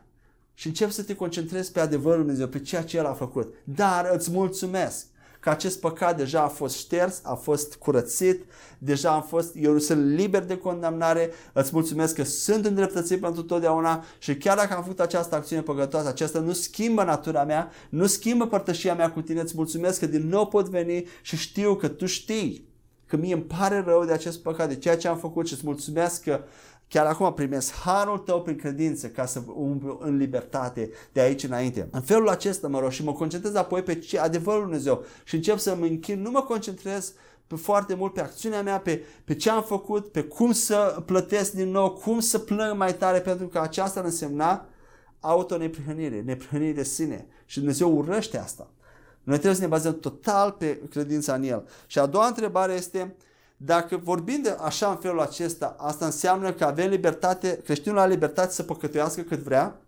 și 0.53 0.67
încep 0.67 0.89
să 0.89 1.03
te 1.03 1.15
concentrezi 1.15 1.71
pe 1.71 1.79
adevărul 1.79 2.19
Dumnezeu, 2.19 2.47
pe 2.47 2.59
ceea 2.59 2.83
ce 2.83 2.97
El 2.97 3.05
a 3.05 3.13
făcut. 3.13 3.53
Dar 3.63 4.09
îți 4.13 4.31
mulțumesc 4.31 5.05
că 5.43 5.49
acest 5.49 5.79
păcat 5.79 6.17
deja 6.17 6.41
a 6.41 6.47
fost 6.47 6.75
șters, 6.75 7.19
a 7.23 7.33
fost 7.33 7.75
curățit, 7.75 8.45
deja 8.77 9.11
am 9.11 9.21
fost, 9.21 9.55
eu 9.55 9.77
sunt 9.77 10.15
liber 10.15 10.43
de 10.43 10.57
condamnare, 10.57 11.31
îți 11.53 11.69
mulțumesc 11.73 12.15
că 12.15 12.23
sunt 12.23 12.65
îndreptățit 12.65 13.19
pentru 13.19 13.43
totdeauna 13.43 14.03
și 14.17 14.35
chiar 14.35 14.57
dacă 14.57 14.73
am 14.73 14.81
făcut 14.81 14.99
această 14.99 15.35
acțiune 15.35 15.61
păcătoasă, 15.61 16.07
aceasta 16.07 16.39
nu 16.39 16.51
schimbă 16.51 17.03
natura 17.03 17.43
mea, 17.43 17.71
nu 17.89 18.05
schimbă 18.05 18.47
părtășia 18.47 18.95
mea 18.95 19.11
cu 19.11 19.21
tine, 19.21 19.41
îți 19.41 19.53
mulțumesc 19.55 19.99
că 19.99 20.05
din 20.05 20.27
nou 20.27 20.47
pot 20.47 20.67
veni 20.67 21.05
și 21.21 21.37
știu 21.37 21.75
că 21.75 21.87
tu 21.87 22.05
știi 22.05 22.67
că 23.05 23.17
mie 23.17 23.33
îmi 23.33 23.43
pare 23.43 23.83
rău 23.85 24.05
de 24.05 24.11
acest 24.11 24.41
păcat, 24.41 24.67
de 24.67 24.75
ceea 24.75 24.97
ce 24.97 25.07
am 25.07 25.17
făcut 25.17 25.47
și 25.47 25.53
îți 25.53 25.65
mulțumesc 25.65 26.23
că 26.23 26.39
Chiar 26.87 27.05
acum 27.05 27.33
primesc 27.33 27.73
harul 27.73 28.17
tău 28.17 28.41
prin 28.41 28.55
credință 28.55 29.07
ca 29.07 29.25
să 29.25 29.41
umblu 29.55 29.99
în 30.01 30.17
libertate 30.17 30.89
de 31.11 31.19
aici 31.19 31.43
înainte. 31.43 31.87
În 31.91 32.01
felul 32.01 32.29
acesta 32.29 32.67
mă 32.67 32.79
rog 32.79 32.91
și 32.91 33.03
mă 33.03 33.13
concentrez 33.13 33.55
apoi 33.55 33.81
pe 33.81 33.99
ce 33.99 34.19
adevărul 34.19 34.61
Dumnezeu 34.61 35.03
și 35.23 35.35
încep 35.35 35.57
să 35.57 35.75
mă 35.75 35.85
închin, 35.85 36.21
nu 36.21 36.31
mă 36.31 36.41
concentrez 36.41 37.13
pe 37.47 37.55
foarte 37.55 37.93
mult 37.93 38.13
pe 38.13 38.21
acțiunea 38.21 38.61
mea, 38.61 38.79
pe, 38.79 39.03
pe 39.23 39.35
ce 39.35 39.49
am 39.49 39.63
făcut, 39.63 40.11
pe 40.11 40.23
cum 40.23 40.51
să 40.51 41.03
plătesc 41.05 41.51
din 41.51 41.69
nou, 41.69 41.91
cum 41.91 42.19
să 42.19 42.39
plâng 42.39 42.77
mai 42.77 42.95
tare, 42.95 43.19
pentru 43.19 43.47
că 43.47 43.59
aceasta 43.59 43.99
ar 43.99 44.05
însemna 44.05 44.65
autoneprihănire, 45.19 46.21
neprihănire 46.21 46.71
de 46.71 46.83
sine. 46.83 47.27
Și 47.45 47.57
Dumnezeu 47.57 47.97
urăște 47.97 48.37
asta. 48.37 48.67
Noi 49.23 49.35
trebuie 49.35 49.55
să 49.55 49.61
ne 49.61 49.67
bazăm 49.67 49.99
total 49.99 50.51
pe 50.51 50.79
credința 50.89 51.33
în 51.33 51.43
El. 51.43 51.67
Și 51.87 51.99
a 51.99 52.05
doua 52.05 52.27
întrebare 52.27 52.73
este, 52.73 53.15
dacă 53.65 53.97
vorbim 53.97 54.41
de 54.41 54.57
așa 54.59 54.89
în 54.89 54.95
felul 54.95 55.19
acesta, 55.19 55.75
asta 55.79 56.05
înseamnă 56.05 56.53
că 56.53 56.65
avem 56.65 56.89
libertate, 56.89 57.61
creștinul 57.63 57.97
are 57.97 58.11
libertate 58.11 58.51
să 58.51 58.63
păcătuiască 58.63 59.21
cât 59.21 59.39
vrea? 59.39 59.81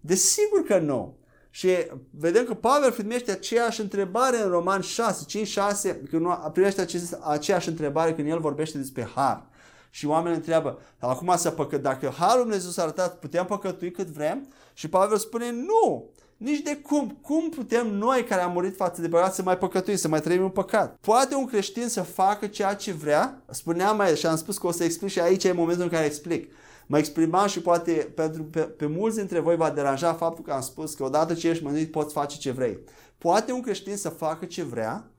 Desigur 0.00 0.62
că 0.66 0.78
nu. 0.78 1.16
Și 1.50 1.68
vedem 2.10 2.44
că 2.44 2.54
Pavel 2.54 2.92
primește 2.92 3.30
aceeași 3.30 3.80
întrebare 3.80 4.42
în 4.42 4.50
Roman 4.50 4.80
6, 4.80 5.24
5, 5.24 5.46
6, 5.46 6.00
când 6.10 6.22
nu 6.22 6.50
primește 6.52 6.86
aceeași 7.20 7.68
întrebare 7.68 8.14
când 8.14 8.28
el 8.28 8.40
vorbește 8.40 8.78
despre 8.78 9.08
har. 9.14 9.46
Și 9.90 10.06
oamenii 10.06 10.36
întreabă, 10.36 10.78
acum 10.98 11.34
să 11.36 11.50
păcă, 11.50 11.78
dacă 11.78 12.14
harul 12.18 12.42
Dumnezeu 12.42 12.70
s-a 12.70 12.82
arătat, 12.82 13.18
putem 13.18 13.44
păcătui 13.44 13.90
cât 13.90 14.06
vrem? 14.06 14.48
Și 14.74 14.88
Pavel 14.88 15.16
spune, 15.16 15.50
nu, 15.50 16.10
nici 16.36 16.62
de 16.62 16.76
cum. 16.76 17.18
Cum 17.22 17.48
putem 17.48 17.86
noi 17.86 18.24
care 18.24 18.40
am 18.40 18.52
murit 18.52 18.76
față 18.76 19.00
de 19.00 19.08
păcat 19.08 19.34
să 19.34 19.42
mai 19.42 19.58
păcătuim, 19.58 19.96
să 19.96 20.08
mai 20.08 20.20
trăim 20.20 20.42
în 20.42 20.50
păcat? 20.50 20.96
Poate 21.00 21.34
un 21.34 21.46
creștin 21.46 21.88
să 21.88 22.02
facă 22.02 22.46
ceea 22.46 22.74
ce 22.74 22.92
vrea? 22.92 23.42
Spuneam 23.50 23.96
mai 23.96 24.16
și 24.16 24.26
am 24.26 24.36
spus 24.36 24.58
că 24.58 24.66
o 24.66 24.70
să 24.70 24.84
explic 24.84 25.10
și 25.10 25.20
aici 25.20 25.44
e 25.44 25.52
momentul 25.52 25.84
în 25.84 25.90
care 25.90 26.04
explic. 26.04 26.52
Mă 26.86 26.98
exprimam 26.98 27.46
și 27.46 27.60
poate 27.60 27.92
pentru, 28.14 28.44
pe, 28.44 28.60
pe 28.60 28.86
mulți 28.86 29.16
dintre 29.16 29.40
voi 29.40 29.56
va 29.56 29.70
deranja 29.70 30.12
faptul 30.12 30.44
că 30.44 30.52
am 30.52 30.60
spus 30.60 30.94
că 30.94 31.04
odată 31.04 31.34
ce 31.34 31.48
ești 31.48 31.64
mântuit 31.64 31.90
poți 31.90 32.12
face 32.12 32.38
ce 32.38 32.50
vrei. 32.50 32.78
Poate 33.18 33.52
un 33.52 33.60
creștin 33.60 33.96
să 33.96 34.08
facă 34.08 34.44
ce 34.44 34.62
vrea? 34.62 35.10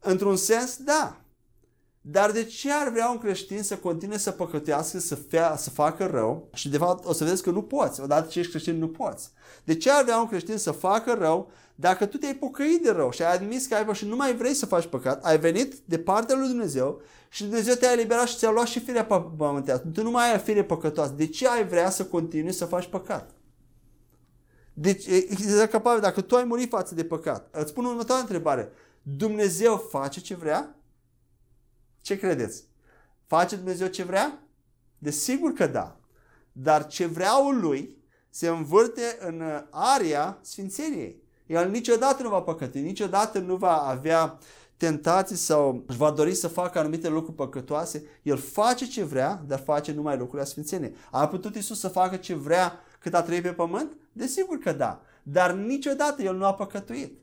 Într-un 0.00 0.36
sens, 0.36 0.76
da. 0.76 1.20
Dar 2.08 2.30
de 2.30 2.44
ce 2.44 2.72
ar 2.72 2.88
vrea 2.88 3.10
un 3.10 3.18
creștin 3.18 3.62
să 3.62 3.76
continue 3.76 4.18
să 4.18 4.30
păcătească, 4.30 4.98
să, 4.98 5.14
fea, 5.14 5.56
să 5.56 5.70
facă 5.70 6.06
rău? 6.06 6.48
Și 6.54 6.68
de 6.68 6.76
fapt 6.76 7.04
o 7.04 7.12
să 7.12 7.24
vezi 7.24 7.42
că 7.42 7.50
nu 7.50 7.62
poți. 7.62 8.00
Odată 8.00 8.28
ce 8.28 8.38
ești 8.38 8.50
creștin, 8.50 8.78
nu 8.78 8.88
poți. 8.88 9.30
De 9.64 9.76
ce 9.76 9.90
ar 9.90 10.02
vrea 10.02 10.18
un 10.18 10.28
creștin 10.28 10.56
să 10.56 10.70
facă 10.70 11.16
rău 11.18 11.50
dacă 11.74 12.06
tu 12.06 12.16
te-ai 12.16 12.34
pocăit 12.34 12.82
de 12.82 12.90
rău 12.90 13.10
și 13.10 13.22
ai 13.22 13.34
admis 13.34 13.66
că 13.66 13.74
ai 13.74 13.94
și 13.94 14.06
nu 14.06 14.16
mai 14.16 14.36
vrei 14.36 14.54
să 14.54 14.66
faci 14.66 14.86
păcat, 14.86 15.24
ai 15.24 15.38
venit 15.38 15.74
de 15.84 15.98
partea 15.98 16.36
lui 16.36 16.48
Dumnezeu 16.48 17.00
și 17.28 17.42
Dumnezeu 17.42 17.74
te-a 17.74 17.92
eliberat 17.92 18.26
și 18.26 18.36
ți-a 18.36 18.50
luat 18.50 18.66
și 18.66 18.80
firea 18.80 19.04
pământească. 19.36 19.86
Tu 19.92 20.02
nu 20.02 20.10
mai 20.10 20.32
ai 20.32 20.38
fire 20.38 20.64
păcătoasă. 20.64 21.12
De 21.16 21.26
ce 21.26 21.48
ai 21.48 21.66
vrea 21.66 21.90
să 21.90 22.04
continui 22.04 22.52
să 22.52 22.64
faci 22.64 22.86
păcat? 22.86 23.30
Deci, 24.72 25.06
exact 25.06 25.70
capabil, 25.70 26.00
dacă 26.00 26.20
tu 26.20 26.36
ai 26.36 26.44
murit 26.44 26.68
față 26.68 26.94
de 26.94 27.04
păcat, 27.04 27.48
îți 27.50 27.72
pun 27.72 27.84
următoarea 27.84 28.22
întrebare. 28.22 28.72
Dumnezeu 29.02 29.86
face 29.90 30.20
ce 30.20 30.34
vrea? 30.34 30.75
Ce 32.06 32.18
credeți? 32.18 32.64
Face 33.26 33.56
Dumnezeu 33.56 33.86
ce 33.86 34.02
vrea? 34.02 34.42
Desigur 34.98 35.52
că 35.52 35.66
da. 35.66 35.96
Dar 36.52 36.86
ce 36.86 37.06
vreau 37.06 37.50
lui 37.50 37.96
se 38.30 38.48
învârte 38.48 39.16
în 39.20 39.42
aria 39.70 40.38
sfințeniei. 40.40 41.22
El 41.46 41.70
niciodată 41.70 42.22
nu 42.22 42.28
va 42.28 42.40
păcăti, 42.40 42.80
niciodată 42.80 43.38
nu 43.38 43.56
va 43.56 43.76
avea 43.76 44.38
tentații 44.76 45.36
sau 45.36 45.84
își 45.86 45.98
va 45.98 46.10
dori 46.10 46.34
să 46.34 46.48
facă 46.48 46.78
anumite 46.78 47.08
lucruri 47.08 47.36
păcătoase. 47.36 48.04
El 48.22 48.36
face 48.36 48.86
ce 48.86 49.04
vrea, 49.04 49.42
dar 49.46 49.58
face 49.58 49.92
numai 49.92 50.16
lucrurile 50.16 50.48
sfințenie. 50.48 50.94
A 51.10 51.28
putut 51.28 51.54
Isus 51.54 51.80
să 51.80 51.88
facă 51.88 52.16
ce 52.16 52.34
vrea 52.34 52.80
cât 52.98 53.14
a 53.14 53.22
trăit 53.22 53.42
pe 53.42 53.52
pământ? 53.52 53.96
Desigur 54.12 54.58
că 54.58 54.72
da. 54.72 55.02
Dar 55.22 55.52
niciodată 55.52 56.22
el 56.22 56.36
nu 56.36 56.44
a 56.44 56.54
păcătuit. 56.54 57.18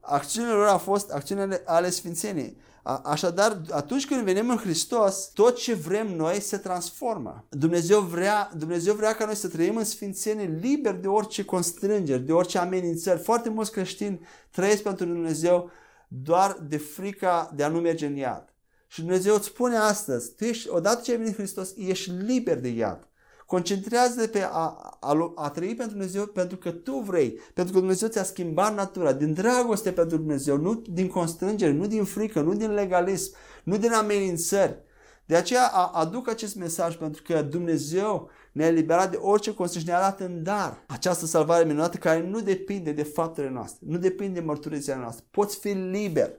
Acțiunile 0.00 0.52
lor 0.52 0.66
au 0.66 0.78
fost 0.78 1.10
acțiunile 1.10 1.62
ale 1.64 1.90
sfințeniei. 1.90 2.56
Așadar, 3.02 3.60
atunci 3.70 4.06
când 4.06 4.22
venim 4.22 4.50
în 4.50 4.56
Hristos, 4.56 5.30
tot 5.34 5.56
ce 5.56 5.74
vrem 5.74 6.16
noi 6.16 6.40
se 6.40 6.56
transformă. 6.56 7.44
Dumnezeu 7.50 8.00
vrea, 8.00 8.50
Dumnezeu 8.56 8.94
vrea 8.94 9.14
ca 9.14 9.24
noi 9.24 9.34
să 9.34 9.48
trăim 9.48 9.76
în 9.76 9.84
sfințenie 9.84 10.58
liber 10.60 10.94
de 10.94 11.08
orice 11.08 11.44
constrângeri, 11.44 12.22
de 12.22 12.32
orice 12.32 12.58
amenințări. 12.58 13.20
Foarte 13.22 13.48
mulți 13.48 13.72
creștini 13.72 14.20
trăiesc 14.50 14.82
pentru 14.82 15.04
Dumnezeu 15.04 15.70
doar 16.08 16.58
de 16.68 16.76
frica 16.76 17.52
de 17.54 17.62
a 17.62 17.68
nu 17.68 17.80
merge 17.80 18.06
în 18.06 18.16
iad. 18.16 18.54
Și 18.86 19.00
Dumnezeu 19.00 19.34
îți 19.34 19.46
spune 19.46 19.76
astăzi, 19.76 20.34
tu 20.34 20.44
ești, 20.44 20.68
odată 20.68 21.00
ce 21.02 21.10
ai 21.10 21.16
venit 21.16 21.34
Hristos, 21.34 21.72
ești 21.76 22.10
liber 22.10 22.60
de 22.60 22.68
iad. 22.68 23.05
Concentrează-te 23.46 24.38
pe 24.38 24.42
a, 24.42 24.96
a, 25.00 25.32
a 25.34 25.50
trăi 25.50 25.74
pentru 25.74 25.96
Dumnezeu 25.96 26.26
pentru 26.26 26.56
că 26.56 26.70
tu 26.70 26.98
vrei, 26.98 27.30
pentru 27.54 27.72
că 27.72 27.78
Dumnezeu 27.78 28.08
ți-a 28.08 28.22
schimbat 28.22 28.74
natura, 28.74 29.12
din 29.12 29.32
dragoste 29.32 29.92
pentru 29.92 30.16
Dumnezeu, 30.16 30.56
nu 30.56 30.74
din 30.74 31.08
constrângere, 31.08 31.72
nu 31.72 31.86
din 31.86 32.04
frică, 32.04 32.40
nu 32.40 32.54
din 32.54 32.72
legalism, 32.74 33.34
nu 33.64 33.76
din 33.76 33.92
amenințări. 33.92 34.84
De 35.26 35.36
aceea 35.36 35.66
aduc 35.92 36.28
acest 36.28 36.56
mesaj 36.56 36.96
pentru 36.96 37.22
că 37.22 37.42
Dumnezeu 37.42 38.30
ne-a 38.52 38.66
eliberat 38.66 39.10
de 39.10 39.16
orice 39.16 39.54
constrângere, 39.54 39.96
ne-a 39.96 40.08
dat 40.08 40.20
în 40.20 40.42
dar 40.42 40.84
această 40.86 41.26
salvare 41.26 41.64
minunată 41.64 41.96
care 41.96 42.28
nu 42.28 42.40
depinde 42.40 42.92
de 42.92 43.02
faptele 43.02 43.50
noastre, 43.50 43.86
nu 43.90 43.98
depinde 43.98 44.40
de 44.40 44.46
mărturisirea 44.46 44.98
noastră. 44.98 45.24
Poți 45.30 45.58
fi 45.58 45.68
liber, 45.68 46.30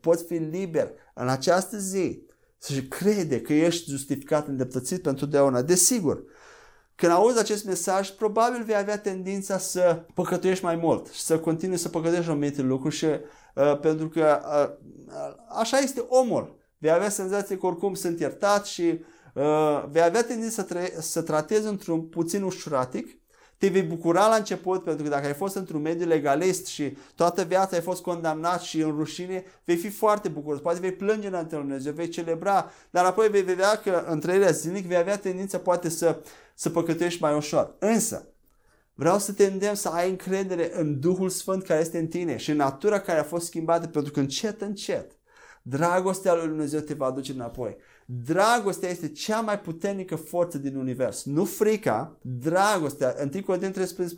poți 0.00 0.24
fi 0.24 0.34
liber 0.34 0.92
în 1.14 1.28
această 1.28 1.78
zi 1.78 2.26
să 2.58 2.80
crede 2.80 3.40
că 3.40 3.52
ești 3.52 3.90
justificat, 3.90 4.48
îndreptățit 4.48 5.02
pentru 5.02 5.26
deauna. 5.26 5.62
Desigur, 5.62 6.24
când 6.94 7.12
auzi 7.12 7.38
acest 7.38 7.64
mesaj, 7.64 8.10
probabil 8.10 8.62
vei 8.62 8.76
avea 8.76 8.98
tendința 8.98 9.58
să 9.58 10.04
păcătuiești 10.14 10.64
mai 10.64 10.76
mult 10.76 11.06
și 11.08 11.20
să 11.20 11.38
continui 11.38 11.76
să 11.76 11.88
păcătuiești 11.88 12.30
anumite 12.30 12.62
lucruri 12.62 12.94
și 12.94 13.04
uh, 13.04 13.78
pentru 13.80 14.08
că 14.08 14.40
uh, 14.44 15.34
așa 15.60 15.78
este 15.78 16.04
omul. 16.08 16.56
Vei 16.78 16.90
avea 16.90 17.08
senzația 17.08 17.58
că 17.58 17.66
oricum 17.66 17.94
sunt 17.94 18.20
iertat 18.20 18.66
și 18.66 19.00
uh, 19.34 19.84
vei 19.90 20.02
avea 20.02 20.24
tendința 20.24 20.54
să, 20.54 20.62
tre- 20.62 20.94
să 21.00 21.22
tratezi 21.22 21.66
într-un 21.66 22.02
puțin 22.08 22.42
ușuratic 22.42 23.18
te 23.58 23.68
vei 23.68 23.82
bucura 23.82 24.28
la 24.28 24.34
început 24.34 24.84
pentru 24.84 25.02
că 25.02 25.10
dacă 25.10 25.26
ai 25.26 25.34
fost 25.34 25.54
într-un 25.54 25.80
mediu 25.80 26.06
legalist 26.06 26.66
și 26.66 26.96
toată 27.14 27.42
viața 27.42 27.76
ai 27.76 27.82
fost 27.82 28.02
condamnat 28.02 28.60
și 28.60 28.80
în 28.80 28.90
rușine, 28.90 29.44
vei 29.64 29.76
fi 29.76 29.90
foarte 29.90 30.28
bucuros. 30.28 30.60
Poate 30.60 30.80
vei 30.80 30.92
plânge 30.92 31.26
înainte 31.26 31.54
lui 31.54 31.64
Dumnezeu, 31.64 31.92
vei 31.92 32.08
celebra, 32.08 32.70
dar 32.90 33.04
apoi 33.04 33.28
vei 33.28 33.42
vedea 33.42 33.76
că 33.76 34.04
în 34.08 34.20
trăirea 34.20 34.50
zilnic 34.50 34.86
vei 34.86 34.96
avea 34.96 35.18
tendința 35.18 35.58
poate 35.58 35.88
să, 35.88 36.22
să 36.54 36.70
păcătuiești 36.70 37.22
mai 37.22 37.36
ușor. 37.36 37.74
Însă, 37.78 38.28
Vreau 38.96 39.18
să 39.18 39.32
te 39.32 39.44
îndemn 39.44 39.74
să 39.74 39.88
ai 39.88 40.10
încredere 40.10 40.80
în 40.80 41.00
Duhul 41.00 41.28
Sfânt 41.28 41.62
care 41.62 41.80
este 41.80 41.98
în 41.98 42.06
tine 42.06 42.36
și 42.36 42.50
în 42.50 42.56
natura 42.56 43.00
care 43.00 43.18
a 43.18 43.24
fost 43.24 43.46
schimbată, 43.46 43.86
pentru 43.86 44.12
că 44.12 44.20
încet, 44.20 44.60
încet, 44.60 45.12
dragostea 45.62 46.34
lui 46.34 46.46
Dumnezeu 46.46 46.80
te 46.80 46.94
va 46.94 47.06
aduce 47.06 47.32
înapoi. 47.32 47.76
Dragostea 48.06 48.88
este 48.88 49.08
cea 49.08 49.40
mai 49.40 49.60
puternică 49.60 50.16
forță 50.16 50.58
din 50.58 50.76
univers. 50.76 51.24
Nu 51.24 51.44
frica, 51.44 52.18
dragostea. 52.22 53.14
1 53.34 53.42
Corinteni 53.42 53.72
13, 53.72 54.16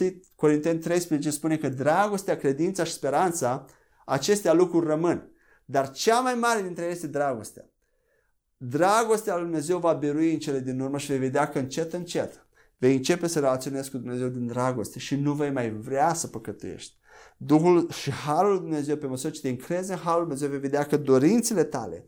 1 0.00 0.20
Corinteni 0.34 0.78
13 0.78 1.30
spune 1.30 1.56
că 1.56 1.68
dragostea, 1.68 2.36
credința 2.36 2.84
și 2.84 2.92
speranța, 2.92 3.66
acestea 4.04 4.52
lucruri 4.52 4.86
rămân. 4.86 5.28
Dar 5.64 5.90
cea 5.90 6.20
mai 6.20 6.34
mare 6.34 6.62
dintre 6.62 6.82
ele 6.84 6.92
este 6.92 7.06
dragostea. 7.06 7.68
Dragostea 8.56 9.34
lui 9.34 9.42
Dumnezeu 9.42 9.78
va 9.78 9.92
birui 9.92 10.32
în 10.32 10.38
cele 10.38 10.60
din 10.60 10.80
urmă 10.80 10.98
și 10.98 11.06
vei 11.06 11.18
vedea 11.18 11.48
că 11.48 11.58
încet, 11.58 11.92
încet 11.92 12.46
vei 12.78 12.96
începe 12.96 13.26
să 13.26 13.38
relaționezi 13.38 13.90
cu 13.90 13.98
Dumnezeu 13.98 14.28
din 14.28 14.46
dragoste 14.46 14.98
și 14.98 15.16
nu 15.16 15.32
vei 15.32 15.50
mai 15.50 15.70
vrea 15.70 16.14
să 16.14 16.26
păcătuiești. 16.26 16.96
Duhul 17.36 17.90
și 17.90 18.10
Harul 18.10 18.50
lui 18.50 18.60
Dumnezeu, 18.60 18.96
pe 18.96 19.06
măsură 19.06 19.32
ce 19.32 19.40
te 19.40 19.48
încrezi 19.48 19.90
în 19.90 19.96
Harul 19.96 20.18
lui 20.18 20.28
Dumnezeu, 20.28 20.48
vei 20.48 20.58
vedea 20.58 20.84
că 20.84 20.96
dorințele 20.96 21.64
tale 21.64 22.04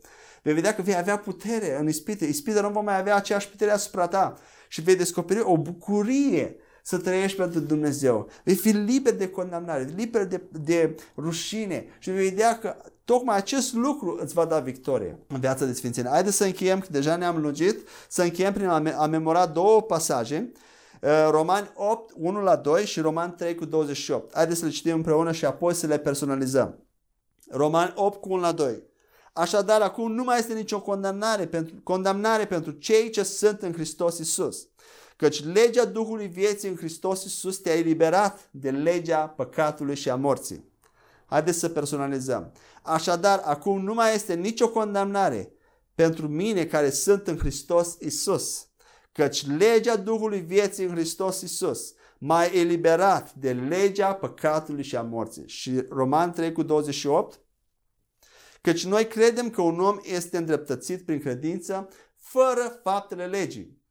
vei 0.47 0.55
vedea 0.55 0.75
că 0.75 0.81
vei 0.81 0.95
avea 0.95 1.17
putere 1.17 1.77
în 1.79 1.87
ispite. 1.87 2.25
Ispite 2.25 2.61
nu 2.61 2.69
va 2.69 2.79
mai 2.79 2.99
avea 2.99 3.15
aceeași 3.15 3.49
putere 3.49 3.71
asupra 3.71 4.07
ta 4.07 4.37
și 4.67 4.81
vei 4.81 4.95
descoperi 4.95 5.41
o 5.41 5.57
bucurie 5.57 6.55
să 6.83 6.97
trăiești 6.97 7.37
pentru 7.37 7.59
Dumnezeu. 7.59 8.29
Vei 8.43 8.55
fi 8.55 8.69
liber 8.69 9.13
de 9.13 9.29
condamnare, 9.29 9.89
liber 9.95 10.25
de, 10.25 10.41
de 10.51 10.95
rușine 11.17 11.85
și 11.99 12.09
vei 12.09 12.29
vedea 12.29 12.59
că 12.59 12.75
tocmai 13.05 13.37
acest 13.37 13.73
lucru 13.73 14.19
îți 14.21 14.33
va 14.33 14.45
da 14.45 14.59
victorie 14.59 15.19
în 15.27 15.39
viața 15.39 15.65
de 15.65 15.73
sfințenie. 15.73 16.09
Haideți 16.09 16.35
să 16.35 16.45
încheiem, 16.45 16.79
că 16.79 16.87
deja 16.91 17.15
ne-am 17.15 17.41
lungit, 17.41 17.87
să 18.07 18.23
încheiem 18.23 18.53
prin 18.53 18.67
a, 18.67 18.83
a 18.97 19.05
memora 19.05 19.45
două 19.45 19.81
pasaje. 19.81 20.51
Uh, 21.01 21.09
Romani 21.29 21.69
8, 21.75 22.13
1 22.17 22.41
la 22.41 22.55
2 22.55 22.85
și 22.85 22.99
Roman 22.99 23.35
3 23.35 23.55
cu 23.55 23.65
28. 23.65 24.35
Haideți 24.35 24.59
să 24.59 24.65
le 24.65 24.71
citim 24.71 24.93
împreună 24.93 25.31
și 25.31 25.45
apoi 25.45 25.73
să 25.73 25.87
le 25.87 25.97
personalizăm. 25.97 26.75
Romani 27.49 27.93
8 27.95 28.21
cu 28.21 28.33
1 28.33 28.41
la 28.41 28.51
2. 28.51 28.83
Așadar, 29.37 29.81
acum 29.81 30.11
nu 30.11 30.23
mai 30.23 30.39
este 30.39 30.53
nicio 30.53 30.81
condamnare 30.81 31.47
pentru, 31.47 31.75
condamnare 31.83 32.45
pentru 32.45 32.71
cei 32.71 33.09
ce 33.09 33.23
sunt 33.23 33.61
în 33.61 33.73
Hristos 33.73 34.17
Isus. 34.17 34.67
Căci 35.15 35.43
legea 35.43 35.85
Duhului 35.85 36.27
vieții 36.27 36.69
în 36.69 36.75
Hristos 36.75 37.23
Isus 37.23 37.57
te-a 37.57 37.77
eliberat 37.77 38.49
de 38.51 38.71
legea 38.71 39.27
păcatului 39.27 39.95
și 39.95 40.09
a 40.09 40.15
morții. 40.15 40.71
Haideți 41.25 41.59
să 41.59 41.69
personalizăm. 41.69 42.51
Așadar, 42.81 43.41
acum 43.43 43.83
nu 43.83 43.93
mai 43.93 44.15
este 44.15 44.33
nicio 44.33 44.69
condamnare 44.69 45.51
pentru 45.95 46.27
mine 46.27 46.65
care 46.65 46.89
sunt 46.89 47.27
în 47.27 47.37
Hristos 47.37 47.95
Isus. 47.99 48.67
Căci 49.11 49.47
legea 49.57 49.95
Duhului 49.95 50.39
vieții 50.39 50.85
în 50.85 50.91
Hristos 50.91 51.41
Isus 51.41 51.93
m-a 52.17 52.45
eliberat 52.45 53.33
de 53.33 53.51
legea 53.51 54.13
păcatului 54.13 54.83
și 54.83 54.95
a 54.95 55.01
morții. 55.01 55.47
Și 55.47 55.83
Roman 55.89 56.31
3 56.31 56.51
cu 56.51 56.63
28 56.63 57.39
Căci 58.61 58.85
noi 58.85 59.07
credem 59.07 59.49
că 59.49 59.61
un 59.61 59.79
om 59.79 59.99
este 60.03 60.37
îndreptățit 60.37 61.05
prin 61.05 61.19
credință 61.19 61.87
fără 62.15 62.79
faptele 62.83 63.25
legii. 63.25 63.81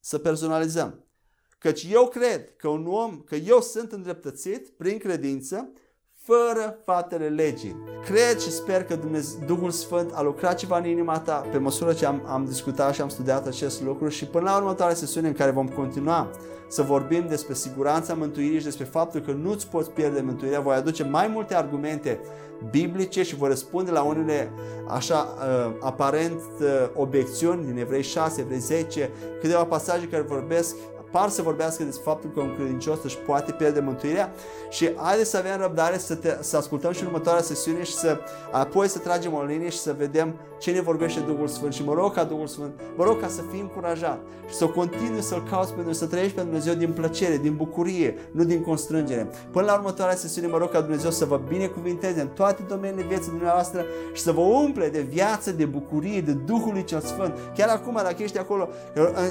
Să 0.00 0.18
personalizăm. 0.18 1.06
Căci 1.58 1.86
eu 1.90 2.08
cred 2.08 2.56
că 2.56 2.68
un 2.68 2.86
om, 2.86 3.20
că 3.20 3.34
eu 3.36 3.60
sunt 3.60 3.92
îndreptățit 3.92 4.68
prin 4.68 4.98
credință 4.98 5.72
fără 6.28 6.78
faptele 6.84 7.28
legii. 7.28 7.76
Cred 8.04 8.38
și 8.38 8.50
sper 8.50 8.84
că 8.84 8.96
Dumnezeu, 8.96 9.40
Duhul 9.46 9.70
Sfânt 9.70 10.10
a 10.14 10.22
lucrat 10.22 10.54
ceva 10.54 10.78
în 10.78 10.86
inima 10.86 11.18
ta 11.18 11.46
pe 11.52 11.58
măsură 11.58 11.92
ce 11.92 12.06
am, 12.06 12.22
am 12.26 12.44
discutat 12.44 12.94
și 12.94 13.00
am 13.00 13.08
studiat 13.08 13.46
acest 13.46 13.82
lucru 13.82 14.08
și 14.08 14.26
până 14.26 14.44
la 14.44 14.56
următoarea 14.56 14.94
sesiune 14.94 15.28
în 15.28 15.34
care 15.34 15.50
vom 15.50 15.68
continua 15.68 16.30
să 16.68 16.82
vorbim 16.82 17.26
despre 17.28 17.54
siguranța 17.54 18.14
mântuirii 18.14 18.58
și 18.58 18.64
despre 18.64 18.84
faptul 18.84 19.20
că 19.20 19.32
nu-ți 19.32 19.68
poți 19.68 19.90
pierde 19.90 20.20
mântuirea, 20.20 20.60
voi 20.60 20.74
aduce 20.74 21.04
mai 21.04 21.26
multe 21.26 21.54
argumente 21.54 22.20
biblice 22.70 23.22
și 23.22 23.36
voi 23.36 23.48
răspunde 23.48 23.90
la 23.90 24.02
unele 24.02 24.50
așa 24.88 25.16
uh, 25.16 25.74
aparent 25.80 26.42
uh, 26.60 26.66
obiecțiuni 26.94 27.64
din 27.64 27.78
Evrei 27.78 28.02
6, 28.02 28.40
Evrei 28.40 28.58
10, 28.58 29.10
câteva 29.40 29.64
pasaje 29.64 30.06
care 30.06 30.22
vorbesc 30.22 30.76
par 31.10 31.28
să 31.28 31.42
vorbească 31.42 31.84
despre 31.84 32.02
faptul 32.04 32.30
că 32.34 32.40
un 32.40 32.54
credincios 32.54 32.98
își 33.04 33.16
poate 33.16 33.52
pierde 33.52 33.80
mântuirea 33.80 34.32
și 34.70 34.90
haideți 34.96 35.30
să 35.30 35.36
avem 35.36 35.60
răbdare 35.60 35.98
să, 35.98 36.14
te, 36.14 36.36
să 36.40 36.56
ascultăm 36.56 36.92
și 36.92 37.04
următoarea 37.04 37.42
sesiune 37.42 37.82
și 37.82 37.92
să 37.92 38.18
apoi 38.50 38.88
să 38.88 38.98
tragem 38.98 39.34
o 39.34 39.42
linie 39.42 39.68
și 39.68 39.78
să 39.78 39.94
vedem 39.98 40.34
ce 40.58 40.70
ne 40.70 40.80
vorbește 40.80 41.20
Duhul 41.20 41.48
Sfânt 41.48 41.72
și 41.72 41.84
mă 41.84 41.94
rog 41.94 42.14
ca 42.14 42.24
Duhul 42.24 42.46
Sfânt, 42.46 42.80
mă 42.96 43.04
rog 43.04 43.20
ca 43.20 43.28
să 43.28 43.40
fii 43.50 43.60
încurajat 43.60 44.20
și 44.48 44.54
să 44.54 44.66
continui 44.66 45.22
să-L 45.22 45.42
cauți 45.50 45.72
pentru 45.72 45.92
să 45.92 46.06
trăiești 46.06 46.34
pentru 46.34 46.52
Dumnezeu 46.52 46.78
din 46.78 46.92
plăcere, 46.92 47.36
din 47.36 47.56
bucurie, 47.56 48.14
nu 48.30 48.44
din 48.44 48.62
constrângere. 48.62 49.28
Până 49.50 49.64
la 49.64 49.74
următoarea 49.74 50.16
sesiune 50.16 50.46
mă 50.46 50.58
rog 50.58 50.70
ca 50.70 50.80
Dumnezeu 50.80 51.10
să 51.10 51.24
vă 51.24 51.40
binecuvinteze 51.48 52.20
în 52.20 52.28
toate 52.28 52.62
domeniile 52.68 53.06
vieții 53.08 53.30
dumneavoastră 53.30 53.84
și 54.12 54.22
să 54.22 54.32
vă 54.32 54.40
umple 54.40 54.88
de 54.88 55.00
viață, 55.00 55.52
de 55.52 55.64
bucurie, 55.64 56.20
de 56.20 56.32
Duhul 56.32 56.80
cel 56.80 57.00
Sfânt. 57.00 57.34
Chiar 57.54 57.68
acum, 57.68 57.94
dacă 57.94 58.22
ești 58.22 58.38
acolo, 58.38 58.68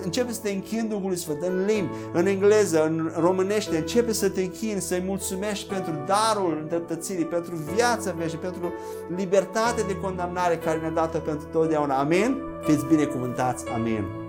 începe 0.04 0.32
să 0.32 0.40
te 0.41 0.49
închini 0.49 0.88
Duhului 0.88 1.18
Sfânt 1.18 1.41
în 1.41 1.66
limbi, 1.68 1.91
în 2.14 2.26
engleză, 2.26 2.85
în 2.85 3.11
românește, 3.19 3.77
începe 3.77 4.14
să 4.14 4.30
te 4.30 4.41
închini, 4.41 4.81
să-i 4.81 5.03
mulțumești 5.06 5.73
pentru 5.73 6.03
darul 6.06 6.57
îndreptățirii, 6.61 7.26
pentru 7.26 7.56
viața 7.76 8.11
veșnică, 8.11 8.48
pentru 8.49 8.73
libertate 9.15 9.81
de 9.88 9.98
condamnare 9.98 10.57
care 10.57 10.80
ne-a 10.80 10.89
dat 10.89 11.18
pentru 11.18 11.48
totdeauna. 11.52 11.99
Amin? 11.99 12.41
Fiți 12.61 12.85
binecuvântați. 12.85 13.69
Amin. 13.69 14.27